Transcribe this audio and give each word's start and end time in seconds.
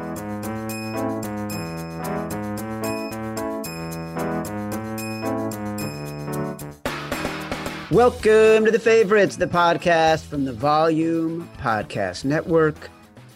Welcome 7.91 8.65
to 8.65 8.71
the 8.71 8.81
favorites, 8.83 9.37
the 9.37 9.47
podcast 9.47 10.25
from 10.25 10.47
the 10.47 10.55
Volume 10.55 11.47
Podcast 11.59 12.25
Network. 12.25 12.89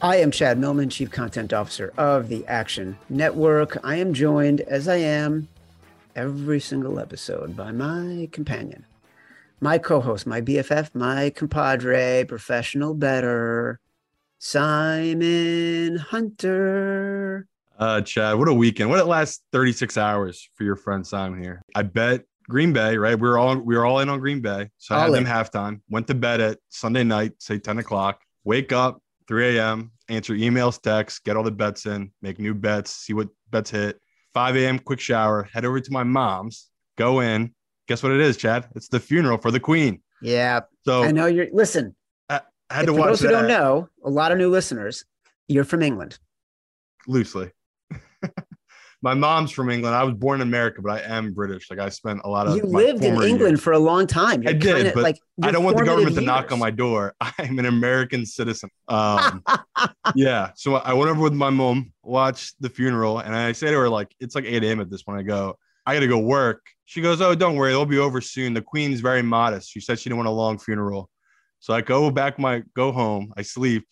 I 0.02 0.16
am 0.16 0.30
Chad 0.30 0.58
Millman, 0.58 0.90
Chief 0.90 1.10
Content 1.10 1.52
Officer 1.52 1.92
of 1.96 2.28
the 2.28 2.46
Action 2.46 2.98
Network. 3.08 3.78
I 3.84 3.96
am 3.96 4.12
joined, 4.12 4.60
as 4.62 4.86
I 4.86 4.96
am 4.96 5.48
every 6.14 6.60
single 6.60 6.98
episode, 7.00 7.56
by 7.56 7.72
my 7.72 8.28
companion, 8.32 8.84
my 9.60 9.78
co 9.78 10.00
host, 10.00 10.26
my 10.26 10.40
BFF, 10.40 10.94
my 10.94 11.30
compadre, 11.30 12.24
professional 12.28 12.94
bettor, 12.94 13.80
Simon 14.38 15.96
Hunter. 15.96 17.46
Uh, 17.78 18.00
Chad, 18.02 18.38
what 18.38 18.48
a 18.48 18.54
weekend. 18.54 18.90
What 18.90 18.98
it 19.00 19.06
last 19.06 19.42
36 19.52 19.96
hours 19.96 20.48
for 20.54 20.64
your 20.64 20.76
friend 20.76 21.06
Simon 21.06 21.42
here. 21.42 21.62
I 21.74 21.82
bet 21.82 22.24
Green 22.48 22.72
Bay, 22.74 22.98
right? 22.98 23.18
We 23.18 23.26
were 23.26 23.38
all 23.38 23.56
we 23.56 23.74
were 23.74 23.86
all 23.86 24.00
in 24.00 24.08
on 24.10 24.20
Green 24.20 24.40
Bay. 24.40 24.68
So 24.76 24.94
I 24.94 24.98
had 24.98 25.06
All 25.06 25.12
them 25.12 25.26
in. 25.26 25.32
halftime. 25.32 25.80
Went 25.88 26.06
to 26.08 26.14
bed 26.14 26.40
at 26.42 26.58
Sunday 26.68 27.04
night, 27.04 27.32
say 27.38 27.58
10 27.58 27.78
o'clock. 27.78 28.20
Wake 28.44 28.70
up 28.72 29.00
3 29.28 29.56
a.m. 29.58 29.90
Answer 30.08 30.34
emails, 30.34 30.80
texts, 30.80 31.18
get 31.20 31.36
all 31.36 31.42
the 31.42 31.50
bets 31.50 31.86
in, 31.86 32.12
make 32.22 32.38
new 32.38 32.54
bets, 32.54 32.90
see 32.90 33.12
what 33.14 33.28
bets 33.50 33.70
hit. 33.70 33.98
5 34.34 34.56
a.m. 34.56 34.78
Quick 34.78 35.00
shower. 35.00 35.48
Head 35.52 35.64
over 35.64 35.80
to 35.80 35.92
my 35.92 36.02
mom's. 36.02 36.68
Go 36.98 37.20
in. 37.20 37.54
Guess 37.88 38.02
what 38.02 38.12
it 38.12 38.20
is, 38.20 38.36
Chad? 38.36 38.66
It's 38.74 38.88
the 38.88 39.00
funeral 39.00 39.38
for 39.38 39.50
the 39.50 39.60
Queen. 39.60 40.02
Yeah, 40.22 40.60
So 40.84 41.04
I 41.04 41.10
know 41.12 41.26
you're. 41.26 41.46
Listen, 41.52 41.94
I 42.28 42.40
had 42.70 42.86
to 42.86 42.92
for 42.92 42.98
watch 42.98 43.08
those 43.08 43.20
who 43.20 43.26
that 43.28 43.32
don't 43.32 43.48
know, 43.48 43.88
a 44.04 44.10
lot 44.10 44.32
of 44.32 44.38
new 44.38 44.50
listeners, 44.50 45.04
you're 45.48 45.64
from 45.64 45.82
England. 45.82 46.18
loosely. 47.06 47.50
My 49.04 49.12
mom's 49.12 49.50
from 49.50 49.68
England. 49.68 49.94
I 49.94 50.02
was 50.02 50.14
born 50.14 50.40
in 50.40 50.48
America, 50.48 50.80
but 50.80 50.92
I 50.92 51.00
am 51.16 51.34
British. 51.34 51.70
Like 51.70 51.78
I 51.78 51.90
spent 51.90 52.22
a 52.24 52.28
lot 52.28 52.46
of 52.46 52.56
You 52.56 52.62
lived 52.62 53.04
in 53.04 53.12
England 53.22 53.38
years- 53.38 53.60
for 53.60 53.74
a 53.74 53.78
long 53.78 54.06
time. 54.06 54.42
You're 54.42 54.50
I 54.50 54.54
did, 54.54 54.76
kinda, 54.76 54.92
but 54.94 55.02
like, 55.02 55.18
I 55.42 55.50
don't 55.50 55.62
want 55.62 55.76
the 55.76 55.84
government 55.84 56.16
to 56.16 56.22
knock 56.22 56.50
on 56.52 56.58
my 56.58 56.70
door. 56.70 57.14
I'm 57.20 57.58
an 57.58 57.66
American 57.66 58.24
citizen. 58.24 58.70
Um, 58.88 59.44
yeah. 60.14 60.52
So 60.56 60.76
I 60.76 60.94
went 60.94 61.10
over 61.10 61.20
with 61.20 61.34
my 61.34 61.50
mom, 61.50 61.92
watched 62.02 62.54
the 62.60 62.70
funeral, 62.70 63.18
and 63.18 63.36
I 63.36 63.52
say 63.52 63.70
to 63.70 63.76
her, 63.76 63.90
like, 63.90 64.08
it's 64.20 64.34
like 64.34 64.46
8 64.46 64.64
a.m. 64.64 64.80
at 64.80 64.90
this 64.90 65.02
point. 65.02 65.18
I 65.18 65.22
go, 65.22 65.58
I 65.84 65.92
got 65.92 66.00
to 66.00 66.08
go 66.08 66.18
work. 66.18 66.64
She 66.86 67.02
goes, 67.02 67.20
Oh, 67.20 67.34
don't 67.34 67.56
worry. 67.56 67.72
It'll 67.72 67.84
be 67.84 67.98
over 67.98 68.22
soon. 68.22 68.54
The 68.54 68.62
queen's 68.62 69.00
very 69.00 69.22
modest. 69.22 69.70
She 69.70 69.80
said 69.80 69.98
she 69.98 70.08
didn't 70.08 70.16
want 70.16 70.28
a 70.28 70.32
long 70.32 70.58
funeral. 70.58 71.10
So 71.60 71.74
I 71.74 71.82
go 71.82 72.10
back, 72.10 72.38
my 72.38 72.62
go 72.74 72.90
home. 72.90 73.34
I 73.36 73.42
sleep. 73.42 73.86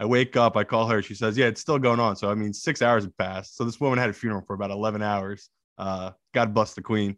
I 0.00 0.06
wake 0.06 0.36
up. 0.36 0.56
I 0.56 0.64
call 0.64 0.88
her. 0.88 1.02
She 1.02 1.14
says, 1.14 1.38
Yeah, 1.38 1.46
it's 1.46 1.60
still 1.60 1.78
going 1.78 2.00
on. 2.00 2.16
So, 2.16 2.30
I 2.30 2.34
mean, 2.34 2.52
six 2.52 2.82
hours 2.82 3.04
have 3.04 3.16
passed. 3.18 3.56
So 3.56 3.64
this 3.64 3.78
woman 3.78 3.98
had 3.98 4.10
a 4.10 4.12
funeral 4.12 4.42
for 4.46 4.54
about 4.54 4.70
11 4.70 5.02
hours. 5.02 5.50
Uh, 5.78 6.10
God 6.34 6.54
bless 6.54 6.74
the 6.74 6.82
queen. 6.82 7.16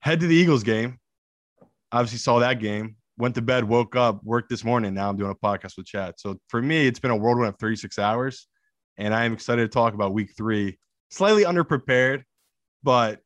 Head 0.00 0.20
to 0.20 0.26
the 0.26 0.34
Eagles 0.34 0.62
game. 0.62 0.98
Obviously, 1.90 2.18
saw 2.18 2.38
that 2.38 2.60
game 2.60 2.96
went 3.18 3.34
to 3.34 3.42
bed, 3.42 3.64
woke 3.64 3.96
up, 3.96 4.22
worked 4.24 4.48
this 4.48 4.64
morning. 4.64 4.94
Now 4.94 5.08
I'm 5.08 5.16
doing 5.16 5.30
a 5.30 5.34
podcast 5.34 5.76
with 5.76 5.86
Chad. 5.86 6.14
So 6.16 6.38
for 6.48 6.62
me, 6.62 6.86
it's 6.86 6.98
been 6.98 7.10
a 7.10 7.16
whirlwind 7.16 7.48
of 7.48 7.58
36 7.58 7.98
hours, 7.98 8.48
and 8.96 9.14
I'm 9.14 9.32
excited 9.32 9.62
to 9.62 9.68
talk 9.68 9.94
about 9.94 10.12
week 10.12 10.30
three. 10.36 10.78
Slightly 11.10 11.44
underprepared, 11.44 12.22
but 12.82 13.20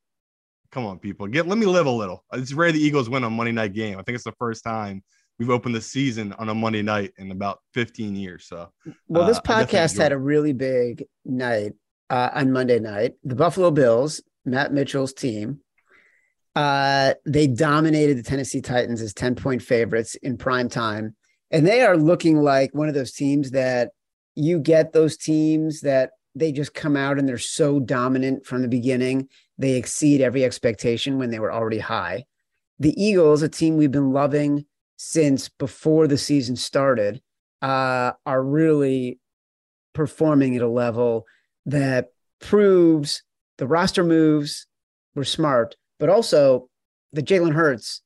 come 0.73 0.85
on, 0.87 0.99
people, 0.99 1.27
get 1.29 1.47
let 1.47 1.59
me 1.59 1.67
live 1.67 1.87
a 1.87 1.91
little. 1.91 2.25
It's 2.33 2.53
rare 2.53 2.73
the 2.73 2.81
Eagles 2.81 3.09
win 3.09 3.25
on 3.25 3.33
Monday 3.33 3.53
night 3.53 3.73
game. 3.73 3.99
I 3.99 4.03
think 4.03 4.17
it's 4.17 4.25
the 4.25 4.33
first 4.33 4.65
time 4.65 5.03
we've 5.39 5.51
opened 5.51 5.75
the 5.75 5.81
season 5.81 6.33
on 6.35 6.49
a 6.49 6.55
Monday 6.55 6.83
night 6.83 7.13
in 7.19 7.31
about 7.31 7.61
15 7.75 8.17
years. 8.17 8.47
So 8.47 8.71
Well, 9.09 9.27
this 9.27 9.39
Uh, 9.39 9.43
podcast 9.43 9.99
had 9.99 10.13
a 10.13 10.19
really 10.19 10.53
big 10.53 11.05
night 11.25 11.73
uh, 12.11 12.31
on 12.35 12.53
Monday 12.53 12.79
night. 12.79 13.15
The 13.25 13.35
Buffalo 13.35 13.71
Bills, 13.71 14.23
Matt 14.45 14.73
Mitchell's 14.73 15.13
team, 15.13 15.61
uh, 16.55 17.15
they 17.27 17.47
dominated 17.47 18.17
the 18.17 18.23
Tennessee 18.23 18.63
Titans 18.63 19.03
as 19.03 19.13
10 19.13 19.35
point 19.35 19.63
favorites 19.63 20.15
in 20.17 20.37
prime 20.39 20.69
time. 20.69 21.15
And 21.51 21.67
they 21.67 21.83
are 21.83 21.97
looking 21.97 22.39
like 22.39 22.75
one 22.75 22.89
of 22.89 22.95
those 22.95 23.13
teams 23.13 23.51
that 23.53 23.91
you 24.35 24.59
get 24.59 24.93
those 24.93 25.17
teams 25.17 25.83
that 25.83 26.11
they 26.35 26.53
just 26.53 26.75
come 26.75 26.97
out 26.97 27.19
and 27.19 27.29
they're 27.29 27.39
so 27.39 27.79
dominant 27.81 28.47
from 28.47 28.63
the 28.63 28.69
beginning. 28.69 29.29
They 29.59 29.75
exceed 29.75 30.21
every 30.21 30.45
expectation 30.45 31.19
when 31.19 31.31
they 31.31 31.39
were 31.39 31.53
already 31.53 31.79
high. 31.79 32.25
The 32.79 32.93
Eagles, 33.03 33.43
a 33.43 33.49
team 33.49 33.77
we've 33.77 33.91
been 33.91 34.13
loving 34.13 34.67
since 34.97 35.49
before 35.49 36.07
the 36.07 36.19
season 36.19 36.57
started, 36.57 37.21
uh, 37.63 38.13
are 38.25 38.43
really 38.43 39.19
performing 39.95 40.57
at 40.57 40.63
a 40.63 40.69
level 40.69 41.27
that 41.65 42.09
proves 42.41 43.23
the 43.59 43.67
roster 43.67 44.05
moves 44.05 44.67
were 45.15 45.25
smart, 45.25 45.77
but 45.99 46.09
also 46.09 46.69
the 47.13 47.23
Jalen 47.23 47.55
Hurts, 47.55 48.03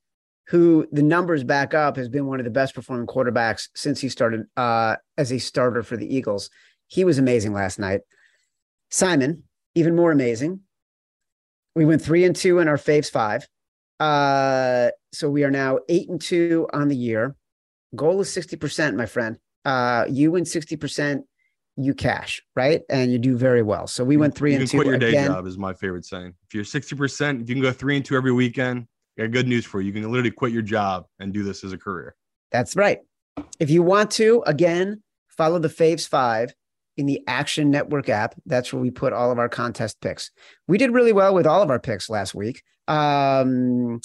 who 0.47 0.87
the 0.91 1.03
numbers 1.03 1.43
back 1.43 1.73
up, 1.73 1.97
has 1.97 2.09
been 2.09 2.25
one 2.25 2.39
of 2.39 2.45
the 2.45 2.51
best 2.51 2.73
performing 2.73 3.07
quarterbacks 3.07 3.67
since 3.75 3.99
he 3.99 4.09
started 4.09 4.45
uh, 4.55 4.95
as 5.17 5.31
a 5.31 5.39
starter 5.39 5.83
for 5.83 5.97
the 5.97 6.13
Eagles. 6.13 6.49
He 6.87 7.03
was 7.03 7.17
amazing 7.17 7.53
last 7.53 7.79
night. 7.79 8.01
Simon, 8.89 9.43
even 9.75 9.95
more 9.95 10.11
amazing. 10.11 10.61
We 11.75 11.85
went 11.85 12.01
three 12.01 12.25
and 12.25 12.35
two 12.35 12.59
in 12.59 12.67
our 12.67 12.77
faves 12.77 13.09
five. 13.09 13.47
Uh, 14.01 14.89
so 15.13 15.29
we 15.29 15.43
are 15.43 15.51
now 15.51 15.77
eight 15.87 16.09
and 16.09 16.19
two 16.19 16.67
on 16.73 16.87
the 16.87 16.95
year. 16.95 17.35
Goal 17.95 18.19
is 18.19 18.29
60%, 18.29 18.95
my 18.95 19.05
friend. 19.05 19.37
Uh, 19.63 20.05
you 20.09 20.31
win 20.31 20.43
60%, 20.43 21.21
you 21.77 21.93
cash, 21.93 22.41
right? 22.55 22.81
And 22.89 23.11
you 23.11 23.19
do 23.19 23.37
very 23.37 23.61
well. 23.61 23.85
So 23.85 24.03
we 24.03 24.17
went 24.17 24.33
three 24.33 24.53
you 24.53 24.59
and 24.59 24.67
can 24.67 24.71
two 24.71 24.77
quit 24.83 24.87
your 24.87 24.97
day 24.97 25.27
job 25.27 25.45
is 25.45 25.55
my 25.55 25.73
favorite 25.73 26.05
saying. 26.05 26.33
If 26.47 26.55
you're 26.55 26.63
60%, 26.63 27.43
if 27.43 27.49
you 27.49 27.53
can 27.53 27.61
go 27.61 27.71
three 27.71 27.95
and 27.95 28.03
two 28.03 28.15
every 28.15 28.31
weekend, 28.31 28.87
I 29.19 29.23
got 29.23 29.31
good 29.31 29.47
news 29.47 29.65
for 29.65 29.81
you. 29.81 29.87
You 29.87 30.01
can 30.01 30.11
literally 30.11 30.31
quit 30.31 30.51
your 30.51 30.63
job 30.63 31.05
and 31.19 31.31
do 31.31 31.43
this 31.43 31.63
as 31.63 31.71
a 31.71 31.77
career. 31.77 32.15
That's 32.51 32.75
right. 32.75 32.99
If 33.59 33.69
you 33.69 33.83
want 33.83 34.09
to, 34.11 34.41
again, 34.47 35.03
follow 35.27 35.59
the 35.59 35.67
Faves 35.67 36.07
Five 36.07 36.55
in 36.97 37.05
the 37.05 37.21
Action 37.27 37.69
Network 37.69 38.09
app. 38.09 38.33
That's 38.47 38.73
where 38.73 38.81
we 38.81 38.89
put 38.89 39.13
all 39.13 39.31
of 39.31 39.37
our 39.37 39.49
contest 39.49 40.01
picks. 40.01 40.31
We 40.67 40.79
did 40.79 40.91
really 40.91 41.13
well 41.13 41.35
with 41.35 41.45
all 41.45 41.61
of 41.61 41.69
our 41.69 41.79
picks 41.79 42.09
last 42.09 42.33
week. 42.33 42.63
Um, 42.91 44.01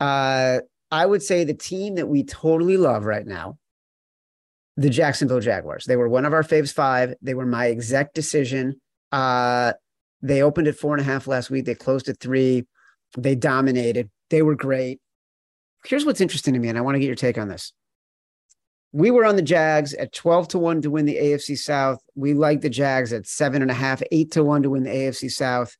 uh, 0.00 0.60
I 0.90 1.06
would 1.06 1.22
say 1.22 1.44
the 1.44 1.54
team 1.54 1.96
that 1.96 2.08
we 2.08 2.24
totally 2.24 2.78
love 2.78 3.04
right 3.04 3.26
now, 3.26 3.58
the 4.76 4.88
Jacksonville 4.88 5.40
Jaguars. 5.40 5.84
They 5.84 5.96
were 5.96 6.08
one 6.08 6.24
of 6.24 6.32
our 6.32 6.42
Faves 6.42 6.72
Five. 6.72 7.14
They 7.20 7.34
were 7.34 7.46
my 7.46 7.66
exact 7.66 8.14
decision. 8.14 8.80
Uh, 9.12 9.74
they 10.22 10.42
opened 10.42 10.68
at 10.68 10.76
four 10.76 10.94
and 10.94 11.00
a 11.00 11.04
half 11.04 11.26
last 11.26 11.50
week. 11.50 11.66
They 11.66 11.74
closed 11.74 12.08
at 12.08 12.18
three. 12.18 12.66
They 13.16 13.34
dominated. 13.34 14.10
They 14.30 14.42
were 14.42 14.54
great. 14.54 15.00
Here's 15.84 16.06
what's 16.06 16.20
interesting 16.20 16.54
to 16.54 16.60
me, 16.60 16.68
and 16.68 16.78
I 16.78 16.82
want 16.82 16.94
to 16.94 16.98
get 16.98 17.06
your 17.06 17.16
take 17.16 17.38
on 17.38 17.48
this. 17.48 17.72
We 18.92 19.10
were 19.10 19.24
on 19.24 19.36
the 19.36 19.42
Jags 19.42 19.94
at 19.94 20.12
12 20.12 20.48
to 20.48 20.58
1 20.58 20.82
to 20.82 20.90
win 20.90 21.04
the 21.04 21.16
AFC 21.16 21.56
South. 21.56 22.00
We 22.16 22.34
like 22.34 22.60
the 22.60 22.70
Jags 22.70 23.12
at 23.12 23.26
seven 23.26 23.62
and 23.62 23.70
a 23.70 23.74
half, 23.74 24.02
eight 24.10 24.32
to 24.32 24.42
1 24.42 24.64
to 24.64 24.70
win 24.70 24.82
the 24.82 24.90
AFC 24.90 25.30
South. 25.30 25.76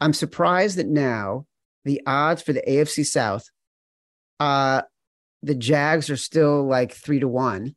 I'm 0.00 0.12
surprised 0.12 0.76
that 0.76 0.86
now 0.86 1.46
the 1.84 2.02
odds 2.06 2.42
for 2.42 2.52
the 2.52 2.62
AFC 2.66 3.04
South, 3.06 3.50
uh, 4.40 4.82
the 5.42 5.54
Jags 5.54 6.10
are 6.10 6.16
still 6.16 6.64
like 6.64 6.92
three 6.92 7.20
to 7.20 7.28
one, 7.28 7.74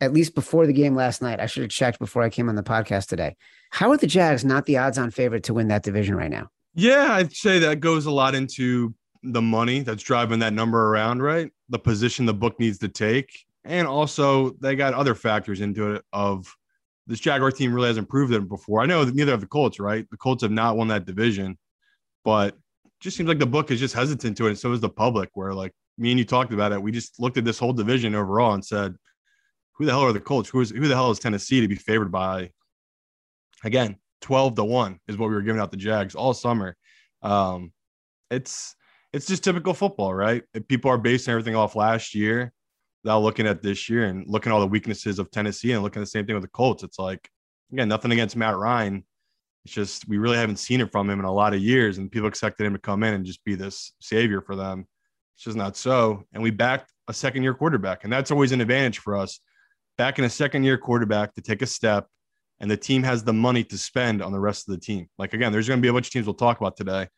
at 0.00 0.12
least 0.12 0.34
before 0.34 0.66
the 0.66 0.72
game 0.72 0.94
last 0.94 1.22
night. 1.22 1.40
I 1.40 1.46
should 1.46 1.62
have 1.62 1.70
checked 1.70 1.98
before 1.98 2.22
I 2.22 2.30
came 2.30 2.48
on 2.48 2.54
the 2.54 2.62
podcast 2.62 3.08
today. 3.08 3.36
How 3.70 3.90
are 3.90 3.96
the 3.96 4.06
Jags 4.06 4.44
not 4.44 4.66
the 4.66 4.78
odds 4.78 4.98
on 4.98 5.10
favorite 5.10 5.44
to 5.44 5.54
win 5.54 5.68
that 5.68 5.82
division 5.82 6.14
right 6.14 6.30
now? 6.30 6.48
Yeah, 6.74 7.08
I'd 7.10 7.32
say 7.32 7.58
that 7.60 7.80
goes 7.80 8.06
a 8.06 8.10
lot 8.10 8.34
into 8.34 8.94
the 9.22 9.42
money 9.42 9.80
that's 9.80 10.02
driving 10.02 10.38
that 10.40 10.52
number 10.52 10.90
around, 10.90 11.22
right? 11.22 11.50
The 11.68 11.78
position 11.78 12.26
the 12.26 12.34
book 12.34 12.58
needs 12.60 12.78
to 12.78 12.88
take. 12.88 13.44
And 13.64 13.88
also, 13.88 14.50
they 14.60 14.76
got 14.76 14.94
other 14.94 15.14
factors 15.14 15.60
into 15.60 15.94
it 15.94 16.04
of 16.12 16.46
this 17.06 17.18
Jaguar 17.20 17.50
team 17.50 17.72
really 17.72 17.88
hasn't 17.88 18.08
proved 18.08 18.32
it 18.32 18.48
before. 18.48 18.80
I 18.80 18.86
know 18.86 19.04
that 19.04 19.14
neither 19.14 19.32
of 19.32 19.40
the 19.40 19.46
Colts, 19.46 19.80
right? 19.80 20.08
The 20.10 20.16
Colts 20.16 20.42
have 20.42 20.52
not 20.52 20.76
won 20.76 20.88
that 20.88 21.04
division, 21.04 21.58
but 22.24 22.56
just 23.00 23.16
seems 23.16 23.28
like 23.28 23.38
the 23.38 23.46
book 23.46 23.70
is 23.70 23.80
just 23.80 23.94
hesitant 23.94 24.36
to 24.36 24.46
it. 24.46 24.50
And 24.50 24.58
so 24.58 24.72
is 24.72 24.80
the 24.80 24.88
public, 24.88 25.30
where 25.34 25.52
like 25.54 25.72
me 25.98 26.10
and 26.10 26.18
you 26.18 26.24
talked 26.24 26.52
about 26.52 26.72
it. 26.72 26.82
We 26.82 26.92
just 26.92 27.20
looked 27.20 27.36
at 27.36 27.44
this 27.44 27.58
whole 27.58 27.72
division 27.72 28.14
overall 28.14 28.54
and 28.54 28.64
said, 28.64 28.94
who 29.74 29.84
the 29.84 29.92
hell 29.92 30.02
are 30.02 30.12
the 30.12 30.20
Colts? 30.20 30.48
Who 30.48 30.60
is 30.60 30.70
who 30.70 30.88
the 30.88 30.94
hell 30.94 31.10
is 31.10 31.18
Tennessee 31.18 31.60
to 31.60 31.68
be 31.68 31.74
favored 31.74 32.10
by? 32.10 32.50
Again, 33.64 33.96
12 34.22 34.54
to 34.56 34.64
1 34.64 35.00
is 35.08 35.16
what 35.16 35.28
we 35.28 35.34
were 35.34 35.42
giving 35.42 35.60
out 35.60 35.70
the 35.70 35.76
Jags 35.76 36.14
all 36.14 36.34
summer. 36.34 36.76
Um, 37.22 37.72
it's 38.30 38.74
it's 39.12 39.26
just 39.26 39.44
typical 39.44 39.74
football, 39.74 40.14
right? 40.14 40.42
If 40.54 40.66
people 40.66 40.90
are 40.90 40.98
basing 40.98 41.32
everything 41.32 41.56
off 41.56 41.76
last 41.76 42.14
year 42.14 42.52
without 43.02 43.20
looking 43.20 43.46
at 43.46 43.62
this 43.62 43.88
year 43.88 44.04
and 44.04 44.26
looking 44.26 44.50
at 44.50 44.54
all 44.54 44.60
the 44.60 44.66
weaknesses 44.66 45.18
of 45.18 45.30
Tennessee 45.30 45.72
and 45.72 45.82
looking 45.82 46.00
at 46.00 46.04
the 46.06 46.10
same 46.10 46.26
thing 46.26 46.34
with 46.34 46.42
the 46.42 46.48
Colts. 46.48 46.82
It's 46.82 46.98
like, 46.98 47.28
again, 47.72 47.88
nothing 47.88 48.12
against 48.12 48.36
Matt 48.36 48.56
Ryan. 48.56 49.04
It's 49.66 49.74
just 49.74 50.08
we 50.08 50.16
really 50.16 50.36
haven't 50.36 50.60
seen 50.60 50.80
it 50.80 50.92
from 50.92 51.10
him 51.10 51.18
in 51.18 51.24
a 51.24 51.32
lot 51.32 51.52
of 51.52 51.58
years, 51.58 51.98
and 51.98 52.08
people 52.08 52.28
expected 52.28 52.64
him 52.64 52.72
to 52.74 52.78
come 52.78 53.02
in 53.02 53.14
and 53.14 53.26
just 53.26 53.44
be 53.44 53.56
this 53.56 53.94
savior 54.00 54.40
for 54.40 54.54
them. 54.54 54.86
It's 55.34 55.42
just 55.42 55.56
not 55.56 55.76
so. 55.76 56.22
And 56.32 56.40
we 56.40 56.52
backed 56.52 56.92
a 57.08 57.12
second 57.12 57.42
year 57.42 57.52
quarterback, 57.52 58.04
and 58.04 58.12
that's 58.12 58.30
always 58.30 58.52
an 58.52 58.60
advantage 58.60 59.00
for 59.00 59.16
us. 59.16 59.40
Backing 59.98 60.24
a 60.24 60.30
second 60.30 60.62
year 60.62 60.78
quarterback 60.78 61.34
to 61.34 61.40
take 61.40 61.62
a 61.62 61.66
step, 61.66 62.06
and 62.60 62.70
the 62.70 62.76
team 62.76 63.02
has 63.02 63.24
the 63.24 63.32
money 63.32 63.64
to 63.64 63.76
spend 63.76 64.22
on 64.22 64.30
the 64.30 64.38
rest 64.38 64.68
of 64.68 64.74
the 64.76 64.80
team. 64.80 65.08
Like 65.18 65.34
again, 65.34 65.50
there's 65.50 65.66
going 65.66 65.80
to 65.80 65.82
be 65.82 65.88
a 65.88 65.92
bunch 65.92 66.06
of 66.06 66.12
teams 66.12 66.26
we'll 66.26 66.34
talk 66.34 66.60
about 66.60 66.76
today. 66.76 67.08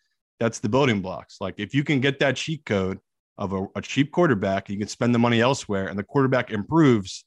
That's 0.41 0.59
the 0.59 0.71
building 0.71 1.03
blocks. 1.03 1.43
Like 1.43 1.57
if 1.59 1.75
you 1.75 1.85
can 1.85 2.01
get 2.01 2.19
that 2.21 2.37
cheat 2.37 2.65
code 2.65 2.99
of 3.37 3.53
a, 3.53 3.67
a 3.77 3.83
cheap 3.83 4.11
quarterback, 4.11 4.71
you 4.71 4.79
can 4.79 4.89
spend 4.89 5.15
the 5.15 5.19
money 5.19 5.43
elsewhere, 5.43 5.89
and 5.89 5.99
the 5.99 6.03
quarterback 6.03 6.51
improves. 6.51 7.27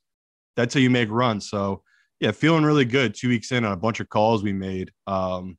That's 0.56 0.73
how 0.73 0.79
you 0.79 0.89
make 0.89 1.12
runs. 1.12 1.47
So 1.47 1.83
yeah, 2.21 2.31
feeling 2.31 2.63
really 2.63 2.85
good. 2.85 3.15
Two 3.15 3.29
weeks 3.29 3.51
in 3.51 3.65
on 3.65 3.71
a 3.71 3.77
bunch 3.77 4.00
of 4.00 4.07
calls 4.07 4.44
we 4.44 4.53
made. 4.53 4.91
Um, 5.07 5.57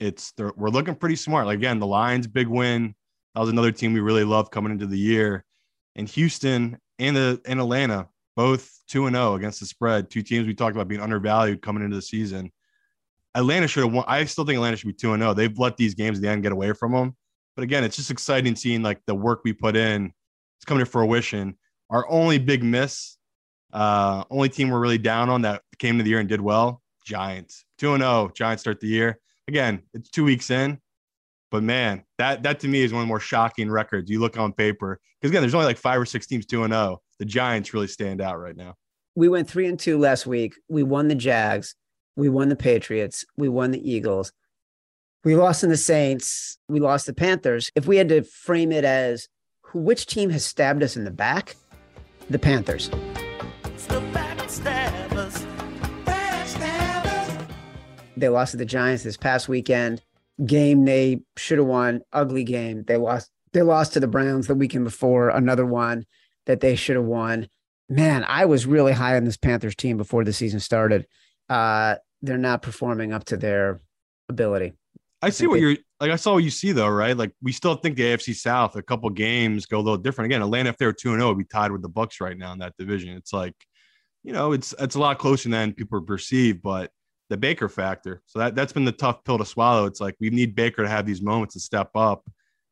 it's 0.00 0.32
we're 0.38 0.70
looking 0.70 0.94
pretty 0.94 1.16
smart. 1.16 1.46
Like 1.46 1.58
again, 1.58 1.78
the 1.78 1.86
Lions 1.86 2.26
big 2.26 2.48
win. 2.48 2.94
That 3.34 3.42
was 3.42 3.50
another 3.50 3.70
team 3.70 3.92
we 3.92 4.00
really 4.00 4.24
loved 4.24 4.50
coming 4.50 4.72
into 4.72 4.86
the 4.86 4.98
year. 4.98 5.44
And 5.96 6.08
Houston 6.08 6.78
and 6.98 7.14
the 7.14 7.40
and 7.44 7.60
Atlanta 7.60 8.08
both 8.36 8.72
two 8.88 9.06
and 9.06 9.14
zero 9.14 9.32
oh 9.32 9.34
against 9.34 9.60
the 9.60 9.66
spread. 9.66 10.08
Two 10.08 10.22
teams 10.22 10.46
we 10.46 10.54
talked 10.54 10.74
about 10.74 10.88
being 10.88 11.02
undervalued 11.02 11.60
coming 11.60 11.84
into 11.84 11.96
the 11.96 12.02
season. 12.02 12.50
Atlanta 13.34 13.68
should 13.68 13.84
have 13.84 13.92
won. 13.92 14.04
I 14.08 14.24
still 14.24 14.46
think 14.46 14.56
Atlanta 14.56 14.78
should 14.78 14.86
be 14.86 14.94
two 14.94 15.12
and 15.12 15.20
zero. 15.20 15.32
Oh. 15.32 15.34
They've 15.34 15.58
let 15.58 15.76
these 15.76 15.94
games 15.94 16.18
at 16.18 16.22
the 16.22 16.30
end 16.30 16.42
get 16.42 16.52
away 16.52 16.72
from 16.72 16.92
them. 16.92 17.14
But 17.54 17.64
again, 17.64 17.84
it's 17.84 17.96
just 17.96 18.10
exciting 18.10 18.56
seeing 18.56 18.82
like 18.82 19.00
the 19.06 19.14
work 19.14 19.42
we 19.44 19.52
put 19.52 19.76
in. 19.76 20.06
It's 20.56 20.64
coming 20.64 20.84
to 20.84 20.90
fruition. 20.90 21.58
Our 21.90 22.08
only 22.08 22.38
big 22.38 22.62
miss, 22.64 23.18
uh, 23.72 24.24
only 24.30 24.48
team 24.48 24.70
we're 24.70 24.80
really 24.80 24.98
down 24.98 25.28
on 25.28 25.42
that 25.42 25.62
came 25.78 25.98
to 25.98 26.04
the 26.04 26.10
year 26.10 26.20
and 26.20 26.28
did 26.28 26.40
well, 26.40 26.82
Giants. 27.04 27.64
2 27.78 27.96
0, 27.96 28.30
Giants 28.34 28.62
start 28.62 28.80
the 28.80 28.88
year. 28.88 29.18
Again, 29.46 29.82
it's 29.94 30.10
two 30.10 30.24
weeks 30.24 30.50
in, 30.50 30.78
but 31.50 31.62
man, 31.62 32.04
that 32.18 32.42
that 32.42 32.60
to 32.60 32.68
me 32.68 32.82
is 32.82 32.92
one 32.92 33.02
of 33.02 33.06
the 33.06 33.08
more 33.08 33.20
shocking 33.20 33.70
records. 33.70 34.10
You 34.10 34.20
look 34.20 34.38
on 34.38 34.52
paper 34.52 35.00
because 35.20 35.30
again, 35.30 35.42
there's 35.42 35.54
only 35.54 35.66
like 35.66 35.78
five 35.78 36.00
or 36.00 36.06
six 36.06 36.26
teams 36.26 36.46
two 36.46 36.64
and 36.64 36.72
zero. 36.72 37.00
The 37.18 37.24
Giants 37.24 37.72
really 37.72 37.86
stand 37.86 38.20
out 38.20 38.38
right 38.38 38.56
now. 38.56 38.74
We 39.14 39.28
went 39.28 39.48
three 39.48 39.66
and 39.66 39.78
two 39.78 39.98
last 39.98 40.26
week. 40.26 40.54
We 40.68 40.82
won 40.82 41.08
the 41.08 41.14
Jags. 41.14 41.74
We 42.14 42.28
won 42.28 42.48
the 42.48 42.56
Patriots. 42.56 43.24
We 43.36 43.48
won 43.48 43.70
the 43.70 43.90
Eagles. 43.90 44.32
We 45.24 45.34
lost 45.34 45.64
in 45.64 45.70
the 45.70 45.76
Saints. 45.76 46.58
We 46.68 46.80
lost 46.80 47.06
the 47.06 47.14
Panthers. 47.14 47.70
If 47.74 47.86
we 47.86 47.96
had 47.96 48.08
to 48.10 48.22
frame 48.22 48.70
it 48.70 48.84
as 48.84 49.28
which 49.72 50.06
team 50.06 50.30
has 50.30 50.44
stabbed 50.44 50.82
us 50.82 50.96
in 50.96 51.04
the 51.04 51.10
back, 51.10 51.56
the 52.30 52.38
Panthers. 52.38 52.90
They 58.20 58.28
lost 58.28 58.52
to 58.52 58.56
the 58.56 58.64
Giants 58.64 59.04
this 59.04 59.16
past 59.16 59.48
weekend. 59.48 60.02
Game 60.44 60.84
they 60.84 61.22
should 61.36 61.58
have 61.58 61.66
won. 61.66 62.02
Ugly 62.12 62.44
game. 62.44 62.84
They 62.84 62.96
lost. 62.96 63.30
They 63.52 63.62
lost 63.62 63.94
to 63.94 64.00
the 64.00 64.06
Browns 64.06 64.46
the 64.46 64.54
weekend 64.54 64.84
before. 64.84 65.30
Another 65.30 65.66
one 65.66 66.04
that 66.46 66.60
they 66.60 66.76
should 66.76 66.96
have 66.96 67.04
won. 67.04 67.48
Man, 67.88 68.24
I 68.24 68.44
was 68.44 68.66
really 68.66 68.92
high 68.92 69.16
on 69.16 69.24
this 69.24 69.36
Panthers 69.36 69.74
team 69.74 69.96
before 69.96 70.24
the 70.24 70.32
season 70.32 70.60
started. 70.60 71.06
Uh, 71.48 71.96
they're 72.20 72.36
not 72.36 72.62
performing 72.62 73.12
up 73.12 73.24
to 73.24 73.36
their 73.36 73.80
ability. 74.28 74.74
I 75.22 75.30
see 75.30 75.46
what 75.46 75.60
you're 75.60 75.76
like. 75.98 76.10
I 76.10 76.16
saw 76.16 76.34
what 76.34 76.44
you 76.44 76.50
see 76.50 76.72
though, 76.72 76.88
right? 76.88 77.16
Like 77.16 77.32
we 77.42 77.52
still 77.52 77.74
think 77.74 77.96
the 77.96 78.04
AFC 78.04 78.34
South, 78.34 78.76
a 78.76 78.82
couple 78.82 79.10
games 79.10 79.66
go 79.66 79.78
a 79.78 79.80
little 79.80 79.96
different. 79.96 80.26
Again, 80.26 80.42
Atlanta, 80.42 80.70
if 80.70 80.76
they're 80.76 80.92
two 80.92 81.10
and 81.10 81.20
zero, 81.20 81.30
oh, 81.30 81.34
would 81.34 81.38
be 81.38 81.44
tied 81.44 81.72
with 81.72 81.82
the 81.82 81.88
Bucks 81.88 82.20
right 82.20 82.36
now 82.36 82.52
in 82.52 82.60
that 82.60 82.76
division. 82.78 83.16
It's 83.16 83.32
like, 83.32 83.54
you 84.22 84.32
know, 84.32 84.52
it's 84.52 84.74
it's 84.78 84.94
a 84.94 85.00
lot 85.00 85.18
closer 85.18 85.48
than 85.48 85.72
people 85.72 86.00
perceive, 86.02 86.62
but 86.62 86.92
the 87.28 87.36
Baker 87.36 87.68
factor. 87.68 88.22
So 88.26 88.38
that 88.38 88.54
that's 88.54 88.72
been 88.72 88.84
the 88.84 88.92
tough 88.92 89.24
pill 89.24 89.38
to 89.38 89.44
swallow. 89.44 89.86
It's 89.86 90.00
like 90.00 90.16
we 90.20 90.30
need 90.30 90.54
Baker 90.54 90.82
to 90.82 90.88
have 90.88 91.06
these 91.06 91.22
moments 91.22 91.54
to 91.54 91.60
step 91.60 91.90
up. 91.94 92.28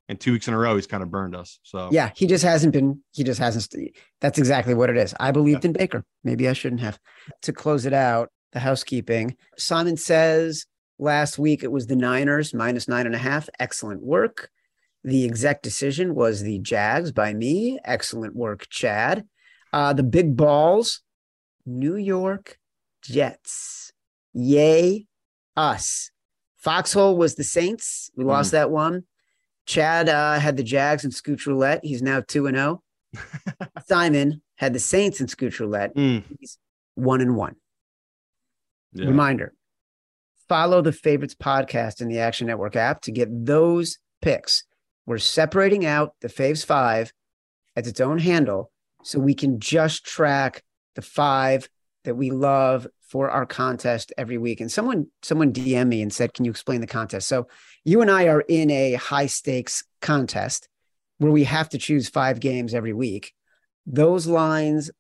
And 0.09 0.21
two 0.21 0.31
weeks 0.33 0.47
in 0.47 0.55
a 0.55 0.59
row, 0.59 0.77
he's 0.77 0.87
kind 0.87 1.03
of 1.03 1.11
burned 1.11 1.35
us. 1.35 1.59
So 1.65 1.89
yeah, 1.91 2.13
he 2.15 2.27
just 2.27 2.45
hasn't 2.45 2.73
been. 2.73 3.03
He 3.13 3.25
just 3.25 3.41
hasn't. 3.41 3.75
That's 4.21 4.39
exactly 4.39 4.75
what 4.75 4.89
it 4.89 4.97
is. 4.97 5.15
I 5.19 5.33
believed 5.33 5.65
yeah. 5.65 5.69
in 5.69 5.73
Baker. 5.73 6.05
Maybe 6.23 6.49
I 6.49 6.53
shouldn't 6.53 6.81
have. 6.81 6.99
To 7.43 7.53
close 7.53 7.87
it 7.87 7.93
out, 7.93 8.31
the 8.53 8.61
housekeeping. 8.61 9.37
Simon 9.57 9.97
says 9.97 10.67
Last 10.99 11.39
week 11.39 11.63
it 11.63 11.71
was 11.71 11.87
the 11.87 11.97
Niners 11.97 12.55
minus 12.55 12.89
nine 12.89 13.07
and 13.07 13.15
a 13.15 13.19
half. 13.19 13.49
Excellent 13.61 14.03
work. 14.03 14.51
The 15.05 15.25
exact 15.25 15.63
decision 15.63 16.15
was 16.15 16.43
the 16.43 16.59
Jags 16.59 17.13
by 17.13 17.35
me. 17.35 17.79
Excellent 17.85 18.35
work, 18.35 18.67
Chad. 18.71 19.27
Uh, 19.73 19.93
the 19.93 20.03
big 20.03 20.37
balls, 20.37 21.03
New 21.67 21.97
York 21.97 22.59
Jets. 23.03 23.93
Yay, 24.39 25.07
us. 25.57 26.11
Foxhole 26.59 27.17
was 27.17 27.35
the 27.35 27.45
Saints. 27.45 28.11
We 28.17 28.25
mm. 28.25 28.29
lost 28.29 28.53
that 28.53 28.71
one. 28.71 29.05
Chad 29.65 30.09
uh, 30.09 30.39
had 30.39 30.57
the 30.57 30.63
Jags 30.63 31.05
and 31.05 31.13
Scooch 31.13 31.47
Roulette. 31.47 31.81
He's 31.83 32.03
now 32.03 32.21
2 32.21 32.47
and 32.47 32.57
0. 32.57 32.83
Simon 33.87 34.43
had 34.57 34.73
the 34.73 34.79
Saints 34.79 35.21
and 35.21 35.29
Scooch 35.29 35.59
Roulette. 35.59 35.95
Mm. 35.95 36.23
He's 36.39 36.59
1 36.95 37.21
and 37.21 37.37
1. 37.37 37.57
Yeah. 38.93 39.07
Reminder 39.07 39.53
follow 40.49 40.81
the 40.81 40.93
favorites 40.93 41.35
podcast 41.35 42.01
in 42.01 42.09
the 42.09 42.19
Action 42.19 42.47
Network 42.47 42.77
app 42.77 43.01
to 43.03 43.11
get 43.11 43.29
those 43.47 43.99
picks. 44.23 44.65
We're 45.05 45.19
separating 45.19 45.85
out 45.85 46.15
the 46.21 46.29
faves 46.29 46.65
five 46.65 47.13
as 47.75 47.87
its 47.87 48.01
own 48.01 48.19
handle 48.19 48.71
so 49.03 49.19
we 49.19 49.35
can 49.35 49.61
just 49.61 50.05
track 50.05 50.63
the 50.95 51.03
five 51.03 51.69
that 52.05 52.17
we 52.17 52.31
love 52.31 52.87
for 53.09 53.31
our 53.31 53.47
contest 53.47 54.13
every 54.19 54.39
week. 54.39 54.61
And 54.61 54.71
someone 54.71 55.07
someone 55.23 55.53
DM 55.53 55.89
me 55.89 56.03
and 56.03 56.13
said, 56.13 56.35
"Can 56.35 56.45
you 56.45 56.51
explain 56.51 56.81
the 56.81 56.87
contest?" 56.87 57.29
So 57.29 57.49
you 57.85 58.01
and 58.01 58.11
I 58.11 58.29
are 58.29 58.43
in 58.43 58.71
a 58.71 58.95
high 58.95 59.27
stakes 59.27 59.85
contest 60.01 60.69
where 61.19 61.33
we 61.33 61.45
have 61.45 61.69
to 61.71 61.79
choose 61.79 62.09
five 62.09 62.41
games 62.41 62.75
every 62.75 62.93
week. 62.93 63.33
Those 63.87 64.27
lines 64.27 64.91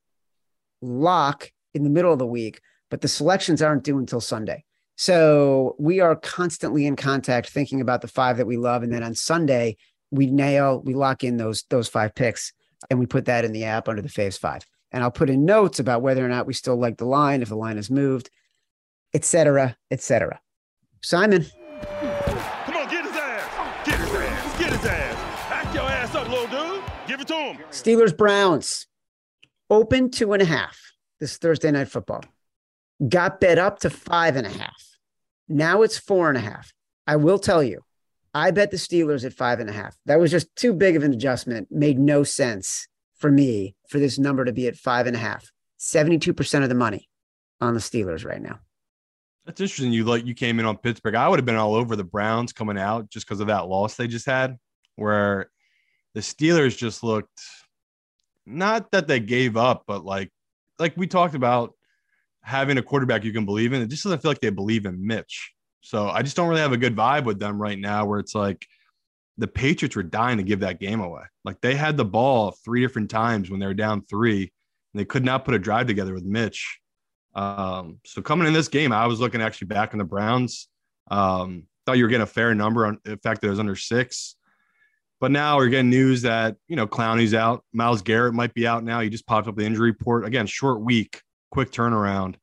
lock 0.80 1.50
in 1.74 1.84
the 1.84 1.90
middle 1.90 2.12
of 2.12 2.18
the 2.18 2.26
week, 2.26 2.60
but 2.90 3.00
the 3.00 3.08
selections 3.08 3.60
aren't 3.60 3.84
due 3.84 3.98
until 3.98 4.20
Sunday. 4.20 4.64
So 4.96 5.76
we 5.78 6.00
are 6.00 6.16
constantly 6.16 6.86
in 6.86 6.96
contact 6.96 7.50
thinking 7.50 7.80
about 7.80 8.00
the 8.00 8.08
five 8.08 8.38
that 8.38 8.46
we 8.46 8.56
love. 8.56 8.82
And 8.82 8.92
then 8.92 9.02
on 9.02 9.14
Sunday, 9.14 9.76
we 10.10 10.26
nail, 10.26 10.80
we 10.82 10.94
lock 10.94 11.22
in 11.24 11.36
those 11.36 11.64
those 11.68 11.88
five 11.88 12.14
picks 12.14 12.52
and 12.90 12.98
we 12.98 13.06
put 13.06 13.26
that 13.26 13.44
in 13.44 13.52
the 13.52 13.64
app 13.64 13.88
under 13.88 14.02
the 14.02 14.08
faves 14.08 14.38
five. 14.38 14.64
And 14.96 15.04
I'll 15.04 15.10
put 15.10 15.28
in 15.28 15.44
notes 15.44 15.78
about 15.78 16.00
whether 16.00 16.24
or 16.24 16.28
not 16.30 16.46
we 16.46 16.54
still 16.54 16.76
like 16.76 16.96
the 16.96 17.04
line, 17.04 17.42
if 17.42 17.50
the 17.50 17.54
line 17.54 17.76
has 17.76 17.90
moved, 17.90 18.30
etc., 19.12 19.76
etc. 19.90 20.40
Simon. 21.02 21.44
Come 21.44 22.76
on, 22.76 22.88
get 22.88 23.04
his 23.04 23.14
ass. 23.14 23.86
Get 23.86 23.98
his 23.98 24.14
ass. 24.14 24.58
Get 24.58 24.72
his 24.72 24.86
ass. 24.86 25.50
Back 25.50 25.74
your 25.74 25.82
ass 25.82 26.14
up, 26.14 26.26
little 26.30 26.46
dude. 26.46 26.82
Give 27.06 27.20
it 27.20 27.28
to 27.28 27.34
him. 27.34 27.58
Steelers 27.70 28.16
Browns. 28.16 28.86
Open 29.68 30.10
two 30.10 30.32
and 30.32 30.40
a 30.40 30.46
half 30.46 30.80
this 31.20 31.36
Thursday 31.36 31.70
night 31.70 31.88
football 31.88 32.24
got 33.06 33.38
bet 33.38 33.58
up 33.58 33.80
to 33.80 33.90
five 33.90 34.34
and 34.36 34.46
a 34.46 34.50
half. 34.50 34.96
Now 35.46 35.82
it's 35.82 35.98
four 35.98 36.30
and 36.30 36.38
a 36.38 36.40
half. 36.40 36.72
I 37.06 37.16
will 37.16 37.38
tell 37.38 37.62
you, 37.62 37.82
I 38.32 38.50
bet 38.50 38.70
the 38.70 38.78
Steelers 38.78 39.26
at 39.26 39.34
five 39.34 39.60
and 39.60 39.68
a 39.68 39.74
half. 39.74 39.94
That 40.06 40.18
was 40.18 40.30
just 40.30 40.56
too 40.56 40.72
big 40.72 40.96
of 40.96 41.02
an 41.02 41.12
adjustment. 41.12 41.68
Made 41.70 41.98
no 41.98 42.24
sense 42.24 42.88
for 43.18 43.30
me 43.30 43.74
for 43.88 43.98
this 43.98 44.18
number 44.18 44.44
to 44.44 44.52
be 44.52 44.66
at 44.66 44.76
five 44.76 45.06
and 45.06 45.16
a 45.16 45.18
half. 45.18 45.50
72% 45.78 46.62
of 46.62 46.68
the 46.68 46.74
money 46.74 47.08
on 47.60 47.74
the 47.74 47.80
Steelers 47.80 48.24
right 48.24 48.40
now. 48.40 48.60
That's 49.44 49.60
interesting. 49.60 49.92
You 49.92 50.04
like 50.04 50.26
you 50.26 50.34
came 50.34 50.58
in 50.58 50.66
on 50.66 50.76
Pittsburgh. 50.76 51.14
I 51.14 51.28
would 51.28 51.38
have 51.38 51.46
been 51.46 51.56
all 51.56 51.74
over 51.74 51.94
the 51.94 52.04
Browns 52.04 52.52
coming 52.52 52.78
out 52.78 53.10
just 53.10 53.26
because 53.26 53.40
of 53.40 53.46
that 53.46 53.68
loss 53.68 53.94
they 53.94 54.08
just 54.08 54.26
had, 54.26 54.58
where 54.96 55.50
the 56.14 56.20
Steelers 56.20 56.76
just 56.76 57.04
looked 57.04 57.40
not 58.44 58.90
that 58.92 59.06
they 59.06 59.20
gave 59.20 59.56
up, 59.56 59.84
but 59.86 60.04
like 60.04 60.32
like 60.78 60.96
we 60.96 61.06
talked 61.06 61.34
about 61.34 61.74
having 62.42 62.78
a 62.78 62.82
quarterback 62.82 63.24
you 63.24 63.32
can 63.32 63.44
believe 63.44 63.72
in. 63.72 63.82
It 63.82 63.88
just 63.88 64.04
doesn't 64.04 64.20
feel 64.20 64.30
like 64.30 64.40
they 64.40 64.50
believe 64.50 64.86
in 64.86 65.06
Mitch. 65.06 65.52
So 65.80 66.08
I 66.08 66.22
just 66.22 66.36
don't 66.36 66.48
really 66.48 66.60
have 66.60 66.72
a 66.72 66.76
good 66.76 66.96
vibe 66.96 67.24
with 67.24 67.38
them 67.38 67.60
right 67.60 67.78
now 67.78 68.06
where 68.06 68.18
it's 68.18 68.34
like 68.34 68.66
the 69.38 69.46
Patriots 69.46 69.96
were 69.96 70.02
dying 70.02 70.38
to 70.38 70.42
give 70.42 70.60
that 70.60 70.80
game 70.80 71.00
away. 71.00 71.22
Like 71.44 71.60
they 71.60 71.74
had 71.74 71.96
the 71.96 72.04
ball 72.04 72.56
three 72.64 72.80
different 72.80 73.10
times 73.10 73.50
when 73.50 73.60
they 73.60 73.66
were 73.66 73.74
down 73.74 74.02
three, 74.02 74.40
and 74.42 75.00
they 75.00 75.04
could 75.04 75.24
not 75.24 75.44
put 75.44 75.54
a 75.54 75.58
drive 75.58 75.86
together 75.86 76.14
with 76.14 76.24
Mitch. 76.24 76.80
Um, 77.34 78.00
so 78.04 78.22
coming 78.22 78.48
in 78.48 78.54
this 78.54 78.68
game, 78.68 78.92
I 78.92 79.06
was 79.06 79.20
looking 79.20 79.42
actually 79.42 79.68
back 79.68 79.92
in 79.92 79.98
the 79.98 80.04
Browns. 80.04 80.68
Um, 81.10 81.64
thought 81.84 81.98
you 81.98 82.04
were 82.04 82.08
getting 82.08 82.22
a 82.22 82.26
fair 82.26 82.54
number 82.54 82.86
on 82.86 82.98
the 83.04 83.18
fact 83.18 83.40
that 83.40 83.48
it 83.48 83.50
was 83.50 83.60
under 83.60 83.76
six. 83.76 84.36
But 85.20 85.30
now 85.30 85.56
we're 85.56 85.68
getting 85.68 85.88
news 85.88 86.22
that, 86.22 86.56
you 86.68 86.76
know, 86.76 86.86
Clowney's 86.86 87.32
out. 87.32 87.64
Myles 87.72 88.02
Garrett 88.02 88.34
might 88.34 88.52
be 88.52 88.66
out 88.66 88.84
now. 88.84 89.00
He 89.00 89.08
just 89.08 89.26
popped 89.26 89.48
up 89.48 89.56
the 89.56 89.64
injury 89.64 89.90
report. 89.90 90.26
Again, 90.26 90.46
short 90.46 90.80
week, 90.80 91.22
quick 91.50 91.70
turnaround. 91.70 92.34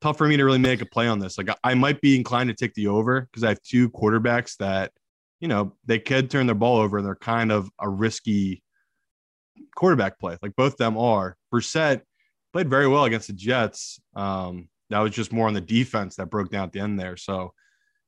Tough 0.00 0.16
for 0.16 0.26
me 0.26 0.36
to 0.36 0.44
really 0.44 0.58
make 0.58 0.80
a 0.80 0.86
play 0.86 1.08
on 1.08 1.18
this. 1.18 1.36
Like 1.36 1.48
I 1.62 1.74
might 1.74 2.00
be 2.00 2.16
inclined 2.16 2.48
to 2.48 2.54
take 2.54 2.74
the 2.74 2.88
over 2.88 3.22
because 3.22 3.42
I 3.44 3.48
have 3.48 3.62
two 3.62 3.90
quarterbacks 3.90 4.56
that, 4.58 4.92
you 5.44 5.48
know, 5.48 5.74
they 5.84 5.98
could 5.98 6.30
turn 6.30 6.46
their 6.46 6.54
ball 6.54 6.78
over 6.78 6.96
and 6.96 7.06
they're 7.06 7.14
kind 7.14 7.52
of 7.52 7.68
a 7.78 7.86
risky 7.86 8.62
quarterback 9.76 10.18
play. 10.18 10.38
Like 10.40 10.56
both 10.56 10.78
them 10.78 10.96
are. 10.96 11.36
Brissett 11.52 12.00
played 12.54 12.70
very 12.70 12.88
well 12.88 13.04
against 13.04 13.26
the 13.26 13.34
Jets. 13.34 14.00
Um, 14.16 14.70
that 14.88 15.00
was 15.00 15.12
just 15.12 15.34
more 15.34 15.46
on 15.46 15.52
the 15.52 15.60
defense 15.60 16.16
that 16.16 16.30
broke 16.30 16.50
down 16.50 16.64
at 16.64 16.72
the 16.72 16.80
end 16.80 16.98
there. 16.98 17.18
So 17.18 17.52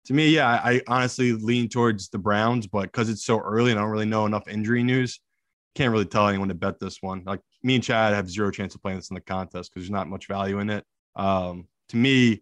to 0.07 0.15
me, 0.15 0.31
yeah, 0.31 0.49
I, 0.49 0.81
honestly 0.89 1.33
lean 1.33 1.69
towards 1.69 2.09
the 2.09 2.17
Browns, 2.17 2.67
but 2.67 2.85
because 2.85 3.11
it's 3.11 3.27
so 3.27 3.39
early 3.39 3.71
and 3.71 3.79
I 3.79 3.83
don't 3.83 3.91
really 3.91 4.07
know 4.07 4.25
enough 4.25 4.49
injury 4.49 4.83
news, 4.83 5.21
can't 5.75 5.93
really 5.93 6.07
tell 6.07 6.29
anyone 6.29 6.49
to 6.49 6.55
bet 6.55 6.81
this 6.81 7.03
one. 7.03 7.23
Like 7.27 7.41
me 7.63 7.75
and 7.75 7.85
Chad 7.85 8.15
have 8.15 8.31
zero 8.31 8.51
chance 8.51 8.75
of 8.75 8.81
playing 8.81 8.97
this 8.97 9.11
in 9.11 9.15
the 9.15 9.21
contest 9.21 9.71
because 9.75 9.83
there's 9.83 9.91
not 9.91 10.09
much 10.09 10.27
value 10.27 10.59
in 10.61 10.71
it. 10.71 10.85
Um, 11.17 11.69
to 11.91 11.99
me, 11.99 12.41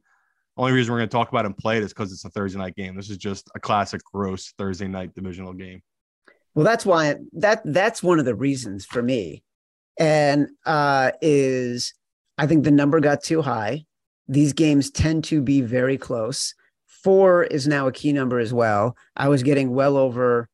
only 0.56 0.72
reason 0.72 0.92
we're 0.92 1.00
going 1.00 1.08
to 1.08 1.16
talk 1.16 1.30
about 1.30 1.46
and 1.46 1.56
play 1.56 1.78
it 1.78 1.82
is 1.82 1.92
because 1.92 2.12
it's 2.12 2.24
a 2.24 2.30
Thursday 2.30 2.58
night 2.58 2.76
game. 2.76 2.94
This 2.94 3.10
is 3.10 3.16
just 3.16 3.50
a 3.54 3.60
classic 3.60 4.00
gross 4.12 4.52
Thursday 4.56 4.88
night 4.88 5.14
divisional 5.14 5.52
game. 5.52 5.82
Well, 6.54 6.64
that's 6.64 6.86
why 6.86 7.16
that 7.32 7.62
that's 7.64 8.02
one 8.02 8.18
of 8.20 8.24
the 8.24 8.34
reasons 8.34 8.84
for 8.84 9.02
me 9.02 9.42
and 9.98 10.48
uh, 10.66 11.12
is 11.20 11.94
I 12.38 12.46
think 12.46 12.64
the 12.64 12.70
number 12.70 13.00
got 13.00 13.22
too 13.22 13.42
high. 13.42 13.84
These 14.28 14.52
games 14.52 14.90
tend 14.90 15.24
to 15.24 15.40
be 15.40 15.60
very 15.60 15.98
close. 15.98 16.54
Four 16.86 17.44
is 17.44 17.68
now 17.68 17.86
a 17.86 17.92
key 17.92 18.12
number 18.12 18.38
as 18.38 18.52
well. 18.52 18.96
I 19.16 19.28
was 19.28 19.42
getting 19.42 19.74
well 19.74 19.96
over 19.96 20.48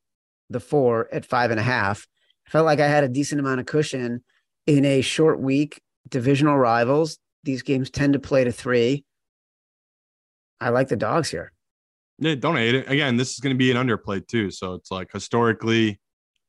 the 0.48 0.60
four 0.60 1.08
at 1.12 1.24
five 1.24 1.50
and 1.50 1.60
a 1.60 1.64
half. 1.64 2.06
I 2.46 2.50
felt 2.50 2.66
like 2.66 2.80
I 2.80 2.88
had 2.88 3.04
a 3.04 3.08
decent 3.08 3.40
amount 3.40 3.60
of 3.60 3.66
cushion 3.66 4.24
in 4.66 4.84
a 4.84 5.00
short 5.00 5.40
week. 5.40 5.80
Divisional 6.08 6.58
rivals. 6.58 7.18
These 7.44 7.62
games 7.62 7.90
tend 7.90 8.14
to 8.14 8.18
play 8.18 8.44
to 8.44 8.52
three. 8.52 9.04
I 10.60 10.68
like 10.70 10.88
the 10.88 10.96
dogs 10.96 11.30
here. 11.30 11.52
Yeah, 12.18 12.34
don't 12.34 12.56
hate 12.56 12.74
it. 12.74 12.90
Again, 12.90 13.16
this 13.16 13.32
is 13.32 13.40
going 13.40 13.54
to 13.54 13.58
be 13.58 13.70
an 13.70 13.76
underplay 13.76 14.26
too. 14.26 14.50
So 14.50 14.74
it's 14.74 14.90
like 14.90 15.10
historically, 15.12 15.98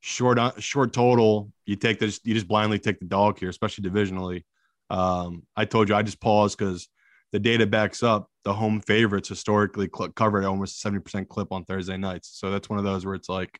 short 0.00 0.38
uh, 0.38 0.52
short 0.58 0.92
total, 0.92 1.50
you 1.64 1.76
take 1.76 1.98
this, 1.98 2.20
you 2.24 2.34
just 2.34 2.48
blindly 2.48 2.78
take 2.78 2.98
the 2.98 3.06
dog 3.06 3.38
here, 3.38 3.48
especially 3.48 3.88
divisionally. 3.88 4.42
Um, 4.90 5.44
I 5.56 5.64
told 5.64 5.88
you 5.88 5.94
I 5.94 6.02
just 6.02 6.20
paused 6.20 6.58
because 6.58 6.88
the 7.32 7.38
data 7.38 7.66
backs 7.66 8.02
up 8.02 8.28
the 8.44 8.52
home 8.52 8.80
favorites 8.80 9.28
historically 9.28 9.88
cl- 9.94 10.10
covered 10.10 10.44
almost 10.44 10.84
70% 10.84 11.28
clip 11.28 11.50
on 11.50 11.64
Thursday 11.64 11.96
nights. 11.96 12.30
So 12.34 12.50
that's 12.50 12.68
one 12.68 12.78
of 12.78 12.84
those 12.84 13.06
where 13.06 13.14
it's 13.14 13.28
like, 13.28 13.58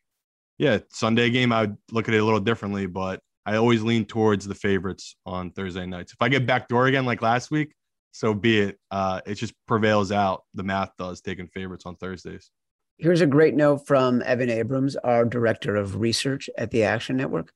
yeah, 0.59 0.79
Sunday 0.91 1.31
game, 1.31 1.53
I 1.53 1.63
would 1.63 1.77
look 1.91 2.09
at 2.09 2.15
it 2.15 2.19
a 2.19 2.25
little 2.25 2.41
differently, 2.41 2.87
but 2.87 3.21
I 3.47 3.57
always 3.57 3.83
lean 3.83 4.05
towards 4.05 4.47
the 4.47 4.55
favorites 4.55 5.17
on 5.25 5.51
Thursday 5.51 5.87
nights. 5.87 6.13
If 6.13 6.19
I 6.21 6.29
get 6.29 6.47
backdoor 6.47 6.87
again 6.87 7.07
like 7.07 7.23
last 7.23 7.51
week, 7.51 7.73
so 8.13 8.35
be 8.35 8.61
it. 8.61 8.79
Uh, 8.91 9.21
it 9.27 9.35
just 9.35 9.55
prevails 9.67 10.13
out. 10.13 10.45
The 10.55 10.63
math 10.63 10.91
does 10.99 11.21
taking 11.21 11.49
favorites 11.49 11.87
on 11.87 11.97
Thursdays. 11.97 12.51
Here's 12.99 13.23
a 13.23 13.27
great 13.27 13.55
note 13.55 13.87
from 13.87 14.23
Evan 14.25 14.51
Abrams, 14.51 14.95
our 14.97 15.25
director 15.25 15.75
of 15.75 15.97
research 15.97 16.49
at 16.57 16.71
the 16.71 16.85
Action 16.85 17.17
Network. 17.17 17.53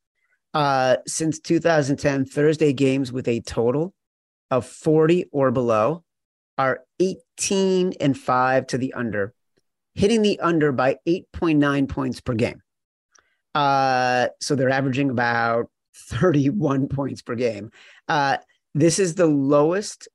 Uh, 0.55 0.97
since 1.07 1.39
2010, 1.39 2.25
Thursday 2.25 2.73
games 2.73 3.13
with 3.13 3.29
a 3.29 3.41
total 3.41 3.95
of 4.51 4.67
40 4.67 5.27
or 5.31 5.51
below 5.51 6.03
are 6.57 6.81
18 6.99 7.93
and 8.01 8.19
5 8.19 8.67
to 8.69 8.79
the 8.79 8.95
under, 8.95 9.35
hitting 9.95 10.23
the 10.23 10.41
under 10.41 10.73
by 10.73 10.97
8.9 11.07 11.89
points 11.89 12.21
per 12.21 12.33
game. 12.33 12.63
Uh, 13.55 14.29
so 14.41 14.55
they're 14.55 14.71
averaging 14.71 15.11
about 15.11 15.67
31 15.95 16.89
points 16.89 17.23
per 17.23 17.35
game. 17.35 17.71
Uh, 18.09 18.39
this 18.75 18.99
is 18.99 19.15
the 19.15 19.27
lowest 19.27 20.09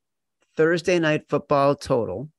Thursday 0.56 1.00
night 1.00 1.30
football 1.30 1.76
total 1.76 2.30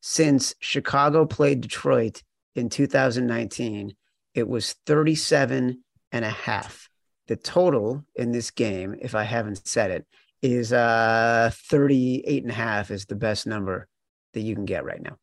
since 0.00 0.54
Chicago 0.60 1.26
played 1.26 1.60
Detroit 1.60 2.22
in 2.54 2.68
2019, 2.68 3.94
it 4.34 4.48
was 4.48 4.74
37 4.86 5.82
and 6.12 6.24
a 6.24 6.30
half. 6.30 6.88
The 7.26 7.36
total 7.36 8.04
in 8.14 8.30
this 8.30 8.50
game, 8.50 8.94
if 9.00 9.14
I 9.14 9.24
haven't 9.24 9.66
said 9.66 9.90
it, 9.90 10.06
is 10.42 10.72
uh 10.72 11.50
38 11.52 12.42
and 12.42 12.52
a 12.52 12.54
half 12.54 12.90
is 12.90 13.06
the 13.06 13.16
best 13.16 13.46
number 13.46 13.88
that 14.34 14.42
you 14.42 14.54
can 14.54 14.64
get 14.64 14.84
right 14.84 15.02
now. 15.02 15.16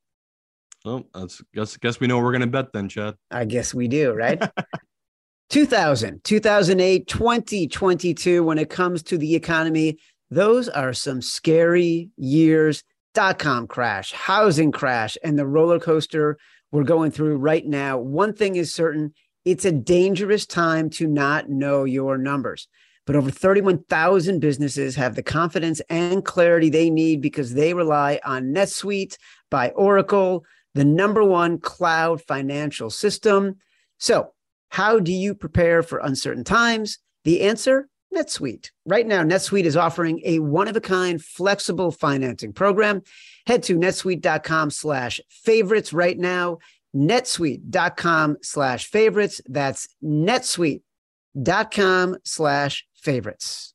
Well, 0.83 1.05
that's 1.13 1.41
guess 1.53 1.77
guess 1.77 1.99
we 1.99 2.07
know 2.07 2.19
we're 2.19 2.33
gonna 2.33 2.47
bet 2.47 2.73
then, 2.73 2.89
Chad. 2.89 3.15
I 3.31 3.45
guess 3.45 3.73
we 3.73 3.87
do, 3.87 4.11
right? 4.11 4.41
2000, 5.49 6.23
2008, 6.23 7.07
2022, 7.07 8.43
when 8.43 8.57
it 8.57 8.69
comes 8.69 9.03
to 9.03 9.17
the 9.17 9.35
economy, 9.35 9.99
those 10.33 10.69
are 10.69 10.93
some 10.93 11.21
scary 11.21 12.09
years 12.17 12.83
dot 13.13 13.39
com 13.39 13.67
crash, 13.67 14.11
housing 14.11 14.71
crash, 14.71 15.17
and 15.23 15.37
the 15.37 15.45
roller 15.45 15.79
coaster 15.79 16.37
we're 16.71 16.83
going 16.83 17.11
through 17.11 17.37
right 17.37 17.65
now. 17.65 17.99
One 17.99 18.33
thing 18.33 18.55
is 18.55 18.73
certain 18.73 19.13
it's 19.45 19.65
a 19.65 19.71
dangerous 19.71 20.45
time 20.45 20.89
to 20.91 21.07
not 21.07 21.49
know 21.49 21.83
your 21.83 22.17
numbers. 22.17 22.67
But 23.05 23.17
over 23.17 23.29
31,000 23.29 24.39
businesses 24.39 24.95
have 24.95 25.15
the 25.15 25.23
confidence 25.23 25.81
and 25.89 26.23
clarity 26.23 26.69
they 26.69 26.89
need 26.89 27.21
because 27.21 27.53
they 27.53 27.73
rely 27.73 28.19
on 28.23 28.53
NetSuite 28.53 29.17
by 29.51 29.69
Oracle, 29.71 30.45
the 30.73 30.85
number 30.85 31.23
one 31.23 31.59
cloud 31.59 32.21
financial 32.21 32.89
system. 32.89 33.57
So, 33.97 34.31
how 34.69 34.99
do 34.99 35.11
you 35.11 35.35
prepare 35.35 35.83
for 35.83 35.99
uncertain 35.99 36.45
times? 36.45 36.97
The 37.25 37.41
answer 37.41 37.89
NetSuite. 38.13 38.71
Right 38.85 39.05
now, 39.05 39.23
NetSuite 39.23 39.65
is 39.65 39.77
offering 39.77 40.21
a 40.23 40.39
one-of-a-kind 40.39 41.23
flexible 41.23 41.91
financing 41.91 42.53
program. 42.53 43.01
Head 43.47 43.63
to 43.63 43.77
netsuite.com 43.77 44.69
slash 44.69 45.19
favorites 45.29 45.93
right 45.93 46.17
now. 46.17 46.59
netsuite.com 46.95 48.37
slash 48.41 48.87
favorites. 48.87 49.41
That's 49.47 49.87
netsuite.com 50.03 52.17
slash 52.23 52.85
favorites. 52.95 53.73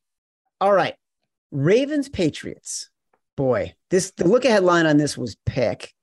All 0.61 0.73
right. 0.73 0.95
Ravens 1.51 2.09
Patriots. 2.09 2.89
Boy, 3.35 3.73
this 3.89 4.11
the 4.11 4.27
look 4.27 4.45
ahead 4.45 4.63
line 4.63 4.85
on 4.85 4.97
this 4.97 5.17
was 5.17 5.35
pick. 5.45 5.93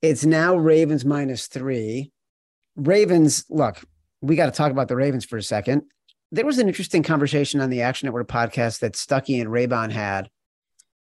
It's 0.00 0.24
now 0.24 0.56
Ravens 0.56 1.04
minus 1.04 1.48
three. 1.48 2.12
Ravens, 2.76 3.44
look, 3.50 3.84
we 4.20 4.36
got 4.36 4.46
to 4.46 4.52
talk 4.52 4.70
about 4.70 4.86
the 4.86 4.96
Ravens 4.96 5.24
for 5.24 5.36
a 5.36 5.42
second 5.42 5.82
there 6.30 6.46
was 6.46 6.58
an 6.58 6.68
interesting 6.68 7.02
conversation 7.02 7.60
on 7.60 7.70
the 7.70 7.82
Action 7.82 8.06
Network 8.06 8.28
podcast 8.28 8.80
that 8.80 8.94
Stuckey 8.94 9.40
and 9.40 9.50
Raybon 9.50 9.90
had. 9.90 10.28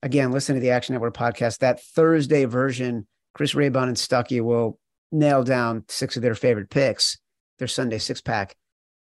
Again, 0.02 0.32
listen 0.32 0.54
to 0.54 0.60
the 0.60 0.70
Action 0.70 0.94
Network 0.94 1.16
podcast. 1.16 1.58
That 1.58 1.82
Thursday 1.82 2.44
version, 2.44 3.06
Chris 3.32 3.54
Raybon 3.54 3.84
and 3.84 3.96
Stuckey 3.96 4.42
will 4.42 4.78
nail 5.10 5.42
down 5.42 5.84
six 5.88 6.16
of 6.16 6.22
their 6.22 6.34
favorite 6.34 6.68
picks, 6.68 7.18
their 7.58 7.68
Sunday 7.68 7.98
six 7.98 8.20
pack. 8.20 8.56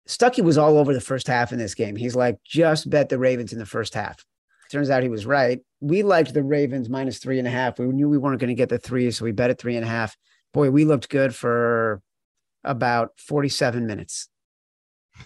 Stuckey 0.08 0.42
was 0.42 0.58
all 0.58 0.78
over 0.78 0.92
the 0.92 1.00
first 1.00 1.28
half 1.28 1.52
in 1.52 1.58
this 1.58 1.74
game. 1.74 1.94
He's 1.94 2.16
like, 2.16 2.38
just 2.44 2.90
bet 2.90 3.08
the 3.08 3.18
Ravens 3.18 3.52
in 3.52 3.60
the 3.60 3.66
first 3.66 3.94
half. 3.94 4.24
Turns 4.72 4.90
out 4.90 5.02
he 5.02 5.08
was 5.08 5.26
right. 5.26 5.60
We 5.80 6.02
liked 6.02 6.32
the 6.32 6.42
Ravens 6.42 6.88
minus 6.88 7.18
three 7.18 7.38
and 7.38 7.46
a 7.46 7.50
half. 7.50 7.78
We 7.78 7.86
knew 7.86 8.08
we 8.08 8.18
weren't 8.18 8.40
going 8.40 8.48
to 8.48 8.54
get 8.54 8.68
the 8.68 8.78
three, 8.78 9.10
so 9.10 9.24
we 9.24 9.32
bet 9.32 9.50
at 9.50 9.60
three 9.60 9.76
and 9.76 9.84
a 9.84 9.88
half. 9.88 10.16
Boy, 10.52 10.70
we 10.70 10.84
looked 10.84 11.08
good 11.08 11.34
for 11.34 12.02
about 12.64 13.10
47 13.18 13.86
minutes. 13.86 14.29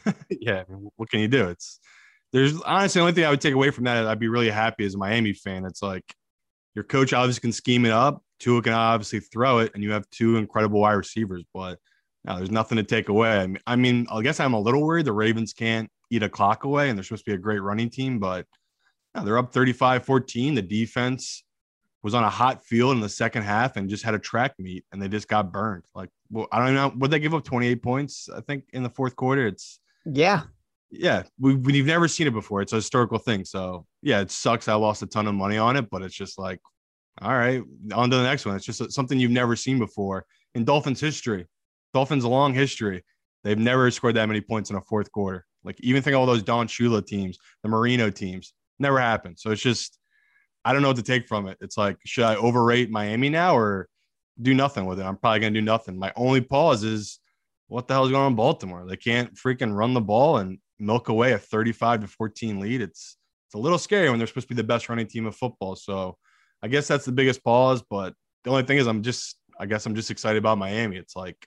yeah, 0.30 0.64
what 0.96 1.10
can 1.10 1.20
you 1.20 1.28
do? 1.28 1.48
It's 1.48 1.80
there's 2.32 2.60
honestly 2.62 2.98
the 2.98 3.02
only 3.02 3.12
thing 3.12 3.24
I 3.24 3.30
would 3.30 3.40
take 3.40 3.54
away 3.54 3.70
from 3.70 3.84
that. 3.84 4.06
I'd 4.06 4.18
be 4.18 4.28
really 4.28 4.50
happy 4.50 4.84
as 4.84 4.94
a 4.94 4.98
Miami 4.98 5.32
fan. 5.32 5.64
It's 5.64 5.82
like 5.82 6.04
your 6.74 6.84
coach 6.84 7.12
obviously 7.12 7.40
can 7.40 7.52
scheme 7.52 7.86
it 7.86 7.92
up. 7.92 8.22
Tua 8.40 8.62
can 8.62 8.72
obviously 8.72 9.20
throw 9.20 9.58
it, 9.58 9.72
and 9.74 9.82
you 9.82 9.92
have 9.92 10.08
two 10.10 10.36
incredible 10.36 10.80
wide 10.80 10.94
receivers. 10.94 11.44
But 11.54 11.78
no, 12.24 12.36
there's 12.36 12.50
nothing 12.50 12.76
to 12.76 12.82
take 12.82 13.08
away. 13.08 13.38
I 13.38 13.46
mean, 13.46 13.58
I 13.66 13.76
mean, 13.76 14.06
I 14.10 14.20
guess 14.22 14.40
I'm 14.40 14.54
a 14.54 14.60
little 14.60 14.82
worried 14.82 15.06
the 15.06 15.12
Ravens 15.12 15.52
can't 15.52 15.88
eat 16.10 16.22
a 16.22 16.28
clock 16.28 16.64
away, 16.64 16.88
and 16.88 16.98
they're 16.98 17.04
supposed 17.04 17.24
to 17.24 17.30
be 17.30 17.34
a 17.34 17.38
great 17.38 17.62
running 17.62 17.90
team, 17.90 18.18
but 18.18 18.46
yeah, 19.14 19.22
they're 19.22 19.38
up 19.38 19.52
35 19.52 20.04
14. 20.04 20.54
The 20.54 20.62
defense 20.62 21.44
was 22.02 22.14
on 22.14 22.22
a 22.22 22.30
hot 22.30 22.64
field 22.64 22.92
in 22.94 23.00
the 23.00 23.08
second 23.08 23.42
half 23.42 23.76
and 23.76 23.88
just 23.88 24.04
had 24.04 24.14
a 24.14 24.18
track 24.18 24.54
meet, 24.58 24.84
and 24.92 25.00
they 25.00 25.08
just 25.08 25.28
got 25.28 25.52
burned. 25.52 25.84
Like, 25.94 26.10
well, 26.30 26.48
I 26.52 26.58
don't 26.64 26.74
know. 26.74 26.92
Would 26.96 27.10
they 27.10 27.18
give 27.18 27.34
up 27.34 27.44
28 27.44 27.82
points? 27.82 28.28
I 28.34 28.40
think 28.40 28.64
in 28.72 28.82
the 28.82 28.90
fourth 28.90 29.16
quarter, 29.16 29.46
it's 29.46 29.80
yeah, 30.04 30.42
yeah. 30.90 31.22
We, 31.38 31.54
we've 31.54 31.86
never 31.86 32.08
seen 32.08 32.26
it 32.26 32.32
before. 32.32 32.62
It's 32.62 32.72
a 32.72 32.76
historical 32.76 33.18
thing. 33.18 33.44
So, 33.44 33.86
yeah, 34.02 34.20
it 34.20 34.30
sucks. 34.30 34.68
I 34.68 34.74
lost 34.74 35.02
a 35.02 35.06
ton 35.06 35.26
of 35.26 35.34
money 35.34 35.58
on 35.58 35.76
it, 35.76 35.90
but 35.90 36.02
it's 36.02 36.14
just 36.14 36.38
like, 36.38 36.60
all 37.20 37.32
right, 37.32 37.62
on 37.92 38.10
to 38.10 38.16
the 38.16 38.22
next 38.22 38.44
one. 38.44 38.56
It's 38.56 38.64
just 38.64 38.92
something 38.92 39.18
you've 39.18 39.30
never 39.30 39.56
seen 39.56 39.78
before 39.78 40.26
in 40.54 40.64
Dolphins 40.64 41.00
history. 41.00 41.46
Dolphins' 41.92 42.24
long 42.24 42.52
history. 42.54 43.04
They've 43.44 43.58
never 43.58 43.90
scored 43.90 44.16
that 44.16 44.26
many 44.26 44.40
points 44.40 44.70
in 44.70 44.76
a 44.76 44.80
fourth 44.80 45.12
quarter. 45.12 45.46
Like 45.62 45.80
even 45.80 46.02
think 46.02 46.16
all 46.16 46.26
those 46.26 46.42
Don 46.42 46.66
Shula 46.66 47.06
teams, 47.06 47.38
the 47.62 47.68
Marino 47.68 48.10
teams, 48.10 48.52
never 48.78 48.98
happened. 48.98 49.38
So 49.38 49.50
it's 49.50 49.62
just 49.62 49.98
I 50.64 50.72
don't 50.72 50.82
know 50.82 50.88
what 50.88 50.96
to 50.96 51.02
take 51.02 51.28
from 51.28 51.46
it. 51.46 51.58
It's 51.60 51.76
like 51.76 51.98
should 52.04 52.24
I 52.24 52.36
overrate 52.36 52.90
Miami 52.90 53.30
now 53.30 53.56
or 53.56 53.88
do 54.40 54.54
nothing 54.54 54.86
with 54.86 54.98
it? 54.98 55.04
I'm 55.04 55.16
probably 55.16 55.40
gonna 55.40 55.52
do 55.52 55.62
nothing. 55.62 55.98
My 55.98 56.12
only 56.16 56.40
pause 56.40 56.84
is 56.84 57.20
what 57.68 57.88
the 57.88 57.94
hell 57.94 58.04
is 58.04 58.10
going 58.10 58.22
on 58.22 58.32
in 58.32 58.36
Baltimore? 58.36 58.86
They 58.88 58.96
can't 58.96 59.34
freaking 59.34 59.74
run 59.74 59.94
the 59.94 60.00
ball 60.00 60.38
and 60.38 60.58
milk 60.78 61.08
away 61.08 61.32
a 61.32 61.38
35 61.38 62.02
to 62.02 62.06
14 62.06 62.60
lead. 62.60 62.80
It's 62.80 63.16
it's 63.48 63.54
a 63.54 63.58
little 63.58 63.78
scary 63.78 64.10
when 64.10 64.18
they're 64.18 64.26
supposed 64.26 64.48
to 64.48 64.54
be 64.54 64.60
the 64.60 64.66
best 64.66 64.88
running 64.88 65.06
team 65.06 65.26
of 65.26 65.36
football. 65.36 65.76
So 65.76 66.16
I 66.62 66.68
guess 66.68 66.88
that's 66.88 67.04
the 67.04 67.12
biggest 67.12 67.44
pause. 67.44 67.82
But 67.88 68.14
the 68.42 68.50
only 68.50 68.64
thing 68.64 68.78
is 68.78 68.86
I'm 68.86 69.02
just 69.02 69.36
I 69.58 69.66
guess 69.66 69.86
I'm 69.86 69.94
just 69.94 70.10
excited 70.10 70.38
about 70.38 70.58
Miami. 70.58 70.96
It's 70.96 71.16
like 71.16 71.46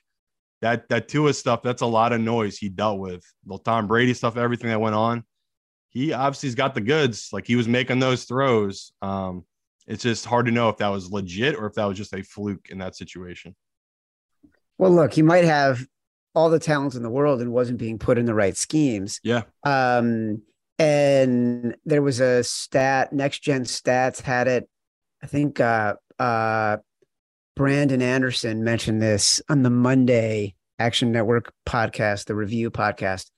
that 0.60 0.88
that 0.88 1.08
Tua 1.08 1.34
stuff, 1.34 1.62
that's 1.62 1.82
a 1.82 1.86
lot 1.86 2.12
of 2.12 2.20
noise 2.20 2.58
he 2.58 2.68
dealt 2.68 2.98
with. 2.98 3.24
The 3.46 3.58
Tom 3.58 3.86
Brady 3.86 4.14
stuff, 4.14 4.36
everything 4.36 4.70
that 4.70 4.80
went 4.80 4.96
on. 4.96 5.24
He 5.90 6.12
obviously's 6.12 6.54
got 6.54 6.74
the 6.74 6.80
goods. 6.80 7.30
Like 7.32 7.46
he 7.46 7.56
was 7.56 7.68
making 7.68 7.98
those 7.98 8.24
throws. 8.24 8.92
Um, 9.02 9.44
it's 9.86 10.02
just 10.02 10.26
hard 10.26 10.46
to 10.46 10.52
know 10.52 10.68
if 10.68 10.76
that 10.78 10.88
was 10.88 11.10
legit 11.10 11.56
or 11.56 11.66
if 11.66 11.74
that 11.74 11.86
was 11.86 11.96
just 11.96 12.12
a 12.12 12.22
fluke 12.22 12.68
in 12.68 12.78
that 12.78 12.94
situation. 12.94 13.56
Well, 14.76 14.90
look, 14.90 15.14
he 15.14 15.22
might 15.22 15.44
have 15.44 15.84
all 16.38 16.50
the 16.50 16.60
talents 16.60 16.94
in 16.94 17.02
the 17.02 17.10
world 17.10 17.40
and 17.40 17.52
wasn't 17.52 17.78
being 17.78 17.98
put 17.98 18.16
in 18.16 18.24
the 18.24 18.32
right 18.32 18.56
schemes. 18.56 19.18
Yeah. 19.24 19.42
Um, 19.64 20.42
and 20.78 21.74
there 21.84 22.00
was 22.00 22.20
a 22.20 22.44
stat, 22.44 23.12
next 23.12 23.40
gen 23.40 23.64
stats 23.64 24.20
had 24.20 24.46
it. 24.46 24.68
I 25.20 25.26
think 25.26 25.58
uh 25.58 25.94
uh 26.20 26.76
Brandon 27.56 28.00
Anderson 28.00 28.62
mentioned 28.62 29.02
this 29.02 29.42
on 29.48 29.64
the 29.64 29.70
Monday 29.70 30.54
Action 30.78 31.10
Network 31.10 31.52
podcast, 31.66 32.26
the 32.26 32.36
review 32.36 32.70
podcast. 32.70 33.32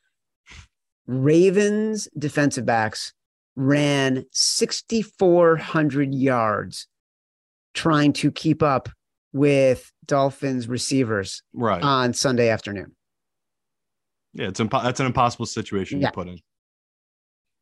Ravens 1.06 2.06
defensive 2.18 2.66
backs 2.66 3.14
ran 3.56 4.26
6,400 4.30 6.14
yards 6.14 6.86
trying 7.72 8.12
to 8.12 8.30
keep 8.30 8.62
up 8.62 8.90
with 9.32 9.90
Dolphins 10.10 10.68
receivers 10.68 11.44
right. 11.54 11.80
on 11.80 12.12
Sunday 12.12 12.48
afternoon. 12.48 12.96
Yeah, 14.32 14.48
it's 14.48 14.58
impo- 14.58 14.82
that's 14.82 14.98
an 14.98 15.06
impossible 15.06 15.46
situation 15.46 16.00
yeah. 16.00 16.08
to 16.08 16.12
put 16.12 16.26
in. 16.26 16.38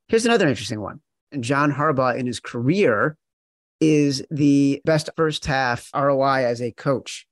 Here's 0.09 0.25
another 0.25 0.49
interesting 0.49 0.81
one. 0.81 1.01
And 1.31 1.45
John 1.45 1.71
Harbaugh 1.71 2.19
in 2.19 2.27
his 2.27 2.41
career 2.41 3.19
is 3.83 4.25
the 4.31 4.81
best 4.87 5.11
first 5.15 5.45
half 5.45 5.91
ROI 5.95 6.47
as 6.47 6.63
a 6.63 6.73
coach 6.73 7.27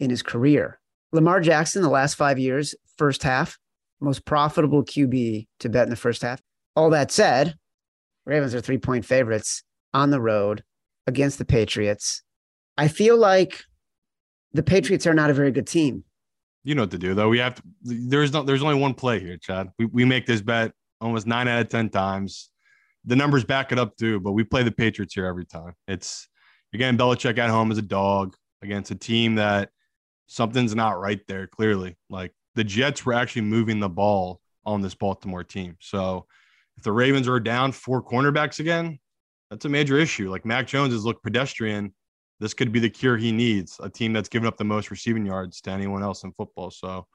in 0.00 0.10
his 0.10 0.22
career. 0.22 0.80
Lamar 1.12 1.40
Jackson, 1.40 1.82
the 1.82 1.88
last 1.88 2.14
five 2.14 2.40
years, 2.40 2.74
first 2.98 3.22
half, 3.22 3.58
most 4.00 4.24
profitable 4.24 4.84
QB 4.84 5.46
to 5.60 5.68
bet 5.68 5.84
in 5.84 5.90
the 5.90 5.96
first 5.96 6.22
half. 6.22 6.42
All 6.74 6.90
that 6.90 7.12
said, 7.12 7.54
Ravens 8.24 8.52
are 8.52 8.60
three 8.60 8.78
point 8.78 9.04
favorites 9.04 9.62
on 9.94 10.10
the 10.10 10.20
road 10.20 10.64
against 11.06 11.38
the 11.38 11.44
Patriots. 11.44 12.22
I 12.76 12.88
feel 12.88 13.16
like 13.16 13.62
the 14.52 14.62
Patriots 14.62 15.06
are 15.06 15.14
not 15.14 15.30
a 15.30 15.34
very 15.34 15.52
good 15.52 15.66
team. 15.66 16.04
You 16.64 16.74
know 16.74 16.82
what 16.82 16.90
to 16.92 16.98
do, 16.98 17.14
though. 17.14 17.28
We 17.28 17.38
have 17.38 17.54
to, 17.54 17.62
there's 17.82 18.32
no, 18.32 18.42
there's 18.42 18.62
only 18.62 18.74
one 18.74 18.94
play 18.94 19.20
here, 19.20 19.36
Chad. 19.36 19.68
We, 19.78 19.86
we 19.86 20.04
make 20.04 20.26
this 20.26 20.40
bet 20.40 20.72
almost 21.00 21.26
nine 21.26 21.46
out 21.46 21.60
of 21.60 21.68
10 21.68 21.90
times 21.90 22.50
the 23.06 23.16
numbers 23.16 23.44
back 23.44 23.72
it 23.72 23.78
up 23.78 23.96
too. 23.96 24.20
But 24.20 24.32
we 24.32 24.44
play 24.44 24.62
the 24.62 24.72
Patriots 24.72 25.14
here 25.14 25.26
every 25.26 25.46
time. 25.46 25.74
It's 25.88 26.28
again 26.74 26.98
Belichick 26.98 27.38
at 27.38 27.50
home 27.50 27.70
as 27.70 27.78
a 27.78 27.82
dog 27.82 28.36
against 28.62 28.90
a 28.90 28.96
team 28.96 29.36
that 29.36 29.70
something's 30.26 30.74
not 30.74 31.00
right 31.00 31.20
there. 31.28 31.46
Clearly, 31.46 31.96
like 32.10 32.32
the 32.56 32.64
Jets 32.64 33.06
were 33.06 33.14
actually 33.14 33.42
moving 33.42 33.80
the 33.80 33.88
ball 33.88 34.40
on 34.64 34.82
this 34.82 34.94
Baltimore 34.94 35.44
team. 35.44 35.76
So 35.80 36.26
if 36.76 36.82
the 36.82 36.92
Ravens 36.92 37.28
are 37.28 37.40
down 37.40 37.72
four 37.72 38.02
cornerbacks 38.02 38.58
again, 38.58 38.98
that's 39.50 39.64
a 39.64 39.68
major 39.68 39.96
issue. 39.96 40.30
Like 40.30 40.44
Mac 40.44 40.66
Jones 40.66 40.92
has 40.92 41.04
looked 41.04 41.22
pedestrian. 41.22 41.94
This 42.40 42.54
could 42.54 42.72
be 42.72 42.80
the 42.80 42.90
cure 42.90 43.16
he 43.16 43.32
needs. 43.32 43.78
A 43.82 43.88
team 43.88 44.12
that's 44.12 44.28
given 44.28 44.46
up 44.46 44.56
the 44.56 44.64
most 44.64 44.90
receiving 44.90 45.24
yards 45.24 45.60
to 45.62 45.70
anyone 45.70 46.02
else 46.02 46.22
in 46.24 46.32
football. 46.32 46.70
So, 46.70 47.06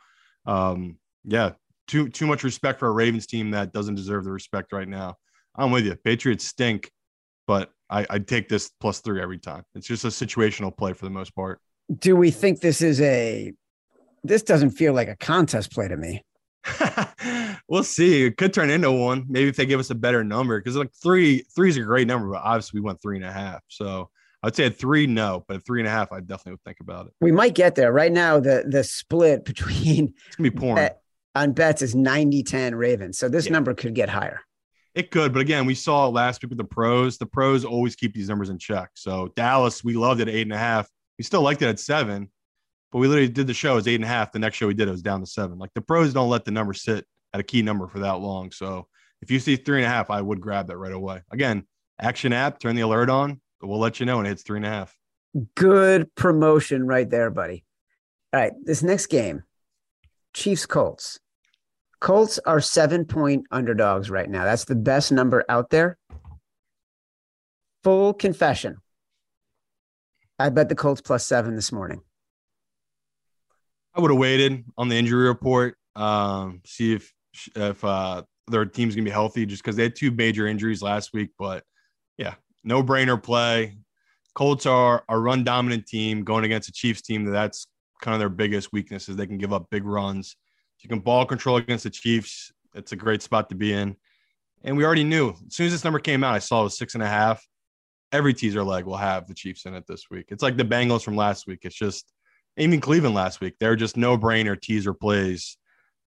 um, 0.46 0.98
yeah, 1.24 1.52
too 1.88 2.10
too 2.10 2.26
much 2.26 2.44
respect 2.44 2.80
for 2.80 2.88
a 2.88 2.92
Ravens 2.92 3.28
team 3.28 3.52
that 3.52 3.74
doesn't 3.74 3.96
deserve 3.96 4.24
the 4.24 4.32
respect 4.32 4.72
right 4.72 4.88
now. 4.88 5.16
I'm 5.56 5.72
with 5.72 5.86
you. 5.86 5.96
Patriots 5.96 6.46
stink, 6.46 6.90
but 7.48 7.72
I, 7.90 8.06
I'd 8.10 8.28
take 8.28 8.48
this 8.50 8.72
plus 8.80 9.02
three 9.02 9.22
every 9.22 9.38
time. 9.38 9.64
It's 9.76 9.88
just 9.88 10.06
a 10.06 10.08
situational 10.08 10.76
play 10.76 10.94
for 10.94 11.06
the 11.06 11.12
most 11.12 11.36
part. 11.36 11.60
Do 12.00 12.16
we 12.16 12.32
think 12.32 12.62
this 12.62 12.82
is 12.82 13.02
a? 13.02 13.54
This 14.24 14.44
doesn't 14.44 14.72
feel 14.72 14.94
like 14.94 15.08
a 15.08 15.18
contest 15.18 15.72
play 15.72 15.88
to 15.88 15.98
me. 15.98 16.24
we'll 17.68 17.84
see. 17.84 18.26
It 18.26 18.38
could 18.38 18.54
turn 18.54 18.70
into 18.70 18.92
one. 18.92 19.26
Maybe 19.28 19.50
if 19.50 19.56
they 19.56 19.66
give 19.66 19.80
us 19.80 19.90
a 19.90 19.96
better 19.96 20.24
number, 20.24 20.60
because 20.60 20.76
like 20.76 20.92
three, 20.94 21.44
three 21.56 21.70
is 21.70 21.78
a 21.78 21.82
great 21.82 22.08
number, 22.08 22.30
but 22.30 22.42
obviously 22.44 22.80
we 22.80 22.86
went 22.86 23.02
three 23.02 23.18
and 23.18 23.26
a 23.26 23.32
half. 23.32 23.62
So 23.68 24.10
I'd 24.44 24.56
say 24.56 24.66
at 24.66 24.78
three, 24.78 25.06
no, 25.06 25.46
but 25.48 25.58
at 25.58 25.66
three 25.66 25.82
and 25.82 25.88
a 25.88 25.92
half, 25.92 26.12
I 26.12 26.20
definitely 26.20 26.54
would 26.54 26.64
think 26.64 26.80
about 26.80 27.08
it. 27.08 27.14
We 27.22 27.32
might 27.32 27.54
get 27.54 27.76
there. 27.76 27.92
Right 27.92 28.12
now, 28.12 28.40
the 28.40 28.66
the 28.68 28.84
split 28.84 29.46
between 29.46 30.14
it's 30.28 30.36
gonna 30.36 30.50
be 30.50 30.58
pouring 30.58 30.90
on 31.36 31.54
bets 31.54 31.82
is 31.82 31.96
90-10 31.96 32.78
Ravens. 32.78 33.18
So 33.18 33.30
this 33.30 33.46
yeah. 33.46 33.54
number 33.54 33.74
could 33.74 33.96
get 33.96 34.10
higher. 34.10 34.42
It 34.94 35.12
could, 35.12 35.32
but 35.32 35.40
again, 35.40 35.66
we 35.66 35.76
saw 35.76 36.10
last 36.10 36.44
week 36.44 36.50
with 36.50 36.58
the 36.58 36.66
pros. 36.66 37.18
The 37.18 37.26
pros 37.26 37.64
always 37.64 37.96
keep 37.96 38.14
these 38.14 38.28
numbers 38.28 38.50
in 38.50 38.58
check. 38.58 38.90
So 38.96 39.32
Dallas, 39.38 39.84
we 39.84 39.94
loved 39.94 40.20
it 40.20 40.28
at 40.28 40.34
eight 40.34 40.42
and 40.42 40.52
a 40.52 40.58
half. 40.58 40.90
We 41.18 41.24
still 41.24 41.42
liked 41.42 41.62
it 41.62 41.70
at 41.70 41.80
seven, 41.80 42.30
but 42.92 43.00
we 43.00 43.08
literally 43.08 43.30
did 43.30 43.48
the 43.48 43.54
show 43.54 43.78
as 43.78 43.88
eight 43.88 43.96
and 43.96 44.04
a 44.04 44.08
half. 44.08 44.34
The 44.34 44.40
next 44.40 44.58
show 44.58 44.68
we 44.68 44.74
did 44.74 44.90
it 44.90 44.92
was 44.92 45.02
down 45.02 45.22
to 45.22 45.26
seven. 45.26 45.58
Like 45.58 45.74
the 45.76 45.82
pros 45.82 46.14
don't 46.14 46.30
let 46.30 46.44
the 46.44 46.52
number 46.52 46.74
sit 46.74 47.06
at 47.34 47.40
a 47.40 47.44
key 47.44 47.62
number 47.62 47.88
for 47.88 48.00
that 48.00 48.20
long. 48.20 48.52
So 48.52 48.88
if 49.22 49.32
you 49.32 49.40
see 49.40 49.56
three 49.56 49.78
and 49.78 49.86
a 49.86 49.90
half, 49.90 50.10
I 50.10 50.22
would 50.22 50.42
grab 50.42 50.68
that 50.68 50.78
right 50.78 50.92
away. 50.92 51.22
Again, 51.32 51.66
action 52.00 52.34
app, 52.34 52.60
turn 52.60 52.76
the 52.76 52.82
alert 52.82 53.10
on. 53.10 53.40
We'll 53.62 53.80
let 53.80 54.00
you 54.00 54.06
know 54.06 54.18
when 54.18 54.26
it 54.26 54.30
hits 54.30 54.44
three 54.44 54.58
and 54.58 54.66
a 54.66 54.70
half. 54.70 54.98
Good 55.56 56.14
promotion 56.16 56.86
right 56.86 57.10
there, 57.10 57.30
buddy. 57.30 57.64
All 58.34 58.40
right, 58.40 58.54
this 58.64 58.84
next 58.84 59.08
game, 59.08 59.44
Chiefs 60.34 60.66
Colts. 60.66 61.20
Colts 62.00 62.40
are 62.46 62.60
seven 62.60 63.06
point 63.06 63.46
underdogs 63.52 64.10
right 64.10 64.30
now. 64.30 64.44
That's 64.44 64.66
the 64.66 64.76
best 64.76 65.12
number 65.12 65.46
out 65.48 65.70
there. 65.70 65.98
Full 67.84 68.14
confession. 68.14 68.78
I 70.40 70.50
bet 70.50 70.70
the 70.70 70.76
Colts 70.76 71.02
plus 71.02 71.26
seven 71.26 71.56
this 71.56 71.72
morning. 71.72 72.02
I 73.94 74.02
would 74.02 74.12
have 74.12 74.20
waited 74.20 74.64
on 74.78 74.90
the 74.90 74.96
injury 74.96 75.28
report, 75.28 75.78
um, 75.96 76.62
see 76.66 76.94
if 76.94 77.14
if 77.56 77.84
uh, 77.84 78.24
their 78.48 78.66
team's 78.66 78.96
gonna 78.96 79.06
be 79.06 79.12
healthy, 79.12 79.46
just 79.46 79.62
because 79.62 79.76
they 79.76 79.84
had 79.84 79.96
two 79.96 80.12
major 80.12 80.48
injuries 80.48 80.82
last 80.82 81.14
week. 81.14 81.30
But 81.38 81.64
yeah, 82.18 82.36
no 82.64 82.84
brainer 82.84 83.22
play. 83.22 83.78
Colts 84.34 84.66
are 84.66 85.04
a 85.10 85.20
run 85.20 85.44
dominant 85.44 85.86
team 85.88 86.24
going 86.24 86.46
against 86.46 86.70
a 86.70 86.72
Chiefs 86.72 87.02
team 87.02 87.26
that's 87.26 87.68
kind 88.02 88.14
of 88.14 88.20
their 88.20 88.30
biggest 88.30 88.72
weakness 88.72 89.10
is 89.10 89.16
they 89.16 89.28
can 89.28 89.38
give 89.38 89.54
up 89.54 89.68
big 89.70 89.86
runs 89.86 90.36
you 90.84 90.90
can 90.90 91.00
ball 91.00 91.26
control 91.26 91.58
against 91.58 91.84
the 91.84 91.90
Chiefs. 91.90 92.52
It's 92.74 92.92
a 92.92 92.96
great 92.96 93.22
spot 93.22 93.50
to 93.50 93.56
be 93.56 93.74
in. 93.74 93.96
And 94.64 94.78
we 94.78 94.86
already 94.86 95.04
knew 95.04 95.30
as 95.30 95.56
soon 95.56 95.68
as 95.68 95.72
this 95.72 95.84
number 95.84 96.00
came 96.00 96.24
out, 96.24 96.36
I 96.36 96.40
saw 96.40 96.62
it 96.62 96.66
was 96.66 96.78
six 96.78 96.94
and 96.94 97.04
a 97.04 97.08
half. 97.08 97.46
Every 98.12 98.34
teaser 98.34 98.64
leg 98.64 98.86
will 98.86 98.98
have 98.98 99.28
the 99.28 99.34
Chiefs 99.34 99.66
in 99.66 99.74
it 99.74 99.86
this 99.88 100.06
week. 100.12 100.26
It's 100.30 100.44
like 100.44 100.58
the 100.58 100.66
Bengals 100.66 101.04
from 101.04 101.16
last 101.16 101.48
week. 101.48 101.60
It's 101.64 101.76
just 101.76 102.12
even 102.58 102.82
Cleveland 102.82 103.16
last 103.16 103.42
week. 103.42 103.56
They're 103.60 103.76
just 103.76 103.96
no 103.96 104.18
brainer 104.18 104.60
teaser 104.60 104.94
plays. 104.94 105.58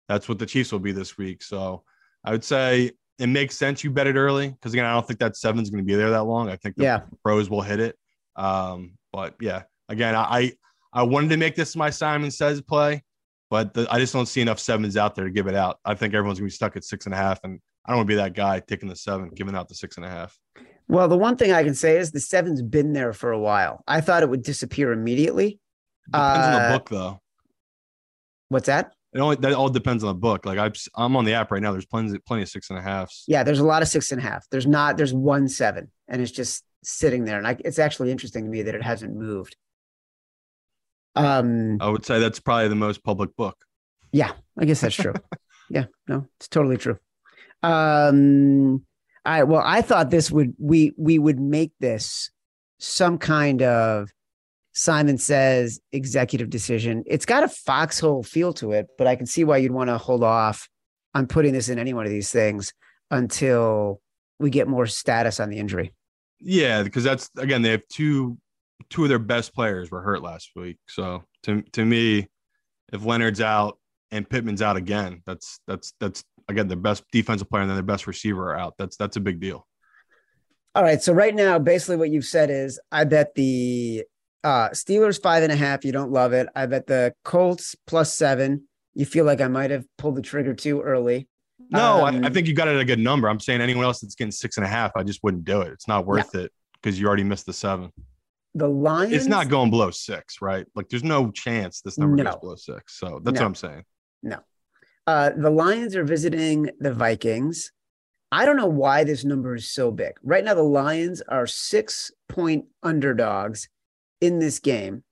That's 0.08 0.28
what 0.28 0.38
the 0.38 0.46
Chiefs 0.46 0.70
will 0.70 0.80
be 0.80 0.92
this 0.92 1.16
week. 1.16 1.42
So 1.42 1.82
I 2.24 2.32
would 2.32 2.44
say 2.44 2.92
it 3.18 3.28
makes 3.28 3.56
sense 3.56 3.84
you 3.84 3.90
bet 3.90 4.06
it 4.06 4.16
early 4.16 4.48
because 4.48 4.72
again, 4.72 4.84
I 4.84 4.92
don't 4.92 5.06
think 5.06 5.20
that 5.20 5.36
seven's 5.36 5.70
going 5.70 5.82
to 5.82 5.86
be 5.86 5.94
there 5.94 6.10
that 6.10 6.24
long. 6.24 6.48
I 6.48 6.56
think 6.56 6.76
the 6.76 6.84
yeah. 6.84 7.00
pros 7.22 7.48
will 7.48 7.62
hit 7.62 7.80
it. 7.80 7.96
Um, 8.36 8.94
but 9.12 9.34
yeah, 9.40 9.62
again, 9.88 10.14
I 10.16 10.52
I 10.92 11.02
wanted 11.02 11.30
to 11.30 11.36
make 11.36 11.56
this 11.56 11.76
my 11.76 11.90
Simon 11.90 12.30
says 12.30 12.60
play 12.60 13.02
but 13.54 13.72
the, 13.72 13.86
I 13.88 14.00
just 14.00 14.12
don't 14.12 14.26
see 14.26 14.40
enough 14.40 14.58
sevens 14.58 14.96
out 14.96 15.14
there 15.14 15.26
to 15.26 15.30
give 15.30 15.46
it 15.46 15.54
out. 15.54 15.78
I 15.84 15.94
think 15.94 16.12
everyone's 16.12 16.40
gonna 16.40 16.48
be 16.48 16.50
stuck 16.50 16.76
at 16.76 16.82
six 16.82 17.06
and 17.06 17.14
a 17.14 17.16
half, 17.16 17.38
and 17.44 17.60
I 17.84 17.90
don't 17.90 17.98
want 17.98 18.08
to 18.08 18.12
be 18.12 18.16
that 18.16 18.34
guy 18.34 18.58
taking 18.58 18.88
the 18.88 18.96
seven, 18.96 19.28
giving 19.28 19.54
out 19.54 19.68
the 19.68 19.76
six 19.76 19.96
and 19.96 20.04
a 20.04 20.08
half. 20.08 20.36
Well, 20.88 21.06
the 21.06 21.16
one 21.16 21.36
thing 21.36 21.52
I 21.52 21.62
can 21.62 21.74
say 21.74 21.96
is 21.96 22.10
the 22.10 22.18
seven's 22.18 22.62
been 22.62 22.92
there 22.92 23.12
for 23.12 23.30
a 23.30 23.38
while. 23.38 23.84
I 23.86 24.00
thought 24.00 24.24
it 24.24 24.28
would 24.28 24.42
disappear 24.42 24.92
immediately. 24.92 25.60
Depends 26.06 26.46
uh, 26.46 26.48
on 26.48 26.52
the 26.52 26.58
uh, 26.58 26.78
book, 26.78 26.88
though. 26.88 27.20
What's 28.48 28.66
that? 28.66 28.92
It 29.14 29.20
only 29.20 29.36
that 29.36 29.52
all 29.52 29.68
depends 29.68 30.02
on 30.02 30.08
the 30.08 30.14
book. 30.14 30.44
Like 30.44 30.58
I'm 30.58 30.72
I'm 30.96 31.16
on 31.16 31.24
the 31.24 31.34
app 31.34 31.52
right 31.52 31.62
now. 31.62 31.70
There's 31.70 31.86
plenty 31.86 32.18
plenty 32.18 32.42
of 32.42 32.48
six 32.48 32.70
and 32.70 32.78
a 32.78 32.82
halfs. 32.82 33.24
Yeah, 33.28 33.44
there's 33.44 33.60
a 33.60 33.64
lot 33.64 33.80
of 33.80 33.88
six 33.88 34.10
and 34.10 34.20
a 34.20 34.24
half. 34.24 34.44
There's 34.50 34.66
not. 34.66 34.96
There's 34.96 35.14
one 35.14 35.46
seven, 35.48 35.90
and 36.08 36.20
it's 36.20 36.32
just 36.32 36.64
sitting 36.82 37.24
there. 37.24 37.38
And 37.38 37.46
I, 37.46 37.56
it's 37.64 37.78
actually 37.78 38.10
interesting 38.10 38.44
to 38.44 38.50
me 38.50 38.62
that 38.62 38.74
it 38.74 38.82
hasn't 38.82 39.14
moved. 39.14 39.56
Um, 41.14 41.78
I 41.80 41.88
would 41.88 42.04
say 42.04 42.18
that's 42.18 42.40
probably 42.40 42.66
the 42.66 42.74
most 42.74 43.04
public 43.04 43.36
book. 43.36 43.56
Yeah, 44.10 44.32
I 44.58 44.64
guess 44.64 44.80
that's 44.80 44.96
true. 44.96 45.14
yeah, 45.70 45.84
no, 46.08 46.26
it's 46.38 46.48
totally 46.48 46.76
true. 46.76 46.98
Um, 47.62 48.84
all 49.24 49.32
right. 49.32 49.44
Well, 49.44 49.62
I 49.64 49.80
thought 49.82 50.10
this 50.10 50.30
would 50.32 50.54
we 50.58 50.92
we 50.96 51.20
would 51.20 51.38
make 51.38 51.70
this 51.78 52.30
some 52.80 53.18
kind 53.18 53.62
of 53.62 54.10
Simon 54.74 55.18
says 55.18 55.80
executive 55.92 56.50
decision. 56.50 57.04
It's 57.06 57.24
got 57.24 57.44
a 57.44 57.48
foxhole 57.48 58.24
feel 58.24 58.52
to 58.54 58.72
it, 58.72 58.88
but 58.98 59.06
I 59.06 59.14
can 59.14 59.26
see 59.26 59.44
why 59.44 59.58
you'd 59.58 59.72
want 59.72 59.88
to 59.88 59.98
hold 59.98 60.24
off 60.24 60.68
on 61.14 61.28
putting 61.28 61.52
this 61.52 61.68
in 61.68 61.78
any 61.78 61.94
one 61.94 62.04
of 62.04 62.10
these 62.10 62.32
things 62.32 62.72
until 63.10 64.00
we 64.40 64.50
get 64.50 64.66
more 64.66 64.86
status 64.86 65.38
on 65.38 65.48
the 65.48 65.58
injury. 65.58 65.94
Yeah, 66.40 66.82
because 66.82 67.04
that's 67.04 67.30
again 67.38 67.62
they 67.62 67.70
have 67.70 67.86
two 67.88 68.36
two 68.90 69.04
of 69.04 69.08
their 69.08 69.20
best 69.20 69.54
players 69.54 69.90
were 69.90 70.02
hurt 70.02 70.22
last 70.22 70.50
week. 70.56 70.78
So 70.88 71.22
to 71.44 71.62
to 71.72 71.84
me, 71.84 72.28
if 72.92 73.04
Leonard's 73.04 73.40
out 73.40 73.78
and 74.10 74.28
Pittman's 74.28 74.60
out 74.60 74.76
again, 74.76 75.22
that's 75.24 75.60
that's 75.68 75.94
that's 76.00 76.24
again 76.48 76.66
their 76.66 76.76
best 76.76 77.04
defensive 77.12 77.48
player 77.48 77.62
and 77.62 77.70
then 77.70 77.76
their 77.76 77.84
best 77.84 78.08
receiver 78.08 78.50
are 78.52 78.58
out. 78.58 78.74
That's 78.76 78.96
that's 78.96 79.16
a 79.16 79.20
big 79.20 79.40
deal. 79.40 79.66
All 80.74 80.82
right. 80.82 81.00
So 81.00 81.12
right 81.12 81.34
now, 81.34 81.60
basically 81.60 81.96
what 81.96 82.10
you've 82.10 82.24
said 82.24 82.50
is 82.50 82.80
I 82.90 83.04
bet 83.04 83.36
the 83.36 84.04
uh, 84.44 84.68
Steelers 84.70 85.20
five 85.20 85.42
and 85.42 85.50
a 85.50 85.56
half. 85.56 85.84
You 85.84 85.92
don't 85.92 86.12
love 86.12 86.32
it. 86.32 86.48
I 86.54 86.66
bet 86.66 86.86
the 86.86 87.14
Colts 87.24 87.74
plus 87.86 88.14
seven. 88.14 88.68
You 88.94 89.06
feel 89.06 89.24
like 89.24 89.40
I 89.40 89.48
might 89.48 89.70
have 89.70 89.84
pulled 89.98 90.16
the 90.16 90.22
trigger 90.22 90.54
too 90.54 90.82
early. 90.82 91.26
No, 91.70 92.06
um, 92.06 92.22
I, 92.22 92.28
I, 92.28 92.30
think 92.30 92.46
you 92.46 92.54
got 92.54 92.68
it 92.68 92.74
at 92.74 92.80
a 92.80 92.84
good 92.84 92.98
number. 92.98 93.28
I'm 93.28 93.40
saying 93.40 93.60
anyone 93.60 93.84
else 93.84 94.00
that's 94.00 94.14
getting 94.14 94.30
six 94.30 94.56
and 94.56 94.66
a 94.66 94.68
half, 94.68 94.92
I 94.96 95.02
just 95.02 95.20
wouldn't 95.22 95.44
do 95.44 95.62
it. 95.62 95.72
It's 95.72 95.88
not 95.88 96.06
worth 96.06 96.34
it 96.34 96.52
because 96.74 97.00
you 97.00 97.06
already 97.06 97.24
missed 97.24 97.46
the 97.46 97.52
seven. 97.52 97.90
The 98.54 98.68
Lions. 98.68 99.12
It's 99.12 99.26
not 99.26 99.48
going 99.48 99.70
below 99.70 99.90
six, 99.90 100.40
right? 100.40 100.66
Like 100.76 100.88
there's 100.88 101.02
no 101.02 101.30
chance 101.30 101.80
this 101.80 101.98
number 101.98 102.22
no. 102.22 102.24
goes 102.24 102.40
below 102.40 102.56
six. 102.56 102.98
So 102.98 103.20
that's 103.24 103.34
no. 103.34 103.40
what 103.40 103.46
I'm 103.46 103.54
saying. 103.54 103.84
No. 104.22 104.38
Uh, 105.06 105.30
the 105.36 105.50
Lions 105.50 105.96
are 105.96 106.04
visiting 106.04 106.70
the 106.78 106.92
Vikings. 106.92 107.72
I 108.30 108.44
don't 108.44 108.56
know 108.56 108.66
why 108.66 109.04
this 109.04 109.24
number 109.24 109.54
is 109.54 109.68
so 109.68 109.90
big. 109.90 110.12
Right 110.22 110.44
now, 110.44 110.54
the 110.54 110.62
Lions 110.62 111.22
are 111.22 111.46
six 111.46 112.10
point 112.28 112.66
underdogs 112.82 113.68
in 114.20 114.38
this 114.38 114.58
game, 114.58 115.02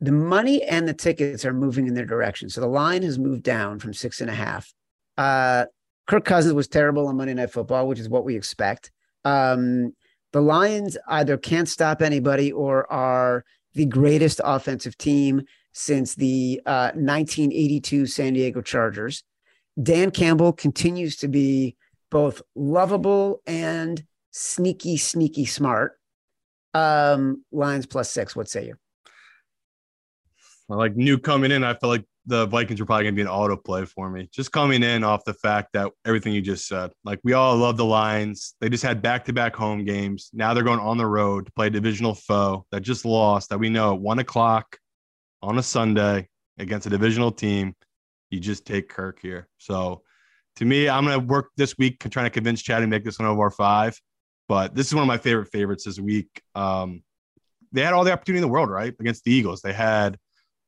the 0.00 0.12
money 0.12 0.62
and 0.62 0.88
the 0.88 0.94
tickets 0.94 1.44
are 1.44 1.52
moving 1.52 1.86
in 1.86 1.94
their 1.94 2.06
direction. 2.06 2.48
So 2.48 2.60
the 2.60 2.66
line 2.66 3.02
has 3.02 3.18
moved 3.18 3.42
down 3.42 3.78
from 3.78 3.94
six 3.94 4.20
and 4.20 4.28
a 4.28 4.34
half. 4.34 4.72
Uh, 5.16 5.66
Kirk 6.08 6.24
Cousins 6.24 6.54
was 6.54 6.68
terrible 6.68 7.06
on 7.06 7.16
Monday 7.16 7.34
Night 7.34 7.52
Football, 7.52 7.86
which 7.86 8.00
is 8.00 8.08
what 8.08 8.24
we 8.24 8.36
expect. 8.36 8.90
Um, 9.24 9.94
the 10.32 10.40
Lions 10.40 10.96
either 11.08 11.36
can't 11.36 11.68
stop 11.68 12.02
anybody 12.02 12.50
or 12.50 12.90
are 12.92 13.44
the 13.74 13.86
greatest 13.86 14.40
offensive 14.44 14.98
team 14.98 15.42
since 15.72 16.14
the 16.14 16.60
uh, 16.66 16.90
1982 16.94 18.06
San 18.06 18.34
Diego 18.34 18.60
Chargers. 18.60 19.22
Dan 19.80 20.10
Campbell 20.10 20.52
continues 20.52 21.16
to 21.16 21.28
be 21.28 21.76
both 22.10 22.42
lovable 22.54 23.40
and 23.46 24.04
sneaky, 24.32 24.96
sneaky 24.96 25.44
smart. 25.44 25.98
Um, 26.74 27.44
Lions 27.52 27.86
plus 27.86 28.10
six. 28.10 28.34
What 28.34 28.48
say 28.48 28.66
you? 28.66 28.76
Well, 30.68 30.78
like 30.78 30.96
new 30.96 31.18
coming 31.18 31.50
in, 31.50 31.64
I 31.64 31.74
feel 31.74 31.90
like 31.90 32.04
the 32.26 32.46
Vikings 32.46 32.80
are 32.80 32.86
probably 32.86 33.04
going 33.04 33.14
to 33.14 33.16
be 33.16 33.22
an 33.22 33.28
auto 33.28 33.56
play 33.56 33.84
for 33.84 34.08
me. 34.08 34.28
Just 34.32 34.52
coming 34.52 34.82
in 34.82 35.02
off 35.02 35.24
the 35.24 35.34
fact 35.34 35.72
that 35.72 35.90
everything 36.06 36.32
you 36.32 36.40
just 36.40 36.68
said, 36.68 36.92
like 37.04 37.18
we 37.24 37.32
all 37.32 37.56
love 37.56 37.76
the 37.76 37.84
Lions. 37.84 38.54
They 38.60 38.68
just 38.68 38.84
had 38.84 39.02
back 39.02 39.24
to 39.24 39.32
back 39.32 39.56
home 39.56 39.84
games. 39.84 40.30
Now 40.32 40.54
they're 40.54 40.62
going 40.62 40.78
on 40.78 40.98
the 40.98 41.06
road 41.06 41.46
to 41.46 41.52
play 41.52 41.66
a 41.66 41.70
divisional 41.70 42.14
foe 42.14 42.64
that 42.70 42.82
just 42.82 43.04
lost. 43.04 43.50
That 43.50 43.58
we 43.58 43.70
know 43.70 43.94
at 43.94 44.00
one 44.00 44.20
o'clock 44.20 44.78
on 45.42 45.58
a 45.58 45.62
Sunday 45.62 46.28
against 46.58 46.86
a 46.86 46.90
divisional 46.90 47.32
team. 47.32 47.74
You 48.30 48.40
just 48.40 48.64
take 48.64 48.88
Kirk 48.88 49.18
here. 49.20 49.48
So 49.58 50.02
to 50.56 50.64
me, 50.64 50.88
I'm 50.88 51.04
going 51.04 51.18
to 51.18 51.26
work 51.26 51.50
this 51.56 51.76
week 51.76 51.98
trying 52.10 52.26
to 52.26 52.30
convince 52.30 52.62
Chad 52.62 52.82
to 52.82 52.86
make 52.86 53.04
this 53.04 53.18
one 53.18 53.28
of 53.28 53.38
our 53.38 53.50
five. 53.50 54.00
But 54.52 54.74
this 54.74 54.86
is 54.86 54.94
one 54.94 55.00
of 55.00 55.08
my 55.08 55.16
favorite 55.16 55.46
favorites 55.46 55.84
this 55.84 55.98
week. 55.98 56.42
Um, 56.54 57.02
they 57.72 57.80
had 57.80 57.94
all 57.94 58.04
the 58.04 58.12
opportunity 58.12 58.36
in 58.36 58.46
the 58.46 58.52
world, 58.52 58.68
right? 58.68 58.94
Against 59.00 59.24
the 59.24 59.32
Eagles. 59.32 59.62
They 59.62 59.72
had 59.72 60.18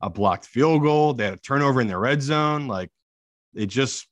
a 0.01 0.09
blocked 0.09 0.47
field 0.47 0.83
goal, 0.83 1.13
they 1.13 1.25
had 1.25 1.35
a 1.35 1.37
turnover 1.37 1.83
in 1.83 1.87
the 1.87 1.99
red 1.99 2.23
zone. 2.23 2.67
Like 2.67 2.89
it 3.55 3.67
just 3.67 4.09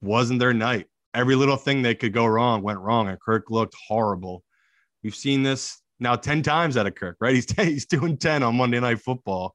wasn't 0.00 0.40
their 0.40 0.52
night. 0.52 0.88
Every 1.14 1.36
little 1.36 1.56
thing 1.56 1.82
they 1.82 1.94
could 1.94 2.12
go 2.12 2.26
wrong 2.26 2.62
went 2.62 2.80
wrong, 2.80 3.06
and 3.06 3.20
Kirk 3.20 3.48
looked 3.48 3.76
horrible. 3.86 4.42
We've 5.04 5.14
seen 5.14 5.44
this 5.44 5.80
now 6.00 6.16
10 6.16 6.42
times 6.42 6.76
out 6.76 6.88
of 6.88 6.96
Kirk, 6.96 7.16
right? 7.20 7.34
He's, 7.36 7.48
he's 7.52 7.86
doing 7.86 8.16
10 8.16 8.42
on 8.42 8.56
Monday 8.56 8.80
Night 8.80 9.02
Football. 9.02 9.54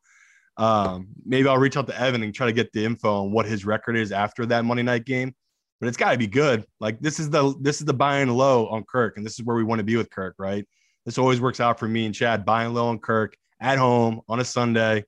Um, 0.55 1.09
maybe 1.25 1.49
I'll 1.49 1.57
reach 1.57 1.75
out 1.75 1.87
to 1.87 1.99
Evan 1.99 2.23
and 2.23 2.33
try 2.33 2.45
to 2.45 2.53
get 2.53 2.71
the 2.71 2.85
info 2.85 3.23
on 3.23 3.33
what 3.33 3.45
his 3.45 3.65
record 3.65 3.97
is 3.97 4.13
after 4.13 4.45
that 4.45 4.63
Monday 4.63 4.83
night 4.83 5.03
game 5.03 5.35
but 5.79 5.87
it's 5.87 5.97
got 5.97 6.11
to 6.11 6.17
be 6.17 6.27
good. 6.27 6.65
Like 6.79 6.99
this 6.99 7.19
is 7.19 7.29
the 7.29 7.53
this 7.61 7.79
is 7.79 7.85
the 7.85 7.93
buying 7.93 8.29
low 8.29 8.67
on 8.67 8.83
Kirk, 8.83 9.17
and 9.17 9.25
this 9.25 9.39
is 9.39 9.45
where 9.45 9.55
we 9.55 9.63
want 9.63 9.79
to 9.79 9.83
be 9.83 9.95
with 9.95 10.09
Kirk, 10.09 10.35
right? 10.37 10.65
This 11.05 11.17
always 11.17 11.39
works 11.39 11.59
out 11.59 11.79
for 11.79 11.87
me 11.87 12.05
and 12.05 12.13
Chad 12.13 12.45
buying 12.45 12.73
low 12.73 12.87
on 12.87 12.99
Kirk 12.99 13.35
at 13.61 13.77
home 13.77 14.21
on 14.27 14.39
a 14.39 14.45
Sunday. 14.45 15.05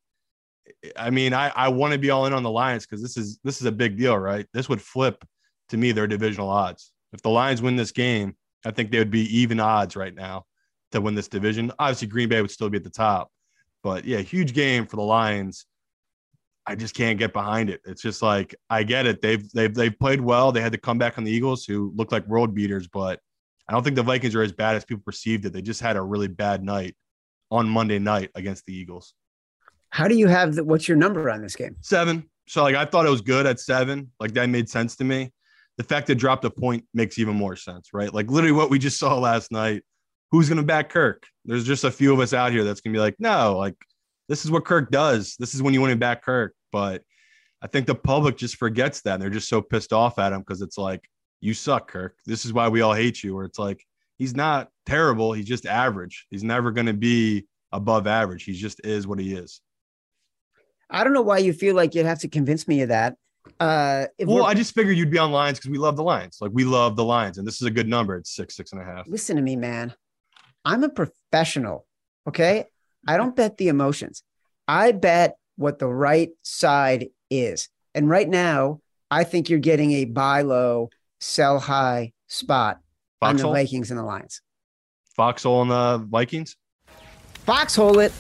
I 0.96 1.10
mean, 1.10 1.34
I 1.34 1.50
I 1.50 1.70
want 1.70 1.94
to 1.94 2.00
be 2.00 2.10
all 2.10 2.26
in 2.26 2.34
on 2.34 2.44
the 2.44 2.52
Lions 2.52 2.86
because 2.86 3.02
this 3.02 3.18
is 3.18 3.40
this 3.44 3.60
is 3.60 3.66
a 3.66 3.72
big 3.72 3.98
deal, 3.98 4.18
right? 4.18 4.46
This 4.54 4.70
would 4.70 4.82
flip 4.82 5.24
to 5.70 5.78
me 5.78 5.92
their 5.92 6.08
divisional 6.08 6.50
odds. 6.50 6.92
If 7.14 7.22
the 7.22 7.30
Lions 7.30 7.62
win 7.62 7.76
this 7.76 7.92
game, 7.92 8.36
I 8.66 8.72
think 8.72 8.92
they 8.92 9.00
would 9.00 9.12
be 9.12 9.40
even 9.40 9.60
odds 9.60 9.96
right 9.96 10.14
now 10.14 10.46
to 10.92 11.02
win 11.02 11.16
this 11.16 11.28
division. 11.28 11.72
Obviously, 11.80 12.08
Green 12.08 12.30
Bay 12.30 12.42
would 12.42 12.52
still 12.52 12.70
be 12.70 12.78
at 12.78 12.84
the 12.84 12.90
top, 12.90 13.32
but 13.84 14.06
yeah, 14.06 14.20
huge 14.20 14.54
game 14.54 14.86
for 14.86 14.96
the 14.96 15.02
Lions. 15.02 15.66
I 16.70 16.76
just 16.76 16.94
can't 16.94 17.18
get 17.18 17.34
behind 17.34 17.72
it. 17.72 17.82
It's 17.84 18.00
just 18.00 18.22
like 18.22 18.54
I 18.70 18.84
get 18.84 19.08
it. 19.08 19.24
They've 19.24 19.52
they've 19.54 19.74
they've 19.74 20.00
played 20.00 20.22
well. 20.22 20.52
They 20.52 20.62
had 20.62 20.72
to 20.74 20.78
come 20.78 21.00
back 21.00 21.18
on 21.18 21.24
the 21.24 21.32
Eagles, 21.32 21.66
who 21.66 21.92
looked 21.96 22.12
like 22.12 22.28
world 22.28 22.54
beaters, 22.54 22.88
but 22.88 23.20
I 23.68 23.74
don't 23.74 23.84
think 23.84 23.96
the 23.96 24.04
Vikings 24.04 24.36
are 24.36 24.44
as 24.44 24.52
bad 24.52 24.76
as 24.76 24.86
people 24.86 25.02
perceived 25.04 25.46
it. 25.46 25.54
They 25.54 25.64
just 25.64 25.82
had 25.82 25.98
a 25.98 26.02
really 26.04 26.28
bad 26.28 26.64
night 26.64 26.96
on 27.50 27.68
Monday 27.68 27.98
night 27.98 28.30
against 28.36 28.68
the 28.68 28.76
Eagles. 28.76 29.16
How 29.90 30.08
do 30.08 30.14
you 30.14 30.28
have 30.28 30.54
the, 30.54 30.64
what's 30.64 30.88
your 30.88 30.96
number 30.96 31.32
on 31.32 31.42
this 31.42 31.56
game? 31.56 31.76
Seven. 31.82 32.30
So 32.48 32.62
like 32.62 32.76
I 32.76 32.86
thought 32.86 33.08
it 33.08 33.10
was 33.10 33.22
good 33.22 33.48
at 33.48 33.60
seven. 33.60 34.12
Like 34.20 34.36
that 34.36 34.48
made 34.48 34.70
sense 34.70 34.96
to 34.98 35.04
me. 35.04 35.32
The 35.78 35.84
fact 35.84 36.06
that 36.06 36.16
dropped 36.16 36.46
a 36.46 36.52
point 36.52 36.86
makes 36.94 37.18
even 37.18 37.36
more 37.36 37.56
sense, 37.56 37.96
right? 37.96 38.14
Like 38.14 38.30
literally 38.30 38.52
what 38.52 38.70
we 38.70 38.78
just 38.78 39.00
saw 39.00 39.18
last 39.18 39.52
night. 39.52 39.82
Who's 40.30 40.48
gonna 40.48 40.62
back 40.62 40.90
Kirk? 40.90 41.26
There's 41.46 41.66
just 41.66 41.84
a 41.84 41.90
few 41.90 42.14
of 42.14 42.20
us 42.20 42.32
out 42.32 42.52
here 42.52 42.64
that's 42.64 42.80
gonna 42.80 42.94
be 42.94 43.00
like, 43.00 43.16
no, 43.18 43.58
like 43.58 43.74
this 44.28 44.46
is 44.46 44.52
what 44.52 44.64
Kirk 44.64 44.92
does. 44.92 45.36
This 45.40 45.56
is 45.56 45.64
when 45.64 45.74
you 45.74 45.82
want 45.82 45.90
to 45.90 45.98
back 45.98 46.24
Kirk. 46.24 46.54
But 46.72 47.04
I 47.62 47.68
think 47.68 47.88
the 47.88 47.96
public 47.96 48.38
just 48.38 48.58
forgets 48.58 49.02
that. 49.02 49.16
And 49.16 49.22
they're 49.22 49.30
just 49.30 49.50
so 49.50 49.62
pissed 49.62 49.94
off 49.94 50.20
at 50.20 50.34
him 50.34 50.40
because 50.40 50.62
it's 50.62 50.78
like, 50.78 51.08
you 51.42 51.54
suck, 51.54 51.90
Kirk. 51.90 52.18
This 52.26 52.46
is 52.46 52.54
why 52.54 52.68
we 52.68 52.82
all 52.82 52.94
hate 52.94 53.24
you. 53.24 53.36
Where 53.36 53.46
it's 53.46 53.60
like, 53.60 53.86
he's 54.18 54.36
not 54.36 54.70
terrible. 54.86 55.34
He's 55.34 55.46
just 55.46 55.66
average. 55.66 56.28
He's 56.30 56.44
never 56.44 56.72
going 56.72 56.88
to 56.88 56.94
be 56.94 57.46
above 57.72 58.08
average. 58.08 58.44
He 58.44 58.54
just 58.54 58.82
is 58.84 59.08
what 59.08 59.20
he 59.20 59.34
is. 59.34 59.62
I 60.90 61.04
don't 61.04 61.14
know 61.14 61.22
why 61.22 61.38
you 61.38 61.54
feel 61.54 61.76
like 61.76 61.96
you'd 61.96 62.06
have 62.06 62.20
to 62.20 62.28
convince 62.28 62.68
me 62.68 62.82
of 62.82 62.90
that. 62.90 63.16
Uh, 63.60 64.06
well, 64.20 64.46
I 64.46 64.54
just 64.54 64.74
figured 64.74 64.98
you'd 64.98 65.12
be 65.12 65.18
on 65.18 65.32
Lions 65.32 65.58
because 65.60 65.72
we 65.72 65.78
love 65.78 65.96
the 65.96 66.04
Lions. 66.04 66.38
Like 66.42 66.52
we 66.54 66.64
love 66.64 66.96
the 66.96 67.04
Lions, 67.04 67.38
and 67.38 67.48
this 67.48 67.62
is 67.62 67.68
a 67.68 67.72
good 67.72 67.88
number. 67.88 68.16
It's 68.16 68.36
six, 68.36 68.56
six 68.56 68.74
and 68.74 68.82
a 68.82 68.86
half. 68.86 69.08
Listen 69.08 69.38
to 69.38 69.42
me, 69.42 69.56
man. 69.56 69.94
I'm 70.66 70.84
a 70.84 70.90
professional. 70.90 71.86
Okay, 72.28 72.66
I 73.08 73.18
don't 73.18 73.36
bet 73.36 73.58
the 73.58 73.70
emotions. 73.70 74.24
I 74.68 74.92
bet 74.92 75.38
what 75.60 75.78
the 75.78 75.88
right 75.88 76.30
side 76.42 77.10
is. 77.30 77.68
And 77.94 78.10
right 78.10 78.28
now, 78.28 78.80
I 79.12 79.26
think 79.26 79.50
you're 79.50 79.60
getting 79.60 79.92
a 79.92 80.06
buy 80.06 80.42
low, 80.42 80.90
sell 81.20 81.60
high 81.60 82.14
spot 82.28 82.80
Foxhole? 83.20 83.50
on 83.50 83.54
the 83.56 83.62
Vikings 83.62 83.92
and 83.92 84.00
the 84.00 84.04
Lions. 84.04 84.42
Foxhole 85.18 85.64
and 85.64 85.72
the 85.72 86.08
Vikings? 86.10 86.56
Foxhole 87.46 88.00
it. 88.00 88.14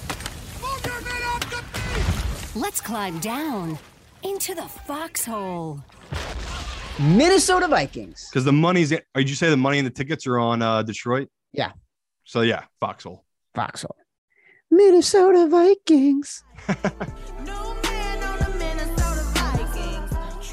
Let's 2.55 2.81
climb 2.81 3.19
down 3.19 3.79
into 4.23 4.53
the 4.53 4.63
foxhole. 4.63 5.81
Minnesota 6.99 7.69
Vikings. 7.69 8.27
Because 8.29 8.43
the 8.43 8.51
money's, 8.51 8.89
did 8.89 9.03
you 9.15 9.35
say 9.35 9.49
the 9.49 9.55
money 9.55 9.77
and 9.77 9.87
the 9.87 9.91
tickets 9.91 10.27
are 10.27 10.39
on 10.39 10.61
uh, 10.61 10.83
Detroit? 10.83 11.29
Yeah. 11.53 11.71
So 12.25 12.41
yeah, 12.41 12.65
Foxhole. 12.81 13.23
Foxhole. 13.55 13.95
Minnesota 14.71 15.47
Vikings. 15.47 16.43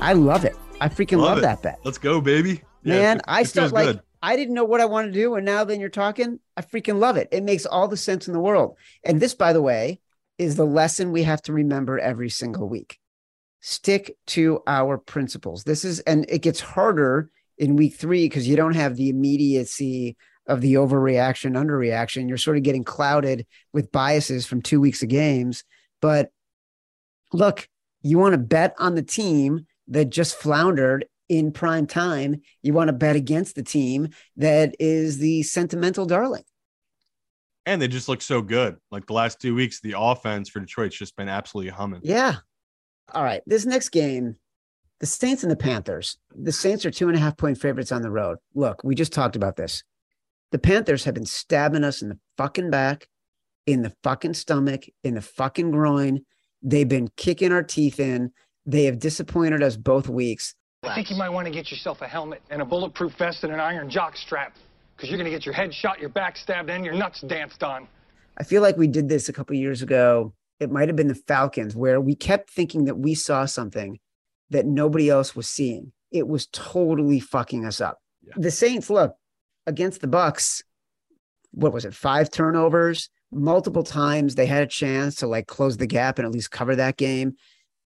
I 0.01 0.13
love 0.13 0.45
it. 0.45 0.55
I 0.81 0.89
freaking 0.89 1.19
love, 1.19 1.37
love 1.37 1.43
that 1.43 1.63
bet. 1.63 1.79
Let's 1.85 1.99
go, 1.99 2.21
baby. 2.21 2.63
Man, 2.85 3.17
yeah, 3.17 3.23
I 3.27 3.43
start 3.45 3.73
like 3.73 3.87
good. 3.87 4.01
I 4.23 4.37
didn't 4.37 4.55
know 4.55 4.65
what 4.65 4.81
I 4.81 4.85
wanted 4.87 5.09
to 5.15 5.21
do, 5.21 5.35
and 5.35 5.45
now 5.45 5.65
then 5.65 5.81
you're 5.81 5.89
talking. 5.89 6.41
I 6.57 6.63
freaking 6.63 6.99
love 6.99 7.17
it. 7.17 7.29
It 7.33 7.45
makes 7.45 7.67
all 7.67 7.89
the 7.89 7.97
sense 7.97 8.27
in 8.27 8.33
the 8.33 8.41
world. 8.41 8.77
And 9.05 9.21
this, 9.21 9.35
by 9.35 9.53
the 9.53 9.63
way, 9.63 10.01
is 10.39 10.57
the 10.57 10.65
lesson 10.67 11.13
we 11.13 11.23
have 11.23 11.43
to 11.43 11.53
remember 11.53 11.99
every 11.99 12.29
single 12.31 12.69
week. 12.69 12.99
stick 13.61 14.17
to 14.27 14.63
our 14.67 14.97
principles. 14.97 15.65
This 15.65 15.85
is, 15.85 15.99
and 16.01 16.25
it 16.29 16.41
gets 16.41 16.61
harder 16.61 17.31
in 17.59 17.75
week 17.75 17.97
three 17.97 18.27
because 18.27 18.47
you 18.47 18.55
don't 18.55 18.77
have 18.77 18.95
the 18.97 19.09
immediacy 19.09 20.17
of 20.47 20.61
the 20.61 20.75
overreaction, 20.75 21.53
underreaction. 21.53 22.29
You're 22.29 22.39
sort 22.39 22.57
of 22.57 22.63
getting 22.63 22.85
clouded 22.85 23.47
with 23.73 23.93
biases 23.93 24.47
from 24.47 24.63
two 24.63 24.81
weeks 24.81 25.03
of 25.03 25.09
games. 25.09 25.65
But 26.01 26.31
look, 27.33 27.69
you 28.03 28.19
want 28.19 28.33
to 28.35 28.39
bet 28.39 28.75
on 28.79 28.95
the 28.95 29.03
team 29.03 29.67
that 29.89 30.11
just 30.11 30.37
floundered 30.37 31.07
in 31.29 31.53
prime 31.53 31.87
time. 31.87 32.43
You 32.63 32.73
want 32.73 32.89
to 32.89 32.93
bet 32.93 33.17
against 33.17 33.57
the 33.57 33.63
team 33.63 34.11
that 34.37 34.75
is 34.79 35.19
the 35.19 35.43
sentimental 35.43 36.07
darling. 36.07 36.45
And 37.65 37.83
they 37.83 37.89
just 37.89 38.09
look 38.09 38.23
so 38.23 38.43
good. 38.43 38.77
Like 38.93 39.07
the 39.07 39.13
last 39.13 39.41
two 39.41 39.55
weeks, 39.55 39.81
the 39.81 39.95
offense 39.99 40.49
for 40.49 40.61
Detroit's 40.61 40.97
just 40.97 41.17
been 41.17 41.29
absolutely 41.29 41.73
humming. 41.73 42.01
Yeah. 42.05 42.37
All 43.13 43.25
right. 43.25 43.43
This 43.45 43.67
next 43.67 43.89
game, 43.89 44.37
the 45.01 45.07
Saints 45.07 45.43
and 45.43 45.51
the 45.51 45.57
Panthers. 45.57 46.17
The 46.31 46.53
Saints 46.53 46.87
are 46.87 46.93
two 46.93 47.09
and 47.09 47.17
a 47.17 47.21
half 47.21 47.37
point 47.37 47.59
favorites 47.59 47.91
on 47.91 48.03
the 48.03 48.11
road. 48.11 48.39
Look, 48.55 48.85
we 48.85 48.95
just 48.95 49.13
talked 49.13 49.35
about 49.35 49.57
this. 49.57 49.83
The 50.53 50.59
Panthers 50.59 51.05
have 51.05 51.15
been 51.15 51.27
stabbing 51.27 51.85
us 51.85 52.03
in 52.03 52.09
the 52.09 52.19
fucking 52.37 52.71
back, 52.71 53.09
in 53.67 53.83
the 53.83 53.93
fucking 54.03 54.35
stomach, 54.35 54.85
in 55.03 55.15
the 55.15 55.21
fucking 55.21 55.73
groin. 55.73 56.21
They've 56.63 56.89
been 56.89 57.09
kicking 57.17 57.53
our 57.53 57.63
teeth 57.63 57.99
in. 57.99 58.31
They 58.65 58.85
have 58.85 58.99
disappointed 58.99 59.63
us 59.63 59.77
both 59.77 60.09
weeks. 60.09 60.55
I 60.85 60.95
think 60.95 61.11
you 61.11 61.17
might 61.17 61.31
want 61.31 61.47
to 61.47 61.53
get 61.53 61.71
yourself 61.71 62.01
a 62.03 62.07
helmet 62.07 62.43
and 62.51 62.63
a 62.63 62.65
bulletproof 62.65 63.15
vest 63.19 63.45
and 63.45 63.53
an 63.53 63.61
iron 63.61 63.91
jock 63.91 64.17
strap 64.17 64.57
because 64.97 65.11
you're 65.11 65.19
going 65.19 65.31
to 65.31 65.37
get 65.37 65.45
your 65.45 65.55
head 65.55 65.75
shot, 65.75 65.99
your 65.99 66.09
back 66.09 66.37
stabbed, 66.37 66.71
and 66.71 66.85
your 66.85 66.95
nuts 66.95 67.21
danced 67.23 67.63
on. 67.63 67.89
I 68.39 68.45
feel 68.45 68.63
like 68.63 68.77
we 68.77 68.87
did 68.87 69.09
this 69.09 69.29
a 69.29 69.33
couple 69.33 69.57
years 69.57 69.83
ago. 69.83 70.33
It 70.61 70.71
might 70.71 70.89
have 70.89 70.97
been 70.97 71.09
the 71.09 71.15
Falcons 71.15 71.77
where 71.77 72.01
we 72.01 72.15
kept 72.15 72.51
thinking 72.51 72.85
that 72.85 72.99
we 72.99 73.15
saw 73.15 73.45
something 73.45 73.99
that 74.51 74.65
nobody 74.65 75.11
else 75.11 75.35
was 75.35 75.49
seeing. 75.49 75.93
It 76.11 76.29
was 76.29 76.47
totally 76.47 77.21
fucking 77.21 77.67
us 77.67 77.81
up. 77.81 77.99
Yeah. 78.23 78.35
The 78.37 78.51
Saints, 78.51 78.89
look, 78.89 79.17
against 79.67 80.01
the 80.01 80.07
Bucks, 80.07 80.63
what 81.53 81.73
was 81.73 81.85
it? 81.85 81.95
Five 81.95 82.31
turnovers, 82.31 83.09
multiple 83.33 83.83
times 83.83 84.35
they 84.35 84.47
had 84.47 84.63
a 84.63 84.67
chance 84.67 85.17
to 85.17 85.27
like 85.27 85.47
close 85.47 85.77
the 85.77 85.87
gap 85.87 86.19
and 86.19 86.27
at 86.27 86.33
least 86.33 86.51
cover 86.51 86.77
that 86.77 86.97
game. 86.97 87.35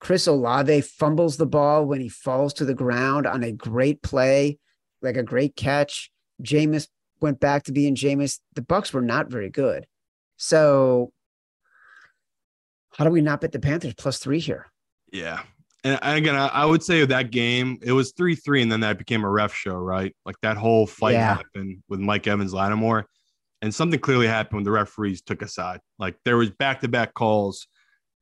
Chris 0.00 0.26
Olave 0.26 0.80
fumbles 0.82 1.36
the 1.36 1.46
ball 1.46 1.84
when 1.84 2.00
he 2.00 2.08
falls 2.08 2.54
to 2.54 2.64
the 2.64 2.74
ground 2.74 3.26
on 3.26 3.42
a 3.42 3.52
great 3.52 4.02
play, 4.02 4.58
like 5.02 5.16
a 5.16 5.22
great 5.22 5.56
catch. 5.56 6.10
Jameis 6.42 6.88
went 7.20 7.38
back 7.38 7.64
to 7.64 7.72
being 7.72 7.94
Jameis. 7.94 8.40
The 8.54 8.62
Bucks 8.62 8.92
were 8.92 9.02
not 9.02 9.28
very 9.28 9.50
good. 9.50 9.86
So 10.36 11.12
how 12.96 13.04
do 13.04 13.10
we 13.10 13.20
not 13.20 13.40
bet 13.40 13.52
the 13.52 13.60
Panthers 13.60 13.94
plus 13.94 14.18
three 14.18 14.40
here? 14.40 14.66
Yeah. 15.12 15.42
And 15.82 15.98
again, 16.02 16.36
I, 16.36 16.48
I 16.48 16.64
would 16.66 16.82
say 16.82 17.04
that 17.04 17.30
game, 17.30 17.78
it 17.82 17.92
was 17.92 18.12
3 18.12 18.34
3, 18.34 18.62
and 18.62 18.72
then 18.72 18.80
that 18.80 18.98
became 18.98 19.24
a 19.24 19.30
ref 19.30 19.54
show, 19.54 19.74
right? 19.74 20.14
Like 20.26 20.36
that 20.42 20.56
whole 20.56 20.86
fight 20.86 21.12
Yeah. 21.12 21.36
happened 21.36 21.82
with 21.88 22.00
Mike 22.00 22.26
Evans 22.26 22.52
Lattimore. 22.52 23.06
And 23.62 23.74
something 23.74 24.00
clearly 24.00 24.26
happened 24.26 24.56
when 24.58 24.64
the 24.64 24.70
referees 24.70 25.20
took 25.22 25.42
a 25.42 25.48
side. 25.48 25.80
Like 25.98 26.16
there 26.24 26.36
was 26.36 26.50
back 26.50 26.80
to 26.80 26.88
back 26.88 27.14
calls. 27.14 27.66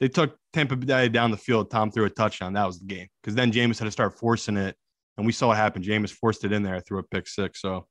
They 0.01 0.09
took 0.09 0.37
Tampa 0.53 0.77
Bay 0.77 1.09
down 1.09 1.31
the 1.31 1.37
field. 1.37 1.71
Tom 1.71 1.91
threw 1.91 2.05
a 2.05 2.11
touchdown. 2.11 2.53
That 2.55 2.67
was 2.67 2.79
the 2.81 2.87
game. 2.87 3.09
Because 3.23 3.35
then 3.35 3.53
Jameis 3.53 3.79
had 3.79 3.85
to 3.87 3.91
start 3.91 4.19
forcing 4.19 4.57
it. 4.57 4.77
And 5.17 5.27
we 5.27 5.33
saw 5.33 5.49
what 5.49 5.57
happened. 5.57 5.85
Jameis 5.85 6.11
forced 6.13 6.45
it 6.45 6.53
in 6.53 6.63
there, 6.63 6.81
threw 6.81 6.99
a 6.99 7.03
pick 7.03 7.27
six. 7.29 7.61
So 7.61 7.87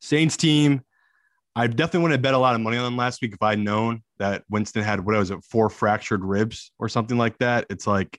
Saints 0.00 0.36
team, 0.36 0.82
I 1.56 1.66
definitely 1.66 2.00
wouldn't 2.02 2.18
have 2.18 2.22
bet 2.22 2.34
a 2.34 2.38
lot 2.38 2.54
of 2.54 2.60
money 2.60 2.76
on 2.76 2.84
them 2.84 2.96
last 2.96 3.20
week 3.20 3.32
if 3.32 3.42
I'd 3.42 3.58
known 3.58 4.02
that 4.18 4.44
Winston 4.48 4.84
had 4.84 5.04
what 5.04 5.16
was 5.16 5.32
it, 5.32 5.42
four 5.42 5.68
fractured 5.70 6.24
ribs 6.24 6.70
or 6.78 6.88
something 6.88 7.18
like 7.18 7.36
that. 7.38 7.66
It's 7.70 7.86
like 7.86 8.18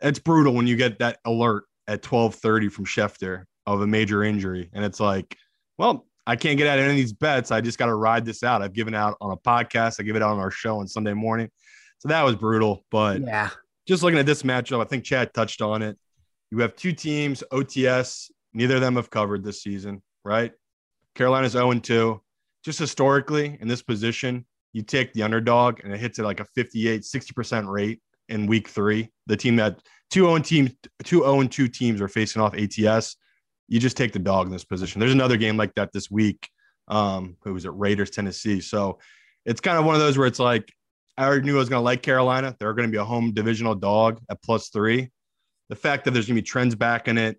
it's 0.00 0.18
brutal 0.18 0.54
when 0.54 0.66
you 0.66 0.76
get 0.76 0.98
that 1.00 1.18
alert 1.24 1.64
at 1.86 2.02
12:30 2.02 2.70
from 2.70 2.84
Schefter 2.84 3.44
of 3.66 3.80
a 3.80 3.86
major 3.86 4.22
injury. 4.22 4.70
And 4.72 4.84
it's 4.84 5.00
like, 5.00 5.36
well, 5.78 6.06
I 6.26 6.36
can't 6.36 6.58
get 6.58 6.66
out 6.66 6.78
of 6.78 6.84
any 6.84 6.92
of 6.92 6.96
these 6.96 7.12
bets. 7.12 7.50
I 7.50 7.60
just 7.60 7.78
got 7.78 7.86
to 7.86 7.94
ride 7.94 8.24
this 8.24 8.42
out. 8.42 8.62
I've 8.62 8.72
given 8.74 8.94
out 8.94 9.16
on 9.20 9.30
a 9.30 9.36
podcast. 9.36 9.96
I 9.98 10.02
give 10.02 10.16
it 10.16 10.22
out 10.22 10.32
on 10.32 10.38
our 10.38 10.50
show 10.50 10.80
on 10.80 10.88
Sunday 10.88 11.14
morning. 11.14 11.48
So 11.98 12.08
that 12.08 12.22
was 12.22 12.36
brutal. 12.36 12.84
But 12.90 13.22
Yeah. 13.22 13.50
just 13.86 14.02
looking 14.02 14.18
at 14.18 14.26
this 14.26 14.42
matchup, 14.42 14.80
I 14.80 14.84
think 14.84 15.04
Chad 15.04 15.32
touched 15.34 15.62
on 15.62 15.82
it. 15.82 15.98
You 16.50 16.58
have 16.58 16.76
two 16.76 16.92
teams, 16.92 17.42
ATS, 17.52 18.30
neither 18.52 18.76
of 18.76 18.80
them 18.80 18.96
have 18.96 19.10
covered 19.10 19.42
this 19.44 19.62
season, 19.62 20.02
right? 20.24 20.52
Carolina's 21.14 21.52
0 21.52 21.72
2. 21.80 22.20
Just 22.64 22.78
historically, 22.78 23.56
in 23.60 23.68
this 23.68 23.82
position, 23.82 24.46
you 24.72 24.82
take 24.82 25.12
the 25.14 25.22
underdog 25.22 25.80
and 25.82 25.92
it 25.92 25.98
hits 25.98 26.18
at 26.18 26.24
like 26.24 26.40
a 26.40 26.44
58, 26.44 27.02
60% 27.02 27.68
rate 27.68 28.00
in 28.28 28.46
week 28.46 28.68
three. 28.68 29.10
The 29.26 29.36
team 29.36 29.56
that 29.56 29.80
two 30.10 30.24
0 30.24 30.38
teams, 30.38 30.70
two 31.04 31.20
0 31.20 31.44
2 31.44 31.68
teams 31.68 32.00
are 32.00 32.08
facing 32.08 32.42
off 32.42 32.54
ATS. 32.54 33.16
You 33.68 33.78
just 33.78 33.96
take 33.96 34.12
the 34.12 34.18
dog 34.18 34.46
in 34.46 34.52
this 34.52 34.64
position. 34.64 35.00
There's 35.00 35.12
another 35.12 35.36
game 35.36 35.56
like 35.56 35.74
that 35.74 35.92
this 35.92 36.10
week. 36.10 36.48
Um, 36.88 37.36
who 37.42 37.52
was 37.52 37.64
it? 37.66 37.72
Raiders, 37.74 38.10
Tennessee. 38.10 38.60
So 38.60 38.98
it's 39.44 39.60
kind 39.60 39.78
of 39.78 39.84
one 39.84 39.94
of 39.94 40.00
those 40.00 40.16
where 40.16 40.26
it's 40.26 40.38
like, 40.38 40.72
I 41.18 41.26
already 41.26 41.44
knew 41.44 41.56
I 41.56 41.58
was 41.58 41.68
going 41.68 41.80
to 41.80 41.84
like 41.84 42.02
Carolina. 42.02 42.56
They're 42.58 42.72
going 42.72 42.88
to 42.88 42.92
be 42.92 42.98
a 42.98 43.04
home 43.04 43.34
divisional 43.34 43.74
dog 43.74 44.20
at 44.30 44.42
plus 44.42 44.68
three. 44.68 45.10
The 45.68 45.76
fact 45.76 46.04
that 46.04 46.12
there's 46.12 46.26
going 46.26 46.36
to 46.36 46.42
be 46.42 46.46
trends 46.46 46.74
back 46.74 47.08
in 47.08 47.18
it 47.18 47.38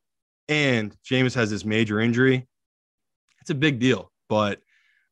and 0.49 0.95
Jameis 1.05 1.35
has 1.35 1.51
this 1.51 1.63
major 1.63 1.99
injury, 1.99 2.47
it's 3.39 3.51
a 3.51 3.55
big 3.55 3.79
deal. 3.79 4.11
But 4.27 4.59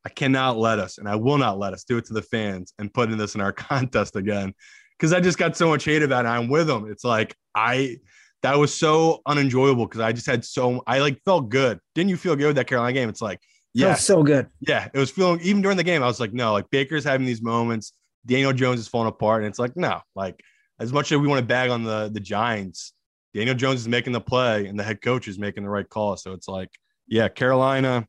I 0.04 0.10
cannot 0.10 0.58
let 0.58 0.80
us, 0.80 0.98
and 0.98 1.08
I 1.08 1.16
will 1.16 1.38
not 1.38 1.60
let 1.60 1.74
us 1.74 1.84
do 1.84 1.98
it 1.98 2.06
to 2.06 2.14
the 2.14 2.22
fans 2.22 2.74
and 2.80 2.94
put 2.94 3.12
in 3.12 3.18
this 3.18 3.36
in 3.36 3.42
our 3.42 3.54
contest 3.54 4.16
again 4.16 4.54
because 4.98 5.14
I 5.14 5.20
just 5.20 5.38
got 5.38 5.56
so 5.58 5.68
much 5.70 5.86
hate 5.86 6.04
about 6.04 6.26
it. 6.26 6.30
I'm 6.30 6.48
with 6.48 6.68
them. 6.68 6.90
It's 6.90 7.04
like, 7.04 7.36
I, 7.56 7.98
that 8.44 8.58
was 8.58 8.74
so 8.74 9.22
unenjoyable 9.26 9.86
because 9.86 10.02
I 10.02 10.12
just 10.12 10.26
had 10.28 10.44
so, 10.46 10.84
I 10.88 11.00
like 11.00 11.22
felt 11.26 11.50
good. 11.50 11.80
Didn't 11.96 12.10
you 12.10 12.18
feel 12.18 12.36
good 12.36 12.48
with 12.48 12.56
that 12.58 12.68
Carolina 12.68 12.94
game? 12.94 13.10
It's 13.10 13.22
like, 13.22 13.40
Yeah. 13.74 13.96
so 13.96 14.24
good. 14.24 14.48
yeah, 14.60 14.88
it 14.94 14.98
was 14.98 15.12
feeling 15.12 15.40
even 15.42 15.62
during 15.62 15.78
the 15.78 15.84
game. 15.84 16.02
I 16.04 16.08
was 16.08 16.20
like, 16.20 16.34
no, 16.34 16.54
like 16.54 16.70
Baker's 16.72 17.04
having 17.04 17.26
these 17.28 17.42
moments. 17.42 17.94
Daniel 18.26 18.52
Jones 18.54 18.80
is 18.80 18.88
falling 18.88 19.08
apart, 19.08 19.44
and 19.44 19.50
it's 19.50 19.60
like, 19.60 19.78
no, 19.78 20.02
like 20.16 20.42
as 20.80 20.92
much 20.92 21.12
as 21.12 21.18
we 21.20 21.28
want 21.28 21.40
to 21.40 21.46
bag 21.46 21.70
on 21.70 21.84
the 21.84 22.10
the 22.14 22.20
Giants, 22.20 22.94
Daniel 23.34 23.56
Jones 23.56 23.80
is 23.82 23.88
making 23.88 24.12
the 24.14 24.20
play, 24.22 24.66
and 24.66 24.78
the 24.78 24.84
head 24.84 25.02
coach 25.02 25.28
is 25.30 25.40
making 25.40 25.64
the 25.64 25.70
right 25.70 25.88
call. 25.88 26.18
So 26.18 26.34
it's 26.34 26.48
like, 26.48 26.70
yeah, 27.08 27.30
Carolina 27.30 28.06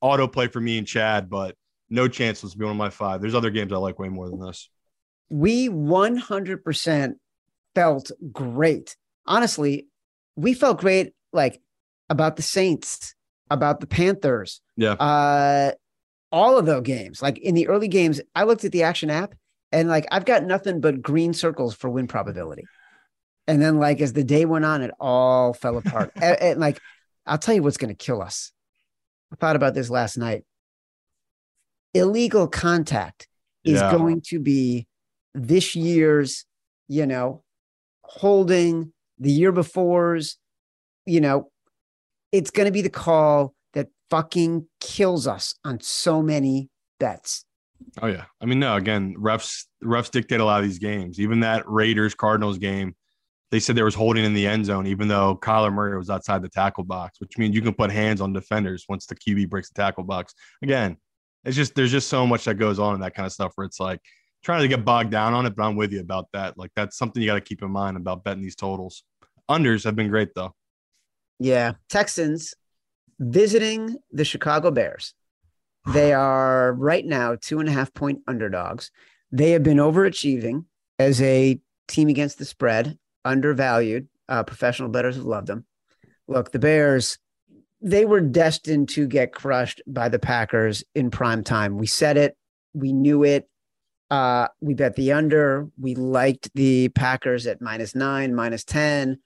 auto 0.00 0.26
play 0.26 0.46
for 0.46 0.60
me 0.60 0.78
and 0.78 0.86
Chad, 0.86 1.28
but 1.28 1.54
no 1.90 2.08
chance 2.08 2.42
will 2.42 2.50
be 2.56 2.64
one 2.64 2.70
of 2.72 2.78
my 2.78 2.88
five. 2.88 3.20
There's 3.20 3.34
other 3.34 3.50
games 3.50 3.70
I 3.72 3.76
like 3.76 3.98
way 3.98 4.08
more 4.08 4.30
than 4.30 4.40
this. 4.40 4.70
We 5.30 5.68
100% 5.68 7.12
felt 7.74 8.10
great. 8.32 8.96
Honestly, 9.26 9.86
we 10.36 10.54
felt 10.54 10.80
great 10.80 11.12
like 11.32 11.60
about 12.08 12.36
the 12.36 12.42
Saints, 12.42 13.14
about 13.50 13.80
the 13.80 13.86
Panthers, 13.86 14.60
Yeah, 14.76 14.92
uh 14.92 15.72
all 16.32 16.58
of 16.58 16.66
those 16.66 16.82
games. 16.82 17.20
Like 17.22 17.38
in 17.38 17.54
the 17.54 17.66
early 17.68 17.88
games, 17.88 18.20
I 18.34 18.44
looked 18.44 18.64
at 18.64 18.72
the 18.72 18.84
action 18.84 19.10
app 19.10 19.34
and 19.72 19.88
like 19.88 20.06
I've 20.12 20.24
got 20.24 20.44
nothing 20.44 20.80
but 20.80 21.02
green 21.02 21.32
circles 21.32 21.74
for 21.74 21.90
win 21.90 22.06
probability. 22.06 22.64
And 23.48 23.60
then 23.60 23.78
like 23.78 24.00
as 24.00 24.12
the 24.12 24.22
day 24.22 24.44
went 24.44 24.64
on, 24.64 24.82
it 24.82 24.92
all 25.00 25.52
fell 25.52 25.76
apart. 25.78 26.12
and, 26.22 26.40
and, 26.40 26.60
like 26.60 26.78
I'll 27.26 27.38
tell 27.38 27.54
you 27.54 27.62
what's 27.62 27.78
going 27.78 27.94
to 27.94 28.04
kill 28.04 28.22
us. 28.22 28.52
I 29.32 29.36
thought 29.36 29.56
about 29.56 29.74
this 29.74 29.90
last 29.90 30.16
night. 30.16 30.44
Illegal 31.94 32.46
contact 32.46 33.26
is 33.64 33.80
Yeah. 33.80 33.90
going 33.90 34.22
to 34.26 34.38
be 34.38 34.86
this 35.34 35.74
year's, 35.74 36.44
you 36.88 37.06
know, 37.06 37.42
holding 38.04 38.92
the 39.18 39.30
year 39.30 39.52
before's, 39.52 40.38
you 41.06 41.20
know, 41.20 41.50
it's 42.32 42.50
going 42.50 42.66
to 42.66 42.72
be 42.72 42.82
the 42.82 42.90
call 42.90 43.54
that 43.74 43.88
fucking 44.10 44.66
kills 44.80 45.26
us 45.26 45.54
on 45.64 45.80
so 45.80 46.22
many 46.22 46.68
bets. 46.98 47.44
Oh 48.02 48.06
yeah. 48.06 48.24
I 48.40 48.46
mean, 48.46 48.60
no, 48.60 48.76
again, 48.76 49.14
refs 49.18 49.64
refs 49.82 50.10
dictate 50.10 50.40
a 50.40 50.44
lot 50.44 50.62
of 50.62 50.68
these 50.68 50.78
games. 50.78 51.18
Even 51.18 51.40
that 51.40 51.64
Raiders 51.66 52.14
Cardinals 52.14 52.58
game, 52.58 52.94
they 53.50 53.58
said 53.58 53.74
there 53.74 53.84
was 53.84 53.94
holding 53.94 54.24
in 54.24 54.34
the 54.34 54.46
end 54.46 54.66
zone, 54.66 54.86
even 54.86 55.08
though 55.08 55.38
Kyler 55.42 55.72
Murray 55.72 55.96
was 55.96 56.10
outside 56.10 56.42
the 56.42 56.48
tackle 56.48 56.84
box, 56.84 57.20
which 57.20 57.38
means 57.38 57.54
you 57.54 57.62
can 57.62 57.74
put 57.74 57.90
hands 57.90 58.20
on 58.20 58.32
defenders 58.32 58.84
once 58.88 59.06
the 59.06 59.16
QB 59.16 59.48
breaks 59.48 59.70
the 59.70 59.80
tackle 59.80 60.04
box. 60.04 60.34
Again, 60.62 60.96
it's 61.44 61.56
just 61.56 61.74
there's 61.74 61.90
just 61.90 62.08
so 62.08 62.26
much 62.26 62.44
that 62.44 62.56
goes 62.56 62.78
on 62.78 62.94
in 62.94 63.00
that 63.00 63.14
kind 63.14 63.26
of 63.26 63.32
stuff 63.32 63.52
where 63.54 63.64
it's 63.64 63.80
like 63.80 64.00
trying 64.42 64.62
to 64.62 64.68
get 64.68 64.84
bogged 64.84 65.10
down 65.10 65.34
on 65.34 65.46
it, 65.46 65.54
but 65.56 65.64
I'm 65.64 65.76
with 65.76 65.92
you 65.92 66.00
about 66.00 66.28
that. 66.32 66.56
Like 66.56 66.70
that's 66.74 66.96
something 66.96 67.22
you 67.22 67.28
got 67.28 67.34
to 67.34 67.40
keep 67.40 67.62
in 67.62 67.70
mind 67.70 67.96
about 67.96 68.24
betting 68.24 68.42
these 68.42 68.56
totals. 68.56 69.02
Unders 69.50 69.84
have 69.84 69.96
been 69.96 70.08
great 70.08 70.30
though. 70.34 70.54
Yeah. 71.38 71.72
Texans 71.88 72.54
visiting 73.18 73.96
the 74.12 74.24
Chicago 74.24 74.70
Bears. 74.70 75.14
They 75.92 76.12
are 76.14 76.72
right 76.72 77.04
now 77.04 77.36
two 77.40 77.60
and 77.60 77.68
a 77.68 77.72
half 77.72 77.92
point 77.92 78.20
underdogs. 78.26 78.90
They 79.32 79.50
have 79.52 79.62
been 79.62 79.78
overachieving 79.78 80.64
as 80.98 81.20
a 81.22 81.60
team 81.88 82.08
against 82.08 82.38
the 82.38 82.44
spread, 82.44 82.98
undervalued. 83.24 84.08
Uh, 84.28 84.42
professional 84.42 84.88
bettors 84.88 85.16
have 85.16 85.24
loved 85.24 85.48
them. 85.48 85.66
Look, 86.28 86.52
the 86.52 86.58
Bears, 86.58 87.18
they 87.80 88.04
were 88.04 88.20
destined 88.20 88.88
to 88.90 89.06
get 89.08 89.32
crushed 89.32 89.82
by 89.86 90.08
the 90.08 90.18
Packers 90.18 90.84
in 90.94 91.10
prime 91.10 91.42
time. 91.42 91.78
We 91.78 91.86
said 91.86 92.16
it, 92.16 92.36
we 92.72 92.92
knew 92.92 93.24
it. 93.24 93.48
Uh, 94.10 94.48
we 94.60 94.74
bet 94.74 94.96
the 94.96 95.12
under. 95.12 95.68
We 95.78 95.94
liked 95.94 96.50
the 96.54 96.88
Packers 96.90 97.46
at 97.46 97.60
minus 97.60 97.94
nine, 97.94 98.34
minus 98.34 98.64
10. 98.64 99.18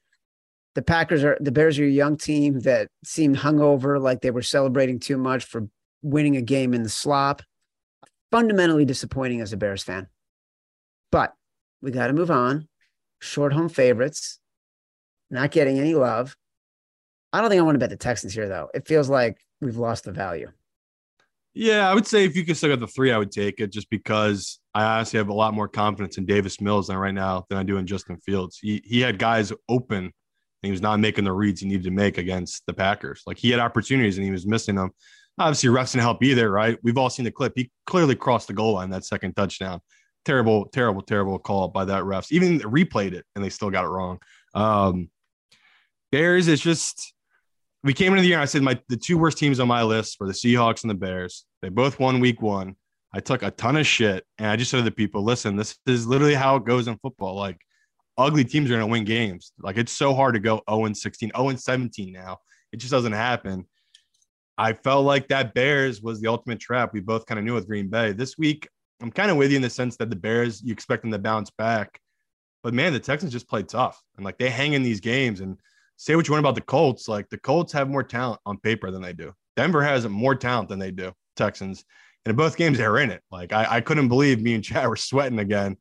The 0.75 0.83
Packers 0.83 1.25
are 1.25 1.39
the 1.41 1.53
Bears 1.53 1.79
are 1.79 1.85
a 1.85 1.89
young 1.89 2.17
team 2.17 2.61
that 2.61 2.89
seemed 3.05 3.37
hungover, 3.37 4.01
like 4.01 4.21
they 4.21 4.33
were 4.33 4.43
celebrating 4.43 4.99
too 4.99 5.17
much 5.17 5.45
for 5.45 5.69
winning 6.03 6.37
a 6.37 6.43
game 6.43 6.75
in 6.75 6.83
the 6.83 6.89
slop. 6.89 7.43
Fundamentally 8.31 8.85
disappointing 8.85 9.41
as 9.41 9.53
a 9.53 9.57
Bears 9.57 9.85
fan. 9.85 10.09
But 11.13 11.33
we 11.81 11.93
got 11.93 12.09
to 12.09 12.13
move 12.13 12.31
on. 12.31 12.67
Short 13.21 13.53
home 13.53 13.69
favorites, 13.69 14.41
not 15.31 15.53
getting 15.53 15.79
any 15.79 15.95
love. 15.95 16.37
I 17.33 17.41
don't 17.41 17.49
think 17.49 17.61
I 17.61 17.63
want 17.63 17.77
to 17.77 17.79
bet 17.79 17.91
the 17.91 17.97
Texans 17.97 18.35
here, 18.35 18.49
though. 18.49 18.69
It 18.75 18.87
feels 18.87 19.09
like 19.09 19.39
we've 19.61 19.77
lost 19.77 20.05
the 20.05 20.13
value. 20.13 20.51
Yeah, 21.55 21.89
I 21.89 21.95
would 21.95 22.07
say 22.07 22.25
if 22.25 22.35
you 22.35 22.45
could 22.45 22.57
still 22.57 22.71
get 22.71 22.81
the 22.81 22.89
three, 22.89 23.13
I 23.13 23.19
would 23.19 23.31
take 23.31 23.61
it 23.61 23.71
just 23.71 23.89
because 23.89 24.59
I 24.75 24.83
honestly 24.85 25.19
have 25.19 25.29
a 25.29 25.35
lot 25.35 25.55
more 25.55 25.69
confidence 25.69 26.19
in 26.19 26.27
Davis 26.27 26.61
Mills 26.61 26.89
than 26.89 26.97
right 26.97 27.15
now 27.15 27.47
than 27.49 27.59
I 27.59 27.63
do 27.63 27.77
in 27.77 27.87
Justin 27.87 28.19
Fields. 28.19 28.59
He 28.61 28.83
he 28.85 29.01
had 29.01 29.19
guys 29.19 29.53
open 29.69 29.99
and 29.99 30.13
he 30.63 30.73
was 30.73 30.83
not 30.83 30.99
making 30.99 31.25
the 31.25 31.33
reads 31.33 31.61
he 31.61 31.69
needed 31.69 31.85
to 31.85 31.93
make 31.93 32.19
against 32.19 32.67
the 32.67 32.73
Packers. 32.75 33.23
Like 33.25 33.39
he 33.39 33.51
had 33.51 33.61
opportunities 33.61 34.19
and 34.19 34.25
he 34.25 34.33
was 34.33 34.47
missing 34.47 34.75
them. 34.75 34.91
Obviously, 35.39 35.69
refs 35.69 35.93
didn't 35.93 36.03
help 36.03 36.25
either, 36.25 36.51
right? 36.51 36.77
We've 36.83 36.99
all 36.99 37.11
seen 37.11 37.25
the 37.25 37.31
clip. 37.31 37.53
He 37.55 37.71
clearly 37.87 38.17
crossed 38.17 38.49
the 38.49 38.55
goal 38.55 38.75
line 38.75 38.91
that 38.91 39.05
second 39.05 39.35
touchdown. 39.35 39.81
Terrible, 40.25 40.67
terrible, 40.67 41.03
terrible 41.03 41.39
call 41.39 41.69
by 41.69 41.85
that 41.85 42.03
refs. 42.03 42.33
Even 42.33 42.61
replayed 42.61 43.13
it 43.13 43.25
and 43.37 43.45
they 43.45 43.51
still 43.51 43.71
got 43.71 43.85
it 43.85 43.89
wrong. 43.89 44.19
Um, 44.55 45.09
Bears 46.11 46.49
is 46.49 46.61
just 46.61 47.14
we 47.85 47.93
came 47.93 48.13
into 48.13 48.23
the 48.23 48.29
year 48.29 48.39
and 48.39 48.43
I 48.43 48.47
said 48.47 48.63
my 48.63 48.81
the 48.89 48.97
two 48.97 49.19
worst 49.19 49.37
teams 49.37 49.61
on 49.61 49.69
my 49.69 49.83
list 49.83 50.17
were 50.19 50.27
the 50.27 50.33
Seahawks 50.33 50.83
and 50.83 50.91
the 50.91 50.95
Bears. 50.95 51.45
They 51.61 51.69
both 51.69 52.01
won 52.01 52.19
week 52.19 52.41
one. 52.41 52.77
I 53.13 53.21
took 53.21 53.43
a 53.43 53.51
ton 53.51 53.77
of 53.77 53.87
shit 53.87 54.25
and 54.39 54.49
I 54.49 54.57
just 54.57 54.71
said 54.71 54.79
to 54.79 54.83
the 54.83 54.91
people, 54.91 55.23
listen, 55.23 55.55
this 55.55 55.77
is 55.87 56.07
literally 56.07 56.35
how 56.35 56.57
it 56.57 56.65
goes 56.65 56.89
in 56.89 56.97
football. 56.99 57.37
Like 57.37 57.59
ugly 58.17 58.43
teams 58.43 58.71
are 58.71 58.75
gonna 58.75 58.87
win 58.87 59.05
games. 59.05 59.53
Like 59.59 59.77
it's 59.77 59.93
so 59.93 60.15
hard 60.15 60.35
to 60.35 60.41
go 60.41 60.63
0 60.69 60.87
and 60.87 60.97
16, 60.97 61.31
0 61.37 61.49
and 61.51 61.61
17 61.61 62.11
now. 62.11 62.39
It 62.73 62.79
just 62.79 62.91
doesn't 62.91 63.13
happen. 63.13 63.67
I 64.57 64.73
felt 64.73 65.05
like 65.05 65.29
that 65.29 65.53
Bears 65.53 66.01
was 66.01 66.21
the 66.21 66.29
ultimate 66.29 66.61
trap. 66.61 66.95
We 66.95 67.01
both 67.01 67.27
kind 67.27 67.39
of 67.39 67.45
knew 67.45 67.55
with 67.55 67.69
Green 67.69 67.89
Bay. 67.89 68.13
This 68.13 68.39
week, 68.39 68.69
I'm 69.03 69.11
kind 69.11 69.31
of 69.31 69.37
with 69.37 69.51
you 69.51 69.57
in 69.57 69.63
the 69.63 69.71
sense 69.71 69.97
that 69.99 70.11
the 70.11 70.17
Bears, 70.17 70.63
you 70.63 70.73
expect 70.73 71.03
them 71.03 71.11
to 71.11 71.19
bounce 71.19 71.51
back. 71.51 72.01
But 72.63 72.73
man, 72.73 72.93
the 72.93 73.01
Texans 73.01 73.33
just 73.33 73.49
played 73.49 73.69
tough. 73.69 74.01
And 74.17 74.25
like 74.25 74.39
they 74.39 74.49
hang 74.49 74.73
in 74.73 74.83
these 74.83 75.01
games 75.01 75.41
and 75.41 75.59
say 75.97 76.17
what 76.17 76.27
you 76.27 76.33
want 76.33 76.45
about 76.45 76.55
the 76.55 76.61
Colts. 76.61 77.09
Like 77.09 77.29
the 77.31 77.39
Colts 77.39 77.73
have 77.73 77.89
more 77.89 78.03
talent 78.03 78.41
on 78.47 78.59
paper 78.59 78.91
than 78.91 79.03
they 79.03 79.13
do. 79.13 79.33
Denver 79.57 79.83
has 79.83 80.07
more 80.09 80.35
talent 80.35 80.69
than 80.69 80.79
they 80.79 80.91
do. 80.91 81.13
Texans. 81.37 81.85
And 82.25 82.31
in 82.31 82.37
both 82.37 82.57
games, 82.57 82.79
they're 82.79 82.99
in 82.99 83.11
it. 83.11 83.23
Like 83.31 83.53
I, 83.53 83.77
I 83.77 83.81
couldn't 83.81 84.09
believe 84.09 84.41
me 84.41 84.55
and 84.55 84.65
Chad 84.65 84.89
were 84.89 84.97
sweating 84.97 85.39
again. 85.39 85.77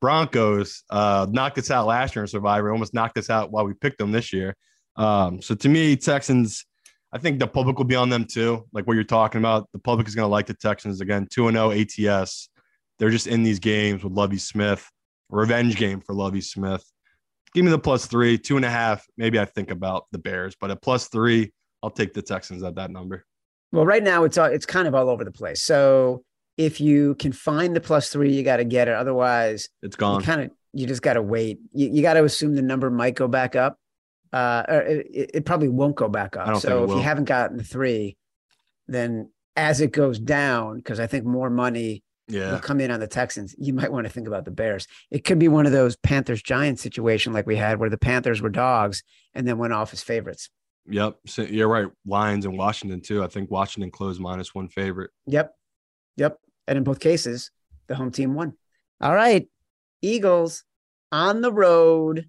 Broncos 0.00 0.82
uh, 0.90 1.26
knocked 1.30 1.58
us 1.58 1.70
out 1.70 1.86
last 1.86 2.16
year 2.16 2.24
in 2.24 2.28
Survivor, 2.28 2.72
almost 2.72 2.92
knocked 2.92 3.18
us 3.18 3.30
out 3.30 3.52
while 3.52 3.64
we 3.64 3.72
picked 3.74 3.98
them 3.98 4.10
this 4.10 4.32
year. 4.32 4.56
Um, 4.96 5.40
so 5.40 5.54
to 5.54 5.68
me, 5.68 5.94
Texans, 5.96 6.66
I 7.12 7.18
think 7.18 7.38
the 7.38 7.46
public 7.46 7.78
will 7.78 7.84
be 7.84 7.94
on 7.94 8.08
them 8.08 8.24
too. 8.24 8.66
Like 8.72 8.86
what 8.86 8.94
you're 8.94 9.04
talking 9.04 9.38
about, 9.38 9.68
the 9.72 9.78
public 9.78 10.08
is 10.08 10.14
going 10.14 10.24
to 10.26 10.30
like 10.30 10.46
the 10.46 10.54
Texans 10.54 11.00
again. 11.00 11.28
Two 11.30 11.46
and 11.46 11.56
zero 11.56 11.70
ATS. 11.70 12.48
They're 12.98 13.10
just 13.10 13.28
in 13.28 13.42
these 13.42 13.60
games 13.60 14.02
with 14.02 14.12
Lovie 14.12 14.38
Smith. 14.38 14.88
Revenge 15.28 15.76
game 15.76 16.00
for 16.00 16.14
Lovie 16.14 16.40
Smith 16.40 16.84
give 17.54 17.64
me 17.64 17.70
the 17.70 17.78
plus 17.78 18.06
three, 18.06 18.38
two 18.38 18.56
and 18.56 18.64
a 18.64 18.70
half. 18.70 19.04
Maybe 19.16 19.38
I 19.38 19.44
think 19.44 19.70
about 19.70 20.06
the 20.12 20.18
Bears, 20.18 20.54
but 20.60 20.70
at 20.70 20.82
plus 20.82 21.08
three, 21.08 21.52
I'll 21.82 21.90
take 21.90 22.14
the 22.14 22.22
Texans 22.22 22.62
at 22.62 22.76
that 22.76 22.90
number. 22.90 23.24
Well, 23.72 23.86
right 23.86 24.02
now 24.02 24.24
it's 24.24 24.38
all, 24.38 24.46
it's 24.46 24.66
kind 24.66 24.86
of 24.86 24.94
all 24.94 25.08
over 25.08 25.24
the 25.24 25.32
place. 25.32 25.62
So 25.62 26.24
if 26.56 26.80
you 26.80 27.14
can 27.16 27.32
find 27.32 27.74
the 27.74 27.80
plus 27.80 28.10
three, 28.10 28.32
you 28.32 28.42
got 28.42 28.58
to 28.58 28.64
get 28.64 28.88
it. 28.88 28.94
Otherwise, 28.94 29.68
it's 29.82 29.96
gone. 29.96 30.20
You 30.20 30.26
kind 30.26 30.40
of 30.42 30.50
you 30.72 30.86
just 30.86 31.02
got 31.02 31.14
to 31.14 31.22
wait. 31.22 31.58
You, 31.72 31.88
you 31.88 32.02
got 32.02 32.14
to 32.14 32.24
assume 32.24 32.54
the 32.54 32.62
number 32.62 32.90
might 32.90 33.14
go 33.14 33.28
back 33.28 33.56
up. 33.56 33.78
Uh, 34.32 34.64
it, 34.68 35.30
it, 35.34 35.44
probably 35.44 35.68
won't 35.68 35.94
go 35.94 36.08
back 36.08 36.36
up. 36.38 36.56
So 36.56 36.84
if 36.84 36.90
you 36.90 37.00
haven't 37.00 37.24
gotten 37.24 37.58
the 37.58 37.64
three, 37.64 38.16
then 38.88 39.30
as 39.56 39.82
it 39.82 39.92
goes 39.92 40.18
down, 40.18 40.78
because 40.78 40.98
I 41.00 41.06
think 41.06 41.26
more 41.26 41.50
money 41.50 42.02
yeah. 42.28 42.58
come 42.62 42.80
in 42.80 42.90
on 42.90 43.00
the 43.00 43.06
Texans, 43.06 43.54
you 43.58 43.72
might 43.72 43.92
want 43.92 44.06
to 44.06 44.12
think 44.12 44.26
about 44.26 44.44
the 44.44 44.50
Bears. 44.50 44.86
It 45.10 45.24
could 45.24 45.38
be 45.38 45.48
one 45.48 45.66
of 45.66 45.72
those 45.72 45.96
Panthers 45.96 46.42
Giants 46.42 46.82
situation 46.82 47.32
like 47.32 47.46
we 47.46 47.56
had 47.56 47.78
where 47.78 47.90
the 47.90 47.98
Panthers 47.98 48.40
were 48.40 48.50
dogs 48.50 49.02
and 49.34 49.46
then 49.46 49.58
went 49.58 49.72
off 49.72 49.92
as 49.92 50.02
favorites. 50.02 50.48
Yep. 50.86 51.18
So 51.26 51.42
you're 51.42 51.68
right. 51.68 51.86
Lions 52.06 52.44
and 52.44 52.58
Washington 52.58 53.00
too. 53.00 53.22
I 53.22 53.28
think 53.28 53.50
Washington 53.50 53.90
closed 53.90 54.20
minus 54.20 54.54
one 54.54 54.68
favorite. 54.68 55.10
Yep. 55.26 55.54
Yep. 56.16 56.38
And 56.66 56.78
in 56.78 56.84
both 56.84 57.00
cases, 57.00 57.50
the 57.86 57.94
home 57.94 58.10
team 58.10 58.34
won. 58.34 58.54
All 59.00 59.14
right. 59.14 59.48
Eagles 60.00 60.64
on 61.10 61.40
the 61.40 61.52
road 61.52 62.28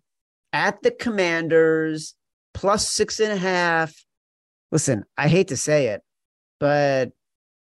at 0.51 0.81
the 0.83 0.91
Commanders 0.91 2.15
plus 2.53 2.87
six 2.87 3.19
and 3.19 3.31
a 3.31 3.37
half. 3.37 4.05
Listen, 4.71 5.05
I 5.17 5.27
hate 5.27 5.49
to 5.49 5.57
say 5.57 5.87
it, 5.87 6.01
but 6.59 7.11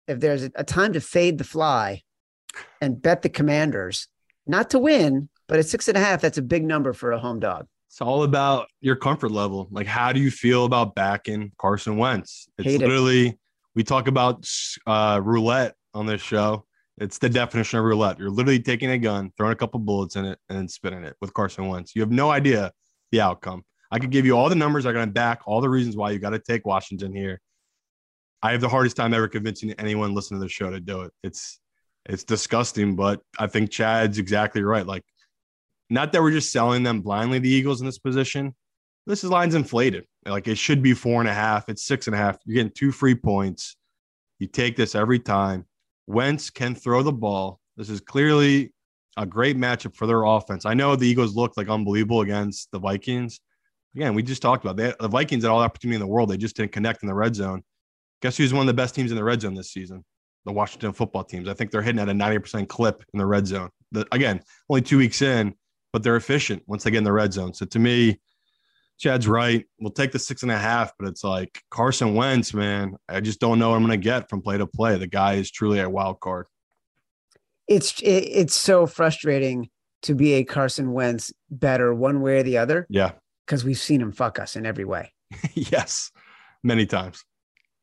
if 0.07 0.19
there's 0.19 0.43
a 0.43 0.63
time 0.63 0.93
to 0.93 1.01
fade 1.01 1.37
the 1.37 1.43
fly, 1.43 2.01
and 2.81 3.01
bet 3.01 3.21
the 3.21 3.29
Commanders, 3.29 4.07
not 4.45 4.69
to 4.71 4.79
win, 4.79 5.29
but 5.47 5.59
at 5.59 5.67
six 5.67 5.87
and 5.87 5.97
a 5.97 5.99
half, 5.99 6.21
that's 6.21 6.37
a 6.37 6.41
big 6.41 6.63
number 6.63 6.93
for 6.93 7.11
a 7.11 7.19
home 7.19 7.39
dog. 7.39 7.67
It's 7.87 8.01
all 8.01 8.23
about 8.23 8.67
your 8.81 8.95
comfort 8.95 9.31
level. 9.31 9.67
Like, 9.71 9.87
how 9.87 10.11
do 10.11 10.19
you 10.19 10.29
feel 10.29 10.65
about 10.65 10.93
backing 10.93 11.51
Carson 11.57 11.97
Wentz? 11.97 12.47
It's 12.57 12.67
Hate 12.67 12.79
literally, 12.79 13.29
it. 13.29 13.39
we 13.75 13.83
talk 13.83 14.07
about 14.07 14.47
uh, 14.85 15.19
roulette 15.23 15.75
on 15.93 16.05
this 16.05 16.21
show. 16.21 16.65
It's 16.99 17.17
the 17.17 17.29
definition 17.29 17.79
of 17.79 17.85
roulette. 17.85 18.19
You're 18.19 18.29
literally 18.29 18.59
taking 18.59 18.91
a 18.91 18.97
gun, 18.97 19.31
throwing 19.37 19.53
a 19.53 19.55
couple 19.55 19.79
bullets 19.79 20.15
in 20.15 20.25
it, 20.25 20.37
and 20.49 20.57
then 20.57 20.67
spinning 20.67 21.03
it 21.03 21.15
with 21.21 21.33
Carson 21.33 21.67
Wentz. 21.67 21.95
You 21.95 22.01
have 22.01 22.11
no 22.11 22.29
idea 22.29 22.71
the 23.11 23.21
outcome. 23.21 23.63
I 23.89 23.99
could 23.99 24.11
give 24.11 24.25
you 24.25 24.37
all 24.37 24.49
the 24.49 24.55
numbers. 24.55 24.85
I'm 24.85 24.93
going 24.93 25.07
to 25.07 25.13
back 25.13 25.41
all 25.45 25.61
the 25.61 25.69
reasons 25.69 25.95
why 25.95 26.11
you 26.11 26.19
got 26.19 26.31
to 26.31 26.39
take 26.39 26.65
Washington 26.65 27.15
here. 27.15 27.39
I 28.41 28.51
have 28.51 28.61
the 28.61 28.69
hardest 28.69 28.97
time 28.97 29.13
ever 29.13 29.27
convincing 29.27 29.71
anyone 29.73 30.13
listening 30.13 30.39
to 30.39 30.45
the 30.45 30.49
show 30.49 30.69
to 30.69 30.79
do 30.79 31.01
it. 31.01 31.13
It's 31.23 31.59
it's 32.07 32.23
disgusting, 32.23 32.95
but 32.95 33.21
I 33.37 33.47
think 33.47 33.69
Chad's 33.69 34.17
exactly 34.17 34.63
right. 34.63 34.85
Like, 34.85 35.03
not 35.89 36.11
that 36.11 36.21
we're 36.21 36.31
just 36.31 36.51
selling 36.51 36.83
them 36.83 37.01
blindly, 37.01 37.39
the 37.39 37.49
Eagles 37.49 37.81
in 37.81 37.85
this 37.85 37.99
position. 37.99 38.55
This 39.05 39.23
is 39.23 39.29
line's 39.29 39.55
inflated. 39.55 40.05
Like 40.25 40.47
it 40.47 40.57
should 40.57 40.81
be 40.81 40.93
four 40.93 41.21
and 41.21 41.29
a 41.29 41.33
half. 41.33 41.69
It's 41.69 41.85
six 41.85 42.07
and 42.07 42.15
a 42.15 42.17
half. 42.17 42.37
You're 42.45 42.55
getting 42.55 42.73
two 42.75 42.91
free 42.91 43.15
points. 43.15 43.77
You 44.39 44.47
take 44.47 44.75
this 44.75 44.95
every 44.95 45.19
time. 45.19 45.65
Wentz 46.07 46.49
can 46.49 46.75
throw 46.75 47.03
the 47.03 47.13
ball. 47.13 47.59
This 47.77 47.89
is 47.89 48.01
clearly 48.01 48.73
a 49.15 49.25
great 49.25 49.57
matchup 49.57 49.95
for 49.95 50.07
their 50.07 50.23
offense. 50.23 50.65
I 50.65 50.73
know 50.73 50.95
the 50.95 51.07
Eagles 51.07 51.35
looked 51.35 51.57
like 51.57 51.69
unbelievable 51.69 52.21
against 52.21 52.69
the 52.71 52.79
Vikings. 52.79 53.39
Again, 53.95 54.13
we 54.13 54.23
just 54.23 54.41
talked 54.41 54.63
about 54.63 54.77
that. 54.77 54.99
The 54.99 55.07
Vikings 55.07 55.43
had 55.43 55.49
all 55.49 55.59
the 55.59 55.65
opportunity 55.65 55.95
in 55.95 56.01
the 56.01 56.07
world. 56.07 56.29
They 56.29 56.37
just 56.37 56.55
didn't 56.55 56.71
connect 56.71 57.01
in 57.01 57.07
the 57.07 57.15
red 57.15 57.35
zone. 57.35 57.63
Guess 58.21 58.37
who's 58.37 58.53
one 58.53 58.61
of 58.61 58.67
the 58.67 58.73
best 58.73 58.93
teams 58.93 59.11
in 59.11 59.17
the 59.17 59.23
red 59.23 59.41
zone 59.41 59.55
this 59.55 59.71
season? 59.71 60.03
The 60.47 60.53
Washington 60.53 60.93
football 60.93 61.25
teams. 61.25 61.49
I 61.49 61.53
think 61.53 61.71
they're 61.71 61.81
hitting 61.81 61.99
at 61.99 62.07
a 62.07 62.13
90% 62.13 62.69
clip 62.69 63.03
in 63.13 63.19
the 63.19 63.25
red 63.25 63.45
zone. 63.45 63.69
The, 63.91 64.07
again, 64.13 64.41
only 64.69 64.81
two 64.81 64.97
weeks 64.97 65.21
in, 65.21 65.53
but 65.91 66.03
they're 66.03 66.15
efficient 66.15 66.63
once 66.67 66.83
they 66.83 66.91
get 66.91 66.99
in 66.99 67.03
the 67.03 67.11
red 67.11 67.33
zone. 67.33 67.53
So 67.53 67.65
to 67.65 67.79
me, 67.79 68.19
Chad's 68.97 69.27
right. 69.27 69.65
We'll 69.79 69.91
take 69.91 70.13
the 70.13 70.19
six 70.19 70.43
and 70.43 70.51
a 70.51 70.57
half, 70.57 70.93
but 70.97 71.09
it's 71.09 71.23
like 71.23 71.61
Carson 71.69 72.15
Wentz, 72.15 72.53
man. 72.53 72.95
I 73.09 73.19
just 73.19 73.41
don't 73.41 73.59
know 73.59 73.69
what 73.69 73.75
I'm 73.75 73.85
going 73.85 73.99
to 73.99 74.03
get 74.03 74.29
from 74.29 74.41
play 74.41 74.57
to 74.57 74.65
play. 74.65 74.97
The 74.97 75.05
guy 75.05 75.33
is 75.33 75.51
truly 75.51 75.79
a 75.79 75.89
wild 75.89 76.21
card. 76.21 76.47
It's 77.67 78.01
it, 78.01 78.07
it's 78.07 78.55
so 78.55 78.87
frustrating 78.87 79.69
to 80.03 80.15
be 80.15 80.33
a 80.35 80.45
Carson 80.45 80.93
Wentz 80.93 81.33
better 81.49 81.93
one 81.93 82.21
way 82.21 82.39
or 82.39 82.43
the 82.43 82.57
other. 82.57 82.87
Yeah, 82.89 83.11
because 83.45 83.65
we've 83.65 83.77
seen 83.77 84.01
him 84.01 84.13
fuck 84.13 84.39
us 84.39 84.55
in 84.55 84.65
every 84.65 84.85
way. 84.85 85.11
yes, 85.53 86.09
many 86.63 86.85
times 86.85 87.25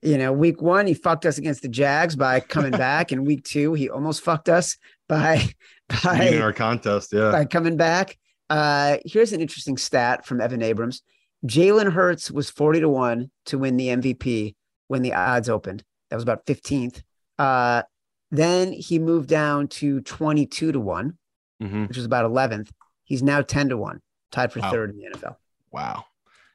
you 0.05 0.19
know, 0.19 0.33
week 0.33 0.63
one, 0.63 0.87
he 0.87 0.95
fucked 0.95 1.27
us 1.27 1.39
against 1.39 1.63
the 1.63 1.69
Jags 1.69 2.17
by 2.17 2.41
coming 2.41 2.71
back. 2.89 3.13
and 3.13 3.27
week 3.27 3.45
two, 3.45 3.75
he 3.75 3.89
almost 3.89 4.23
fucked 4.23 4.49
us 4.49 4.77
by 5.09 5.49
by 6.05 6.39
our 6.39 6.53
contest, 6.53 7.13
yeah. 7.13 7.31
By 7.31 7.45
coming 7.45 7.77
back. 7.77 8.19
Uh, 8.51 8.99
here's 9.05 9.33
an 9.33 9.41
interesting 9.41 9.77
stat 9.77 10.27
from 10.27 10.41
Evan 10.41 10.63
Abrams. 10.63 11.03
Jalen 11.47 11.93
Hurts 11.93 12.31
was 12.31 12.51
40 12.51 12.81
to 12.81 12.89
1 12.89 13.31
to 13.47 13.59
win 13.59 13.77
the 13.77 13.89
MVP 13.89 14.55
when 14.89 15.03
the 15.03 15.15
odds 15.15 15.49
opened. 15.49 15.83
That 16.11 16.17
was 16.17 16.23
about 16.23 16.47
15th. 16.47 17.03
Uh, 17.39 17.83
then 18.31 18.73
he 18.73 18.99
moved 18.99 19.29
down 19.29 19.69
to 19.69 20.01
22 20.03 20.73
to 20.73 20.81
one 20.81 21.19
mm-hmm. 21.63 21.85
which 21.85 21.97
was 21.97 22.07
about 22.07 22.31
11th. 22.31 22.71
He's 23.05 23.23
now 23.23 23.43
10 23.43 23.71
to 23.71 23.77
1, 23.77 24.01
tied 24.31 24.53
for 24.53 24.61
wow. 24.61 24.71
third 24.71 24.91
in 24.91 24.97
the 24.97 25.19
NFL. 25.19 25.37
Wow. 25.71 26.07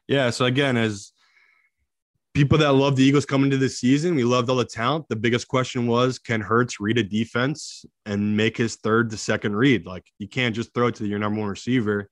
Yeah. 0.07 0.30
So 0.30 0.45
again, 0.45 0.78
as 0.78 1.11
people 2.39 2.57
that 2.57 2.71
love 2.71 2.95
the 2.95 3.03
Eagles 3.03 3.25
coming 3.25 3.47
into 3.47 3.57
the 3.57 3.67
season, 3.67 4.15
we 4.15 4.23
loved 4.23 4.49
all 4.49 4.55
the 4.55 4.63
talent. 4.63 5.05
The 5.09 5.17
biggest 5.17 5.49
question 5.49 5.87
was 5.87 6.17
can 6.17 6.39
Hurts 6.39 6.79
read 6.79 6.97
a 6.97 7.03
defense 7.03 7.83
and 8.05 8.37
make 8.37 8.55
his 8.55 8.77
third 8.77 9.09
to 9.09 9.17
second 9.17 9.57
read? 9.57 9.85
Like 9.85 10.05
you 10.19 10.29
can't 10.29 10.55
just 10.55 10.73
throw 10.73 10.87
it 10.87 10.95
to 10.95 11.05
your 11.05 11.19
number 11.19 11.41
one 11.41 11.49
receiver. 11.49 12.09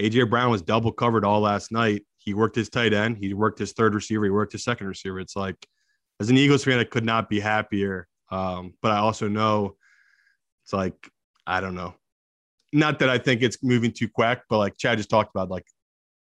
AJ 0.00 0.30
Brown 0.30 0.50
was 0.50 0.62
double 0.62 0.90
covered 0.90 1.24
all 1.24 1.38
last 1.38 1.70
night. 1.70 2.04
He 2.18 2.34
worked 2.34 2.56
his 2.56 2.68
tight 2.68 2.92
end, 2.92 3.18
he 3.18 3.32
worked 3.34 3.60
his 3.60 3.72
third 3.72 3.94
receiver, 3.94 4.24
he 4.24 4.30
worked 4.30 4.50
his 4.50 4.64
second 4.64 4.88
receiver. 4.88 5.20
It's 5.20 5.36
like 5.36 5.64
as 6.18 6.28
an 6.28 6.36
Eagles 6.36 6.64
fan, 6.64 6.80
I 6.80 6.84
could 6.84 7.04
not 7.04 7.30
be 7.30 7.38
happier. 7.38 8.08
Um, 8.32 8.74
but 8.82 8.90
I 8.90 8.98
also 8.98 9.28
know 9.28 9.76
it's 10.64 10.72
like 10.72 11.08
I 11.46 11.60
don't 11.60 11.76
know. 11.76 11.94
Not 12.72 12.98
that 12.98 13.10
I 13.10 13.18
think 13.18 13.42
it's 13.42 13.62
moving 13.62 13.92
too 13.92 14.08
quick, 14.08 14.40
but 14.50 14.58
like 14.58 14.76
Chad 14.76 14.98
just 14.98 15.08
talked 15.08 15.30
about, 15.30 15.50
like 15.50 15.66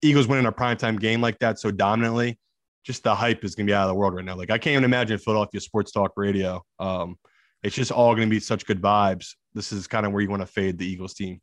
Eagles 0.02 0.26
winning 0.26 0.46
a 0.46 0.52
primetime 0.52 0.98
game 0.98 1.20
like 1.20 1.38
that 1.38 1.60
so 1.60 1.70
dominantly, 1.70 2.40
just 2.84 3.02
the 3.02 3.14
hype 3.14 3.44
is 3.44 3.54
going 3.54 3.66
to 3.66 3.70
be 3.70 3.74
out 3.74 3.84
of 3.84 3.88
the 3.88 3.94
world 3.94 4.14
right 4.14 4.24
now. 4.24 4.36
Like 4.36 4.50
I 4.50 4.58
can't 4.58 4.72
even 4.72 4.84
imagine 4.84 5.18
Philadelphia 5.18 5.60
sports 5.60 5.90
talk 5.90 6.12
radio. 6.16 6.62
Um, 6.78 7.16
it's 7.62 7.74
just 7.74 7.90
all 7.90 8.14
going 8.14 8.28
to 8.28 8.34
be 8.34 8.40
such 8.40 8.66
good 8.66 8.80
vibes. 8.80 9.34
This 9.54 9.72
is 9.72 9.86
kind 9.86 10.04
of 10.04 10.12
where 10.12 10.22
you 10.22 10.30
want 10.30 10.42
to 10.42 10.46
fade 10.46 10.78
the 10.78 10.86
Eagles 10.86 11.14
team. 11.14 11.40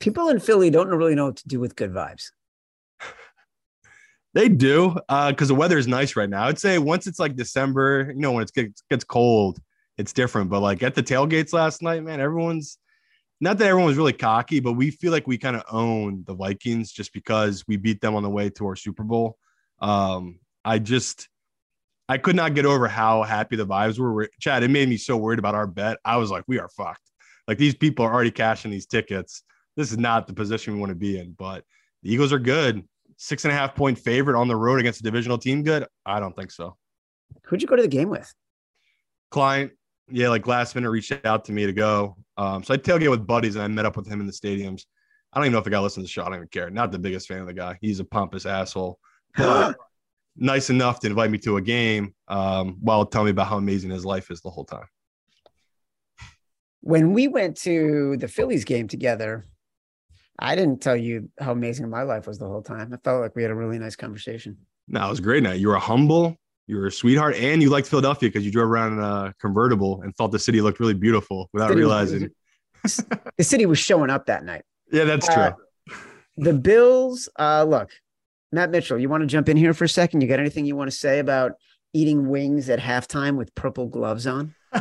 People 0.00 0.28
in 0.28 0.40
Philly 0.40 0.70
don't 0.70 0.88
really 0.88 1.14
know 1.14 1.26
what 1.26 1.36
to 1.36 1.48
do 1.48 1.60
with 1.60 1.76
good 1.76 1.92
vibes. 1.92 2.24
They 4.34 4.50
do, 4.50 4.90
because 4.90 5.06
uh, 5.08 5.46
the 5.46 5.54
weather 5.54 5.78
is 5.78 5.86
nice 5.86 6.14
right 6.14 6.28
now. 6.28 6.44
I'd 6.44 6.58
say 6.58 6.78
once 6.78 7.06
it's 7.06 7.18
like 7.18 7.36
December, 7.36 8.12
you 8.14 8.20
know, 8.20 8.32
when 8.32 8.42
it 8.42 8.52
gets, 8.52 8.82
gets 8.90 9.02
cold, 9.02 9.58
it's 9.96 10.12
different. 10.12 10.50
But 10.50 10.60
like 10.60 10.82
at 10.82 10.94
the 10.94 11.02
tailgates 11.02 11.54
last 11.54 11.80
night, 11.80 12.02
man, 12.02 12.20
everyone's 12.20 12.76
not 13.40 13.56
that 13.56 13.68
everyone 13.68 13.88
was 13.88 13.96
really 13.96 14.12
cocky, 14.12 14.60
but 14.60 14.72
we 14.74 14.90
feel 14.90 15.10
like 15.10 15.26
we 15.26 15.38
kind 15.38 15.56
of 15.56 15.62
own 15.70 16.22
the 16.26 16.34
Vikings 16.34 16.92
just 16.92 17.14
because 17.14 17.64
we 17.66 17.78
beat 17.78 18.02
them 18.02 18.14
on 18.14 18.22
the 18.22 18.28
way 18.28 18.50
to 18.50 18.66
our 18.66 18.76
Super 18.76 19.04
Bowl. 19.04 19.38
Um, 19.80 20.38
I 20.66 20.80
just 20.80 21.28
I 22.08 22.18
could 22.18 22.36
not 22.36 22.54
get 22.54 22.66
over 22.66 22.88
how 22.88 23.22
happy 23.22 23.56
the 23.56 23.66
vibes 23.66 23.98
were. 23.98 24.28
Chad, 24.40 24.62
it 24.64 24.68
made 24.68 24.88
me 24.88 24.96
so 24.96 25.16
worried 25.16 25.38
about 25.38 25.54
our 25.54 25.66
bet. 25.66 25.98
I 26.04 26.16
was 26.16 26.30
like, 26.30 26.44
we 26.46 26.58
are 26.58 26.68
fucked. 26.68 27.08
Like 27.48 27.56
these 27.56 27.74
people 27.74 28.04
are 28.04 28.12
already 28.12 28.32
cashing 28.32 28.70
these 28.70 28.86
tickets. 28.86 29.42
This 29.76 29.92
is 29.92 29.98
not 29.98 30.26
the 30.26 30.34
position 30.34 30.74
we 30.74 30.80
want 30.80 30.90
to 30.90 30.96
be 30.96 31.18
in. 31.18 31.32
But 31.32 31.64
the 32.02 32.12
Eagles 32.12 32.32
are 32.32 32.38
good. 32.38 32.82
Six 33.16 33.44
and 33.44 33.52
a 33.52 33.56
half 33.56 33.74
point 33.74 33.98
favorite 33.98 34.38
on 34.38 34.48
the 34.48 34.56
road 34.56 34.80
against 34.80 35.00
a 35.00 35.02
divisional 35.04 35.38
team. 35.38 35.62
Good? 35.62 35.86
I 36.04 36.20
don't 36.20 36.34
think 36.34 36.50
so. 36.50 36.76
Who'd 37.44 37.62
you 37.62 37.68
go 37.68 37.76
to 37.76 37.82
the 37.82 37.88
game 37.88 38.10
with? 38.10 38.32
Client. 39.30 39.72
Yeah, 40.08 40.28
like 40.28 40.46
last 40.46 40.74
minute 40.74 40.90
reached 40.90 41.12
out 41.24 41.44
to 41.46 41.52
me 41.52 41.66
to 41.66 41.72
go. 41.72 42.16
Um, 42.36 42.62
so 42.62 42.74
I 42.74 42.76
tailgate 42.76 43.10
with 43.10 43.26
buddies 43.26 43.54
and 43.54 43.64
I 43.64 43.68
met 43.68 43.86
up 43.86 43.96
with 43.96 44.06
him 44.06 44.20
in 44.20 44.26
the 44.26 44.32
stadiums. 44.32 44.84
I 45.32 45.38
don't 45.38 45.46
even 45.46 45.52
know 45.52 45.58
if 45.58 45.64
the 45.64 45.70
guy 45.70 45.78
to 45.78 45.82
listen 45.82 46.02
to 46.02 46.06
the 46.06 46.08
show. 46.08 46.22
I 46.22 46.26
don't 46.26 46.36
even 46.36 46.48
care. 46.48 46.70
Not 46.70 46.92
the 46.92 46.98
biggest 46.98 47.28
fan 47.28 47.38
of 47.38 47.46
the 47.46 47.54
guy. 47.54 47.78
He's 47.80 48.00
a 48.00 48.04
pompous 48.04 48.46
asshole. 48.46 48.98
nice 50.36 50.70
enough 50.70 51.00
to 51.00 51.06
invite 51.06 51.30
me 51.30 51.38
to 51.38 51.56
a 51.56 51.62
game 51.62 52.14
um, 52.28 52.76
while 52.80 53.04
telling 53.06 53.26
me 53.26 53.30
about 53.30 53.48
how 53.48 53.56
amazing 53.56 53.90
his 53.90 54.04
life 54.04 54.30
is 54.30 54.40
the 54.40 54.50
whole 54.50 54.64
time. 54.64 54.86
When 56.80 57.12
we 57.12 57.26
went 57.28 57.56
to 57.58 58.16
the 58.18 58.28
Phillies 58.28 58.64
game 58.64 58.86
together, 58.86 59.44
I 60.38 60.54
didn't 60.54 60.80
tell 60.80 60.96
you 60.96 61.30
how 61.40 61.52
amazing 61.52 61.88
my 61.88 62.02
life 62.02 62.26
was 62.26 62.38
the 62.38 62.46
whole 62.46 62.62
time. 62.62 62.92
I 62.92 62.98
felt 62.98 63.22
like 63.22 63.34
we 63.34 63.42
had 63.42 63.50
a 63.50 63.54
really 63.54 63.78
nice 63.78 63.96
conversation. 63.96 64.58
No, 64.86 65.06
it 65.06 65.10
was 65.10 65.20
great 65.20 65.42
night. 65.42 65.58
You 65.58 65.68
were 65.68 65.78
humble, 65.78 66.36
you 66.66 66.76
were 66.76 66.86
a 66.86 66.92
sweetheart, 66.92 67.34
and 67.36 67.62
you 67.62 67.70
liked 67.70 67.88
Philadelphia 67.88 68.28
because 68.28 68.44
you 68.44 68.52
drove 68.52 68.68
around 68.68 68.94
in 68.94 69.00
a 69.00 69.34
convertible 69.40 70.02
and 70.02 70.14
thought 70.14 70.30
the 70.30 70.38
city 70.38 70.60
looked 70.60 70.78
really 70.78 70.94
beautiful 70.94 71.48
without 71.52 71.68
city 71.68 71.80
realizing. 71.80 72.30
Was, 72.82 73.04
the 73.36 73.44
city 73.44 73.66
was 73.66 73.78
showing 73.78 74.10
up 74.10 74.26
that 74.26 74.44
night. 74.44 74.62
Yeah, 74.92 75.04
that's 75.04 75.26
true. 75.26 75.42
Uh, 75.42 75.52
the 76.36 76.52
Bills, 76.52 77.28
uh, 77.38 77.64
look, 77.64 77.90
Matt 78.52 78.70
Mitchell, 78.70 78.98
you 78.98 79.08
want 79.08 79.22
to 79.22 79.26
jump 79.26 79.48
in 79.48 79.56
here 79.56 79.74
for 79.74 79.84
a 79.84 79.88
second? 79.88 80.20
You 80.20 80.28
got 80.28 80.40
anything 80.40 80.66
you 80.66 80.76
want 80.76 80.90
to 80.90 80.96
say 80.96 81.18
about 81.18 81.52
eating 81.92 82.28
wings 82.28 82.68
at 82.68 82.78
halftime 82.78 83.36
with 83.36 83.54
purple 83.54 83.86
gloves 83.86 84.26
on? 84.26 84.54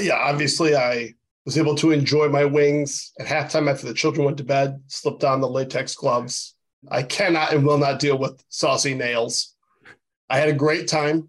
yeah, 0.00 0.16
obviously 0.16 0.76
I 0.76 1.14
was 1.44 1.56
able 1.56 1.76
to 1.76 1.92
enjoy 1.92 2.28
my 2.28 2.44
wings 2.44 3.12
at 3.20 3.26
halftime 3.26 3.70
after 3.70 3.86
the 3.86 3.94
children 3.94 4.24
went 4.24 4.36
to 4.38 4.44
bed, 4.44 4.82
slipped 4.88 5.24
on 5.24 5.40
the 5.40 5.48
latex 5.48 5.94
gloves. 5.94 6.54
I 6.90 7.02
cannot 7.02 7.52
and 7.52 7.64
will 7.64 7.78
not 7.78 8.00
deal 8.00 8.18
with 8.18 8.44
saucy 8.48 8.94
nails. 8.94 9.54
I 10.28 10.38
had 10.38 10.48
a 10.48 10.54
great 10.54 10.88
time. 10.88 11.28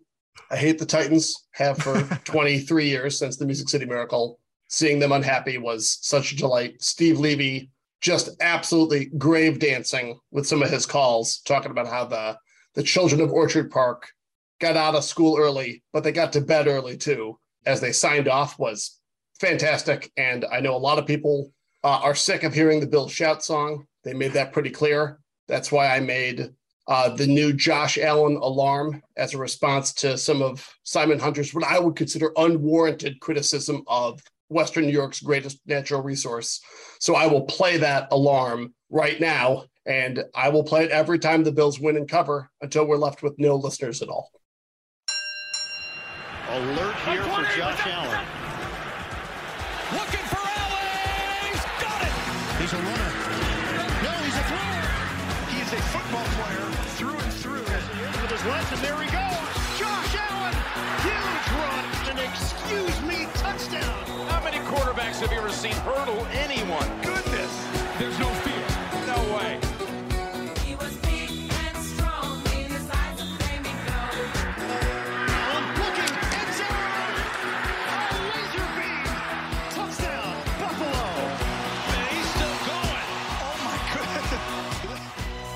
I 0.49 0.55
hate 0.55 0.79
the 0.79 0.85
Titans, 0.85 1.47
have 1.51 1.77
for 1.77 2.01
23 2.25 2.87
years 2.87 3.17
since 3.17 3.37
the 3.37 3.45
Music 3.45 3.69
City 3.69 3.85
Miracle. 3.85 4.39
Seeing 4.69 4.99
them 4.99 5.11
unhappy 5.11 5.57
was 5.57 5.97
such 6.01 6.31
a 6.31 6.35
delight. 6.35 6.81
Steve 6.81 7.19
Levy 7.19 7.69
just 8.01 8.29
absolutely 8.41 9.05
grave 9.17 9.59
dancing 9.59 10.19
with 10.31 10.47
some 10.47 10.61
of 10.61 10.69
his 10.69 10.85
calls, 10.85 11.39
talking 11.39 11.71
about 11.71 11.87
how 11.87 12.05
the 12.05 12.37
the 12.75 12.83
children 12.83 13.21
of 13.21 13.31
Orchard 13.31 13.71
Park 13.71 14.07
got 14.59 14.77
out 14.77 14.93
of 14.93 15.03
school 15.03 15.37
early, 15.39 15.83
but 15.93 16.03
they 16.03 16.11
got 16.11 16.33
to 16.33 16.41
bed 16.41 16.67
early 16.67 16.95
too, 16.95 17.39
as 17.65 17.81
they 17.81 17.91
signed 17.91 18.27
off 18.27 18.59
was 18.59 18.99
fantastic. 19.39 20.11
And 20.15 20.45
I 20.51 20.59
know 20.59 20.75
a 20.75 20.77
lot 20.77 20.99
of 20.99 21.07
people 21.07 21.51
uh, 21.83 21.99
are 22.03 22.15
sick 22.15 22.43
of 22.43 22.53
hearing 22.53 22.79
the 22.79 22.87
Bill 22.87 23.07
Shout 23.07 23.43
song. 23.43 23.87
They 24.03 24.13
made 24.13 24.33
that 24.33 24.53
pretty 24.53 24.69
clear. 24.69 25.19
That's 25.47 25.71
why 25.71 25.95
I 25.95 25.99
made 25.99 26.51
uh, 26.87 27.09
the 27.09 27.27
new 27.27 27.51
Josh 27.51 27.97
Allen 27.97 28.37
alarm 28.37 29.01
as 29.17 29.33
a 29.33 29.37
response 29.37 29.93
to 29.93 30.17
some 30.17 30.41
of 30.41 30.67
Simon 30.83 31.19
Hunter's 31.19 31.53
what 31.53 31.63
I 31.63 31.79
would 31.79 31.95
consider 31.95 32.31
unwarranted 32.37 33.19
criticism 33.19 33.83
of 33.87 34.21
Western 34.49 34.85
New 34.85 34.93
York's 34.93 35.19
greatest 35.21 35.59
natural 35.65 36.01
resource. 36.01 36.61
So 36.99 37.15
I 37.15 37.27
will 37.27 37.43
play 37.43 37.77
that 37.77 38.07
alarm 38.11 38.73
right 38.89 39.19
now, 39.19 39.65
and 39.85 40.23
I 40.35 40.49
will 40.49 40.63
play 40.63 40.85
it 40.85 40.91
every 40.91 41.19
time 41.19 41.43
the 41.43 41.51
Bills 41.51 41.79
win 41.79 41.97
and 41.97 42.09
cover 42.09 42.49
until 42.61 42.87
we're 42.87 42.97
left 42.97 43.23
with 43.23 43.37
no 43.37 43.55
listeners 43.55 44.01
at 44.01 44.09
all. 44.09 44.31
Alert 46.49 46.95
here 46.95 47.23
for 47.23 47.43
Josh 47.57 47.85
Allen. 47.85 48.25
Looking 49.93 50.16
seen 65.67 65.81
hurdle 65.81 66.25
anyone? 66.31 66.87
Goodness, 67.01 67.51
there's 67.99 68.17
no 68.19 68.27
fear. 68.43 68.67
No 69.07 69.17
way. 69.35 69.59
He 70.65 70.75
was 70.75 70.95
big 70.97 71.51
and 71.51 71.77
strong. 71.77 72.39
He 72.51 72.67
decided 72.67 73.17
to 73.17 73.25
play 73.37 73.57
me 73.59 73.71
though. 73.87 74.11
Looking 75.81 76.13
10-0. 76.31 76.71
A 77.91 78.09
laser 78.31 78.67
beam. 78.77 79.07
Touchdown, 79.75 80.35
Buffalo. 80.59 81.07
But 81.87 82.01
he's 82.11 82.29
still 82.35 82.57
going. 82.71 83.07
Oh 83.43 83.57
my 83.67 83.77
goodness. 83.93 84.31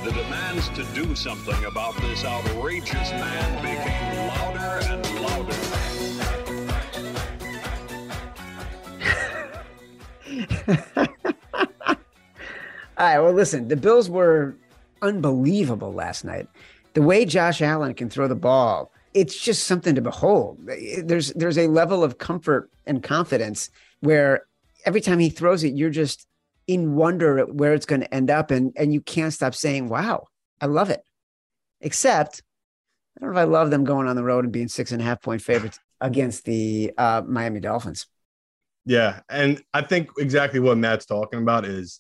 The 0.04 0.12
demands 0.12 0.66
to 0.70 0.84
do 0.94 1.16
something 1.16 1.64
about 1.66 1.96
this 2.02 2.26
outrageous 2.26 3.12
man 3.12 3.62
became 3.62 4.28
louder 4.28 4.74
and 4.90 5.02
louder. 5.22 5.71
Right. 13.02 13.20
Well, 13.20 13.34
listen, 13.34 13.68
the 13.68 13.76
Bills 13.76 14.10
were 14.10 14.56
unbelievable 15.02 15.94
last 15.94 16.24
night. 16.24 16.48
The 16.94 17.02
way 17.02 17.26
Josh 17.26 17.62
Allen 17.62 17.94
can 17.94 18.10
throw 18.10 18.28
the 18.28 18.36
ball, 18.36 18.92
it's 19.14 19.40
just 19.40 19.66
something 19.66 19.96
to 19.96 20.02
behold. 20.02 20.60
There's 21.04 21.34
there's 21.34 21.58
a 21.58 21.68
level 21.68 22.04
of 22.04 22.18
comfort 22.18 22.70
and 22.86 23.02
confidence 23.02 23.70
where 24.02 24.46
every 24.86 25.02
time 25.02 25.20
he 25.20 25.30
throws 25.30 25.64
it, 25.64 25.74
you're 25.74 25.90
just 25.90 26.28
in 26.68 26.96
wonder 26.96 27.40
at 27.40 27.54
where 27.54 27.74
it's 27.74 27.86
going 27.86 28.02
to 28.02 28.14
end 28.14 28.30
up, 28.30 28.52
and 28.52 28.74
and 28.76 28.94
you 28.94 29.02
can't 29.02 29.34
stop 29.34 29.56
saying, 29.56 29.90
"Wow, 29.90 30.28
I 30.60 30.66
love 30.66 30.90
it." 30.90 31.04
Except, 31.82 32.42
I 33.18 33.22
don't 33.22 33.34
know 33.34 33.40
if 33.40 33.42
I 33.42 33.50
love 33.50 33.72
them 33.72 33.84
going 33.84 34.08
on 34.08 34.16
the 34.16 34.24
road 34.24 34.44
and 34.44 34.54
being 34.54 34.68
six 34.68 34.92
and 34.92 35.02
a 35.02 35.06
half 35.06 35.22
point 35.22 35.42
favorites 35.42 35.80
against 36.02 36.46
the 36.46 36.92
uh, 36.98 37.22
Miami 37.26 37.60
Dolphins. 37.60 38.08
Yeah, 38.86 39.22
and 39.30 39.62
I 39.74 39.82
think 39.82 40.10
exactly 40.18 40.60
what 40.60 40.78
Matt's 40.78 41.06
talking 41.06 41.42
about 41.42 41.66
is 41.66 42.00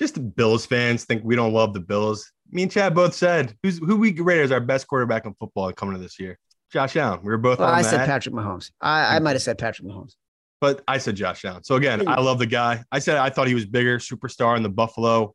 just 0.00 0.14
the 0.14 0.20
Bills 0.20 0.64
fans 0.64 1.04
think 1.04 1.22
we 1.24 1.36
don't 1.36 1.52
love 1.52 1.74
the 1.74 1.80
Bills. 1.80 2.32
Me 2.50 2.62
and 2.62 2.72
Chad 2.72 2.94
both 2.94 3.14
said 3.14 3.54
who's 3.62 3.78
who 3.78 3.96
we 3.96 4.18
rated 4.18 4.46
as 4.46 4.50
our 4.50 4.58
best 4.60 4.88
quarterback 4.88 5.26
in 5.26 5.34
football 5.34 5.70
coming 5.72 5.94
to 5.94 6.00
this 6.00 6.18
year. 6.18 6.38
Josh 6.72 6.96
Allen. 6.96 7.20
We 7.22 7.28
were 7.28 7.38
both. 7.38 7.58
Well, 7.58 7.68
I 7.68 7.82
that. 7.82 7.90
said 7.90 8.06
Patrick 8.06 8.34
Mahomes. 8.34 8.70
I, 8.80 9.16
I 9.16 9.18
might 9.18 9.32
have 9.32 9.42
said 9.42 9.58
Patrick 9.58 9.86
Mahomes, 9.86 10.14
but 10.60 10.82
I 10.88 10.98
said 10.98 11.16
Josh 11.16 11.44
Allen. 11.44 11.62
So 11.64 11.76
again, 11.76 12.08
I 12.08 12.20
love 12.20 12.38
the 12.38 12.46
guy. 12.46 12.82
I 12.90 12.98
said 12.98 13.18
I 13.18 13.28
thought 13.28 13.46
he 13.46 13.54
was 13.54 13.66
bigger, 13.66 13.98
superstar 13.98 14.56
in 14.56 14.62
the 14.62 14.70
Buffalo 14.70 15.34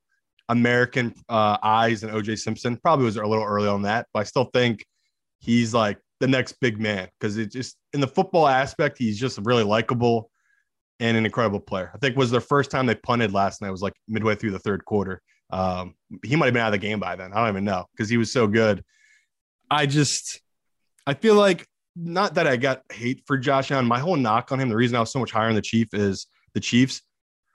American 0.49 1.13
uh, 1.29 1.57
eyes 1.61 2.01
than 2.01 2.09
OJ 2.09 2.39
Simpson. 2.39 2.77
Probably 2.77 3.05
was 3.05 3.17
a 3.17 3.25
little 3.25 3.45
early 3.45 3.67
on 3.67 3.83
that, 3.83 4.07
but 4.13 4.21
I 4.21 4.23
still 4.23 4.45
think 4.45 4.83
he's 5.39 5.73
like 5.75 5.99
the 6.19 6.27
next 6.27 6.53
big 6.59 6.79
man 6.79 7.07
because 7.19 7.37
it 7.37 7.51
just 7.51 7.77
in 7.93 7.99
the 7.99 8.07
football 8.07 8.47
aspect, 8.47 8.97
he's 8.97 9.19
just 9.19 9.37
really 9.43 9.63
likable 9.63 10.31
and 10.99 11.17
an 11.17 11.25
incredible 11.25 11.59
player. 11.59 11.91
I 11.93 11.97
think 11.97 12.15
was 12.15 12.31
their 12.31 12.41
first 12.41 12.71
time 12.71 12.85
they 12.85 12.95
punted 12.95 13.33
last 13.33 13.61
night. 13.61 13.71
Was 13.71 13.81
like 13.81 13.95
midway 14.07 14.35
through 14.35 14.51
the 14.51 14.59
third 14.59 14.85
quarter. 14.85 15.21
Um, 15.49 15.95
he 16.23 16.35
might 16.35 16.45
have 16.45 16.53
been 16.53 16.63
out 16.63 16.73
of 16.73 16.79
the 16.79 16.87
game 16.87 16.99
by 16.99 17.15
then. 17.15 17.33
I 17.33 17.37
don't 17.37 17.49
even 17.49 17.65
know 17.65 17.85
because 17.91 18.09
he 18.09 18.17
was 18.17 18.31
so 18.31 18.47
good. 18.47 18.83
I 19.69 19.85
just, 19.85 20.41
I 21.05 21.13
feel 21.13 21.35
like 21.35 21.67
not 21.95 22.35
that 22.35 22.47
I 22.47 22.57
got 22.57 22.81
hate 22.91 23.23
for 23.25 23.37
Josh 23.37 23.71
Allen. 23.71 23.85
My 23.85 23.99
whole 23.99 24.15
knock 24.15 24.51
on 24.51 24.59
him, 24.59 24.69
the 24.69 24.75
reason 24.75 24.95
I 24.95 24.99
was 24.99 25.11
so 25.11 25.19
much 25.19 25.31
higher 25.31 25.49
on 25.49 25.55
the 25.55 25.61
Chief 25.61 25.93
is 25.93 26.27
the 26.53 26.59
Chiefs. 26.59 27.01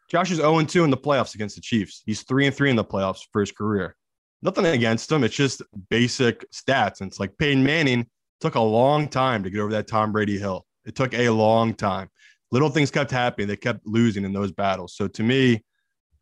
Josh 0.09 0.31
is 0.31 0.39
0 0.39 0.63
2 0.63 0.85
in 0.85 0.91
the 0.91 0.97
playoffs 0.97 1.35
against 1.35 1.57
the 1.57 1.63
Chiefs. 1.63 2.03
He's 2.05 2.23
3 2.23 2.47
and 2.47 2.55
3 2.55 2.71
in 2.71 2.77
the 2.77 2.85
playoffs 2.85 3.23
for 3.33 3.41
his 3.41 3.53
career. 3.53 3.97
Nothing 4.43 4.67
against 4.67 5.13
him. 5.13 5.23
It's 5.23 5.37
just 5.37 5.63
basic 5.89 6.51
stats. 6.51 7.01
And 7.01 7.11
it's 7.11 7.21
like 7.21 7.37
Peyton 7.39 7.63
Manning 7.63 8.07
took 8.41 8.55
a 8.55 8.61
long 8.61 9.09
time 9.09 9.43
to 9.45 9.51
get 9.51 9.61
over 9.61 9.73
that 9.73 9.87
Tom 9.87 10.13
Brady 10.13 10.39
hill. 10.39 10.67
It 10.85 10.95
took 10.95 11.13
a 11.15 11.29
long 11.29 11.75
time. 11.75 12.09
Little 12.51 12.71
things 12.71 12.91
kept 12.91 13.11
happening. 13.11 13.49
They 13.49 13.57
kept 13.57 13.87
losing 13.87 14.25
in 14.25 14.33
those 14.33 14.53
battles. 14.53 14.95
So 14.95 15.09
to 15.09 15.23
me, 15.23 15.65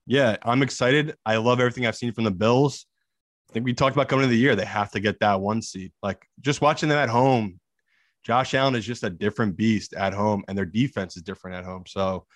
yeah, 0.07 0.37
I'm 0.43 0.62
excited. 0.62 1.14
I 1.26 1.37
love 1.37 1.61
everything 1.61 1.87
I've 1.87 1.97
seen 1.97 2.12
from 2.12 2.24
the 2.24 2.31
Bills. 2.31 2.87
I 3.49 3.53
think 3.53 3.64
we 3.64 3.72
talked 3.72 3.97
about 3.97 4.09
coming 4.09 4.24
into 4.24 4.35
the 4.35 4.41
year. 4.41 4.57
They 4.57 4.64
have 4.64 4.91
to 4.93 5.01
get 5.01 5.20
that 5.20 5.41
one 5.41 5.62
seed. 5.62 5.93
Like 6.03 6.26
just 6.41 6.61
watching 6.61 6.89
them 6.89 6.99
at 6.99 7.09
home, 7.09 7.61
Josh 8.24 8.53
Allen 8.55 8.74
is 8.74 8.85
just 8.85 9.05
a 9.05 9.11
different 9.11 9.57
beast 9.57 9.95
at 9.95 10.12
home, 10.12 10.45
and 10.49 10.59
their 10.59 10.66
defense 10.66 11.16
is 11.16 11.22
different 11.22 11.57
at 11.57 11.64
home. 11.64 11.85
So 11.87 12.26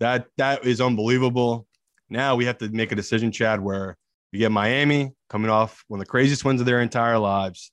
that 0.00 0.26
that 0.36 0.66
is 0.66 0.80
unbelievable. 0.80 1.66
Now 2.10 2.36
we 2.36 2.44
have 2.46 2.58
to 2.58 2.68
make 2.68 2.92
a 2.92 2.96
decision, 2.96 3.32
Chad, 3.32 3.60
where 3.60 3.96
we 4.32 4.38
get 4.38 4.52
Miami 4.52 5.12
coming 5.28 5.50
off 5.50 5.84
one 5.88 6.00
of 6.00 6.06
the 6.06 6.10
craziest 6.10 6.44
wins 6.44 6.60
of 6.60 6.66
their 6.66 6.80
entire 6.80 7.18
lives 7.18 7.72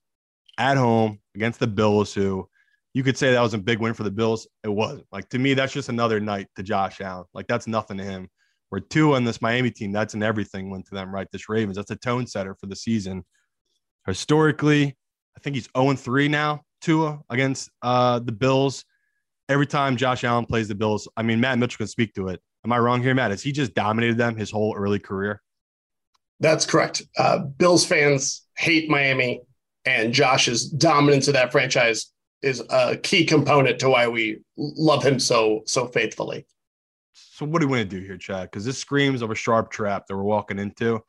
at 0.58 0.78
home 0.78 1.20
against 1.36 1.60
the 1.60 1.68
Bills, 1.68 2.14
who 2.14 2.48
you 2.98 3.04
could 3.04 3.16
say 3.16 3.32
that 3.32 3.42
was 3.42 3.54
a 3.54 3.60
big 3.60 3.78
win 3.78 3.94
for 3.94 4.02
the 4.02 4.10
Bills. 4.10 4.48
It 4.64 4.70
wasn't. 4.70 5.06
Like 5.12 5.30
to 5.30 5.38
me, 5.38 5.54
that's 5.54 5.72
just 5.72 5.88
another 5.88 6.20
night 6.20 6.48
to 6.56 6.64
Josh 6.64 7.00
Allen. 7.00 7.26
Like 7.32 7.46
that's 7.46 7.68
nothing 7.68 7.96
to 8.00 8.04
him. 8.04 8.28
Where 8.70 8.82
two 8.82 9.14
on 9.14 9.24
this 9.24 9.40
Miami 9.40 9.70
team, 9.70 9.92
that's 9.92 10.16
an 10.16 10.24
everything 10.24 10.72
went 10.72 10.88
to 10.88 10.96
them, 10.96 11.14
right? 11.14 11.28
This 11.32 11.48
Ravens, 11.48 11.76
that's 11.76 11.92
a 11.92 11.96
tone 11.96 12.26
setter 12.26 12.56
for 12.60 12.66
the 12.66 12.76
season. 12.76 13.24
Historically, 14.08 14.98
I 15.38 15.40
think 15.42 15.56
he's 15.56 15.70
0 15.78 15.94
3 15.94 16.28
now, 16.28 16.64
Tua 16.82 17.20
against 17.30 17.70
uh, 17.84 18.18
the 18.18 18.32
Bills. 18.32 18.84
Every 19.48 19.68
time 19.68 19.96
Josh 19.96 20.24
Allen 20.24 20.48
plays 20.48 20.68
the 20.68 20.74
Bills, 20.74 21.08
I 21.16 21.22
mean, 21.22 21.40
Matt 21.40 21.60
Mitchell 21.60 21.78
can 21.78 21.88
speak 21.88 22.16
to 22.16 22.30
it. 22.30 22.42
Am 22.66 22.74
I 22.74 22.80
wrong 22.80 23.04
here, 23.04 23.14
Matt? 23.14 23.30
Has 23.30 23.44
he 23.44 23.52
just 23.52 23.76
dominated 23.76 24.18
them 24.18 24.36
his 24.36 24.50
whole 24.50 24.76
early 24.76 24.98
career? 24.98 25.44
That's 26.40 26.66
correct. 26.66 27.04
Uh, 27.16 27.38
Bills 27.38 27.86
fans 27.86 28.42
hate 28.58 28.90
Miami, 28.90 29.44
and 29.86 30.16
Josh's 30.16 30.68
dominance 30.68 31.28
of 31.28 31.36
that 31.36 31.52
franchise 31.52 32.12
is 32.42 32.64
a 32.70 32.98
key 32.98 33.26
component 33.26 33.80
to 33.80 33.90
why 33.90 34.08
we 34.08 34.42
love 34.58 35.04
him 35.04 35.20
so 35.20 35.64
so 35.66 35.88
faithfully. 35.88 36.46
So 37.14 37.46
what 37.46 37.62
do 37.62 37.68
we 37.68 37.78
want 37.78 37.90
to 37.90 38.00
do 38.00 38.06
here, 38.06 38.18
Chad? 38.18 38.50
Because 38.52 38.66
this 38.66 38.78
screams 38.78 39.22
of 39.22 39.32
a 39.32 39.36
sharp 39.36 39.72
trap 39.72 40.06
that 40.08 40.16
we're 40.16 40.24
walking 40.24 40.60
into. 40.60 41.02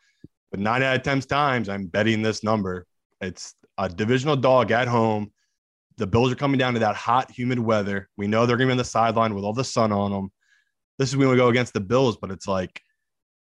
But 0.51 0.61
nine 0.61 0.83
out 0.83 0.97
of 0.97 1.03
ten 1.03 1.20
times, 1.20 1.68
I'm 1.68 1.87
betting 1.87 2.22
this 2.22 2.43
number. 2.43 2.87
It's 3.20 3.55
a 3.76 3.89
divisional 3.89 4.37
dog 4.37 4.70
at 4.70 4.89
home. 4.89 5.33
The 5.99 6.07
Bills 6.07 6.33
are 6.33 6.37
coming 6.37 6.59
down 6.59 6.74
to 6.74 6.81
that 6.81 6.97
hot, 6.97 7.31
humid 7.31 7.59
weather. 7.59 8.09
We 8.16 8.29
know 8.29 8.47
they're 8.47 8.57
going 8.57 8.68
to 8.68 8.72
be 8.72 8.72
on 8.72 8.79
the 8.79 8.85
sideline 8.85 9.35
with 9.35 9.45
all 9.45 9.53
the 9.53 9.64
sun 9.64 9.93
on 9.93 10.11
them. 10.11 10.31
This 10.99 11.11
is 11.11 11.16
when 11.16 11.29
we 11.29 11.37
go 11.37 11.49
against 11.49 11.72
the 11.72 11.81
Bills, 11.81 12.16
but 12.16 12.31
it's 12.31 12.47
like 12.47 12.81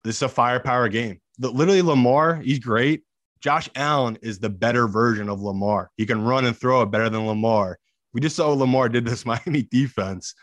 this 0.05 0.16
is 0.16 0.22
a 0.22 0.29
firepower 0.29 0.89
game. 0.89 1.20
The, 1.39 1.51
literally, 1.51 1.83
Lamar, 1.83 2.37
he's 2.37 2.59
great. 2.59 3.03
Josh 3.45 3.68
Allen 3.74 4.16
is 4.22 4.38
the 4.38 4.49
better 4.49 4.88
version 4.88 5.28
of 5.28 5.42
Lamar. 5.42 5.90
He 5.99 6.07
can 6.07 6.24
run 6.24 6.47
and 6.47 6.57
throw 6.57 6.80
it 6.80 6.90
better 6.90 7.11
than 7.11 7.26
Lamar. 7.26 7.78
We 8.14 8.22
just 8.22 8.36
saw 8.36 8.49
Lamar 8.49 8.88
did 8.88 9.05
this 9.05 9.26
Miami 9.26 9.68
defense. 9.70 10.34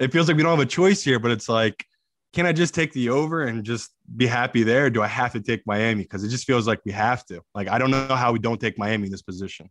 It 0.00 0.10
feels 0.10 0.26
like 0.26 0.36
we 0.36 0.42
don't 0.42 0.58
have 0.58 0.66
a 0.66 0.68
choice 0.68 1.04
here, 1.04 1.20
but 1.20 1.30
it's 1.30 1.48
like, 1.48 1.86
can 2.32 2.44
I 2.44 2.52
just 2.52 2.74
take 2.74 2.92
the 2.92 3.10
over 3.10 3.44
and 3.44 3.62
just 3.62 3.92
be 4.16 4.26
happy 4.26 4.64
there? 4.64 4.90
do 4.90 5.00
I 5.00 5.06
have 5.06 5.30
to 5.34 5.40
take 5.40 5.64
Miami? 5.64 6.02
Because 6.02 6.24
it 6.24 6.30
just 6.30 6.44
feels 6.44 6.66
like 6.66 6.80
we 6.84 6.90
have 6.90 7.24
to. 7.26 7.40
Like, 7.54 7.68
I 7.68 7.78
don't 7.78 7.92
know 7.92 8.08
how 8.08 8.32
we 8.32 8.40
don't 8.40 8.60
take 8.60 8.76
Miami 8.76 9.04
in 9.04 9.12
this 9.12 9.22
position. 9.22 9.70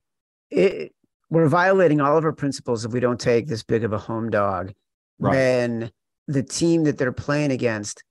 It, 0.49 0.93
we're 1.30 1.49
violating 1.49 1.99
all 1.99 2.18
of 2.18 2.24
our 2.24 2.32
principles 2.32 2.86
if 2.86 2.93
we 2.93 3.01
don't 3.01 3.20
take 3.20 3.47
this 3.47 3.64
big 3.64 3.84
of 3.84 3.91
a 3.91 3.97
home 3.97 4.30
dog. 4.30 4.72
Right. 5.20 5.32
When 5.32 5.91
the 6.30 6.43
team 6.43 6.86
that 6.86 6.97
they're 6.97 7.11
playing 7.11 7.51
against 7.51 8.05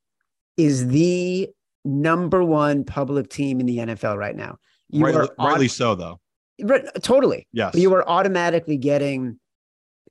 is 0.59 0.89
the 0.89 1.49
number 1.85 2.45
one 2.45 2.85
public 2.85 3.29
team 3.29 3.61
in 3.61 3.67
the 3.67 3.79
NFL 3.79 4.17
right 4.17 4.37
now. 4.37 4.59
You 4.89 5.05
right, 5.05 5.29
rightly 5.39 5.69
so, 5.69 5.95
though. 5.95 6.21
Right, 6.63 6.85
totally. 7.03 7.49
Yes. 7.53 7.75
You 7.75 7.95
are 7.95 8.09
automatically 8.09 8.77
getting 8.77 9.39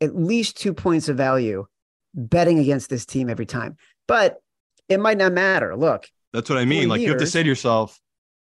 at 0.01 0.15
least 0.15 0.57
two 0.57 0.74
points 0.74 1.07
of 1.07 1.17
value 1.17 1.65
betting 2.13 2.59
against 2.59 2.89
this 2.89 3.05
team 3.05 3.30
every 3.30 3.45
time. 3.45 3.78
But 4.07 4.38
it 4.89 4.99
might 4.99 5.17
not 5.17 5.34
matter. 5.34 5.76
Look. 5.76 6.07
That's 6.34 6.49
what 6.49 6.59
I 6.59 6.65
mean. 6.65 6.89
Like 6.89 6.99
years, 6.99 7.07
you 7.07 7.11
have 7.13 7.22
to 7.22 7.28
say 7.28 7.43
to 7.43 7.49
yourself, 7.49 7.99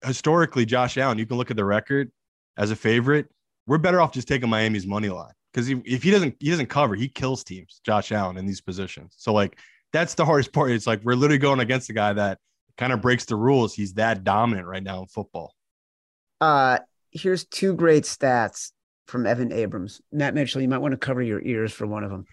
historically, 0.06 0.66
Josh 0.66 0.98
Allen, 0.98 1.18
you 1.18 1.26
can 1.26 1.38
look 1.38 1.52
at 1.52 1.58
the 1.58 1.66
record 1.66 2.12
as 2.58 2.72
a 2.72 2.76
favorite. 2.76 3.28
We're 3.66 3.78
better 3.78 4.02
off 4.02 4.12
just 4.12 4.28
taking 4.28 4.50
Miami's 4.50 4.86
money 4.86 5.10
line 5.10 5.34
because 5.52 5.70
if 5.70 6.04
he 6.04 6.12
doesn't 6.12 6.36
he 6.40 6.50
doesn't 6.50 6.68
cover, 6.68 6.96
he 6.96 7.08
kills 7.10 7.44
teams. 7.44 7.82
Josh 7.86 8.12
Allen 8.12 8.38
in 8.38 8.46
these 8.46 8.62
positions. 8.62 9.16
So 9.18 9.34
like 9.34 9.60
that's 9.92 10.14
the 10.14 10.26
hardest 10.26 10.54
part. 10.54 10.72
It's 10.72 10.88
like 10.88 11.02
we're 11.04 11.16
literally 11.16 11.38
going 11.38 11.60
against 11.60 11.90
a 11.90 11.94
guy 11.94 12.14
that 12.14 12.40
kind 12.78 12.94
of 12.94 13.02
breaks 13.02 13.26
the 13.26 13.36
rules. 13.36 13.74
He's 13.74 13.94
that 13.94 14.24
dominant 14.24 14.68
right 14.68 14.84
now 14.84 15.02
in 15.02 15.08
football. 15.08 15.54
Uh, 16.40 16.80
here's 17.12 17.46
two 17.46 17.74
great 17.74 18.04
stats 18.04 18.72
from 19.08 19.26
Evan 19.26 19.52
Abrams. 19.52 20.02
Matt 20.12 20.36
Mitchell, 20.36 20.62
you 20.62 20.68
might 20.68 20.80
want 20.80 20.92
to 20.92 20.98
cover 20.98 21.22
your 21.22 21.42
ears 21.42 21.74
for 21.74 21.88
one 21.88 22.04
of 22.04 22.12
them. 22.12 22.26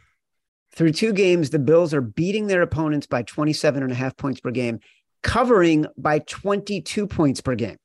Through 0.75 0.93
two 0.93 1.13
games, 1.13 1.51
the 1.51 1.59
Bills 1.59 1.95
are 1.95 2.01
beating 2.01 2.49
their 2.49 2.63
opponents 2.63 3.07
by 3.07 3.23
27 3.23 3.83
and 3.83 3.93
a 3.93 3.95
half 3.95 4.17
points 4.17 4.41
per 4.41 4.51
game, 4.51 4.81
covering 5.23 5.87
by 5.97 6.19
22 6.19 7.07
points 7.07 7.41
per 7.41 7.55
game. 7.55 7.77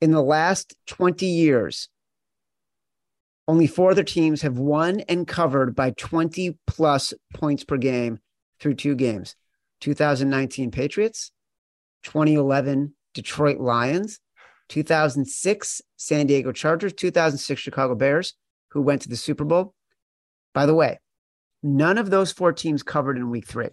In 0.00 0.12
the 0.12 0.22
last 0.22 0.76
20 0.86 1.26
years, 1.26 1.88
only 3.48 3.66
four 3.66 3.90
other 3.90 4.04
teams 4.04 4.42
have 4.42 4.58
won 4.58 5.00
and 5.08 5.26
covered 5.26 5.74
by 5.74 5.90
20 5.90 6.56
plus 6.66 7.14
points 7.34 7.64
per 7.64 7.78
game 7.78 8.20
through 8.60 8.74
two 8.74 8.94
games 8.94 9.34
2019 9.80 10.70
Patriots, 10.70 11.32
2011 12.04 12.94
Detroit 13.14 13.58
Lions, 13.58 14.20
2006 14.68 15.82
San 15.96 16.26
Diego 16.26 16.52
Chargers, 16.52 16.92
2006 16.92 17.60
Chicago 17.60 17.94
Bears, 17.94 18.34
who 18.70 18.82
went 18.82 19.02
to 19.02 19.08
the 19.08 19.16
Super 19.16 19.44
Bowl. 19.44 19.74
By 20.54 20.66
the 20.66 20.74
way, 20.74 20.98
none 21.62 21.98
of 21.98 22.10
those 22.10 22.32
four 22.32 22.52
teams 22.52 22.82
covered 22.82 23.16
in 23.16 23.30
week 23.30 23.46
three. 23.46 23.70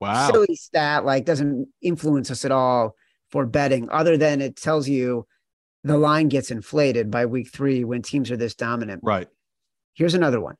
Wow. 0.00 0.30
Silly 0.30 0.56
stat, 0.56 1.04
like 1.04 1.24
doesn't 1.24 1.68
influence 1.80 2.30
us 2.30 2.44
at 2.44 2.50
all 2.50 2.96
for 3.30 3.46
betting, 3.46 3.88
other 3.90 4.16
than 4.16 4.40
it 4.40 4.56
tells 4.56 4.88
you 4.88 5.26
the 5.84 5.96
line 5.96 6.28
gets 6.28 6.50
inflated 6.50 7.10
by 7.10 7.26
week 7.26 7.52
three 7.52 7.84
when 7.84 8.02
teams 8.02 8.30
are 8.30 8.36
this 8.36 8.54
dominant. 8.54 9.00
Right. 9.02 9.28
Here's 9.94 10.14
another 10.14 10.40
one. 10.40 10.56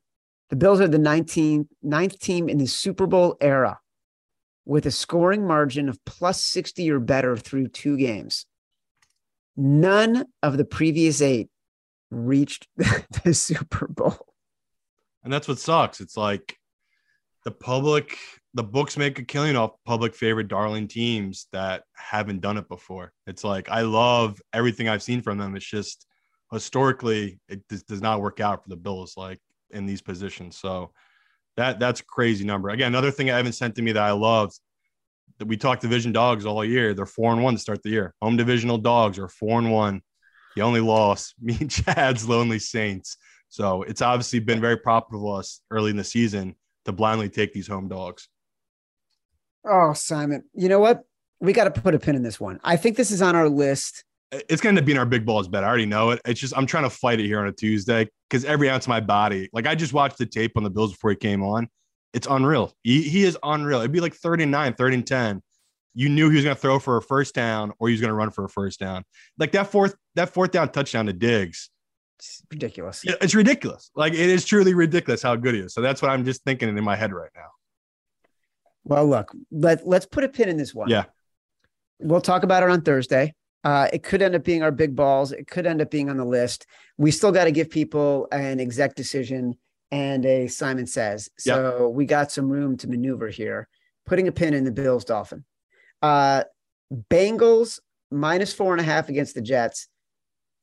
The 0.49 0.55
Bills 0.55 0.81
are 0.81 0.87
the 0.87 0.97
19th, 0.97 1.67
ninth 1.81 2.19
team 2.19 2.47
in 2.47 2.57
the 2.57 2.67
Super 2.67 3.07
Bowl 3.07 3.37
era 3.41 3.79
with 4.65 4.85
a 4.85 4.91
scoring 4.91 5.45
margin 5.45 5.89
of 5.89 6.03
plus 6.05 6.41
60 6.41 6.89
or 6.91 6.99
better 6.99 7.35
through 7.35 7.67
two 7.67 7.97
games. 7.97 8.45
None 9.55 10.25
of 10.41 10.57
the 10.57 10.65
previous 10.65 11.21
eight 11.21 11.49
reached 12.09 12.67
the 13.23 13.33
Super 13.33 13.87
Bowl. 13.87 14.17
And 15.23 15.31
that's 15.31 15.47
what 15.47 15.59
sucks. 15.59 16.01
It's 16.01 16.17
like 16.17 16.57
the 17.45 17.51
public, 17.51 18.17
the 18.53 18.63
books 18.63 18.97
make 18.97 19.19
a 19.19 19.23
killing 19.23 19.55
off 19.55 19.71
public 19.85 20.15
favorite 20.15 20.47
darling 20.47 20.87
teams 20.87 21.47
that 21.51 21.83
haven't 21.95 22.41
done 22.41 22.57
it 22.57 22.67
before. 22.67 23.11
It's 23.27 23.43
like 23.43 23.69
I 23.69 23.81
love 23.81 24.41
everything 24.53 24.89
I've 24.89 25.03
seen 25.03 25.21
from 25.21 25.37
them. 25.37 25.55
It's 25.55 25.65
just 25.65 26.05
historically, 26.51 27.39
it 27.47 27.61
does, 27.67 28.01
not 28.01 28.21
work 28.21 28.39
out 28.39 28.63
for 28.63 28.69
the 28.69 28.75
Bills 28.75 29.15
like 29.17 29.39
in 29.71 29.85
these 29.85 30.01
positions. 30.01 30.57
So 30.57 30.91
that 31.57 31.79
that's 31.79 31.99
a 31.99 32.05
crazy 32.05 32.45
number. 32.45 32.69
Again, 32.69 32.87
another 32.87 33.11
thing 33.11 33.29
Evan 33.29 33.51
sent 33.51 33.75
to 33.75 33.81
me 33.81 33.91
that 33.91 34.03
I 34.03 34.11
loved 34.11 34.59
that 35.39 35.47
we 35.47 35.57
talk 35.57 35.79
division 35.79 36.11
dogs 36.11 36.45
all 36.45 36.63
year. 36.63 36.93
They're 36.93 37.05
four 37.05 37.31
and 37.31 37.43
one 37.43 37.53
to 37.53 37.59
start 37.59 37.83
the 37.83 37.89
year. 37.89 38.13
Home 38.21 38.37
divisional 38.37 38.77
dogs 38.77 39.19
are 39.19 39.27
four 39.27 39.59
and 39.59 39.71
one. 39.71 40.01
The 40.55 40.61
only 40.61 40.81
loss, 40.81 41.33
me 41.41 41.57
and 41.59 41.69
Chad's 41.69 42.27
Lonely 42.27 42.59
Saints. 42.59 43.17
So 43.49 43.83
it's 43.83 44.01
obviously 44.01 44.39
been 44.39 44.61
very 44.61 44.77
profitable 44.77 45.33
us 45.35 45.61
early 45.69 45.91
in 45.91 45.97
the 45.97 46.03
season 46.03 46.55
to 46.85 46.91
blindly 46.91 47.29
take 47.29 47.53
these 47.53 47.67
home 47.67 47.87
dogs. 47.87 48.27
Oh, 49.65 49.93
Simon, 49.93 50.43
you 50.53 50.69
know 50.69 50.79
what? 50.79 51.03
We 51.39 51.53
got 51.53 51.73
to 51.73 51.81
put 51.81 51.95
a 51.95 51.99
pin 51.99 52.15
in 52.15 52.23
this 52.23 52.39
one. 52.39 52.59
I 52.63 52.77
think 52.77 52.97
this 52.97 53.11
is 53.11 53.21
on 53.21 53.35
our 53.35 53.49
list 53.49 54.03
it's 54.49 54.61
going 54.61 54.75
to 54.75 54.81
be 54.81 54.91
in 54.91 54.97
our 54.97 55.05
big 55.05 55.25
balls 55.25 55.47
bet. 55.47 55.63
I 55.63 55.67
already 55.67 55.85
know 55.85 56.11
it. 56.11 56.21
It's 56.25 56.39
just 56.39 56.55
I'm 56.57 56.65
trying 56.65 56.83
to 56.83 56.89
fight 56.89 57.19
it 57.19 57.25
here 57.25 57.39
on 57.39 57.47
a 57.47 57.51
Tuesday 57.51 58.07
because 58.29 58.45
every 58.45 58.69
ounce 58.69 58.85
of 58.85 58.89
my 58.89 58.99
body, 58.99 59.49
like 59.53 59.67
I 59.67 59.75
just 59.75 59.93
watched 59.93 60.17
the 60.17 60.25
tape 60.25 60.53
on 60.55 60.63
the 60.63 60.69
Bills 60.69 60.91
before 60.91 61.11
he 61.11 61.15
came 61.15 61.43
on. 61.43 61.67
It's 62.13 62.27
unreal. 62.29 62.73
He, 62.83 63.01
he 63.03 63.23
is 63.23 63.37
unreal. 63.43 63.79
It'd 63.79 63.91
be 63.91 63.99
like 63.99 64.13
39, 64.13 64.75
30 64.75 64.95
and 64.95 65.07
10. 65.07 65.41
You 65.95 66.09
knew 66.09 66.29
he 66.29 66.35
was 66.35 66.43
going 66.43 66.55
to 66.55 66.61
throw 66.61 66.79
for 66.79 66.97
a 66.97 67.01
first 67.01 67.35
down 67.35 67.73
or 67.79 67.87
he 67.87 67.93
was 67.93 68.01
going 68.01 68.09
to 68.09 68.15
run 68.15 68.31
for 68.31 68.45
a 68.45 68.49
first 68.49 68.79
down. 68.79 69.03
Like 69.37 69.51
that 69.51 69.67
fourth 69.67 69.95
that 70.15 70.29
fourth 70.29 70.51
down 70.51 70.69
touchdown 70.71 71.05
to 71.07 71.13
Diggs. 71.13 71.69
It's 72.19 72.41
ridiculous. 72.51 73.01
It's 73.03 73.35
ridiculous. 73.35 73.91
Like 73.95 74.13
it 74.13 74.19
is 74.19 74.45
truly 74.45 74.73
ridiculous 74.73 75.21
how 75.21 75.35
good 75.35 75.55
he 75.55 75.61
is. 75.61 75.73
So 75.73 75.81
that's 75.81 76.01
what 76.01 76.09
I'm 76.09 76.25
just 76.25 76.43
thinking 76.43 76.75
in 76.75 76.83
my 76.83 76.95
head 76.95 77.13
right 77.13 77.31
now. 77.35 77.49
Well, 78.85 79.05
look, 79.07 79.31
let 79.51 79.87
let's 79.87 80.05
put 80.05 80.23
a 80.23 80.29
pin 80.29 80.49
in 80.49 80.57
this 80.57 80.73
one. 80.73 80.89
Yeah. 80.89 81.05
We'll 81.99 82.21
talk 82.21 82.43
about 82.43 82.63
it 82.63 82.69
on 82.69 82.81
Thursday. 82.81 83.33
Uh, 83.63 83.87
it 83.93 84.03
could 84.03 84.21
end 84.21 84.35
up 84.35 84.43
being 84.43 84.61
our 84.61 84.71
big 84.71 84.95
balls. 84.95 85.31
It 85.31 85.47
could 85.47 85.65
end 85.65 85.81
up 85.81 85.89
being 85.89 86.09
on 86.09 86.17
the 86.17 86.25
list. 86.25 86.65
We 86.97 87.11
still 87.11 87.31
got 87.31 87.45
to 87.45 87.51
give 87.51 87.69
people 87.69 88.27
an 88.31 88.59
exec 88.59 88.95
decision 88.95 89.55
and 89.91 90.25
a 90.25 90.47
Simon 90.47 90.87
says. 90.87 91.29
So 91.37 91.87
yep. 91.87 91.95
we 91.95 92.05
got 92.05 92.31
some 92.31 92.49
room 92.49 92.77
to 92.77 92.87
maneuver 92.87 93.29
here. 93.29 93.67
Putting 94.05 94.27
a 94.27 94.31
pin 94.31 94.53
in 94.53 94.65
the 94.65 94.71
Bills 94.71 95.05
Dolphin. 95.05 95.45
Uh, 96.01 96.43
Bengals 97.09 97.79
minus 98.11 98.53
four 98.53 98.73
and 98.73 98.81
a 98.81 98.83
half 98.83 99.07
against 99.07 99.35
the 99.35 99.41
Jets. 99.41 99.87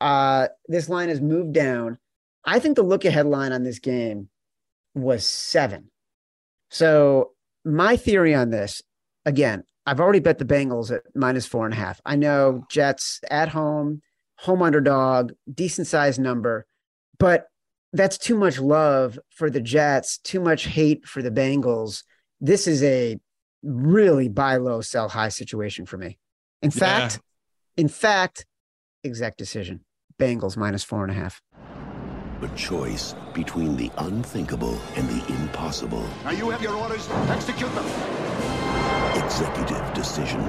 Uh, 0.00 0.48
this 0.68 0.88
line 0.88 1.08
has 1.08 1.20
moved 1.20 1.52
down. 1.52 1.98
I 2.44 2.58
think 2.58 2.76
the 2.76 2.82
look 2.82 3.04
ahead 3.04 3.26
line 3.26 3.52
on 3.52 3.62
this 3.62 3.78
game 3.78 4.28
was 4.94 5.24
seven. 5.24 5.90
So 6.70 7.32
my 7.64 7.96
theory 7.96 8.34
on 8.34 8.50
this, 8.50 8.82
again, 9.24 9.64
I've 9.90 9.98
already 9.98 10.20
bet 10.20 10.38
the 10.38 10.44
Bengals 10.44 10.94
at 10.94 11.02
minus 11.16 11.46
four 11.46 11.64
and 11.64 11.74
a 11.74 11.76
half. 11.76 12.00
I 12.06 12.14
know 12.14 12.64
Jets 12.70 13.20
at 13.28 13.48
home, 13.48 14.02
home 14.36 14.62
underdog, 14.62 15.32
decent 15.52 15.88
sized 15.88 16.20
number, 16.20 16.64
but 17.18 17.48
that's 17.92 18.16
too 18.16 18.36
much 18.36 18.60
love 18.60 19.18
for 19.30 19.50
the 19.50 19.60
Jets, 19.60 20.18
too 20.18 20.38
much 20.38 20.66
hate 20.66 21.06
for 21.06 21.22
the 21.22 21.30
Bengals. 21.32 22.04
This 22.40 22.68
is 22.68 22.84
a 22.84 23.18
really 23.64 24.28
buy 24.28 24.58
low, 24.58 24.80
sell 24.80 25.08
high 25.08 25.28
situation 25.28 25.86
for 25.86 25.98
me. 25.98 26.20
In 26.62 26.70
fact, 26.70 27.18
in 27.76 27.88
fact, 27.88 28.46
exact 29.02 29.38
decision. 29.38 29.80
Bengals 30.20 30.56
minus 30.56 30.84
four 30.84 31.02
and 31.02 31.10
a 31.10 31.14
half. 31.14 31.42
A 32.42 32.48
choice 32.54 33.16
between 33.34 33.76
the 33.76 33.90
unthinkable 33.98 34.78
and 34.94 35.08
the 35.08 35.34
impossible. 35.34 36.08
Now 36.22 36.30
you 36.30 36.48
have 36.50 36.62
your 36.62 36.76
orders. 36.76 37.08
Execute 37.28 37.74
them. 37.74 38.39
Executive 39.30 39.94
decision. 39.94 40.40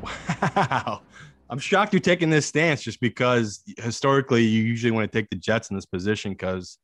Wow. 0.00 1.02
I'm 1.50 1.58
shocked 1.58 1.92
you're 1.92 1.98
taking 1.98 2.30
this 2.30 2.46
stance 2.46 2.82
just 2.82 3.00
because 3.00 3.64
historically 3.78 4.44
you 4.44 4.62
usually 4.62 4.92
want 4.92 5.10
to 5.10 5.18
take 5.18 5.28
the 5.28 5.34
Jets 5.34 5.70
in 5.70 5.76
this 5.76 5.86
position 5.86 6.30
because 6.30 6.78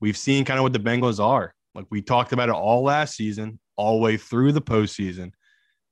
we've 0.00 0.16
seen 0.16 0.44
kind 0.44 0.60
of 0.60 0.62
what 0.62 0.72
the 0.72 0.78
Bengals 0.78 1.18
are. 1.18 1.52
Like 1.74 1.86
we 1.90 2.00
talked 2.00 2.32
about 2.32 2.48
it 2.48 2.54
all 2.54 2.84
last 2.84 3.16
season, 3.16 3.58
all 3.74 3.96
the 3.96 4.04
way 4.04 4.16
through 4.16 4.52
the 4.52 4.62
postseason. 4.62 5.32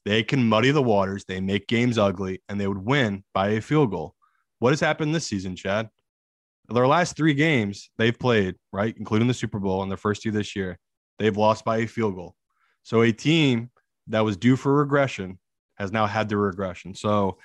They 0.04 0.22
can 0.22 0.48
muddy 0.48 0.70
the 0.70 0.80
waters, 0.80 1.24
they 1.26 1.40
make 1.40 1.66
games 1.66 1.98
ugly, 1.98 2.40
and 2.48 2.60
they 2.60 2.68
would 2.68 2.78
win 2.78 3.24
by 3.34 3.48
a 3.48 3.60
field 3.60 3.90
goal. 3.90 4.14
What 4.60 4.70
has 4.70 4.78
happened 4.78 5.12
this 5.12 5.26
season, 5.26 5.56
Chad? 5.56 5.90
Their 6.68 6.86
last 6.86 7.16
three 7.16 7.34
games 7.34 7.90
they've 7.98 8.16
played, 8.16 8.54
right, 8.72 8.94
including 8.96 9.26
the 9.26 9.34
Super 9.34 9.58
Bowl 9.58 9.82
and 9.82 9.90
their 9.90 9.98
first 9.98 10.22
two 10.22 10.30
this 10.30 10.54
year, 10.54 10.78
they've 11.18 11.36
lost 11.36 11.64
by 11.64 11.78
a 11.78 11.86
field 11.88 12.14
goal. 12.14 12.36
So 12.84 13.02
a 13.02 13.10
team 13.10 13.70
that 14.10 14.24
was 14.24 14.36
due 14.36 14.56
for 14.56 14.74
regression 14.74 15.38
has 15.78 15.92
now 15.92 16.06
had 16.06 16.28
their 16.28 16.38
regression. 16.38 16.94
So 16.94 17.38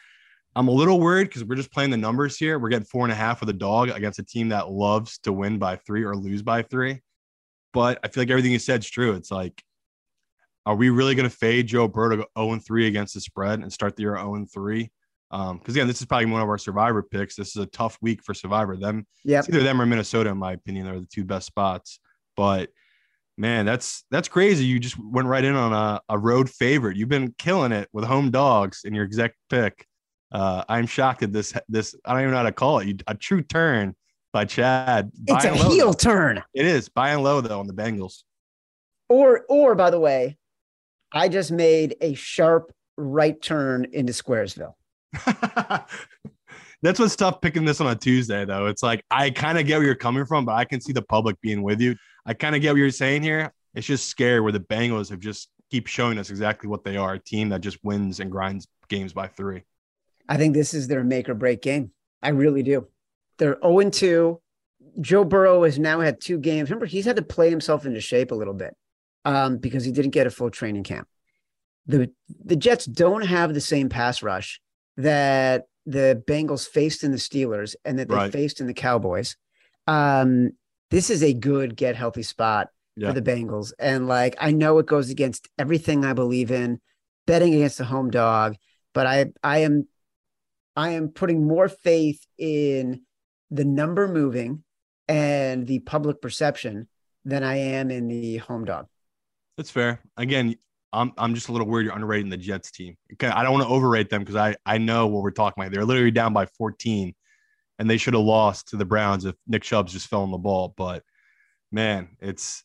I'm 0.55 0.67
a 0.67 0.71
little 0.71 0.99
worried 0.99 1.25
because 1.27 1.43
we're 1.43 1.55
just 1.55 1.71
playing 1.71 1.91
the 1.91 1.97
numbers 1.97 2.37
here. 2.37 2.59
We're 2.59 2.69
getting 2.69 2.85
four 2.85 3.03
and 3.03 3.11
a 3.11 3.15
half 3.15 3.39
with 3.39 3.49
a 3.49 3.53
dog 3.53 3.89
against 3.89 4.19
a 4.19 4.23
team 4.23 4.49
that 4.49 4.69
loves 4.69 5.17
to 5.19 5.33
win 5.33 5.57
by 5.57 5.77
three 5.77 6.03
or 6.03 6.15
lose 6.15 6.41
by 6.41 6.61
three. 6.63 7.01
But 7.73 7.99
I 8.03 8.07
feel 8.07 8.21
like 8.21 8.29
everything 8.29 8.51
you 8.51 8.59
said 8.59 8.81
is 8.81 8.89
true. 8.89 9.13
It's 9.13 9.31
like, 9.31 9.61
are 10.65 10.75
we 10.75 10.89
really 10.89 11.13
going 11.13 11.29
to 11.29 11.35
fade 11.35 11.67
Joe 11.67 11.87
Burrow 11.87 12.09
to 12.09 12.17
go 12.17 12.25
0 12.37 12.59
3 12.59 12.87
against 12.87 13.13
the 13.13 13.21
spread 13.21 13.59
and 13.59 13.71
start 13.71 13.95
the 13.95 14.03
year 14.03 14.15
0 14.15 14.45
3? 14.51 14.89
Because 15.29 15.51
um, 15.51 15.61
again, 15.67 15.87
this 15.87 15.99
is 15.99 16.05
probably 16.05 16.27
one 16.27 16.41
of 16.41 16.47
our 16.47 16.57
survivor 16.57 17.03
picks. 17.03 17.35
This 17.35 17.49
is 17.49 17.57
a 17.57 17.65
tough 17.67 17.97
week 18.01 18.23
for 18.23 18.33
survivor. 18.33 18.77
Them, 18.77 19.05
yeah, 19.23 19.41
either 19.47 19.61
them 19.61 19.81
or 19.81 19.85
Minnesota, 19.85 20.29
in 20.29 20.37
my 20.37 20.53
opinion, 20.53 20.87
are 20.87 20.99
the 20.99 21.07
two 21.07 21.25
best 21.25 21.47
spots. 21.47 21.99
But 22.37 22.69
man, 23.37 23.65
that's 23.65 24.03
that's 24.11 24.27
crazy. 24.27 24.65
You 24.65 24.79
just 24.79 24.97
went 24.99 25.27
right 25.27 25.43
in 25.43 25.55
on 25.55 25.73
a, 25.73 26.01
a 26.09 26.17
road 26.17 26.49
favorite. 26.49 26.97
You've 26.97 27.09
been 27.09 27.33
killing 27.37 27.71
it 27.71 27.89
with 27.93 28.05
home 28.05 28.31
dogs 28.31 28.81
in 28.83 28.93
your 28.93 29.05
exec 29.05 29.33
pick. 29.49 29.85
Uh, 30.31 30.63
I'm 30.67 30.87
shocked 30.87 31.23
at 31.23 31.31
this. 31.31 31.53
This 31.67 31.95
I 32.05 32.13
don't 32.13 32.21
even 32.21 32.31
know 32.31 32.37
how 32.37 32.43
to 32.43 32.51
call 32.51 32.79
it. 32.79 33.03
a 33.07 33.15
true 33.15 33.41
turn 33.41 33.95
by 34.33 34.45
Chad. 34.45 35.11
It's 35.27 35.45
a 35.45 35.51
low, 35.51 35.69
heel 35.69 35.87
though. 35.87 35.93
turn. 35.93 36.43
It 36.53 36.65
is 36.65 36.89
buy 36.89 37.11
and 37.11 37.23
low 37.23 37.41
though 37.41 37.59
on 37.59 37.67
the 37.67 37.73
Bengals. 37.73 38.23
Or 39.09 39.45
or 39.49 39.75
by 39.75 39.91
the 39.91 39.99
way, 39.99 40.37
I 41.11 41.29
just 41.29 41.51
made 41.51 41.95
a 42.01 42.13
sharp 42.15 42.73
right 42.97 43.39
turn 43.41 43.85
into 43.91 44.13
Squaresville. 44.13 44.73
That's 46.81 46.99
what's 46.99 47.15
tough 47.15 47.41
picking 47.41 47.65
this 47.65 47.81
on 47.81 47.87
a 47.87 47.95
Tuesday, 47.95 48.45
though. 48.45 48.67
It's 48.67 48.83
like 48.83 49.03
I 49.09 49.29
kind 49.29 49.57
of 49.57 49.65
get 49.65 49.77
where 49.77 49.85
you're 49.85 49.95
coming 49.95 50.25
from, 50.25 50.45
but 50.45 50.53
I 50.53 50.65
can 50.65 50.81
see 50.81 50.93
the 50.93 51.01
public 51.01 51.39
being 51.41 51.63
with 51.63 51.81
you. 51.81 51.95
I 52.25 52.33
kind 52.33 52.55
of 52.55 52.61
get 52.61 52.71
what 52.71 52.77
you're 52.79 52.89
saying 52.91 53.23
here. 53.23 53.53
It's 53.73 53.87
just 53.87 54.07
scary 54.07 54.39
where 54.39 54.51
the 54.51 54.59
Bengals 54.59 55.09
have 55.09 55.19
just 55.19 55.49
keep 55.69 55.87
showing 55.87 56.17
us 56.17 56.29
exactly 56.29 56.69
what 56.69 56.83
they 56.83 56.97
are 56.97 57.13
a 57.13 57.19
team 57.19 57.49
that 57.49 57.61
just 57.61 57.83
wins 57.83 58.19
and 58.19 58.31
grinds 58.31 58.67
games 58.87 59.13
by 59.13 59.27
three. 59.27 59.63
I 60.27 60.37
think 60.37 60.53
this 60.53 60.73
is 60.73 60.87
their 60.87 61.03
make 61.03 61.29
or 61.29 61.33
break 61.33 61.61
game. 61.61 61.91
I 62.21 62.29
really 62.29 62.63
do. 62.63 62.87
They're 63.37 63.57
0 63.61 63.89
2. 63.89 64.41
Joe 65.01 65.23
Burrow 65.25 65.63
has 65.63 65.77
now 65.77 65.99
had 65.99 66.21
two 66.21 66.37
games. 66.39 66.69
Remember, 66.69 66.85
he's 66.85 67.05
had 67.05 67.17
to 67.17 67.21
play 67.21 67.49
himself 67.49 67.85
into 67.85 67.99
shape 67.99 68.31
a 68.31 68.35
little 68.35 68.53
bit 68.53 68.75
um, 69.25 69.57
because 69.57 69.83
he 69.83 69.91
didn't 69.91 70.11
get 70.11 70.27
a 70.27 70.31
full 70.31 70.49
training 70.49 70.83
camp. 70.83 71.07
The 71.85 72.11
the 72.43 72.55
Jets 72.55 72.85
don't 72.85 73.25
have 73.25 73.53
the 73.53 73.61
same 73.61 73.89
pass 73.89 74.23
rush 74.23 74.61
that 74.97 75.65
the 75.85 76.23
Bengals 76.27 76.67
faced 76.67 77.03
in 77.03 77.11
the 77.11 77.17
Steelers 77.17 77.75
and 77.83 77.99
that 77.99 78.07
they 78.07 78.15
Right. 78.15 78.31
faced 78.31 78.59
in 78.59 78.67
the 78.67 78.73
Cowboys. 78.73 79.35
Um, 79.85 80.53
this 80.95 81.09
is 81.09 81.21
a 81.23 81.33
good 81.33 81.75
get 81.75 81.97
healthy 81.97 82.23
spot 82.23 82.69
Yeah. 82.95 83.09
for 83.09 83.19
the 83.19 83.21
Bengals. 83.21 83.73
And 83.77 84.07
like 84.07 84.35
I 84.39 84.51
know 84.51 84.79
it 84.79 84.85
goes 84.85 85.09
against 85.09 85.49
everything 85.59 86.05
I 86.05 86.13
believe 86.13 86.51
in, 86.51 86.79
betting 87.27 87.53
against 87.53 87.77
the 87.79 87.83
home 87.83 88.09
dog, 88.09 88.55
but 88.93 89.05
I 89.05 89.25
I 89.43 89.57
am 89.59 89.89
I 90.77 90.91
am 90.91 91.09
putting 91.09 91.45
more 91.45 91.67
faith 91.67 92.25
in 92.37 93.01
the 93.51 93.65
number 93.65 94.07
moving 94.07 94.63
and 95.09 95.67
the 95.67 95.79
public 95.79 96.21
perception 96.21 96.87
than 97.25 97.43
I 97.43 97.57
am 97.57 97.91
in 97.91 98.07
the 98.07 98.37
home 98.37 98.63
dog. 98.63 98.87
That's 99.57 99.71
fair. 99.71 100.01
Again, 100.15 100.55
I'm 100.93 101.11
I'm 101.17 101.35
just 101.35 101.49
a 101.49 101.51
little 101.51 101.67
worried 101.67 101.85
you're 101.87 101.93
underrating 101.93 102.29
the 102.29 102.37
Jets 102.37 102.71
team. 102.71 102.95
Okay, 103.13 103.27
I 103.27 103.43
don't 103.43 103.51
want 103.51 103.65
to 103.67 103.69
overrate 103.69 104.09
them 104.09 104.21
because 104.21 104.37
I 104.37 104.55
I 104.65 104.77
know 104.77 105.07
what 105.07 105.23
we're 105.23 105.31
talking 105.31 105.61
about. 105.61 105.73
They're 105.73 105.83
literally 105.83 106.11
down 106.11 106.31
by 106.31 106.45
14, 106.57 107.13
and 107.79 107.89
they 107.89 107.97
should 107.97 108.13
have 108.13 108.23
lost 108.23 108.69
to 108.69 108.77
the 108.77 108.85
Browns 108.85 109.25
if 109.25 109.35
Nick 109.47 109.63
Chubb's 109.63 109.93
just 109.93 110.07
fell 110.07 110.23
on 110.23 110.31
the 110.31 110.37
ball. 110.37 110.73
But 110.77 111.03
man, 111.71 112.09
it's 112.19 112.63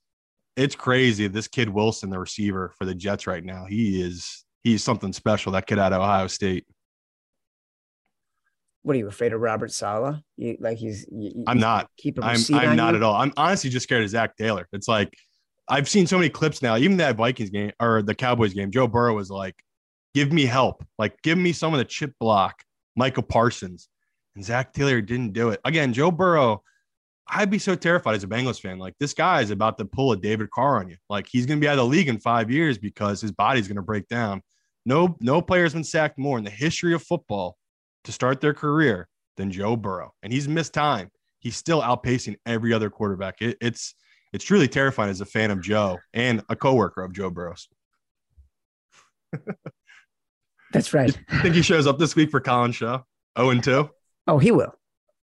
it's 0.56 0.74
crazy. 0.74 1.26
This 1.26 1.48
kid 1.48 1.68
Wilson, 1.68 2.10
the 2.10 2.18
receiver 2.18 2.72
for 2.78 2.84
the 2.84 2.94
Jets 2.94 3.26
right 3.26 3.44
now, 3.44 3.66
he 3.66 4.00
is 4.00 4.44
he's 4.62 4.84
something 4.84 5.12
special. 5.12 5.52
That 5.52 5.66
kid 5.66 5.78
out 5.78 5.92
of 5.92 6.00
Ohio 6.00 6.26
State. 6.26 6.66
What 8.82 8.96
are 8.96 8.98
you 8.98 9.08
afraid 9.08 9.32
of 9.34 9.40
Robert 9.40 9.72
Saleh? 9.72 10.16
You 10.36 10.56
like 10.58 10.78
he's 10.78 11.06
you, 11.10 11.44
I'm 11.46 11.58
not. 11.58 11.88
keep 11.96 12.18
a 12.18 12.24
I'm 12.24 12.40
I'm 12.52 12.76
not 12.76 12.90
you? 12.90 12.96
at 12.96 13.02
all. 13.02 13.14
I'm 13.14 13.32
honestly 13.36 13.68
just 13.68 13.84
scared 13.84 14.04
of 14.04 14.08
Zac 14.10 14.36
Taylor. 14.36 14.66
It's 14.72 14.88
like 14.88 15.12
I've 15.68 15.88
seen 15.88 16.06
so 16.06 16.16
many 16.16 16.28
clips 16.28 16.62
now, 16.62 16.76
even 16.76 16.96
that 16.96 17.16
Vikings 17.16 17.50
game 17.50 17.72
or 17.80 18.02
the 18.02 18.14
Cowboys 18.14 18.54
game. 18.54 18.70
Joe 18.70 18.88
Burrow 18.88 19.14
was 19.14 19.30
like, 19.30 19.54
give 20.14 20.32
me 20.32 20.44
help. 20.44 20.84
Like, 20.98 21.22
give 21.22 21.38
me 21.38 21.52
some 21.52 21.72
of 21.72 21.78
the 21.78 21.84
chip 21.84 22.12
block, 22.18 22.62
Micah 22.96 23.22
Parsons. 23.22 23.88
And 24.40 24.44
Zac 24.46 24.72
Taylor 24.72 25.02
didn't 25.02 25.34
do 25.34 25.50
it. 25.50 25.60
Again, 25.66 25.92
Joe 25.92 26.10
Burrow, 26.10 26.62
I'd 27.28 27.50
be 27.50 27.58
so 27.58 27.74
terrified 27.74 28.14
as 28.14 28.24
a 28.24 28.26
Bengals 28.26 28.58
fan. 28.58 28.78
Like, 28.78 28.94
this 28.98 29.12
guy 29.12 29.42
is 29.42 29.50
about 29.50 29.76
to 29.76 29.84
pull 29.84 30.12
a 30.12 30.16
David 30.16 30.50
Carr 30.50 30.78
on 30.78 30.88
you. 30.88 30.96
Like, 31.10 31.26
he's 31.30 31.44
going 31.44 31.60
to 31.60 31.62
be 31.62 31.68
out 31.68 31.72
of 31.72 31.80
the 31.80 31.84
league 31.84 32.08
in 32.08 32.18
five 32.18 32.50
years 32.50 32.78
because 32.78 33.20
his 33.20 33.32
body's 33.32 33.68
going 33.68 33.76
to 33.76 33.82
break 33.82 34.08
down. 34.08 34.40
No, 34.86 35.14
no 35.20 35.42
player's 35.42 35.74
been 35.74 35.84
sacked 35.84 36.16
more 36.16 36.38
in 36.38 36.44
the 36.44 36.50
history 36.50 36.94
of 36.94 37.02
football 37.02 37.58
to 38.04 38.12
start 38.12 38.40
their 38.40 38.54
career 38.54 39.08
than 39.36 39.50
Joe 39.50 39.76
Burrow. 39.76 40.14
And 40.22 40.32
he's 40.32 40.48
missed 40.48 40.72
time. 40.72 41.10
He's 41.40 41.54
still 41.54 41.82
outpacing 41.82 42.36
every 42.46 42.72
other 42.72 42.88
quarterback. 42.88 43.42
It, 43.42 43.58
it's 43.60 43.94
it's 44.32 44.44
truly 44.46 44.68
terrifying 44.68 45.10
as 45.10 45.20
a 45.20 45.26
fan 45.26 45.50
of 45.50 45.60
Joe 45.60 45.98
and 46.14 46.42
a 46.48 46.56
coworker 46.56 47.04
of 47.04 47.12
Joe 47.12 47.28
Burrow's. 47.28 47.68
That's 50.72 50.94
right. 50.94 51.14
I 51.28 51.42
think 51.42 51.54
he 51.54 51.60
shows 51.60 51.86
up 51.86 51.98
this 51.98 52.16
week 52.16 52.30
for 52.30 52.40
Colin 52.40 52.72
Show. 52.72 53.04
0 53.38 53.50
and 53.50 53.62
2. 53.62 53.90
Oh, 54.26 54.38
he 54.38 54.50
will. 54.50 54.74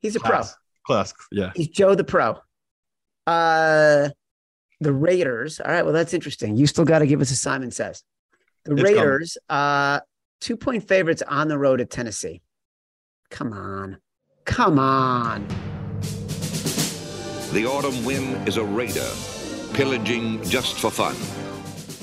He's 0.00 0.16
a 0.16 0.20
pro. 0.20 0.30
Class. 0.30 0.56
Class. 0.86 1.14
Yeah. 1.32 1.52
He's 1.54 1.68
Joe 1.68 1.94
the 1.94 2.04
pro. 2.04 2.38
Uh 3.26 4.10
the 4.80 4.92
Raiders. 4.92 5.60
All 5.60 5.70
right, 5.70 5.82
well, 5.82 5.94
that's 5.94 6.14
interesting. 6.14 6.56
You 6.56 6.66
still 6.66 6.84
got 6.84 7.00
to 7.00 7.06
give 7.06 7.20
us 7.20 7.30
a 7.30 7.36
Simon 7.36 7.70
says. 7.70 8.02
The 8.64 8.72
It's 8.72 8.82
coming. 8.82 8.96
Raiders, 8.96 9.38
uh, 9.48 10.00
two 10.40 10.56
point 10.56 10.86
favorites 10.86 11.22
on 11.26 11.48
the 11.48 11.58
road 11.58 11.80
at 11.80 11.90
Tennessee. 11.90 12.42
Come 13.30 13.52
on. 13.52 13.98
Come 14.44 14.78
on. 14.78 15.46
The 17.52 17.66
autumn 17.66 18.04
wind 18.04 18.46
is 18.48 18.56
a 18.56 18.64
raider, 18.64 19.08
pillaging 19.74 20.42
just 20.44 20.78
for 20.78 20.90
fun. 20.90 21.16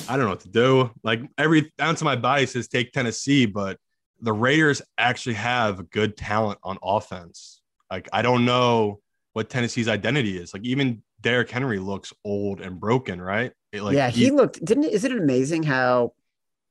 I 0.09 0.17
don't 0.17 0.25
know 0.25 0.31
what 0.31 0.41
to 0.41 0.49
do. 0.49 0.91
Like 1.03 1.21
every 1.37 1.71
ounce 1.79 2.01
of 2.01 2.05
my 2.05 2.15
body 2.15 2.45
says 2.45 2.67
take 2.67 2.91
Tennessee, 2.91 3.45
but 3.45 3.77
the 4.21 4.33
Raiders 4.33 4.81
actually 4.97 5.35
have 5.35 5.89
good 5.89 6.15
talent 6.15 6.59
on 6.63 6.77
offense. 6.83 7.61
Like 7.89 8.07
I 8.13 8.21
don't 8.21 8.45
know 8.45 9.01
what 9.33 9.49
Tennessee's 9.49 9.87
identity 9.87 10.37
is. 10.37 10.53
Like 10.53 10.63
even 10.63 11.01
Derrick 11.21 11.49
Henry 11.49 11.79
looks 11.79 12.13
old 12.23 12.61
and 12.61 12.79
broken, 12.79 13.21
right? 13.21 13.51
It, 13.71 13.83
like 13.83 13.95
yeah, 13.95 14.09
he, 14.09 14.31
looked. 14.31 14.63
Didn't 14.63 14.85
isn't 14.85 15.11
it 15.11 15.17
amazing 15.17 15.63
how 15.63 16.13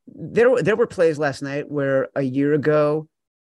there 0.06 0.50
were- 0.50 0.62
there 0.62 0.76
were 0.76 0.86
plays 0.86 1.18
last 1.18 1.42
night 1.42 1.70
where 1.70 2.08
a 2.14 2.22
year 2.22 2.52
ago 2.54 3.08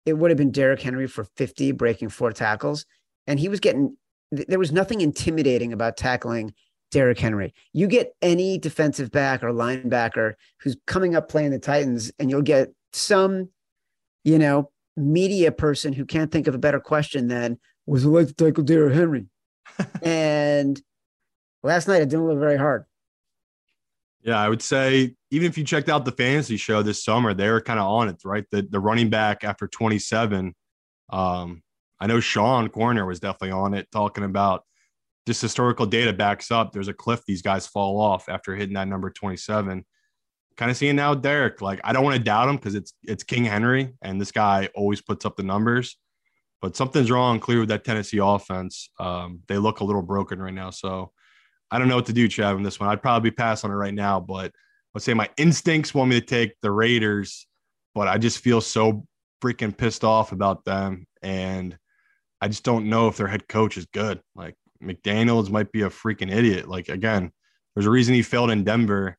it 0.04 0.14
would 0.14 0.30
have 0.30 0.38
been 0.38 0.52
Derrick 0.52 0.80
Henry 0.80 1.06
for 1.06 1.24
fifty 1.24 1.72
breaking 1.72 2.08
four 2.08 2.32
tackles, 2.32 2.86
and 3.26 3.38
he 3.38 3.48
was 3.48 3.60
getting. 3.60 3.96
There 4.32 4.58
was 4.58 4.72
nothing 4.72 5.00
intimidating 5.00 5.72
about 5.72 5.96
tackling 5.96 6.52
Derrick 6.90 7.18
Henry. 7.18 7.54
You 7.72 7.86
get 7.86 8.14
any 8.22 8.58
defensive 8.58 9.10
back 9.10 9.42
or 9.42 9.50
linebacker 9.50 10.34
who's 10.60 10.76
coming 10.86 11.14
up 11.14 11.28
playing 11.28 11.50
the 11.50 11.58
Titans, 11.58 12.12
and 12.18 12.30
you'll 12.30 12.42
get 12.42 12.72
some, 12.92 13.50
you 14.26 14.38
know, 14.38 14.70
media 14.96 15.52
person 15.52 15.92
who 15.92 16.04
can't 16.04 16.32
think 16.32 16.48
of 16.48 16.54
a 16.54 16.58
better 16.58 16.80
question 16.80 17.28
than 17.28 17.58
"Was 17.86 18.04
it 18.04 18.08
like 18.08 18.26
to 18.26 18.34
tackle 18.34 18.64
Derrick 18.64 18.94
Henry?" 18.94 19.26
and 20.02 20.82
last 21.62 21.86
night 21.86 22.02
it 22.02 22.08
didn't 22.08 22.26
look 22.26 22.38
very 22.38 22.58
hard. 22.58 22.84
Yeah, 24.22 24.38
I 24.38 24.48
would 24.48 24.62
say 24.62 25.14
even 25.30 25.46
if 25.46 25.56
you 25.56 25.62
checked 25.62 25.88
out 25.88 26.04
the 26.04 26.10
fantasy 26.10 26.56
show 26.56 26.82
this 26.82 27.04
summer, 27.04 27.34
they 27.34 27.48
were 27.48 27.60
kind 27.60 27.78
of 27.78 27.86
on 27.86 28.08
it, 28.08 28.16
right? 28.24 28.44
The 28.50 28.62
the 28.62 28.80
running 28.80 29.10
back 29.10 29.44
after 29.44 29.68
27. 29.68 30.52
Um, 31.10 31.62
I 32.00 32.08
know 32.08 32.18
Sean 32.18 32.68
Koerner 32.68 33.06
was 33.06 33.20
definitely 33.20 33.52
on 33.52 33.74
it, 33.74 33.88
talking 33.92 34.24
about 34.24 34.64
just 35.24 35.40
historical 35.40 35.86
data 35.86 36.12
backs 36.12 36.50
up. 36.50 36.72
There's 36.72 36.88
a 36.88 36.94
cliff 36.94 37.22
these 37.26 37.42
guys 37.42 37.68
fall 37.68 38.00
off 38.00 38.28
after 38.28 38.56
hitting 38.56 38.74
that 38.74 38.88
number 38.88 39.08
27. 39.08 39.84
Kind 40.56 40.70
of 40.70 40.76
seeing 40.76 40.96
now 40.96 41.14
Derrick. 41.14 41.60
Like 41.60 41.80
I 41.84 41.92
don't 41.92 42.04
want 42.04 42.16
to 42.16 42.22
doubt 42.22 42.48
him 42.48 42.56
because 42.56 42.74
it's 42.74 42.94
it's 43.02 43.24
King 43.24 43.44
Henry, 43.44 43.94
and 44.02 44.20
this 44.20 44.32
guy 44.32 44.68
always 44.74 45.02
puts 45.02 45.24
up 45.24 45.36
the 45.36 45.42
numbers. 45.42 45.96
But 46.62 46.76
something's 46.76 47.10
wrong 47.10 47.38
clear 47.38 47.60
with 47.60 47.68
that 47.68 47.84
Tennessee 47.84 48.18
offense. 48.18 48.90
Um, 48.98 49.40
they 49.46 49.58
look 49.58 49.80
a 49.80 49.84
little 49.84 50.02
broken 50.02 50.40
right 50.40 50.54
now. 50.54 50.70
So 50.70 51.12
I 51.70 51.78
don't 51.78 51.88
know 51.88 51.96
what 51.96 52.06
to 52.06 52.12
do, 52.12 52.28
Chad, 52.28 52.54
on 52.54 52.62
this 52.62 52.80
one. 52.80 52.88
I'd 52.88 53.02
probably 53.02 53.30
pass 53.30 53.64
on 53.64 53.70
it 53.70 53.74
right 53.74 53.94
now, 53.94 54.20
but 54.20 54.52
let's 54.94 55.04
say 55.04 55.14
my 55.14 55.28
instincts 55.36 55.92
want 55.92 56.10
me 56.10 56.20
to 56.20 56.24
take 56.24 56.54
the 56.62 56.70
Raiders, 56.70 57.46
but 57.94 58.08
I 58.08 58.18
just 58.18 58.38
feel 58.38 58.60
so 58.60 59.06
freaking 59.42 59.76
pissed 59.76 60.04
off 60.04 60.32
about 60.32 60.64
them. 60.64 61.06
And 61.22 61.76
I 62.40 62.48
just 62.48 62.64
don't 62.64 62.88
know 62.88 63.08
if 63.08 63.16
their 63.16 63.26
head 63.26 63.48
coach 63.48 63.76
is 63.76 63.86
good. 63.86 64.20
Like 64.34 64.54
McDaniels 64.82 65.50
might 65.50 65.72
be 65.72 65.82
a 65.82 65.90
freaking 65.90 66.32
idiot. 66.32 66.68
Like, 66.68 66.88
again, 66.88 67.32
there's 67.74 67.86
a 67.86 67.90
reason 67.90 68.14
he 68.14 68.22
failed 68.22 68.50
in 68.50 68.64
Denver. 68.64 69.18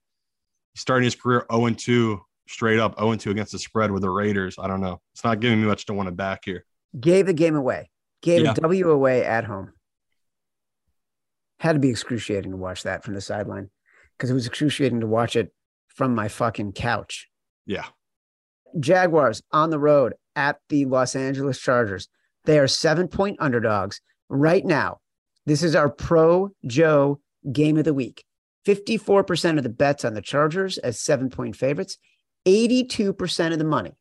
He's 0.77 0.81
starting 0.83 1.05
his 1.05 1.15
career 1.15 1.43
0 1.51 1.69
2, 1.71 2.21
straight 2.47 2.77
up 2.77 2.99
0 2.99 3.15
2 3.15 3.31
against 3.31 3.51
the 3.51 3.57
spread 3.57 3.89
with 3.89 4.03
the 4.03 4.11
Raiders. 4.11 4.57
I 4.59 4.67
don't 4.67 4.79
know. 4.79 5.01
It's 5.15 5.23
not 5.23 5.39
giving 5.39 5.59
me 5.59 5.65
much 5.67 5.87
to 5.87 5.93
want 5.95 6.05
to 6.05 6.11
back 6.11 6.41
here. 6.45 6.65
Gave 6.99 7.25
the 7.25 7.33
game 7.33 7.55
away, 7.55 7.89
gave 8.21 8.43
Yeah. 8.43 8.51
a 8.51 8.53
W 8.53 8.91
away 8.91 9.25
at 9.25 9.43
home. 9.45 9.73
Had 11.61 11.73
to 11.73 11.79
be 11.79 11.89
excruciating 11.89 12.51
to 12.51 12.57
watch 12.57 12.83
that 12.83 13.03
from 13.03 13.15
the 13.15 13.21
sideline 13.21 13.71
because 14.15 14.29
it 14.29 14.35
was 14.35 14.45
excruciating 14.45 14.99
to 14.99 15.07
watch 15.07 15.35
it 15.35 15.51
from 15.87 16.13
my 16.13 16.27
fucking 16.27 16.73
couch. 16.73 17.27
Yeah. 17.65 17.85
Jaguars 18.79 19.41
on 19.51 19.71
the 19.71 19.79
road 19.79 20.13
at 20.35 20.59
the 20.69 20.85
Los 20.85 21.15
Angeles 21.15 21.59
Chargers. 21.59 22.07
They 22.45 22.59
are 22.59 22.67
seven 22.67 23.07
point 23.07 23.37
underdogs 23.39 23.99
right 24.29 24.63
now. 24.63 24.99
This 25.47 25.63
is 25.63 25.73
our 25.75 25.89
Pro 25.89 26.51
Joe 26.67 27.19
game 27.51 27.77
of 27.77 27.83
the 27.83 27.95
week. 27.95 28.23
54% 28.67 29.57
of 29.57 29.63
the 29.63 29.69
bets 29.69 30.03
on 30.03 30.13
the 30.13 30.21
Chargers 30.21 30.77
as 30.77 30.99
seven 30.99 31.29
point 31.29 31.55
favorites, 31.55 31.97
82% 32.45 33.53
of 33.53 33.59
the 33.59 33.65
money 33.65 33.93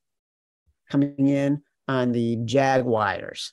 coming 0.90 1.28
in 1.28 1.62
on 1.86 2.12
the 2.12 2.36
Jaguars. 2.44 3.52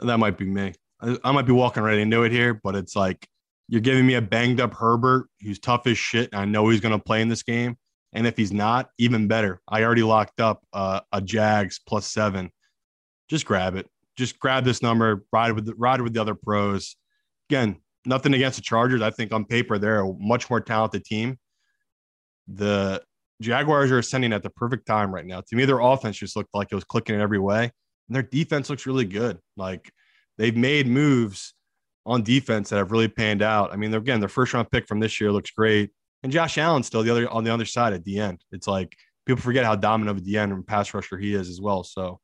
That 0.00 0.18
might 0.18 0.38
be 0.38 0.46
me. 0.46 0.72
I, 1.00 1.32
might 1.32 1.46
be 1.46 1.52
walking 1.52 1.82
right 1.82 1.98
into 1.98 2.22
it 2.22 2.32
here, 2.32 2.54
but 2.54 2.74
it's 2.74 2.96
like 2.96 3.26
you're 3.68 3.80
giving 3.80 4.06
me 4.06 4.14
a 4.14 4.22
banged 4.22 4.60
up 4.60 4.74
Herbert 4.74 5.28
who's 5.42 5.58
tough 5.58 5.86
as 5.86 5.98
shit. 5.98 6.30
And 6.32 6.40
I 6.40 6.44
know 6.44 6.68
he's 6.68 6.80
going 6.80 6.96
to 6.98 7.02
play 7.02 7.22
in 7.22 7.28
this 7.28 7.42
game. 7.42 7.76
And 8.12 8.26
if 8.26 8.36
he's 8.36 8.52
not, 8.52 8.90
even 8.98 9.28
better. 9.28 9.60
I 9.68 9.84
already 9.84 10.02
locked 10.02 10.40
up 10.40 10.62
uh, 10.72 11.00
a 11.12 11.20
Jags 11.20 11.80
plus 11.86 12.06
seven. 12.06 12.50
Just 13.28 13.46
grab 13.46 13.76
it. 13.76 13.88
Just 14.16 14.38
grab 14.38 14.64
this 14.64 14.82
number. 14.82 15.24
Ride 15.32 15.52
with 15.52 15.66
the, 15.66 15.74
ride 15.74 16.00
with 16.00 16.14
the 16.14 16.20
other 16.20 16.34
pros. 16.34 16.96
Again, 17.48 17.76
nothing 18.04 18.34
against 18.34 18.56
the 18.56 18.62
Chargers. 18.62 19.02
I 19.02 19.10
think 19.10 19.32
on 19.32 19.44
paper 19.44 19.78
they're 19.78 20.00
a 20.00 20.12
much 20.18 20.48
more 20.50 20.60
talented 20.60 21.04
team. 21.04 21.38
The 22.48 23.02
Jaguars 23.40 23.90
are 23.90 23.98
ascending 23.98 24.32
at 24.32 24.42
the 24.42 24.50
perfect 24.50 24.86
time 24.86 25.14
right 25.14 25.24
now. 25.24 25.40
To 25.40 25.56
me, 25.56 25.64
their 25.64 25.80
offense 25.80 26.16
just 26.16 26.36
looked 26.36 26.54
like 26.54 26.68
it 26.70 26.74
was 26.74 26.84
clicking 26.84 27.14
in 27.14 27.20
every 27.20 27.38
way, 27.38 27.64
and 27.64 28.16
their 28.16 28.22
defense 28.22 28.68
looks 28.68 28.86
really 28.86 29.04
good. 29.04 29.38
Like 29.56 29.90
they've 30.38 30.56
made 30.56 30.86
moves 30.86 31.54
on 32.06 32.22
defense 32.22 32.70
that 32.70 32.76
have 32.76 32.92
really 32.92 33.08
panned 33.08 33.42
out. 33.42 33.72
I 33.72 33.76
mean, 33.76 33.92
again, 33.94 34.20
their 34.20 34.28
first 34.28 34.52
round 34.52 34.70
pick 34.70 34.86
from 34.86 35.00
this 35.00 35.20
year 35.20 35.32
looks 35.32 35.50
great, 35.50 35.90
and 36.22 36.32
Josh 36.32 36.58
Allen 36.58 36.82
still 36.82 37.02
the 37.02 37.10
other 37.10 37.28
on 37.30 37.44
the 37.44 37.52
other 37.52 37.64
side 37.64 37.92
at 37.92 38.04
the 38.04 38.18
end. 38.18 38.42
It's 38.52 38.66
like 38.66 38.96
people 39.26 39.42
forget 39.42 39.64
how 39.64 39.76
dominant 39.76 40.18
of 40.18 40.24
a 40.24 40.26
DN 40.26 40.52
and 40.52 40.66
pass 40.66 40.92
rusher 40.92 41.18
he 41.18 41.34
is 41.34 41.48
as 41.48 41.60
well. 41.60 41.84
So 41.84 42.20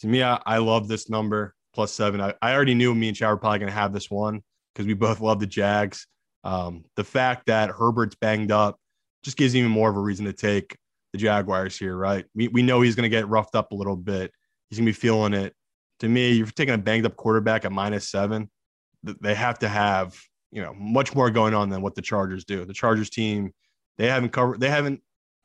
to 0.00 0.06
me, 0.06 0.22
I, 0.22 0.40
I 0.44 0.58
love 0.58 0.88
this 0.88 1.08
number 1.08 1.54
plus 1.74 1.92
seven. 1.92 2.20
I, 2.20 2.34
I 2.42 2.52
already 2.52 2.74
knew 2.74 2.94
me 2.94 3.08
and 3.08 3.16
Chad 3.16 3.30
were 3.30 3.36
probably 3.36 3.60
going 3.60 3.70
to 3.70 3.74
have 3.74 3.92
this 3.92 4.10
one 4.10 4.42
because 4.74 4.86
we 4.86 4.94
both 4.94 5.20
love 5.20 5.40
the 5.40 5.46
Jags. 5.46 6.06
Um, 6.44 6.84
the 6.96 7.04
fact 7.04 7.46
that 7.46 7.70
Herbert's 7.70 8.16
banged 8.16 8.50
up 8.50 8.78
just 9.22 9.36
gives 9.36 9.54
even 9.54 9.70
more 9.70 9.90
of 9.90 9.96
a 9.96 10.00
reason 10.00 10.24
to 10.26 10.32
take 10.32 10.76
the 11.12 11.18
Jaguars 11.18 11.78
here, 11.78 11.96
right? 11.96 12.24
We, 12.34 12.48
we 12.48 12.62
know 12.62 12.80
he's 12.80 12.94
going 12.94 13.04
to 13.04 13.16
get 13.16 13.28
roughed 13.28 13.54
up 13.54 13.72
a 13.72 13.74
little 13.74 13.96
bit. 13.96 14.32
He's 14.68 14.78
going 14.78 14.86
to 14.86 14.92
be 14.92 14.98
feeling 14.98 15.34
it. 15.34 15.54
To 16.00 16.08
me, 16.08 16.32
you're 16.32 16.46
taking 16.46 16.74
a 16.74 16.78
banged 16.78 17.06
up 17.06 17.16
quarterback 17.16 17.64
at 17.64 17.72
minus 17.72 18.08
seven. 18.08 18.50
They 19.02 19.34
have 19.34 19.58
to 19.60 19.68
have, 19.68 20.18
you 20.50 20.62
know, 20.62 20.74
much 20.74 21.14
more 21.14 21.30
going 21.30 21.54
on 21.54 21.68
than 21.68 21.82
what 21.82 21.94
the 21.94 22.02
Chargers 22.02 22.44
do. 22.44 22.64
The 22.64 22.72
Chargers 22.72 23.10
team, 23.10 23.52
they 23.98 24.08
haven't 24.08 24.30
covered, 24.30 24.60
they 24.60 24.70
haven't 24.70 25.00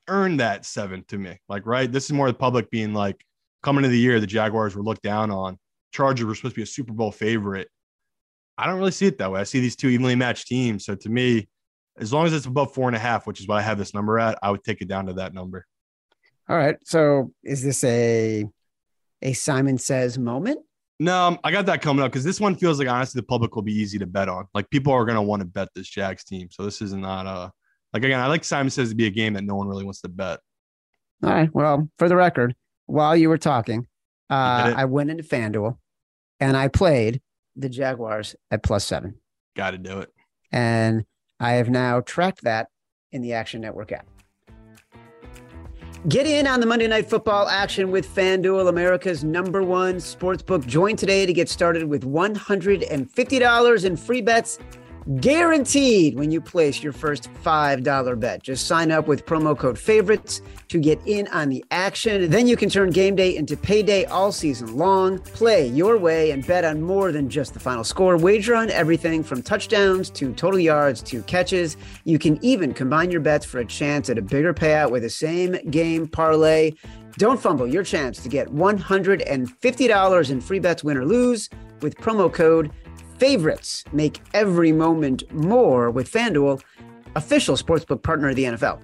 earned 0.07 0.39
that 0.39 0.65
seven 0.65 1.03
to 1.09 1.17
me. 1.17 1.37
Like, 1.49 1.65
right? 1.65 1.91
This 1.91 2.05
is 2.05 2.13
more 2.13 2.27
the 2.27 2.33
public 2.33 2.71
being 2.71 2.93
like, 2.93 3.23
coming 3.61 3.83
into 3.83 3.91
the 3.91 3.99
year, 3.99 4.19
the 4.19 4.27
Jaguars 4.27 4.75
were 4.75 4.83
looked 4.83 5.01
down 5.01 5.29
on. 5.31 5.57
Chargers 5.91 6.25
were 6.25 6.35
supposed 6.35 6.55
to 6.55 6.59
be 6.59 6.63
a 6.63 6.67
Super 6.67 6.93
Bowl 6.93 7.11
favorite. 7.11 7.67
I 8.57 8.65
don't 8.65 8.79
really 8.79 8.91
see 8.91 9.05
it 9.05 9.17
that 9.19 9.31
way. 9.31 9.39
I 9.39 9.43
see 9.43 9.59
these 9.59 9.75
two 9.75 9.89
evenly 9.89 10.15
matched 10.15 10.47
teams. 10.47 10.85
So 10.85 10.95
to 10.95 11.09
me, 11.09 11.47
as 11.99 12.13
long 12.13 12.25
as 12.25 12.33
it's 12.33 12.45
above 12.45 12.73
four 12.73 12.87
and 12.87 12.95
a 12.95 12.99
half, 12.99 13.27
which 13.27 13.39
is 13.39 13.47
what 13.47 13.57
I 13.57 13.61
have 13.61 13.77
this 13.77 13.93
number 13.93 14.19
at, 14.19 14.37
I 14.41 14.51
would 14.51 14.63
take 14.63 14.81
it 14.81 14.87
down 14.87 15.07
to 15.07 15.13
that 15.13 15.33
number. 15.33 15.65
All 16.49 16.57
right. 16.57 16.77
So 16.85 17.31
is 17.43 17.63
this 17.63 17.83
a 17.83 18.45
a 19.21 19.33
Simon 19.33 19.77
Says 19.77 20.17
moment? 20.17 20.59
No, 20.99 21.27
um, 21.27 21.39
I 21.43 21.51
got 21.51 21.67
that 21.67 21.81
coming 21.81 22.03
up 22.03 22.11
because 22.11 22.23
this 22.23 22.39
one 22.39 22.55
feels 22.55 22.79
like 22.79 22.87
honestly 22.87 23.19
the 23.19 23.25
public 23.25 23.55
will 23.55 23.61
be 23.61 23.73
easy 23.73 23.99
to 23.99 24.07
bet 24.07 24.29
on. 24.29 24.47
Like 24.53 24.69
people 24.69 24.93
are 24.93 25.05
going 25.05 25.15
to 25.15 25.21
want 25.21 25.41
to 25.41 25.45
bet 25.45 25.69
this 25.75 25.87
Jags 25.87 26.23
team. 26.23 26.47
So 26.49 26.63
this 26.63 26.81
is 26.81 26.93
not 26.93 27.27
a 27.27 27.51
like 27.93 28.03
again. 28.03 28.19
I 28.19 28.27
like 28.27 28.43
Simon 28.43 28.71
says 28.71 28.89
to 28.89 28.95
be 28.95 29.05
a 29.05 29.11
game 29.11 29.33
that 29.33 29.43
no 29.43 29.55
one 29.55 29.67
really 29.67 29.83
wants 29.83 30.01
to 30.01 30.09
bet. 30.09 30.39
All 31.23 31.29
right. 31.29 31.53
Well, 31.53 31.89
for 31.99 32.09
the 32.09 32.15
record, 32.15 32.55
while 32.85 33.15
you 33.15 33.29
were 33.29 33.37
talking, 33.37 33.87
uh. 34.29 34.73
I 34.75 34.85
went 34.85 35.11
into 35.11 35.23
FanDuel 35.23 35.77
and 36.39 36.57
I 36.57 36.67
played 36.67 37.21
the 37.57 37.69
Jaguars 37.69 38.35
at 38.51 38.63
plus 38.63 38.85
seven. 38.85 39.15
Got 39.55 39.71
to 39.71 39.77
do 39.77 39.99
it. 39.99 40.13
And 40.51 41.03
I 41.39 41.53
have 41.53 41.69
now 41.69 42.01
tracked 42.01 42.43
that 42.43 42.67
in 43.11 43.21
the 43.21 43.33
Action 43.33 43.61
Network 43.61 43.91
app. 43.91 44.07
Get 46.07 46.25
in 46.25 46.47
on 46.47 46.59
the 46.61 46.65
Monday 46.65 46.87
Night 46.87 47.09
Football 47.09 47.49
action 47.49 47.91
with 47.91 48.07
FanDuel, 48.07 48.69
America's 48.69 49.23
number 49.23 49.63
one 49.63 49.95
sportsbook. 49.95 50.65
Join 50.65 50.95
today 50.95 51.25
to 51.25 51.33
get 51.33 51.49
started 51.49 51.83
with 51.85 52.03
$150 52.03 53.85
in 53.85 53.97
free 53.97 54.21
bets 54.21 54.59
guaranteed 55.15 56.17
when 56.17 56.31
you 56.31 56.41
place 56.41 56.83
your 56.83 56.91
first 56.91 57.29
$5 57.43 58.19
bet. 58.19 58.43
Just 58.43 58.67
sign 58.67 58.91
up 58.91 59.07
with 59.07 59.25
promo 59.25 59.57
code 59.57 59.79
favorites 59.79 60.41
to 60.67 60.79
get 60.79 60.99
in 61.05 61.27
on 61.29 61.49
the 61.49 61.63
action. 61.71 62.29
Then 62.29 62.47
you 62.47 62.57
can 62.57 62.69
turn 62.69 62.89
game 62.89 63.15
day 63.15 63.35
into 63.35 63.55
payday 63.55 64.05
all 64.05 64.31
season 64.31 64.77
long. 64.77 65.19
Play 65.19 65.67
your 65.67 65.97
way 65.97 66.31
and 66.31 66.45
bet 66.45 66.65
on 66.65 66.81
more 66.81 67.11
than 67.11 67.29
just 67.29 67.53
the 67.53 67.59
final 67.59 67.83
score. 67.83 68.17
Wager 68.17 68.53
on 68.53 68.69
everything 68.69 69.23
from 69.23 69.41
touchdowns 69.41 70.09
to 70.11 70.33
total 70.33 70.59
yards 70.59 71.01
to 71.03 71.21
catches. 71.23 71.77
You 72.03 72.19
can 72.19 72.43
even 72.43 72.73
combine 72.73 73.09
your 73.09 73.21
bets 73.21 73.45
for 73.45 73.59
a 73.59 73.65
chance 73.65 74.09
at 74.09 74.17
a 74.17 74.21
bigger 74.21 74.53
payout 74.53 74.91
with 74.91 75.05
a 75.05 75.09
same 75.09 75.53
game 75.71 76.07
parlay. 76.07 76.73
Don't 77.17 77.39
fumble 77.39 77.65
your 77.65 77.83
chance 77.83 78.21
to 78.21 78.29
get 78.29 78.49
$150 78.49 80.29
in 80.29 80.41
free 80.41 80.59
bets, 80.59 80.83
win 80.83 80.97
or 80.97 81.05
lose, 81.05 81.49
with 81.81 81.95
promo 81.97 82.31
code 82.31 82.71
favorites. 83.17 83.83
Make 83.91 84.21
every 84.33 84.71
moment 84.71 85.31
more 85.33 85.91
with 85.91 86.11
FanDuel, 86.11 86.61
official 87.15 87.55
sportsbook 87.55 88.01
partner 88.03 88.29
of 88.29 88.35
the 88.35 88.45
NFL. 88.45 88.81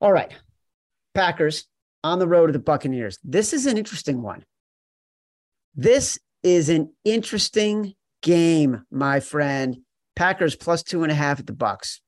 All 0.00 0.12
right. 0.12 0.32
Packers 1.14 1.66
on 2.02 2.18
the 2.18 2.28
road 2.28 2.46
to 2.46 2.52
the 2.52 2.58
Buccaneers. 2.58 3.18
This 3.24 3.52
is 3.52 3.66
an 3.66 3.76
interesting 3.78 4.22
one. 4.22 4.44
This 5.74 6.18
is 6.42 6.68
an 6.68 6.92
interesting 7.04 7.94
game, 8.22 8.84
my 8.90 9.20
friend. 9.20 9.78
Packers 10.16 10.56
plus 10.56 10.82
two 10.82 11.02
and 11.02 11.12
a 11.12 11.14
half 11.14 11.40
at 11.40 11.46
the 11.46 11.52
Bucks. 11.52 12.00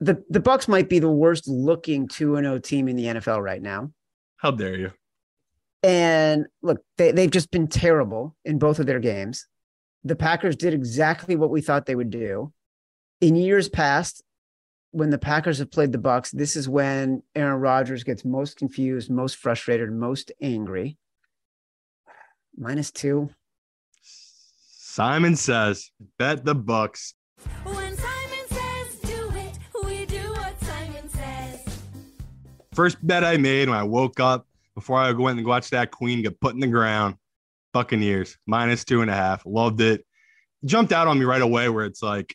The 0.00 0.22
the 0.30 0.40
Bucks 0.40 0.68
might 0.68 0.88
be 0.88 0.98
the 0.98 1.10
worst 1.10 1.48
looking 1.48 2.08
2 2.08 2.36
and 2.36 2.46
0 2.46 2.58
team 2.58 2.88
in 2.88 2.96
the 2.96 3.06
NFL 3.06 3.42
right 3.42 3.60
now. 3.60 3.90
How 4.36 4.50
dare 4.50 4.76
you? 4.76 4.92
And 5.82 6.46
look, 6.62 6.82
they, 6.98 7.12
they've 7.12 7.30
just 7.30 7.50
been 7.50 7.68
terrible 7.68 8.36
in 8.44 8.58
both 8.58 8.78
of 8.78 8.86
their 8.86 9.00
games. 9.00 9.46
The 10.04 10.16
Packers 10.16 10.56
did 10.56 10.72
exactly 10.72 11.36
what 11.36 11.50
we 11.50 11.60
thought 11.60 11.86
they 11.86 11.94
would 11.94 12.10
do. 12.10 12.52
In 13.20 13.36
years 13.36 13.68
past, 13.68 14.22
when 14.92 15.10
the 15.10 15.18
Packers 15.18 15.58
have 15.58 15.70
played 15.70 15.92
the 15.92 15.98
Bucks, 15.98 16.30
this 16.30 16.56
is 16.56 16.68
when 16.68 17.22
Aaron 17.34 17.60
Rodgers 17.60 18.02
gets 18.02 18.24
most 18.24 18.56
confused, 18.56 19.10
most 19.10 19.36
frustrated, 19.36 19.92
most 19.92 20.32
angry. 20.42 20.96
Minus 22.56 22.90
two. 22.90 23.30
Simon 24.02 25.36
says, 25.36 25.90
bet 26.18 26.44
the 26.44 26.54
Bucks. 26.54 27.14
When 27.62 27.96
Simon 27.96 28.48
says 28.48 28.96
do 29.00 29.32
it, 29.36 29.58
we 29.84 30.06
do 30.06 30.32
what 30.32 30.60
Simon 30.64 31.08
says. 31.08 31.78
First 32.72 32.98
bet 33.06 33.22
I 33.22 33.36
made 33.36 33.68
when 33.68 33.78
I 33.78 33.84
woke 33.84 34.18
up 34.18 34.46
before 34.74 34.98
I 34.98 35.12
went 35.12 35.38
and 35.38 35.46
watched 35.46 35.70
that 35.70 35.92
Queen 35.92 36.22
get 36.22 36.40
put 36.40 36.54
in 36.54 36.60
the 36.60 36.66
ground. 36.66 37.14
Buccaneers 37.72 38.36
minus 38.46 38.84
two 38.84 39.00
and 39.00 39.10
a 39.10 39.14
half. 39.14 39.46
Loved 39.46 39.80
it. 39.80 40.04
Jumped 40.64 40.92
out 40.92 41.06
on 41.06 41.18
me 41.18 41.24
right 41.24 41.40
away 41.40 41.68
where 41.68 41.84
it's 41.84 42.02
like 42.02 42.34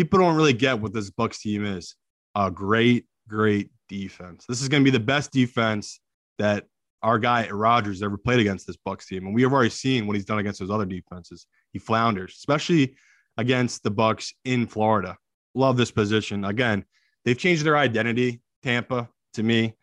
people 0.00 0.18
don't 0.18 0.34
really 0.34 0.54
get 0.54 0.80
what 0.80 0.94
this 0.94 1.10
Bucks 1.10 1.42
team 1.42 1.62
is. 1.62 1.94
A 2.34 2.50
great, 2.50 3.04
great 3.28 3.68
defense. 3.86 4.46
This 4.48 4.62
is 4.62 4.68
going 4.70 4.82
to 4.82 4.90
be 4.90 4.96
the 4.96 5.04
best 5.04 5.30
defense 5.30 6.00
that 6.38 6.64
our 7.02 7.18
guy 7.18 7.50
Rodgers 7.50 8.02
ever 8.02 8.16
played 8.16 8.40
against 8.40 8.66
this 8.66 8.78
Bucks 8.78 9.06
team, 9.06 9.26
and 9.26 9.34
we 9.34 9.42
have 9.42 9.52
already 9.52 9.68
seen 9.68 10.06
what 10.06 10.16
he's 10.16 10.24
done 10.24 10.38
against 10.38 10.58
those 10.58 10.70
other 10.70 10.86
defenses. 10.86 11.46
He 11.74 11.78
flounders, 11.78 12.34
especially 12.38 12.96
against 13.36 13.82
the 13.82 13.90
Bucks 13.90 14.32
in 14.46 14.66
Florida. 14.66 15.18
Love 15.54 15.76
this 15.76 15.90
position. 15.90 16.46
Again, 16.46 16.82
they've 17.26 17.36
changed 17.36 17.62
their 17.62 17.76
identity. 17.76 18.40
Tampa, 18.62 19.06
to 19.34 19.42
me, 19.42 19.74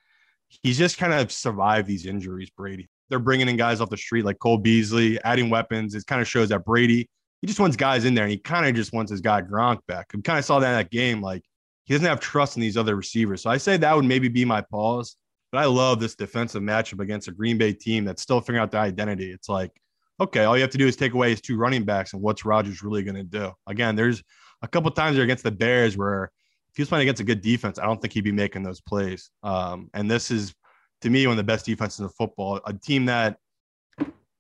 he's 0.47 0.80
just 0.80 0.97
kind 0.97 1.13
of 1.13 1.32
survived 1.32 1.88
these 1.88 2.07
injuries. 2.07 2.49
Brady. 2.49 2.89
They're 3.09 3.20
bringing 3.20 3.49
in 3.49 3.55
guys 3.55 3.82
off 3.82 3.91
the 3.91 3.97
street 3.97 4.26
like 4.26 4.39
Cole 4.39 4.57
Beasley, 4.57 5.22
adding 5.24 5.51
weapons. 5.51 5.93
It 5.93 6.07
kind 6.07 6.22
of 6.24 6.28
shows 6.28 6.49
that 6.49 6.65
Brady 6.65 7.07
he 7.42 7.48
just 7.48 7.60
wants 7.60 7.78
guys 7.78 8.06
in 8.06 8.14
there, 8.14 8.24
and 8.24 8.32
he 8.32 8.38
kind 8.38 8.66
of 8.66 8.76
just 8.76 8.94
wants 8.94 9.12
his 9.12 9.22
guy 9.22 9.42
Gronk 9.42 9.80
back. 9.88 10.08
We 10.14 10.22
kind 10.22 10.40
of 10.40 10.46
saw 10.46 10.60
that 10.60 10.70
in 10.70 10.78
that 10.78 10.92
game. 10.92 11.22
Like 11.22 11.44
he 11.86 11.94
doesn't 11.94 12.08
have 12.08 12.20
trust 12.20 12.58
in 12.58 12.62
these 12.62 12.78
other 12.78 12.96
receivers. 12.96 13.42
So 13.42 13.50
I 13.50 13.58
say 13.58 13.78
that 13.78 13.96
would 13.96 14.06
maybe 14.06 14.28
be 14.28 14.46
my 14.46 14.62
pause. 14.62 15.16
But 15.52 15.60
I 15.60 15.66
love 15.66 16.02
this 16.02 16.16
defensive 16.16 16.62
matchup 16.62 17.00
against 17.00 17.30
a 17.30 17.32
Green 17.32 17.58
Bay 17.58 17.72
team 17.72 18.04
that's 18.04 18.22
still 18.22 18.42
figuring 18.42 18.62
out 18.62 18.72
their 18.72 18.82
identity. 18.82 19.32
It's 19.32 19.48
like, 19.48 19.72
okay, 20.20 20.44
all 20.44 20.58
you 20.58 20.62
have 20.62 20.72
to 20.72 20.78
do 20.78 20.88
is 20.88 20.98
take 20.98 21.14
away 21.14 21.30
his 21.30 21.40
two 21.40 21.56
running 21.56 21.86
backs, 21.86 22.14
and 22.14 22.22
what's 22.22 22.44
Rodgers 22.44 22.84
really 22.84 23.04
going 23.04 23.16
to 23.16 23.24
do? 23.24 23.52
Again, 23.66 23.96
there's 23.96 24.22
a 24.62 24.68
couple 24.68 24.92
times 24.92 25.16
there 25.16 25.24
against 25.24 25.44
the 25.44 25.52
Bears 25.52 25.96
where 25.96 26.26
if 26.70 26.76
he 26.76 26.82
was 26.82 26.90
playing 26.90 27.04
against 27.04 27.22
a 27.22 27.24
good 27.26 27.42
defense, 27.42 27.80
I 27.80 27.86
don't 27.86 28.02
think 28.02 28.14
he'd 28.14 28.26
be 28.26 28.32
making 28.32 28.64
those 28.64 28.82
plays. 28.82 29.32
Um, 29.42 29.90
and 29.94 30.12
this 30.12 30.32
is, 30.32 30.54
to 31.02 31.10
me, 31.10 31.26
one 31.26 31.34
of 31.34 31.38
the 31.38 31.44
best 31.44 31.66
defenses 31.66 32.02
in 32.02 32.10
football. 32.10 32.60
A 32.66 32.74
team 32.74 33.06
that 33.06 33.38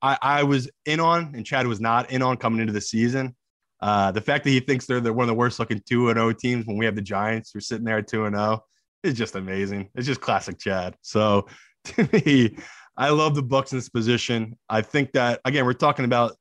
I, 0.07 0.17
I 0.39 0.43
was 0.43 0.69
in 0.85 0.99
on, 0.99 1.33
and 1.35 1.45
Chad 1.45 1.67
was 1.67 1.81
not 1.81 2.11
in 2.11 2.21
on 2.21 2.37
coming 2.37 2.61
into 2.61 2.73
the 2.73 2.81
season. 2.81 3.35
Uh, 3.81 4.11
the 4.11 4.21
fact 4.21 4.43
that 4.43 4.51
he 4.51 4.59
thinks 4.59 4.85
they're, 4.85 5.01
they're 5.01 5.13
one 5.13 5.25
of 5.25 5.27
the 5.27 5.33
worst 5.33 5.59
looking 5.59 5.81
2 5.85 6.13
0 6.13 6.33
teams 6.33 6.65
when 6.65 6.77
we 6.77 6.85
have 6.85 6.95
the 6.95 7.01
Giants 7.01 7.51
who 7.51 7.57
are 7.57 7.61
sitting 7.61 7.85
there 7.85 7.97
at 7.97 8.07
2 8.07 8.29
0 8.29 8.63
is 9.03 9.13
just 9.13 9.35
amazing. 9.35 9.89
It's 9.95 10.07
just 10.07 10.21
classic 10.21 10.57
Chad. 10.59 10.95
So 11.01 11.47
to 11.85 12.09
me, 12.13 12.57
I 12.95 13.09
love 13.09 13.35
the 13.35 13.43
Bucks 13.43 13.73
in 13.73 13.77
this 13.77 13.89
position. 13.89 14.57
I 14.69 14.81
think 14.81 15.11
that 15.11 15.41
again, 15.45 15.65
we're 15.65 15.73
talking 15.73 16.05
about 16.05 16.35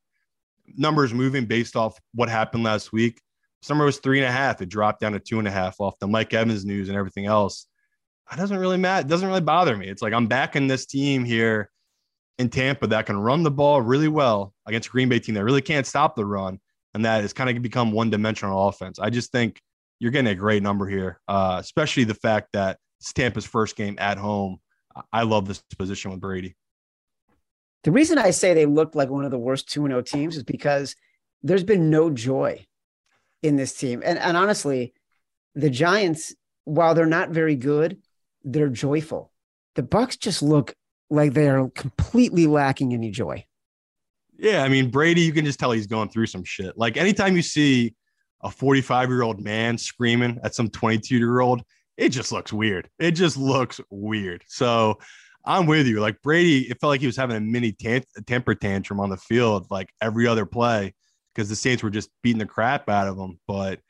numbers 0.77 1.13
moving 1.13 1.45
based 1.47 1.77
off 1.77 1.99
what 2.15 2.29
happened 2.29 2.65
last 2.65 2.93
week. 2.93 3.21
Summer 3.63 3.85
was 3.85 3.99
three 3.99 4.21
and 4.21 4.29
a 4.29 4.33
half. 4.33 4.63
It 4.63 4.69
dropped 4.69 5.01
down 5.01 5.13
to 5.13 5.21
two 5.21 5.39
and 5.39 5.49
a 5.49 5.51
half 5.51 5.81
off 5.81 5.99
the 5.99 6.07
Mike 6.07 6.33
Evans 6.33 6.65
news 6.65 6.89
and 6.89 6.97
everything 6.97 7.27
else. 7.27 7.67
It 8.33 8.37
doesn't 8.37 8.59
really 8.59 8.77
matter. 8.77 9.07
It 9.07 9.11
doesn't 9.11 9.27
really 9.27 9.41
bother 9.41 9.77
me. 9.77 9.89
It's 9.89 10.03
like 10.03 10.13
I'm 10.13 10.27
backing 10.27 10.69
this 10.69 10.87
team 10.87 11.25
here 11.25 11.71
in 12.39 12.51
Tampa 12.51 12.87
that 12.89 13.07
can 13.07 13.17
run 13.17 13.43
the 13.43 13.51
ball 13.51 13.81
really 13.81 14.09
well 14.09 14.53
against 14.67 14.89
a 14.89 14.91
Green 14.91 15.09
Bay 15.09 15.19
team 15.19 15.35
that 15.35 15.45
really 15.45 15.63
can't 15.63 15.87
stop 15.87 16.17
the 16.17 16.25
run. 16.25 16.59
And 16.95 17.05
that 17.05 17.23
has 17.23 17.33
kind 17.33 17.55
of 17.55 17.63
become 17.63 17.93
one 17.93 18.11
dimensional 18.11 18.69
offense. 18.69 18.99
I 18.99 19.11
just 19.11 19.31
think 19.31 19.61
you're 19.99 20.11
getting 20.11 20.31
a 20.31 20.35
great 20.35 20.63
number 20.63 20.87
here, 20.87 21.21
uh, 21.29 21.59
especially 21.61 22.05
the 22.05 22.15
fact 22.15 22.49
that 22.53 22.79
it's 23.01 23.13
Tampa's 23.13 23.45
first 23.45 23.77
game 23.77 23.97
at 23.99 24.19
home. 24.19 24.59
I 25.13 25.23
love 25.23 25.47
this 25.47 25.63
position 25.79 26.11
with 26.11 26.21
Brady. 26.21 26.57
The 27.85 27.93
reason 27.93 28.19
I 28.19 28.31
say 28.31 28.55
they 28.55 28.67
looked 28.67 28.97
like 28.97 29.11
one 29.11 29.25
of 29.25 29.31
the 29.31 29.39
worst 29.39 29.71
2 29.71 29.87
0 29.87 30.03
teams 30.03 30.37
is 30.37 30.43
because 30.43 30.97
there's 31.43 31.65
been 31.65 31.91
no 31.91 32.11
joy 32.11 32.67
in 33.43 33.57
this 33.57 33.75
team. 33.75 34.03
And, 34.05 34.19
and 34.19 34.37
honestly, 34.37 34.95
the 35.55 35.71
Giants, 35.71 36.35
while 36.65 36.95
they're 36.95 37.07
not 37.07 37.31
very 37.31 37.57
good, 37.57 37.99
they're 38.43 38.69
joyful. 38.69 39.31
The 39.75 39.83
Bucks 39.83 40.17
just 40.17 40.43
look 40.43 40.75
like 41.11 41.33
they 41.33 41.49
are 41.49 41.69
completely 41.71 42.47
lacking 42.47 42.93
any 42.93 43.11
joy. 43.11 43.45
Yeah, 44.39 44.63
I 44.63 44.69
mean 44.69 44.91
Brady, 44.91 45.23
you 45.23 45.33
can 45.33 45.45
just 45.45 45.59
tell 45.59 45.73
he's 45.73 45.87
going 45.87 46.09
through 46.09 46.27
some 46.27 46.45
shit. 46.45 46.77
Like 46.77 46.97
anytime 46.97 47.37
you 47.37 47.43
see 47.43 47.95
a 48.43 48.51
45 48.51 49.09
year 49.09 49.23
old 49.23 49.41
man 49.41 49.79
screaming 49.79 50.39
at 50.43 50.55
some 50.55 50.69
22 50.69 51.17
year 51.17 51.41
old, 51.41 51.63
it 51.97 52.11
just 52.11 52.33
looks 52.33 52.53
weird. 52.53 52.89
It 52.99 53.13
just 53.13 53.37
looks 53.37 53.81
weird. 53.91 54.45
So 54.47 54.99
I'm 55.45 55.67
with 55.67 55.87
you. 55.87 56.01
Like 56.01 56.21
Brady, 56.23 56.69
it 56.69 56.79
felt 56.81 56.91
like 56.91 57.01
he 57.01 57.07
was 57.07 57.17
having 57.17 57.37
a 57.37 57.41
mini 57.41 57.75
temper 58.27 58.55
tantrum 58.55 59.01
on 59.01 59.11
the 59.11 59.17
field, 59.17 59.67
like 59.71 59.91
every 60.01 60.27
other 60.27 60.45
play, 60.45 60.93
because 61.35 61.49
the 61.49 61.57
Saints 61.57 61.83
were 61.83 61.91
just 61.91 62.11
beating 62.23 62.41
the 62.41 62.47
crap 62.47 62.89
out 62.89 63.09
of 63.09 63.17
him. 63.17 63.39
But 63.47 63.81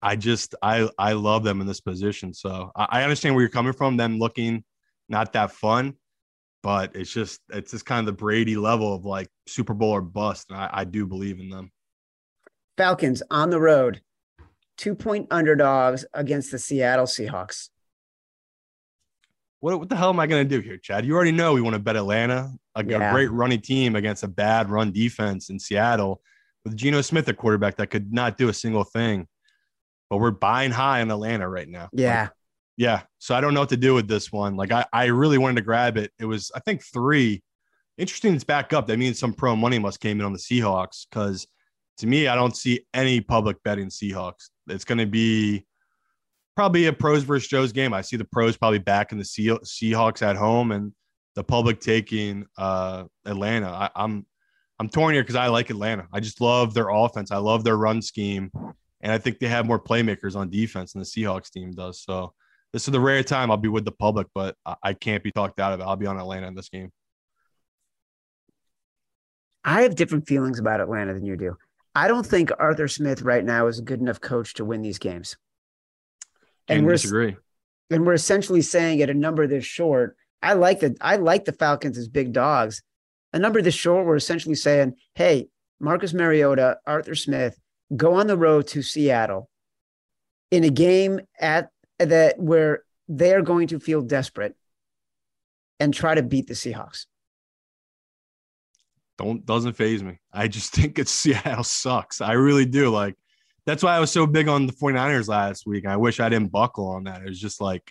I 0.00 0.14
just, 0.16 0.54
I, 0.62 0.88
I 0.98 1.14
love 1.14 1.42
them 1.42 1.60
in 1.60 1.66
this 1.66 1.80
position. 1.80 2.32
So 2.32 2.70
I, 2.76 2.86
I 2.90 3.02
understand 3.02 3.34
where 3.34 3.42
you're 3.42 3.50
coming 3.50 3.72
from. 3.72 3.96
Them 3.96 4.18
looking 4.18 4.64
not 5.08 5.32
that 5.32 5.50
fun, 5.50 5.94
but 6.66 6.96
it's 6.96 7.12
just, 7.12 7.40
it's 7.50 7.70
just 7.70 7.86
kind 7.86 8.00
of 8.00 8.06
the 8.06 8.18
Brady 8.20 8.56
level 8.56 8.92
of 8.92 9.04
like 9.04 9.28
Super 9.46 9.72
Bowl 9.72 9.92
or 9.92 10.00
bust. 10.00 10.50
And 10.50 10.58
I, 10.58 10.68
I 10.72 10.84
do 10.84 11.06
believe 11.06 11.38
in 11.38 11.48
them. 11.48 11.70
Falcons 12.76 13.22
on 13.30 13.50
the 13.50 13.60
road, 13.60 14.00
two 14.76 14.96
point 14.96 15.28
underdogs 15.30 16.04
against 16.12 16.50
the 16.50 16.58
Seattle 16.58 17.06
Seahawks. 17.06 17.68
What, 19.60 19.78
what 19.78 19.88
the 19.88 19.94
hell 19.94 20.08
am 20.08 20.18
I 20.18 20.26
going 20.26 20.42
to 20.42 20.56
do 20.56 20.60
here, 20.60 20.76
Chad? 20.76 21.06
You 21.06 21.14
already 21.14 21.30
know 21.30 21.52
we 21.52 21.60
want 21.60 21.74
to 21.74 21.78
bet 21.78 21.94
Atlanta, 21.94 22.50
a, 22.74 22.84
yeah. 22.84 23.10
a 23.10 23.12
great 23.12 23.30
running 23.30 23.60
team 23.60 23.94
against 23.94 24.24
a 24.24 24.28
bad 24.28 24.68
run 24.68 24.90
defense 24.90 25.50
in 25.50 25.60
Seattle 25.60 26.20
with 26.64 26.76
Geno 26.76 27.00
Smith, 27.00 27.28
a 27.28 27.32
quarterback 27.32 27.76
that 27.76 27.90
could 27.90 28.12
not 28.12 28.36
do 28.36 28.48
a 28.48 28.52
single 28.52 28.82
thing. 28.82 29.28
But 30.10 30.16
we're 30.16 30.32
buying 30.32 30.72
high 30.72 30.98
in 30.98 31.12
Atlanta 31.12 31.48
right 31.48 31.68
now. 31.68 31.90
Yeah. 31.92 32.22
Like, 32.22 32.30
yeah. 32.76 33.02
So 33.18 33.34
I 33.34 33.40
don't 33.40 33.54
know 33.54 33.60
what 33.60 33.68
to 33.70 33.76
do 33.76 33.94
with 33.94 34.08
this 34.08 34.30
one. 34.30 34.56
Like 34.56 34.72
I, 34.72 34.84
I 34.92 35.06
really 35.06 35.38
wanted 35.38 35.56
to 35.56 35.62
grab 35.62 35.96
it. 35.96 36.12
It 36.18 36.26
was, 36.26 36.50
I 36.54 36.60
think, 36.60 36.82
three. 36.82 37.42
Interesting 37.98 38.34
it's 38.34 38.44
back 38.44 38.72
up. 38.72 38.86
That 38.86 38.98
means 38.98 39.18
some 39.18 39.32
pro 39.32 39.56
money 39.56 39.78
must 39.78 40.00
came 40.00 40.20
in 40.20 40.26
on 40.26 40.32
the 40.32 40.38
Seahawks 40.38 41.06
because 41.08 41.46
to 41.98 42.06
me, 42.06 42.28
I 42.28 42.34
don't 42.34 42.56
see 42.56 42.86
any 42.92 43.20
public 43.20 43.62
betting 43.62 43.88
Seahawks. 43.88 44.50
It's 44.68 44.84
going 44.84 44.98
to 44.98 45.06
be 45.06 45.64
probably 46.54 46.86
a 46.86 46.92
pros 46.92 47.22
versus 47.22 47.48
Joe's 47.48 47.72
game. 47.72 47.94
I 47.94 48.02
see 48.02 48.16
the 48.16 48.24
pros 48.24 48.56
probably 48.56 48.78
back 48.78 49.12
in 49.12 49.18
the 49.18 49.24
Seahawks 49.24 50.22
at 50.22 50.36
home 50.36 50.72
and 50.72 50.92
the 51.34 51.44
public 51.44 51.80
taking 51.80 52.46
uh, 52.58 53.04
Atlanta. 53.24 53.68
I, 53.68 53.90
I'm 53.94 54.26
I'm 54.78 54.90
torn 54.90 55.14
here 55.14 55.22
because 55.22 55.36
I 55.36 55.46
like 55.46 55.70
Atlanta. 55.70 56.06
I 56.12 56.20
just 56.20 56.40
love 56.42 56.74
their 56.74 56.90
offense. 56.90 57.30
I 57.30 57.38
love 57.38 57.64
their 57.64 57.78
run 57.78 58.02
scheme, 58.02 58.50
and 59.00 59.10
I 59.10 59.16
think 59.16 59.38
they 59.38 59.48
have 59.48 59.66
more 59.66 59.80
playmakers 59.80 60.36
on 60.36 60.50
defense 60.50 60.92
than 60.92 61.00
the 61.00 61.06
Seahawks 61.06 61.50
team 61.50 61.72
does. 61.72 62.02
So 62.02 62.34
this 62.76 62.86
is 62.86 62.92
the 62.92 63.00
rare 63.00 63.22
time 63.22 63.50
I'll 63.50 63.56
be 63.56 63.70
with 63.70 63.86
the 63.86 63.90
public, 63.90 64.26
but 64.34 64.54
I 64.82 64.92
can't 64.92 65.22
be 65.22 65.32
talked 65.32 65.60
out 65.60 65.72
of 65.72 65.80
it. 65.80 65.84
I'll 65.84 65.96
be 65.96 66.06
on 66.06 66.18
Atlanta 66.18 66.46
in 66.46 66.54
this 66.54 66.68
game. 66.68 66.92
I 69.64 69.80
have 69.80 69.94
different 69.94 70.28
feelings 70.28 70.58
about 70.58 70.82
Atlanta 70.82 71.14
than 71.14 71.24
you 71.24 71.38
do. 71.38 71.56
I 71.94 72.06
don't 72.06 72.26
think 72.26 72.50
Arthur 72.58 72.86
Smith 72.86 73.22
right 73.22 73.42
now 73.42 73.68
is 73.68 73.78
a 73.78 73.82
good 73.82 74.00
enough 74.00 74.20
coach 74.20 74.52
to 74.54 74.64
win 74.66 74.82
these 74.82 74.98
games. 74.98 75.38
And 76.68 76.84
we're 76.84 76.92
disagree. 76.92 77.38
And 77.88 78.04
we're 78.04 78.12
essentially 78.12 78.60
saying 78.60 79.00
at 79.00 79.08
a 79.08 79.14
number 79.14 79.46
this 79.46 79.64
short, 79.64 80.14
I 80.42 80.52
like 80.52 80.80
the 80.80 80.94
I 81.00 81.16
like 81.16 81.46
the 81.46 81.52
Falcons 81.52 81.96
as 81.96 82.08
big 82.08 82.34
dogs. 82.34 82.82
A 83.32 83.38
number 83.38 83.62
this 83.62 83.74
short, 83.74 84.04
we're 84.04 84.16
essentially 84.16 84.54
saying, 84.54 84.96
hey, 85.14 85.48
Marcus 85.80 86.12
Mariota, 86.12 86.76
Arthur 86.86 87.14
Smith, 87.14 87.58
go 87.96 88.12
on 88.16 88.26
the 88.26 88.36
road 88.36 88.66
to 88.66 88.82
Seattle 88.82 89.48
in 90.50 90.62
a 90.62 90.70
game 90.70 91.20
at 91.40 91.70
that 91.98 92.38
where 92.38 92.82
they're 93.08 93.42
going 93.42 93.68
to 93.68 93.80
feel 93.80 94.02
desperate 94.02 94.56
and 95.78 95.92
try 95.92 96.14
to 96.14 96.22
beat 96.22 96.46
the 96.46 96.54
Seahawks. 96.54 97.06
don't 99.18 99.44
doesn't 99.46 99.74
phase 99.74 100.02
me. 100.02 100.18
I 100.32 100.48
just 100.48 100.72
think 100.74 100.98
it's 100.98 101.12
Seattle 101.12 101.64
sucks. 101.64 102.20
I 102.20 102.32
really 102.32 102.66
do. 102.66 102.90
Like 102.90 103.14
that's 103.64 103.82
why 103.82 103.96
I 103.96 104.00
was 104.00 104.12
so 104.12 104.26
big 104.26 104.48
on 104.48 104.66
the 104.66 104.72
49ers 104.72 105.28
last 105.28 105.66
week. 105.66 105.86
I 105.86 105.96
wish 105.96 106.20
I 106.20 106.28
didn't 106.28 106.52
buckle 106.52 106.88
on 106.88 107.04
that. 107.04 107.22
It 107.22 107.28
was 107.28 107.40
just 107.40 107.60
like 107.60 107.90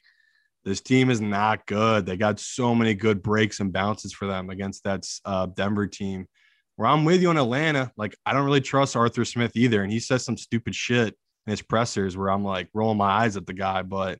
this 0.63 0.81
team 0.81 1.09
is 1.09 1.21
not 1.21 1.65
good. 1.67 2.05
They 2.05 2.17
got 2.17 2.39
so 2.39 2.73
many 2.73 2.93
good 2.93 3.21
breaks 3.21 3.59
and 3.59 3.71
bounces 3.73 4.13
for 4.13 4.25
them 4.25 4.49
against 4.49 4.83
that 4.83 5.05
uh, 5.25 5.47
Denver 5.47 5.87
team. 5.87 6.27
Where 6.77 6.89
I'm 6.89 7.05
with 7.05 7.21
you 7.21 7.29
on 7.29 7.37
Atlanta, 7.37 7.91
like 7.95 8.17
I 8.25 8.33
don't 8.33 8.45
really 8.45 8.61
trust 8.61 8.95
Arthur 8.95 9.23
Smith 9.23 9.53
either, 9.55 9.81
and 9.81 9.91
he 9.91 9.99
says 9.99 10.25
some 10.25 10.37
stupid 10.37 10.75
shit 10.75 11.15
in 11.45 11.51
his 11.51 11.61
pressers 11.61 12.17
where 12.17 12.29
I'm 12.29 12.43
like 12.43 12.69
rolling 12.73 12.97
my 12.97 13.09
eyes 13.09 13.37
at 13.37 13.45
the 13.45 13.53
guy. 13.53 13.81
But 13.81 14.19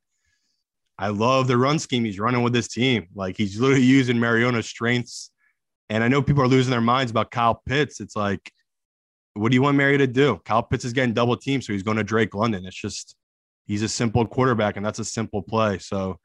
I 0.98 1.10
love 1.10 1.48
the 1.48 1.58
run 1.58 1.80
scheme 1.80 2.06
he's 2.06 2.20
running 2.20 2.44
with 2.44 2.54
this 2.54 2.68
team. 2.68 3.08
Like 3.16 3.38
he's 3.38 3.60
literally 3.60 3.84
using 3.84 4.20
Mariota's 4.20 4.68
strengths 4.68 5.32
and 5.90 6.04
I 6.04 6.08
know 6.08 6.22
people 6.22 6.44
are 6.44 6.48
losing 6.48 6.72
their 6.72 6.82
minds 6.82 7.12
about 7.12 7.32
Kyle 7.32 7.62
Pitts. 7.66 8.00
It's 8.00 8.16
like, 8.16 8.52
what 9.34 9.50
do 9.50 9.56
you 9.56 9.62
want 9.62 9.78
Mary 9.78 9.98
to 9.98 10.08
do? 10.08 10.40
Kyle 10.46 10.64
Pitts 10.64 10.86
is 10.86 10.94
getting 10.94 11.14
double 11.14 11.38
teamed, 11.38 11.64
so 11.64 11.74
he's 11.74 11.84
going 11.84 11.98
to 11.98 12.04
Drake 12.04 12.34
London. 12.34 12.66
It's 12.66 12.76
just 12.76 13.16
he's 13.68 13.84
a 13.84 13.90
simple 13.90 14.26
quarterback, 14.26 14.78
and 14.78 14.86
that's 14.86 15.00
a 15.00 15.06
simple 15.06 15.42
play. 15.42 15.78
So 15.78 16.20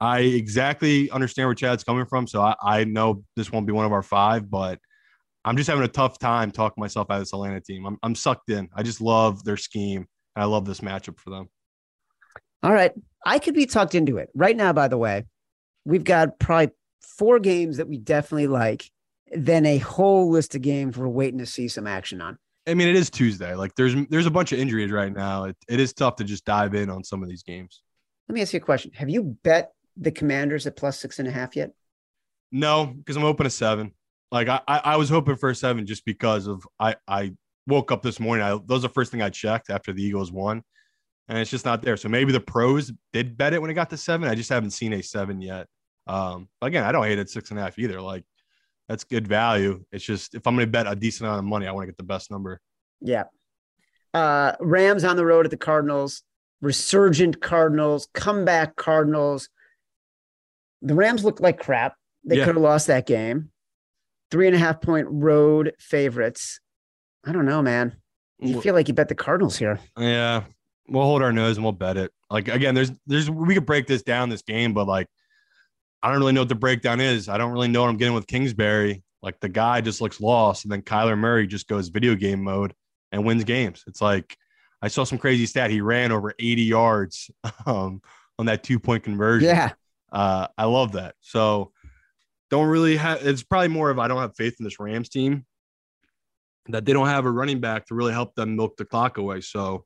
I 0.00 0.20
exactly 0.20 1.10
understand 1.10 1.48
where 1.48 1.54
Chad's 1.54 1.84
coming 1.84 2.06
from. 2.06 2.26
So 2.26 2.42
I, 2.42 2.54
I 2.62 2.84
know 2.84 3.24
this 3.36 3.52
won't 3.52 3.66
be 3.66 3.72
one 3.72 3.86
of 3.86 3.92
our 3.92 4.02
five, 4.02 4.50
but 4.50 4.78
I'm 5.44 5.56
just 5.56 5.68
having 5.68 5.84
a 5.84 5.88
tough 5.88 6.18
time 6.18 6.50
talking 6.50 6.80
myself 6.80 7.10
out 7.10 7.14
of 7.14 7.20
this 7.20 7.32
Atlanta 7.32 7.60
team. 7.60 7.86
I'm, 7.86 7.98
I'm 8.02 8.14
sucked 8.14 8.50
in. 8.50 8.68
I 8.74 8.82
just 8.82 9.00
love 9.00 9.44
their 9.44 9.56
scheme. 9.56 10.06
I 10.40 10.44
love 10.44 10.64
this 10.64 10.80
matchup 10.80 11.18
for 11.18 11.30
them. 11.30 11.48
All 12.62 12.72
right. 12.72 12.92
I 13.24 13.38
could 13.38 13.54
be 13.54 13.66
talked 13.66 13.94
into 13.94 14.16
it. 14.18 14.30
Right 14.34 14.56
now, 14.56 14.72
by 14.72 14.88
the 14.88 14.98
way, 14.98 15.24
we've 15.84 16.04
got 16.04 16.38
probably 16.38 16.70
four 17.00 17.38
games 17.38 17.76
that 17.76 17.88
we 17.88 17.98
definitely 17.98 18.46
like, 18.46 18.90
then 19.32 19.66
a 19.66 19.78
whole 19.78 20.30
list 20.30 20.54
of 20.54 20.62
games 20.62 20.96
we're 20.96 21.08
waiting 21.08 21.38
to 21.38 21.46
see 21.46 21.68
some 21.68 21.86
action 21.86 22.20
on. 22.20 22.38
I 22.66 22.74
mean, 22.74 22.88
it 22.88 22.96
is 22.96 23.10
Tuesday. 23.10 23.54
Like 23.54 23.74
there's 23.74 23.94
there's 24.08 24.26
a 24.26 24.30
bunch 24.30 24.52
of 24.52 24.58
injuries 24.58 24.90
right 24.90 25.12
now. 25.12 25.44
It, 25.44 25.56
it 25.68 25.80
is 25.80 25.92
tough 25.92 26.16
to 26.16 26.24
just 26.24 26.44
dive 26.44 26.74
in 26.74 26.90
on 26.90 27.02
some 27.02 27.22
of 27.22 27.28
these 27.28 27.42
games. 27.42 27.82
Let 28.28 28.34
me 28.34 28.42
ask 28.42 28.52
you 28.52 28.58
a 28.58 28.60
question. 28.60 28.92
Have 28.94 29.08
you 29.08 29.36
bet 29.42 29.72
the 29.96 30.12
commanders 30.12 30.66
at 30.66 30.76
plus 30.76 30.98
six 30.98 31.18
and 31.18 31.26
a 31.26 31.30
half 31.30 31.56
yet? 31.56 31.70
No, 32.52 32.86
because 32.86 33.16
I'm 33.16 33.24
open 33.24 33.44
to 33.44 33.50
seven. 33.50 33.92
Like 34.30 34.48
I, 34.48 34.60
I, 34.68 34.78
I 34.78 34.96
was 34.96 35.08
hoping 35.08 35.36
for 35.36 35.50
a 35.50 35.54
seven 35.54 35.86
just 35.86 36.04
because 36.04 36.46
of 36.46 36.66
I, 36.78 36.96
I 37.08 37.32
woke 37.70 37.90
up 37.92 38.02
this 38.02 38.20
morning. 38.20 38.44
I, 38.44 38.50
that 38.50 38.68
was 38.68 38.82
the 38.82 38.88
first 38.88 39.10
thing 39.10 39.22
I 39.22 39.30
checked 39.30 39.70
after 39.70 39.92
the 39.92 40.02
Eagles 40.02 40.30
won, 40.32 40.62
and 41.28 41.38
it's 41.38 41.50
just 41.50 41.64
not 41.64 41.80
there. 41.82 41.96
So 41.96 42.08
maybe 42.08 42.32
the 42.32 42.40
pros 42.40 42.92
did 43.12 43.36
bet 43.38 43.54
it 43.54 43.62
when 43.62 43.70
it 43.70 43.74
got 43.74 43.90
to 43.90 43.96
seven. 43.96 44.28
I 44.28 44.34
just 44.34 44.50
haven't 44.50 44.70
seen 44.72 44.92
a 44.92 45.02
seven 45.02 45.40
yet. 45.40 45.66
Um, 46.06 46.48
but 46.60 46.66
again, 46.68 46.84
I 46.84 46.92
don't 46.92 47.04
hate 47.04 47.18
it 47.18 47.30
six 47.30 47.50
and 47.50 47.58
a 47.58 47.62
half 47.62 47.78
either. 47.78 48.00
Like 48.00 48.24
that's 48.88 49.04
good 49.04 49.26
value. 49.28 49.84
It's 49.92 50.04
just 50.04 50.34
if 50.34 50.46
I'm 50.46 50.56
going 50.56 50.66
to 50.66 50.70
bet 50.70 50.86
a 50.86 50.96
decent 50.96 51.26
amount 51.28 51.38
of 51.38 51.44
money, 51.44 51.66
I 51.66 51.72
want 51.72 51.84
to 51.84 51.86
get 51.92 51.96
the 51.96 52.02
best 52.02 52.30
number. 52.30 52.60
Yeah. 53.00 53.24
Uh, 54.12 54.52
Rams 54.60 55.04
on 55.04 55.16
the 55.16 55.24
road 55.24 55.44
at 55.44 55.50
the 55.52 55.56
Cardinals, 55.56 56.22
resurgent 56.60 57.40
Cardinals, 57.40 58.08
comeback 58.12 58.74
Cardinals. 58.74 59.48
The 60.82 60.94
Rams 60.94 61.24
look 61.24 61.38
like 61.40 61.60
crap. 61.60 61.94
They 62.24 62.38
Yeah. 62.38 62.46
could 62.46 62.56
have 62.56 62.62
lost 62.62 62.88
that 62.88 63.06
game. 63.06 63.52
Three 64.30 64.46
and 64.46 64.56
a 64.56 64.58
half 64.58 64.80
point 64.80 65.06
road 65.10 65.74
favorites. 65.78 66.60
I 67.24 67.32
don't 67.32 67.44
know, 67.44 67.62
man. 67.62 67.96
You 68.38 68.60
feel 68.60 68.74
like 68.74 68.88
you 68.88 68.94
bet 68.94 69.08
the 69.08 69.14
Cardinals 69.14 69.58
here. 69.58 69.78
Yeah, 69.98 70.44
we'll 70.88 71.04
hold 71.04 71.22
our 71.22 71.32
nose 71.32 71.56
and 71.56 71.64
we'll 71.64 71.72
bet 71.72 71.96
it. 71.96 72.10
Like 72.30 72.48
again, 72.48 72.74
there's 72.74 72.92
there's 73.06 73.30
we 73.30 73.54
could 73.54 73.66
break 73.66 73.86
this 73.86 74.02
down 74.02 74.28
this 74.28 74.42
game, 74.42 74.72
but 74.72 74.86
like 74.86 75.08
I 76.02 76.10
don't 76.10 76.18
really 76.18 76.32
know 76.32 76.40
what 76.40 76.48
the 76.48 76.54
breakdown 76.54 77.00
is. 77.00 77.28
I 77.28 77.36
don't 77.36 77.52
really 77.52 77.68
know 77.68 77.82
what 77.82 77.90
I'm 77.90 77.96
getting 77.98 78.14
with 78.14 78.26
Kingsbury. 78.26 79.02
Like 79.22 79.38
the 79.40 79.48
guy 79.48 79.82
just 79.82 80.00
looks 80.00 80.20
lost, 80.20 80.64
and 80.64 80.72
then 80.72 80.82
Kyler 80.82 81.18
Murray 81.18 81.46
just 81.46 81.68
goes 81.68 81.88
video 81.88 82.14
game 82.14 82.42
mode 82.42 82.72
and 83.12 83.24
wins 83.26 83.44
games. 83.44 83.84
It's 83.86 84.00
like 84.00 84.36
I 84.80 84.88
saw 84.88 85.04
some 85.04 85.18
crazy 85.18 85.44
stat. 85.44 85.70
He 85.70 85.82
ran 85.82 86.12
over 86.12 86.32
80 86.38 86.62
yards 86.62 87.30
um, 87.66 88.00
on 88.38 88.46
that 88.46 88.62
two 88.62 88.78
point 88.78 89.04
conversion. 89.04 89.48
Yeah. 89.48 89.72
Uh, 90.10 90.46
I 90.56 90.64
love 90.64 90.92
that. 90.92 91.14
So 91.20 91.72
don't 92.48 92.68
really 92.68 92.96
have. 92.96 93.26
It's 93.26 93.42
probably 93.42 93.68
more 93.68 93.90
of 93.90 93.98
I 93.98 94.08
don't 94.08 94.20
have 94.20 94.34
faith 94.34 94.56
in 94.58 94.64
this 94.64 94.80
Rams 94.80 95.10
team 95.10 95.44
that 96.72 96.84
they 96.84 96.92
don't 96.92 97.06
have 97.06 97.26
a 97.26 97.30
running 97.30 97.60
back 97.60 97.86
to 97.86 97.94
really 97.94 98.12
help 98.12 98.34
them 98.34 98.56
milk 98.56 98.76
the 98.76 98.84
clock 98.84 99.18
away. 99.18 99.40
So 99.40 99.84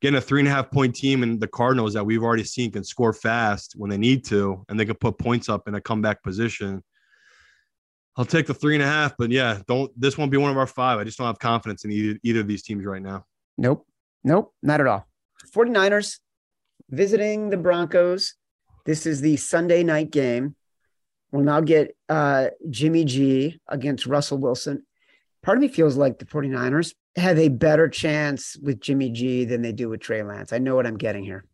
getting 0.00 0.18
a 0.18 0.20
three 0.20 0.40
and 0.40 0.48
a 0.48 0.50
half 0.50 0.70
point 0.70 0.94
team 0.94 1.22
and 1.22 1.40
the 1.40 1.48
Cardinals 1.48 1.94
that 1.94 2.04
we've 2.04 2.22
already 2.22 2.44
seen 2.44 2.70
can 2.70 2.84
score 2.84 3.12
fast 3.12 3.74
when 3.76 3.90
they 3.90 3.98
need 3.98 4.24
to, 4.26 4.64
and 4.68 4.78
they 4.78 4.84
can 4.84 4.96
put 4.96 5.18
points 5.18 5.48
up 5.48 5.68
in 5.68 5.74
a 5.74 5.80
comeback 5.80 6.22
position. 6.22 6.82
I'll 8.16 8.24
take 8.24 8.46
the 8.46 8.54
three 8.54 8.74
and 8.74 8.82
a 8.82 8.86
half, 8.86 9.14
but 9.16 9.30
yeah, 9.30 9.60
don't 9.66 9.90
this 9.98 10.18
won't 10.18 10.30
be 10.30 10.36
one 10.36 10.50
of 10.50 10.58
our 10.58 10.66
five. 10.66 10.98
I 10.98 11.04
just 11.04 11.16
don't 11.16 11.26
have 11.26 11.38
confidence 11.38 11.84
in 11.84 11.92
either, 11.92 12.18
either 12.22 12.40
of 12.40 12.48
these 12.48 12.62
teams 12.62 12.84
right 12.84 13.00
now. 13.00 13.24
Nope. 13.56 13.86
Nope. 14.22 14.52
Not 14.62 14.80
at 14.80 14.86
all. 14.86 15.06
49ers 15.54 16.18
visiting 16.90 17.50
the 17.50 17.56
Broncos. 17.56 18.34
This 18.84 19.06
is 19.06 19.20
the 19.20 19.36
Sunday 19.36 19.82
night 19.82 20.10
game. 20.10 20.56
We'll 21.30 21.44
now 21.44 21.60
get 21.60 21.96
uh, 22.08 22.48
Jimmy 22.68 23.04
G 23.04 23.60
against 23.66 24.06
Russell 24.06 24.38
Wilson. 24.38 24.84
Part 25.42 25.58
of 25.58 25.62
me 25.62 25.68
feels 25.68 25.96
like 25.96 26.18
the 26.18 26.24
49ers 26.24 26.94
have 27.16 27.38
a 27.38 27.48
better 27.48 27.88
chance 27.88 28.56
with 28.62 28.80
Jimmy 28.80 29.10
G 29.10 29.44
than 29.44 29.62
they 29.62 29.72
do 29.72 29.88
with 29.88 30.00
Trey 30.00 30.22
Lance. 30.22 30.52
I 30.52 30.58
know 30.58 30.76
what 30.76 30.86
I'm 30.86 30.96
getting 30.96 31.24
here. 31.24 31.44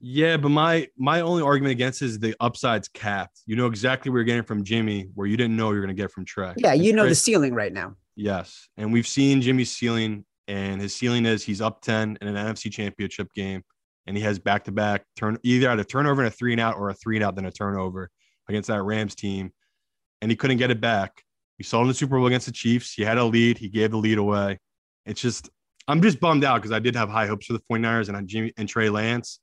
Yeah, 0.00 0.36
but 0.36 0.50
my 0.50 0.88
my 0.98 1.22
only 1.22 1.42
argument 1.42 1.72
against 1.72 2.02
is 2.02 2.18
the 2.18 2.36
upside's 2.38 2.86
capped. 2.88 3.40
You 3.46 3.56
know 3.56 3.66
exactly 3.66 4.10
what 4.10 4.16
you're 4.18 4.24
getting 4.24 4.42
from 4.44 4.62
Jimmy, 4.62 5.08
where 5.14 5.26
you 5.26 5.36
didn't 5.36 5.56
know 5.56 5.68
you 5.70 5.76
were 5.76 5.80
going 5.86 5.96
to 5.96 6.00
get 6.00 6.10
from 6.12 6.24
Trey. 6.24 6.52
Yeah, 6.56 6.74
you 6.74 6.90
And 6.90 6.96
know 6.96 7.02
Trey- 7.04 7.08
the 7.10 7.14
ceiling 7.14 7.54
right 7.54 7.72
now. 7.72 7.94
Yes. 8.14 8.68
And 8.76 8.92
we've 8.92 9.06
seen 9.06 9.40
Jimmy's 9.42 9.70
ceiling, 9.72 10.24
and 10.48 10.80
his 10.80 10.94
ceiling 10.94 11.24
is 11.26 11.42
he's 11.42 11.60
up 11.60 11.80
10 11.82 12.18
in 12.20 12.28
an 12.28 12.34
NFC 12.34 12.70
championship 12.70 13.32
game, 13.34 13.62
and 14.06 14.16
he 14.16 14.22
has 14.22 14.38
back 14.38 14.64
to 14.64 14.72
back 14.72 15.04
turn 15.16 15.38
either 15.42 15.68
at 15.70 15.80
a 15.80 15.84
turnover 15.84 16.22
and 16.22 16.28
a 16.28 16.30
three 16.30 16.52
and 16.52 16.60
out 16.60 16.76
or 16.76 16.90
a 16.90 16.94
three 16.94 17.16
and 17.16 17.24
out, 17.24 17.34
then 17.34 17.46
a 17.46 17.50
turnover 17.50 18.10
against 18.48 18.68
that 18.68 18.82
Rams 18.82 19.14
team. 19.14 19.50
And 20.22 20.30
he 20.30 20.36
couldn't 20.36 20.58
get 20.58 20.70
it 20.70 20.80
back. 20.80 21.22
We 21.58 21.64
saw 21.64 21.80
in 21.82 21.88
the 21.88 21.94
Super 21.94 22.16
Bowl 22.16 22.26
against 22.26 22.46
the 22.46 22.52
Chiefs. 22.52 22.92
He 22.92 23.02
had 23.02 23.18
a 23.18 23.24
lead, 23.24 23.58
he 23.58 23.68
gave 23.68 23.90
the 23.90 23.96
lead 23.96 24.18
away. 24.18 24.58
It's 25.04 25.20
just, 25.20 25.48
I'm 25.88 26.02
just 26.02 26.20
bummed 26.20 26.44
out 26.44 26.56
because 26.56 26.72
I 26.72 26.78
did 26.78 26.96
have 26.96 27.08
high 27.08 27.26
hopes 27.26 27.46
for 27.46 27.52
the 27.52 27.62
49ers 27.70 28.08
and 28.08 28.16
on 28.16 28.26
Jimmy 28.26 28.52
and 28.56 28.68
Trey 28.68 28.90
Lance. 28.90 29.40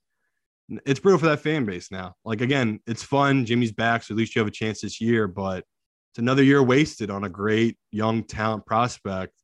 It's 0.86 1.00
brutal 1.00 1.18
for 1.18 1.26
that 1.26 1.40
fan 1.40 1.64
base 1.64 1.90
now. 1.90 2.14
Like, 2.24 2.40
again, 2.40 2.80
it's 2.86 3.02
fun. 3.02 3.44
Jimmy's 3.44 3.72
back, 3.72 4.02
so 4.02 4.14
at 4.14 4.18
least 4.18 4.34
you 4.34 4.40
have 4.40 4.48
a 4.48 4.52
chance 4.52 4.80
this 4.80 5.00
year, 5.00 5.26
but 5.26 5.64
it's 6.12 6.18
another 6.18 6.42
year 6.42 6.62
wasted 6.62 7.10
on 7.10 7.24
a 7.24 7.28
great 7.28 7.76
young 7.90 8.22
talent 8.22 8.64
prospect. 8.64 9.34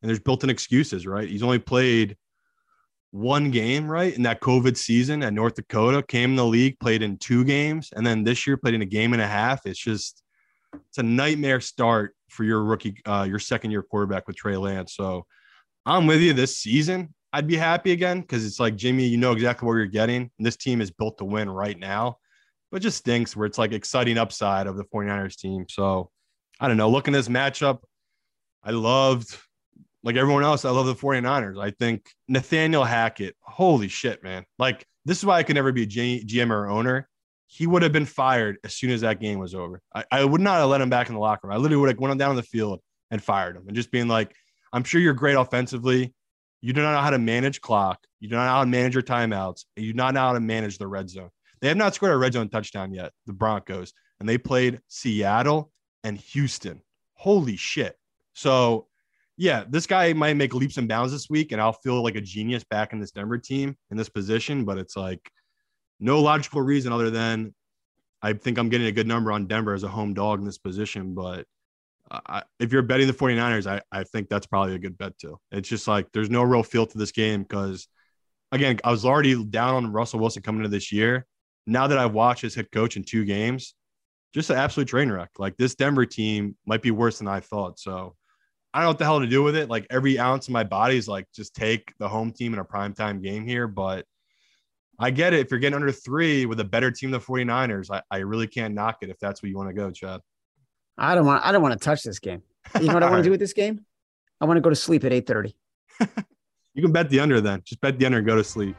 And 0.00 0.08
there's 0.08 0.20
built 0.20 0.44
in 0.44 0.50
excuses, 0.50 1.06
right? 1.06 1.28
He's 1.28 1.42
only 1.42 1.58
played 1.58 2.16
one 3.12 3.50
game, 3.50 3.88
right? 3.88 4.14
In 4.14 4.22
that 4.22 4.40
COVID 4.40 4.76
season 4.76 5.22
at 5.22 5.34
North 5.34 5.54
Dakota, 5.54 6.02
came 6.02 6.30
in 6.30 6.36
the 6.36 6.44
league, 6.44 6.78
played 6.80 7.02
in 7.02 7.18
two 7.18 7.44
games, 7.44 7.90
and 7.94 8.06
then 8.06 8.24
this 8.24 8.46
year 8.46 8.56
played 8.56 8.74
in 8.74 8.82
a 8.82 8.86
game 8.86 9.12
and 9.12 9.22
a 9.22 9.26
half. 9.26 9.66
It's 9.66 9.78
just 9.78 10.21
it's 10.74 10.98
a 10.98 11.02
nightmare 11.02 11.60
start 11.60 12.14
for 12.28 12.44
your 12.44 12.62
rookie, 12.64 12.96
uh, 13.06 13.26
your 13.28 13.38
second 13.38 13.70
year 13.70 13.82
quarterback 13.82 14.26
with 14.26 14.36
Trey 14.36 14.56
Lance. 14.56 14.94
So 14.94 15.26
I'm 15.86 16.06
with 16.06 16.20
you 16.20 16.32
this 16.32 16.56
season. 16.56 17.14
I'd 17.32 17.46
be 17.46 17.56
happy 17.56 17.92
again 17.92 18.20
because 18.20 18.44
it's 18.44 18.60
like 18.60 18.76
Jimmy, 18.76 19.06
you 19.06 19.16
know 19.16 19.32
exactly 19.32 19.66
what 19.66 19.74
you're 19.74 19.86
getting. 19.86 20.30
And 20.38 20.46
this 20.46 20.56
team 20.56 20.80
is 20.80 20.90
built 20.90 21.18
to 21.18 21.24
win 21.24 21.48
right 21.48 21.78
now. 21.78 22.18
But 22.70 22.82
just 22.82 22.98
stinks 22.98 23.36
where 23.36 23.46
it's 23.46 23.58
like 23.58 23.72
exciting 23.72 24.18
upside 24.18 24.66
of 24.66 24.76
the 24.76 24.84
49ers 24.84 25.36
team. 25.36 25.66
So 25.68 26.10
I 26.60 26.68
don't 26.68 26.76
know. 26.76 26.88
Looking 26.88 27.14
at 27.14 27.18
this 27.18 27.28
matchup, 27.28 27.80
I 28.62 28.70
loved, 28.70 29.36
like 30.02 30.16
everyone 30.16 30.44
else, 30.44 30.64
I 30.64 30.70
love 30.70 30.86
the 30.86 30.94
49ers. 30.94 31.60
I 31.60 31.70
think 31.70 32.08
Nathaniel 32.28 32.84
Hackett, 32.84 33.36
holy 33.40 33.88
shit, 33.88 34.22
man. 34.22 34.44
Like, 34.58 34.86
this 35.04 35.18
is 35.18 35.24
why 35.24 35.38
I 35.38 35.42
could 35.42 35.56
never 35.56 35.72
be 35.72 35.82
a 35.82 35.86
G- 35.86 36.24
GM 36.24 36.50
or 36.50 36.68
owner. 36.68 37.08
He 37.54 37.66
would 37.66 37.82
have 37.82 37.92
been 37.92 38.06
fired 38.06 38.56
as 38.64 38.72
soon 38.74 38.90
as 38.90 39.02
that 39.02 39.20
game 39.20 39.38
was 39.38 39.54
over. 39.54 39.82
I, 39.94 40.04
I 40.10 40.24
would 40.24 40.40
not 40.40 40.60
have 40.60 40.70
let 40.70 40.80
him 40.80 40.88
back 40.88 41.08
in 41.08 41.14
the 41.14 41.20
locker 41.20 41.48
room. 41.48 41.54
I 41.54 41.58
literally 41.58 41.82
would 41.82 41.90
have 41.90 41.98
went 41.98 42.18
down 42.18 42.30
on 42.30 42.36
the 42.36 42.42
field 42.42 42.80
and 43.10 43.22
fired 43.22 43.56
him 43.56 43.64
and 43.66 43.76
just 43.76 43.90
being 43.90 44.08
like, 44.08 44.34
I'm 44.72 44.84
sure 44.84 45.02
you're 45.02 45.12
great 45.12 45.34
offensively. 45.34 46.14
You 46.62 46.72
do 46.72 46.80
not 46.80 46.92
know 46.92 47.02
how 47.02 47.10
to 47.10 47.18
manage 47.18 47.60
clock. 47.60 47.98
You 48.20 48.30
do 48.30 48.36
not 48.36 48.46
know 48.46 48.52
how 48.52 48.64
to 48.64 48.70
manage 48.70 48.94
your 48.94 49.02
timeouts. 49.02 49.64
And 49.76 49.84
you 49.84 49.92
do 49.92 49.96
not 49.98 50.14
know 50.14 50.20
how 50.20 50.32
to 50.32 50.40
manage 50.40 50.78
the 50.78 50.86
red 50.86 51.10
zone. 51.10 51.28
They 51.60 51.68
have 51.68 51.76
not 51.76 51.94
scored 51.94 52.12
a 52.12 52.16
red 52.16 52.32
zone 52.32 52.48
touchdown 52.48 52.94
yet, 52.94 53.12
the 53.26 53.34
Broncos, 53.34 53.92
and 54.18 54.26
they 54.26 54.38
played 54.38 54.80
Seattle 54.88 55.70
and 56.04 56.16
Houston. 56.16 56.80
Holy 57.12 57.56
shit. 57.56 57.96
So, 58.32 58.88
yeah, 59.36 59.64
this 59.68 59.86
guy 59.86 60.14
might 60.14 60.38
make 60.38 60.54
leaps 60.54 60.78
and 60.78 60.88
bounds 60.88 61.12
this 61.12 61.28
week, 61.28 61.52
and 61.52 61.60
I'll 61.60 61.74
feel 61.74 62.02
like 62.02 62.16
a 62.16 62.20
genius 62.22 62.64
back 62.64 62.94
in 62.94 62.98
this 62.98 63.10
Denver 63.10 63.36
team 63.36 63.76
in 63.90 63.98
this 63.98 64.08
position, 64.08 64.64
but 64.64 64.78
it's 64.78 64.96
like 64.96 65.20
no 66.02 66.20
logical 66.20 66.60
reason 66.60 66.92
other 66.92 67.10
than 67.10 67.54
I 68.20 68.32
think 68.34 68.58
I'm 68.58 68.68
getting 68.68 68.86
a 68.86 68.92
good 68.92 69.06
number 69.06 69.32
on 69.32 69.46
Denver 69.46 69.74
as 69.74 69.84
a 69.84 69.88
home 69.88 70.14
dog 70.14 70.40
in 70.40 70.44
this 70.44 70.58
position. 70.58 71.14
But 71.14 71.46
I, 72.10 72.42
if 72.58 72.72
you're 72.72 72.82
betting 72.82 73.06
the 73.06 73.12
49ers, 73.12 73.66
I, 73.66 73.80
I 73.90 74.04
think 74.04 74.28
that's 74.28 74.46
probably 74.46 74.74
a 74.74 74.78
good 74.78 74.98
bet 74.98 75.16
too. 75.18 75.38
It's 75.50 75.68
just 75.68 75.88
like 75.88 76.08
there's 76.12 76.30
no 76.30 76.42
real 76.42 76.62
feel 76.62 76.86
to 76.86 76.98
this 76.98 77.12
game 77.12 77.42
because 77.42 77.88
again, 78.50 78.78
I 78.84 78.90
was 78.90 79.04
already 79.04 79.42
down 79.44 79.74
on 79.74 79.92
Russell 79.92 80.20
Wilson 80.20 80.42
coming 80.42 80.60
into 80.60 80.70
this 80.70 80.92
year. 80.92 81.26
Now 81.66 81.86
that 81.86 81.98
I've 81.98 82.12
watched 82.12 82.42
his 82.42 82.54
head 82.54 82.70
coach 82.72 82.96
in 82.96 83.04
two 83.04 83.24
games, 83.24 83.74
just 84.34 84.50
an 84.50 84.56
absolute 84.56 84.88
train 84.88 85.10
wreck. 85.10 85.30
Like 85.38 85.56
this 85.56 85.74
Denver 85.74 86.06
team 86.06 86.56
might 86.66 86.82
be 86.82 86.90
worse 86.90 87.18
than 87.18 87.28
I 87.28 87.40
thought. 87.40 87.78
So 87.78 88.16
I 88.74 88.78
don't 88.78 88.84
know 88.84 88.90
what 88.90 88.98
the 88.98 89.04
hell 89.04 89.20
to 89.20 89.26
do 89.26 89.42
with 89.42 89.56
it. 89.56 89.68
Like 89.68 89.86
every 89.90 90.18
ounce 90.18 90.48
of 90.48 90.52
my 90.52 90.64
body 90.64 90.96
is 90.96 91.06
like, 91.06 91.26
just 91.34 91.54
take 91.54 91.92
the 91.98 92.08
home 92.08 92.32
team 92.32 92.52
in 92.52 92.58
a 92.58 92.64
primetime 92.64 93.22
game 93.22 93.46
here. 93.46 93.68
But 93.68 94.04
I 95.02 95.10
get 95.10 95.34
it. 95.34 95.40
If 95.40 95.50
you're 95.50 95.58
getting 95.58 95.74
under 95.74 95.90
three 95.90 96.46
with 96.46 96.60
a 96.60 96.64
better 96.64 96.90
team 96.90 97.10
than 97.10 97.20
the 97.20 97.26
49ers, 97.26 97.90
I, 97.90 98.02
I 98.10 98.18
really 98.18 98.46
can't 98.46 98.72
knock 98.72 98.98
it 99.02 99.10
if 99.10 99.18
that's 99.18 99.42
where 99.42 99.50
you 99.50 99.56
want 99.56 99.68
to 99.68 99.74
go, 99.74 99.90
Chad. 99.90 100.20
I 100.96 101.14
don't 101.14 101.26
want. 101.26 101.44
I 101.44 101.50
don't 101.50 101.62
want 101.62 101.78
to 101.78 101.84
touch 101.84 102.02
this 102.04 102.20
game. 102.20 102.42
You 102.80 102.86
know 102.86 102.94
what 102.94 103.02
I 103.02 103.10
want 103.10 103.20
to 103.20 103.24
do 103.28 103.30
with 103.30 103.40
this 103.40 103.52
game? 103.52 103.84
I 104.40 104.44
want 104.44 104.58
to 104.58 104.60
go 104.60 104.70
to 104.70 104.76
sleep 104.76 105.04
at 105.04 105.12
eight 105.12 105.26
thirty. 105.26 105.56
You 106.74 106.82
can 106.82 106.92
bet 106.92 107.10
the 107.10 107.20
under 107.20 107.40
then. 107.40 107.60
Just 107.66 107.82
bet 107.82 107.98
the 107.98 108.06
under 108.06 108.18
and 108.18 108.26
go 108.26 108.34
to 108.34 108.42
sleep. 108.42 108.74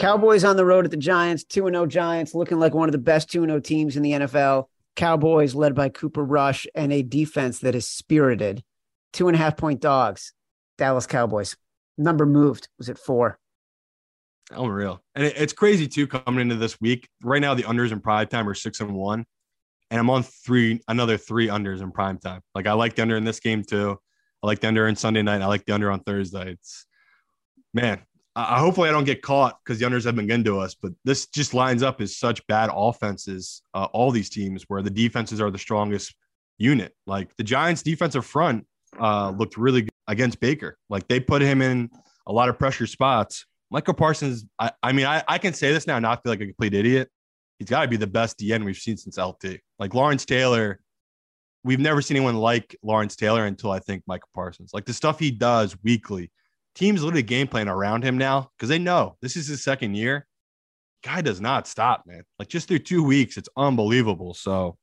Cowboys 0.00 0.44
on 0.44 0.56
the 0.56 0.64
road 0.64 0.86
at 0.86 0.90
the 0.90 0.96
Giants, 0.96 1.44
2 1.44 1.66
0 1.68 1.84
Giants, 1.84 2.34
looking 2.34 2.58
like 2.58 2.72
one 2.72 2.88
of 2.88 2.92
the 2.92 2.98
best 2.98 3.30
2 3.30 3.44
0 3.44 3.60
teams 3.60 3.98
in 3.98 4.02
the 4.02 4.12
NFL. 4.12 4.64
Cowboys 4.96 5.54
led 5.54 5.74
by 5.74 5.90
Cooper 5.90 6.24
Rush 6.24 6.66
and 6.74 6.90
a 6.90 7.02
defense 7.02 7.58
that 7.58 7.74
is 7.74 7.86
spirited. 7.86 8.64
Two 9.12 9.28
and 9.28 9.34
a 9.34 9.38
half 9.38 9.58
point 9.58 9.78
dogs, 9.82 10.32
Dallas 10.78 11.06
Cowboys. 11.06 11.54
Number 11.98 12.24
moved 12.24 12.70
was 12.78 12.88
at 12.88 12.96
four. 12.96 13.38
Unreal. 14.50 15.02
And 15.14 15.26
it- 15.26 15.36
it's 15.36 15.52
crazy 15.52 15.86
too 15.86 16.06
coming 16.06 16.40
into 16.40 16.56
this 16.56 16.80
week. 16.80 17.06
Right 17.22 17.42
now, 17.42 17.52
the 17.52 17.64
unders 17.64 17.92
in 17.92 18.00
prime 18.00 18.26
time 18.26 18.48
are 18.48 18.54
six 18.54 18.80
and 18.80 18.94
one. 18.94 19.26
And 19.90 20.00
I'm 20.00 20.08
on 20.08 20.22
three, 20.22 20.80
another 20.88 21.18
three 21.18 21.48
unders 21.48 21.82
in 21.82 21.92
prime 21.92 22.16
time. 22.16 22.40
Like 22.54 22.66
I 22.66 22.72
like 22.72 22.94
the 22.94 23.02
under 23.02 23.18
in 23.18 23.24
this 23.24 23.40
game 23.40 23.62
too. 23.64 23.98
I 24.42 24.46
like 24.46 24.60
the 24.60 24.68
under 24.68 24.88
in 24.88 24.96
Sunday 24.96 25.20
night. 25.20 25.42
I 25.42 25.46
like 25.46 25.66
the 25.66 25.74
under 25.74 25.90
on 25.90 26.00
Thursday. 26.00 26.52
It's 26.52 26.86
man, 27.74 28.00
I, 28.36 28.58
hopefully 28.58 28.88
I 28.88 28.92
don't 28.92 29.04
get 29.04 29.22
caught 29.22 29.58
because 29.64 29.78
the 29.78 29.86
unders 29.86 30.04
have 30.04 30.16
been 30.16 30.26
good 30.26 30.44
to 30.44 30.60
us. 30.60 30.74
But 30.74 30.92
this 31.04 31.26
just 31.26 31.54
lines 31.54 31.82
up 31.82 32.00
as 32.00 32.16
such 32.16 32.46
bad 32.46 32.70
offenses. 32.72 33.62
Uh, 33.74 33.88
all 33.92 34.10
these 34.10 34.30
teams 34.30 34.64
where 34.68 34.82
the 34.82 34.90
defenses 34.90 35.40
are 35.40 35.50
the 35.50 35.58
strongest 35.58 36.14
unit. 36.58 36.94
Like 37.06 37.34
the 37.36 37.44
Giants' 37.44 37.82
defensive 37.82 38.24
front 38.24 38.66
uh, 38.98 39.30
looked 39.30 39.56
really 39.56 39.82
good 39.82 39.90
against 40.06 40.40
Baker. 40.40 40.76
Like 40.88 41.08
they 41.08 41.20
put 41.20 41.42
him 41.42 41.62
in 41.62 41.90
a 42.26 42.32
lot 42.32 42.48
of 42.48 42.58
pressure 42.58 42.86
spots. 42.86 43.46
Micah 43.70 43.94
Parsons, 43.94 44.44
I, 44.58 44.72
I 44.82 44.92
mean, 44.92 45.06
I, 45.06 45.22
I 45.28 45.38
can 45.38 45.52
say 45.52 45.72
this 45.72 45.86
now, 45.86 45.96
and 45.96 46.02
not 46.02 46.22
feel 46.22 46.32
like 46.32 46.40
a 46.40 46.46
complete 46.46 46.74
idiot. 46.74 47.08
He's 47.58 47.68
got 47.68 47.82
to 47.82 47.88
be 47.88 47.96
the 47.96 48.06
best 48.06 48.38
DN 48.38 48.64
we've 48.64 48.76
seen 48.76 48.96
since 48.96 49.16
LT. 49.16 49.60
Like 49.78 49.94
Lawrence 49.94 50.24
Taylor, 50.24 50.80
we've 51.62 51.78
never 51.78 52.02
seen 52.02 52.16
anyone 52.16 52.36
like 52.36 52.76
Lawrence 52.82 53.16
Taylor 53.16 53.44
until 53.44 53.70
I 53.70 53.78
think 53.78 54.02
Micah 54.06 54.26
Parsons. 54.34 54.72
Like 54.72 54.86
the 54.86 54.94
stuff 54.94 55.18
he 55.18 55.30
does 55.30 55.76
weekly, 55.84 56.32
teams 56.74 57.02
literally 57.02 57.22
game 57.22 57.48
plan 57.48 57.68
around 57.68 58.04
him 58.04 58.18
now 58.18 58.50
because 58.56 58.68
they 58.68 58.78
know 58.78 59.16
this 59.20 59.36
is 59.36 59.46
his 59.46 59.62
second 59.62 59.94
year. 59.94 60.26
Guy 61.02 61.22
does 61.22 61.40
not 61.40 61.66
stop, 61.66 62.04
man. 62.06 62.24
Like 62.38 62.48
just 62.48 62.68
through 62.68 62.80
two 62.80 63.02
weeks, 63.02 63.36
it's 63.36 63.48
unbelievable. 63.56 64.34
So 64.34 64.76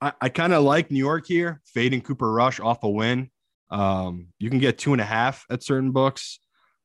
I, 0.00 0.12
I 0.20 0.28
kind 0.28 0.52
of 0.52 0.62
like 0.62 0.90
New 0.90 0.98
York 0.98 1.26
here, 1.26 1.60
fading 1.64 2.00
Cooper 2.00 2.32
Rush 2.32 2.60
off 2.60 2.84
a 2.84 2.88
win. 2.88 3.30
Um, 3.70 4.28
you 4.38 4.50
can 4.50 4.60
get 4.60 4.78
two 4.78 4.92
and 4.92 5.00
a 5.00 5.04
half 5.04 5.44
at 5.50 5.62
certain 5.62 5.90
books. 5.90 6.38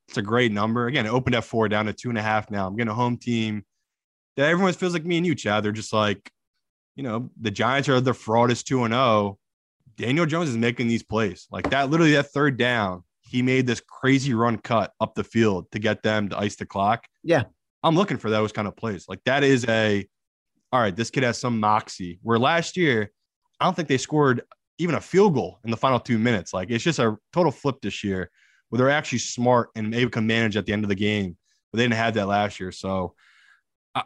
It's 0.07 0.17
a 0.17 0.21
great 0.21 0.51
number. 0.51 0.87
Again, 0.87 1.05
it 1.05 1.09
opened 1.09 1.35
at 1.35 1.43
four 1.43 1.69
down 1.69 1.85
to 1.85 1.93
two 1.93 2.09
and 2.09 2.17
a 2.17 2.21
half 2.21 2.49
now. 2.49 2.67
I'm 2.67 2.75
getting 2.75 2.91
a 2.91 2.95
home 2.95 3.17
team 3.17 3.63
that 4.35 4.49
everyone 4.49 4.73
feels 4.73 4.93
like 4.93 5.05
me 5.05 5.17
and 5.17 5.25
you, 5.25 5.35
Chad. 5.35 5.63
They're 5.63 5.71
just 5.71 5.93
like, 5.93 6.31
you 6.95 7.03
know, 7.03 7.29
the 7.39 7.51
Giants 7.51 7.89
are 7.89 8.01
the 8.01 8.11
fraudest 8.11 8.65
2 8.65 8.83
and 8.83 8.93
0. 8.93 9.37
Daniel 9.97 10.25
Jones 10.25 10.49
is 10.49 10.57
making 10.57 10.87
these 10.87 11.03
plays. 11.03 11.47
Like 11.51 11.69
that, 11.69 11.89
literally, 11.89 12.13
that 12.13 12.31
third 12.31 12.57
down, 12.57 13.03
he 13.31 13.41
made 13.41 13.65
this 13.65 13.79
crazy 13.79 14.33
run 14.33 14.57
cut 14.57 14.91
up 14.99 15.15
the 15.15 15.23
field 15.23 15.71
to 15.71 15.79
get 15.79 16.03
them 16.03 16.27
to 16.29 16.37
ice 16.37 16.57
the 16.57 16.65
clock. 16.65 17.05
Yeah. 17.23 17.43
I'm 17.81 17.95
looking 17.95 18.17
for 18.17 18.29
those 18.29 18.51
kind 18.51 18.67
of 18.67 18.75
plays. 18.75 19.05
Like 19.07 19.23
that 19.25 19.43
is 19.43 19.65
a, 19.69 20.05
all 20.73 20.81
right, 20.81 20.93
this 20.93 21.09
kid 21.09 21.23
has 21.23 21.37
some 21.37 21.59
moxie. 21.59 22.19
Where 22.23 22.37
last 22.37 22.75
year, 22.75 23.09
I 23.59 23.65
don't 23.65 23.73
think 23.73 23.87
they 23.87 23.97
scored 23.97 24.41
even 24.79 24.95
a 24.95 25.01
field 25.01 25.33
goal 25.33 25.59
in 25.63 25.71
the 25.71 25.77
final 25.77 25.99
two 25.99 26.19
minutes. 26.19 26.53
Like 26.53 26.69
it's 26.71 26.83
just 26.83 26.99
a 26.99 27.17
total 27.31 27.53
flip 27.53 27.77
this 27.81 28.03
year 28.03 28.29
where 28.69 28.77
they're 28.77 28.89
actually 28.89 29.19
smart 29.19 29.69
and 29.75 29.89
maybe 29.89 30.09
can 30.09 30.27
manage 30.27 30.57
at 30.57 30.65
the 30.65 30.73
end 30.73 30.83
of 30.83 30.89
the 30.89 30.95
game. 30.95 31.37
But 31.71 31.77
they 31.77 31.83
didn't 31.85 31.95
have 31.95 32.13
that 32.15 32.27
last 32.27 32.59
year. 32.59 32.73
So 32.73 33.15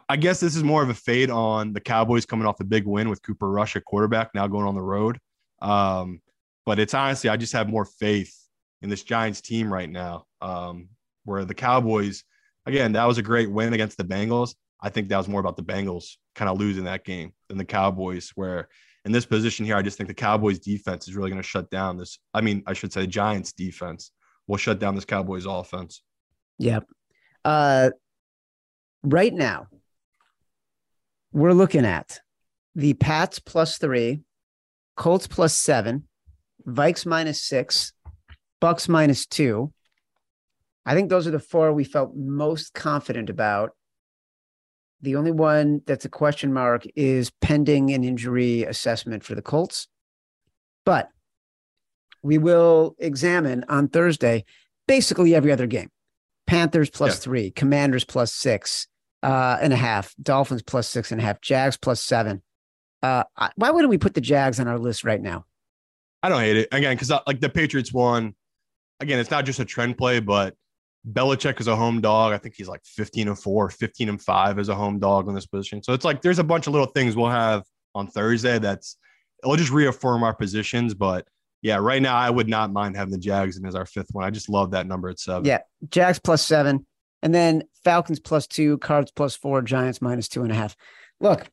I- 0.08 0.16
guess 0.16 0.38
this 0.38 0.54
is 0.54 0.62
more 0.62 0.82
of 0.84 0.88
a 0.88 0.94
fade 0.94 1.30
on 1.30 1.72
the 1.72 1.80
Cowboys 1.80 2.26
coming 2.26 2.46
off 2.46 2.60
a 2.60 2.64
big 2.64 2.86
win 2.86 3.08
with 3.08 3.22
Cooper 3.22 3.50
Rush 3.50 3.74
at 3.74 3.84
quarterback, 3.84 4.34
now 4.34 4.46
going 4.46 4.66
on 4.66 4.74
the 4.74 4.82
road. 4.82 5.18
Um, 5.60 6.20
but 6.64 6.78
it's 6.78 6.94
honestly, 6.94 7.28
I 7.30 7.36
just 7.36 7.52
have 7.52 7.68
more 7.68 7.84
faith 7.84 8.34
in 8.82 8.88
this 8.88 9.02
Giants 9.02 9.40
team 9.40 9.72
right 9.72 9.90
now. 9.90 10.26
Um, 10.40 10.88
where 11.24 11.44
the 11.44 11.54
Cowboys, 11.54 12.24
again, 12.66 12.92
that 12.92 13.04
was 13.04 13.18
a 13.18 13.22
great 13.22 13.50
win 13.50 13.72
against 13.72 13.98
the 13.98 14.04
Bengals. 14.04 14.54
I 14.80 14.90
think 14.90 15.08
that 15.08 15.16
was 15.16 15.28
more 15.28 15.40
about 15.40 15.56
the 15.56 15.62
Bengals 15.62 16.16
kind 16.34 16.48
of 16.48 16.58
losing 16.58 16.84
that 16.84 17.04
game 17.04 17.32
than 17.48 17.58
the 17.58 17.64
Cowboys, 17.64 18.30
where 18.36 18.68
in 19.04 19.12
this 19.12 19.26
position 19.26 19.64
here, 19.64 19.76
I 19.76 19.82
just 19.82 19.96
think 19.96 20.08
the 20.08 20.14
Cowboys 20.14 20.58
defense 20.58 21.08
is 21.08 21.16
really 21.16 21.30
going 21.30 21.42
to 21.42 21.46
shut 21.46 21.70
down 21.70 21.96
this. 21.96 22.18
I 22.34 22.40
mean, 22.40 22.62
I 22.66 22.74
should 22.74 22.92
say 22.92 23.06
Giants 23.06 23.52
defense 23.52 24.12
will 24.46 24.56
shut 24.56 24.78
down 24.78 24.94
this 24.94 25.04
Cowboys 25.04 25.46
offense. 25.46 26.02
Yep. 26.58 26.86
Uh, 27.44 27.90
right 29.02 29.32
now, 29.32 29.66
we're 31.32 31.52
looking 31.52 31.84
at 31.84 32.20
the 32.74 32.94
Pats 32.94 33.38
plus 33.38 33.78
three, 33.78 34.22
Colts 34.96 35.26
plus 35.26 35.54
seven, 35.54 36.08
Vikes 36.66 37.06
minus 37.06 37.42
six, 37.42 37.92
Bucks 38.60 38.88
minus 38.88 39.26
two. 39.26 39.72
I 40.84 40.94
think 40.94 41.10
those 41.10 41.26
are 41.26 41.32
the 41.32 41.38
four 41.40 41.72
we 41.72 41.84
felt 41.84 42.14
most 42.16 42.74
confident 42.74 43.28
about. 43.28 43.70
The 45.02 45.16
only 45.16 45.32
one 45.32 45.82
that's 45.86 46.04
a 46.04 46.08
question 46.08 46.52
mark 46.52 46.84
is 46.94 47.30
pending 47.40 47.92
an 47.92 48.02
injury 48.04 48.62
assessment 48.62 49.24
for 49.24 49.34
the 49.34 49.42
Colts. 49.42 49.88
But 50.84 51.10
we 52.22 52.38
will 52.38 52.96
examine 52.98 53.64
on 53.68 53.88
Thursday 53.88 54.44
basically 54.88 55.34
every 55.34 55.52
other 55.52 55.66
game. 55.66 55.90
Panthers 56.46 56.90
plus 56.90 57.14
Yeah. 57.16 57.20
three, 57.20 57.50
Commanders 57.50 58.04
plus 58.04 58.32
six 58.32 58.86
uh, 59.22 59.58
and 59.60 59.72
a 59.72 59.76
half, 59.76 60.14
Dolphins 60.22 60.62
plus 60.62 60.88
six 60.88 61.10
and 61.12 61.20
a 61.20 61.24
half, 61.24 61.40
Jags 61.40 61.76
plus 61.76 62.02
seven. 62.02 62.42
Uh, 63.02 63.24
why 63.56 63.70
wouldn't 63.70 63.90
we 63.90 63.98
put 63.98 64.14
the 64.14 64.20
Jags 64.20 64.58
on 64.60 64.68
our 64.68 64.78
list 64.78 65.04
right 65.04 65.20
now? 65.20 65.44
I 66.22 66.28
don't 66.28 66.40
hate 66.40 66.56
it 66.56 66.68
again 66.72 66.96
because 66.96 67.10
like 67.26 67.40
the 67.40 67.48
Patriots 67.48 67.92
won. 67.92 68.34
Again, 69.00 69.18
it's 69.18 69.30
not 69.30 69.44
just 69.44 69.60
a 69.60 69.64
trend 69.64 69.98
play, 69.98 70.20
but 70.20 70.54
Belichick 71.12 71.60
is 71.60 71.68
a 71.68 71.76
home 71.76 72.00
dog. 72.00 72.32
I 72.32 72.38
think 72.38 72.54
he's 72.56 72.68
like 72.68 72.84
15 72.84 73.28
and 73.28 73.38
four, 73.38 73.70
15 73.70 74.08
and 74.08 74.20
five 74.20 74.58
as 74.58 74.68
a 74.68 74.74
home 74.74 74.98
dog 74.98 75.28
in 75.28 75.34
this 75.34 75.46
position. 75.46 75.82
So 75.82 75.92
it's 75.92 76.04
like 76.04 76.22
there's 76.22 76.38
a 76.38 76.44
bunch 76.44 76.66
of 76.66 76.72
little 76.72 76.88
things 76.88 77.14
we'll 77.14 77.30
have 77.30 77.62
on 77.94 78.08
Thursday 78.08 78.58
that's 78.58 78.96
it'll 79.42 79.56
just 79.56 79.70
reaffirm 79.70 80.22
our 80.22 80.34
positions. 80.34 80.94
But 80.94 81.26
yeah, 81.62 81.76
right 81.76 82.02
now 82.02 82.16
I 82.16 82.30
would 82.30 82.48
not 82.48 82.72
mind 82.72 82.96
having 82.96 83.12
the 83.12 83.18
Jags 83.18 83.56
in 83.56 83.66
as 83.66 83.74
our 83.74 83.86
fifth 83.86 84.08
one. 84.12 84.24
I 84.24 84.30
just 84.30 84.48
love 84.48 84.72
that 84.72 84.86
number 84.86 85.08
at 85.08 85.20
seven. 85.20 85.44
Yeah, 85.44 85.60
Jags 85.90 86.18
plus 86.18 86.42
seven, 86.44 86.86
and 87.22 87.34
then 87.34 87.64
Falcons 87.84 88.20
plus 88.20 88.46
two, 88.46 88.78
Cards 88.78 89.12
plus 89.12 89.36
four, 89.36 89.62
Giants 89.62 90.02
minus 90.02 90.28
two 90.28 90.42
and 90.42 90.50
a 90.50 90.56
half. 90.56 90.76
Look, 91.20 91.46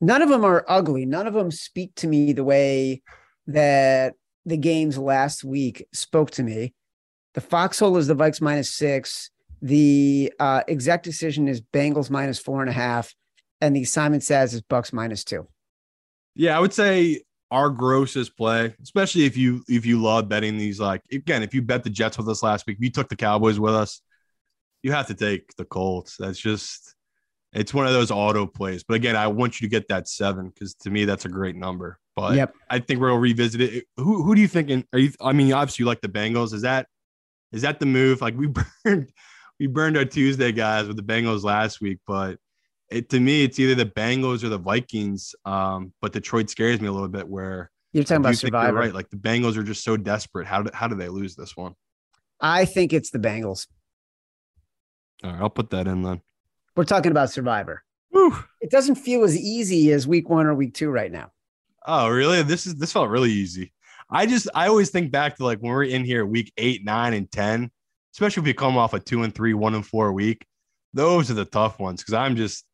none 0.00 0.22
of 0.22 0.28
them 0.28 0.44
are 0.44 0.64
ugly. 0.68 1.06
None 1.06 1.26
of 1.26 1.34
them 1.34 1.50
speak 1.50 1.94
to 1.96 2.08
me 2.08 2.32
the 2.32 2.44
way 2.44 3.02
that 3.46 4.14
the 4.46 4.56
games 4.56 4.98
last 4.98 5.44
week 5.44 5.86
spoke 5.92 6.30
to 6.32 6.42
me. 6.42 6.74
The 7.34 7.40
foxhole 7.40 7.96
is 7.96 8.06
the 8.06 8.14
Vikes 8.14 8.40
minus 8.40 8.70
six. 8.70 9.30
The 9.62 10.32
uh, 10.38 10.62
exec 10.68 11.02
decision 11.02 11.48
is 11.48 11.60
Bengals 11.60 12.10
minus 12.10 12.38
four 12.38 12.60
and 12.60 12.70
a 12.70 12.74
half, 12.74 13.14
and 13.60 13.74
the 13.74 13.84
Simon 13.84 14.20
says 14.20 14.54
is 14.54 14.60
Bucks 14.62 14.92
minus 14.92 15.24
two. 15.24 15.48
Yeah, 16.34 16.56
I 16.56 16.60
would 16.60 16.72
say 16.72 17.22
our 17.50 17.70
grossest 17.70 18.36
play, 18.36 18.74
especially 18.82 19.24
if 19.24 19.36
you 19.36 19.62
if 19.68 19.86
you 19.86 20.02
love 20.02 20.28
betting 20.28 20.58
these. 20.58 20.80
Like 20.80 21.02
again, 21.10 21.42
if 21.42 21.54
you 21.54 21.62
bet 21.62 21.84
the 21.84 21.90
Jets 21.90 22.18
with 22.18 22.28
us 22.28 22.42
last 22.42 22.66
week, 22.66 22.76
if 22.78 22.84
you 22.84 22.90
took 22.90 23.08
the 23.08 23.16
Cowboys 23.16 23.58
with 23.58 23.74
us, 23.74 24.00
you 24.82 24.92
have 24.92 25.06
to 25.06 25.14
take 25.14 25.54
the 25.56 25.64
Colts. 25.64 26.16
That's 26.18 26.38
just 26.38 26.93
it's 27.54 27.72
one 27.72 27.86
of 27.86 27.92
those 27.92 28.10
auto 28.10 28.46
plays. 28.46 28.82
But 28.82 28.94
again, 28.94 29.16
I 29.16 29.26
want 29.28 29.60
you 29.60 29.68
to 29.68 29.70
get 29.70 29.88
that 29.88 30.08
seven 30.08 30.48
because 30.48 30.74
to 30.76 30.90
me 30.90 31.04
that's 31.04 31.24
a 31.24 31.28
great 31.28 31.56
number. 31.56 31.98
But 32.16 32.34
Yep. 32.34 32.54
I 32.70 32.78
think 32.80 33.00
we'll 33.00 33.16
revisit 33.16 33.60
it. 33.60 33.84
Who 33.96 34.22
who 34.22 34.34
do 34.34 34.40
you 34.40 34.48
think? 34.48 34.70
In, 34.70 34.84
are 34.92 34.98
you? 34.98 35.12
I 35.20 35.32
mean, 35.32 35.52
obviously 35.52 35.84
you 35.84 35.86
like 35.86 36.00
the 36.00 36.08
Bengals. 36.08 36.52
Is 36.52 36.62
that 36.62 36.86
is 37.52 37.62
that 37.62 37.80
the 37.80 37.86
move? 37.86 38.20
Like 38.20 38.36
we 38.36 38.46
burned 38.84 39.10
we 39.58 39.66
burned 39.66 39.96
our 39.96 40.04
Tuesday 40.04 40.52
guys 40.52 40.86
with 40.86 40.96
the 40.96 41.02
Bengals 41.02 41.44
last 41.44 41.80
week, 41.80 41.98
but 42.06 42.38
it 42.90 43.08
to 43.10 43.20
me 43.20 43.44
it's 43.44 43.58
either 43.58 43.74
the 43.74 43.90
Bengals 43.90 44.44
or 44.44 44.48
the 44.48 44.58
Vikings. 44.58 45.34
Um, 45.44 45.92
but 46.00 46.12
Detroit 46.12 46.50
scares 46.50 46.80
me 46.80 46.88
a 46.88 46.92
little 46.92 47.08
bit. 47.08 47.28
Where 47.28 47.70
You're 47.92 48.04
talking 48.04 48.24
about 48.24 48.36
Survivor. 48.36 48.78
right? 48.78 48.94
Like 48.94 49.10
the 49.10 49.16
Bengals 49.16 49.56
are 49.56 49.62
just 49.62 49.82
so 49.82 49.96
desperate. 49.96 50.46
How 50.46 50.62
do, 50.62 50.70
how 50.74 50.88
do 50.88 50.94
they 50.94 51.08
lose 51.08 51.34
this 51.34 51.56
one? 51.56 51.74
I 52.40 52.64
think 52.64 52.92
it's 52.92 53.10
the 53.10 53.18
Bengals. 53.18 53.66
All 55.22 55.32
right, 55.32 55.40
I'll 55.40 55.50
put 55.50 55.70
that 55.70 55.86
in 55.86 56.02
then. 56.02 56.20
We're 56.76 56.84
talking 56.84 57.12
about 57.12 57.30
Survivor. 57.30 57.82
Whew. 58.10 58.36
It 58.60 58.70
doesn't 58.70 58.96
feel 58.96 59.24
as 59.24 59.36
easy 59.36 59.92
as 59.92 60.06
week 60.06 60.28
one 60.28 60.46
or 60.46 60.54
week 60.54 60.74
two 60.74 60.90
right 60.90 61.10
now. 61.10 61.30
Oh, 61.86 62.08
really? 62.08 62.42
This 62.42 62.66
is 62.66 62.76
this 62.76 62.92
felt 62.92 63.10
really 63.10 63.30
easy. 63.30 63.72
I 64.10 64.26
just 64.26 64.48
I 64.54 64.68
always 64.68 64.90
think 64.90 65.10
back 65.10 65.36
to 65.36 65.44
like 65.44 65.58
when 65.60 65.72
we're 65.72 65.84
in 65.84 66.04
here 66.04 66.26
week 66.26 66.52
eight, 66.56 66.84
nine, 66.84 67.14
and 67.14 67.30
ten, 67.30 67.70
especially 68.14 68.42
if 68.42 68.46
we 68.46 68.54
come 68.54 68.76
off 68.76 68.94
a 68.94 69.00
two 69.00 69.22
and 69.22 69.34
three, 69.34 69.54
one 69.54 69.74
and 69.74 69.86
four 69.86 70.12
week. 70.12 70.46
Those 70.92 71.30
are 71.30 71.34
the 71.34 71.44
tough 71.44 71.78
ones 71.78 72.00
because 72.00 72.14
I'm 72.14 72.36
just 72.36 72.64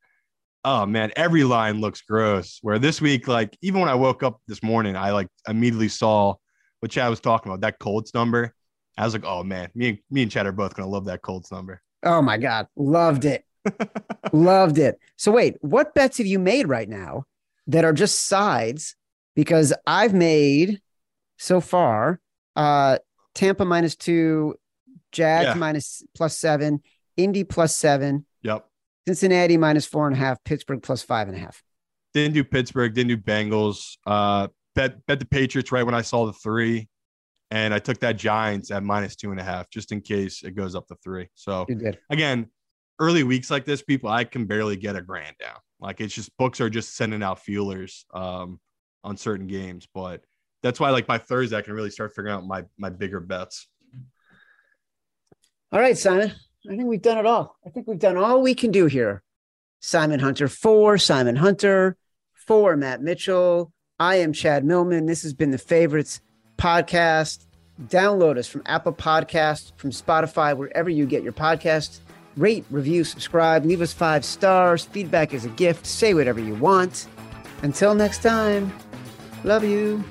oh 0.64 0.86
man, 0.86 1.10
every 1.16 1.44
line 1.44 1.81
looks 1.81 2.02
gross. 2.02 2.59
Where 2.62 2.78
this 2.78 3.01
week, 3.01 3.28
like 3.28 3.56
even 3.62 3.81
when 3.81 3.89
I 3.89 3.94
woke 3.94 4.22
up 4.22 4.40
this 4.47 4.62
morning, 4.62 4.97
I 4.97 5.10
like 5.12 5.28
immediately 5.48 5.89
saw 5.89 6.35
what 6.81 6.90
Chad 6.90 7.10
was 7.10 7.20
talking 7.20 7.51
about, 7.51 7.62
that 7.62 7.78
Colts 7.78 8.14
number. 8.14 8.55
I 8.97 9.05
was 9.05 9.14
like, 9.14 9.24
oh 9.24 9.43
man, 9.43 9.70
me 9.74 9.89
and 9.90 9.98
me 10.10 10.22
and 10.22 10.31
Chad 10.31 10.47
are 10.47 10.52
both 10.52 10.74
gonna 10.74 10.89
love 10.89 11.06
that 11.06 11.22
Colts 11.22 11.51
number. 11.52 11.82
Oh 12.02 12.22
my 12.22 12.39
God. 12.39 12.66
Loved 12.77 13.24
it. 13.24 13.44
Loved 14.32 14.78
it. 14.78 14.99
So, 15.16 15.32
wait, 15.32 15.57
what 15.61 15.95
bets 15.95 16.19
have 16.19 16.27
you 16.27 16.39
made 16.39 16.69
right 16.69 16.89
now 16.89 17.24
that 17.66 17.85
are 17.85 17.93
just 17.93 18.27
sides? 18.27 18.97
Because 19.37 19.73
I've 19.87 20.15
made 20.15 20.81
so 21.39 21.61
far 21.61 22.20
uh, 22.57 22.99
Tampa 23.35 23.65
minus 23.65 23.97
two, 23.97 24.55
Jags 25.12 25.47
Yeah. 25.49 25.55
minus 25.55 26.03
plus 26.15 26.37
seven, 26.37 26.82
Indy 27.16 27.45
plus 27.45 27.77
seven, 27.77 28.27
Yep. 28.43 28.66
Cincinnati 29.07 29.57
minus 29.57 29.87
four 29.87 30.07
and 30.07 30.15
a 30.16 30.19
half, 30.19 30.43
Pittsburgh 30.45 30.82
plus 30.82 31.03
five 31.03 31.28
and 31.28 31.37
a 31.37 31.41
half. 31.41 31.62
Didn't 32.12 32.35
do 32.35 32.45
Pittsburgh, 32.45 32.93
didn't 32.93 33.09
do 33.09 33.16
Bengals. 33.16 33.97
Uh 34.07 34.49
bet 34.74 35.05
bet 35.07 35.20
the 35.20 35.27
Patriots 35.27 35.73
right 35.73 35.85
when 35.85 35.95
I 35.95 36.03
saw 36.03 36.27
the 36.27 36.32
three. 36.32 36.89
And 37.53 37.73
I 37.74 37.78
took 37.81 37.99
that 38.01 38.16
Giants 38.16 38.70
at 38.70 38.82
minus 38.85 39.16
two 39.16 39.31
and 39.32 39.41
a 39.41 39.43
half 39.43 39.70
just 39.70 39.91
in 39.91 40.01
case 40.01 40.43
it 40.45 40.55
goes 40.55 40.74
up 40.77 40.87
to 40.89 40.97
three. 41.03 41.28
So 41.35 41.66
again, 42.11 42.47
early 43.01 43.24
weeks 43.24 43.51
like 43.51 43.64
this, 43.64 43.82
people, 43.82 44.10
I 44.10 44.24
can 44.24 44.44
barely 44.44 44.77
get 44.77 44.94
a 44.94 45.02
grand 45.02 45.35
down. 45.40 45.56
Like 45.81 46.01
it's 46.01 46.14
just 46.14 46.36
books 46.36 46.60
are 46.60 46.70
just 46.70 46.94
sending 46.94 47.22
out 47.22 47.40
feelers 47.40 48.05
um, 48.12 48.60
on 49.02 49.16
certain 49.16 49.47
games. 49.47 49.89
But 49.93 50.22
that's 50.62 50.78
why, 50.78 50.90
like 50.90 51.06
by 51.06 51.18
Thursday, 51.18 51.56
I 51.56 51.62
can 51.62 51.72
really 51.72 51.90
start 51.90 52.14
figuring 52.14 52.35
out 52.36 52.47
my 52.47 52.64
my 52.78 52.90
bigger 52.90 53.18
bets. 53.18 53.66
All 55.72 55.81
right, 55.81 55.97
Simon. 55.97 56.32
I 56.70 56.77
think 56.77 56.85
we've 56.85 57.01
done 57.01 57.18
it 57.18 57.27
all. 57.27 57.56
I 57.66 57.70
think 57.70 57.86
we've 57.86 57.98
done 57.98 58.18
all 58.18 58.43
we 58.43 58.55
can 58.55 58.70
do 58.70 58.86
here. 58.86 59.22
Simon 59.81 60.20
Hunter 60.20 60.47
for 60.47 60.98
Simon 60.98 61.36
Hunter 61.36 61.97
for 62.35 62.77
Matt 62.77 63.01
Mitchell. 63.01 63.72
I 63.98 64.16
am 64.16 64.35
Chad 64.35 64.64
Millman. 64.64 65.06
This 65.06 65.22
has 65.22 65.32
been 65.32 65.51
the 65.51 65.59
Favorites 65.59 66.20
podcast. 66.59 67.47
Download 67.85 68.36
us 68.36 68.47
from 68.47 68.62
Apple 68.66 68.93
Podcasts, 68.93 69.72
from 69.77 69.90
Spotify, 69.90 70.55
wherever 70.55 70.90
you 70.90 71.06
get 71.06 71.22
your 71.22 71.32
podcasts. 71.32 72.01
Rate, 72.40 72.64
review, 72.70 73.04
subscribe, 73.04 73.66
leave 73.66 73.82
us 73.82 73.92
five 73.92 74.24
stars. 74.24 74.86
Feedback 74.86 75.34
is 75.34 75.44
a 75.44 75.50
gift. 75.50 75.84
Say 75.84 76.14
whatever 76.14 76.40
you 76.40 76.54
want. 76.54 77.06
Until 77.62 77.94
next 77.94 78.22
time, 78.22 78.72
love 79.44 79.62
you. 79.62 80.02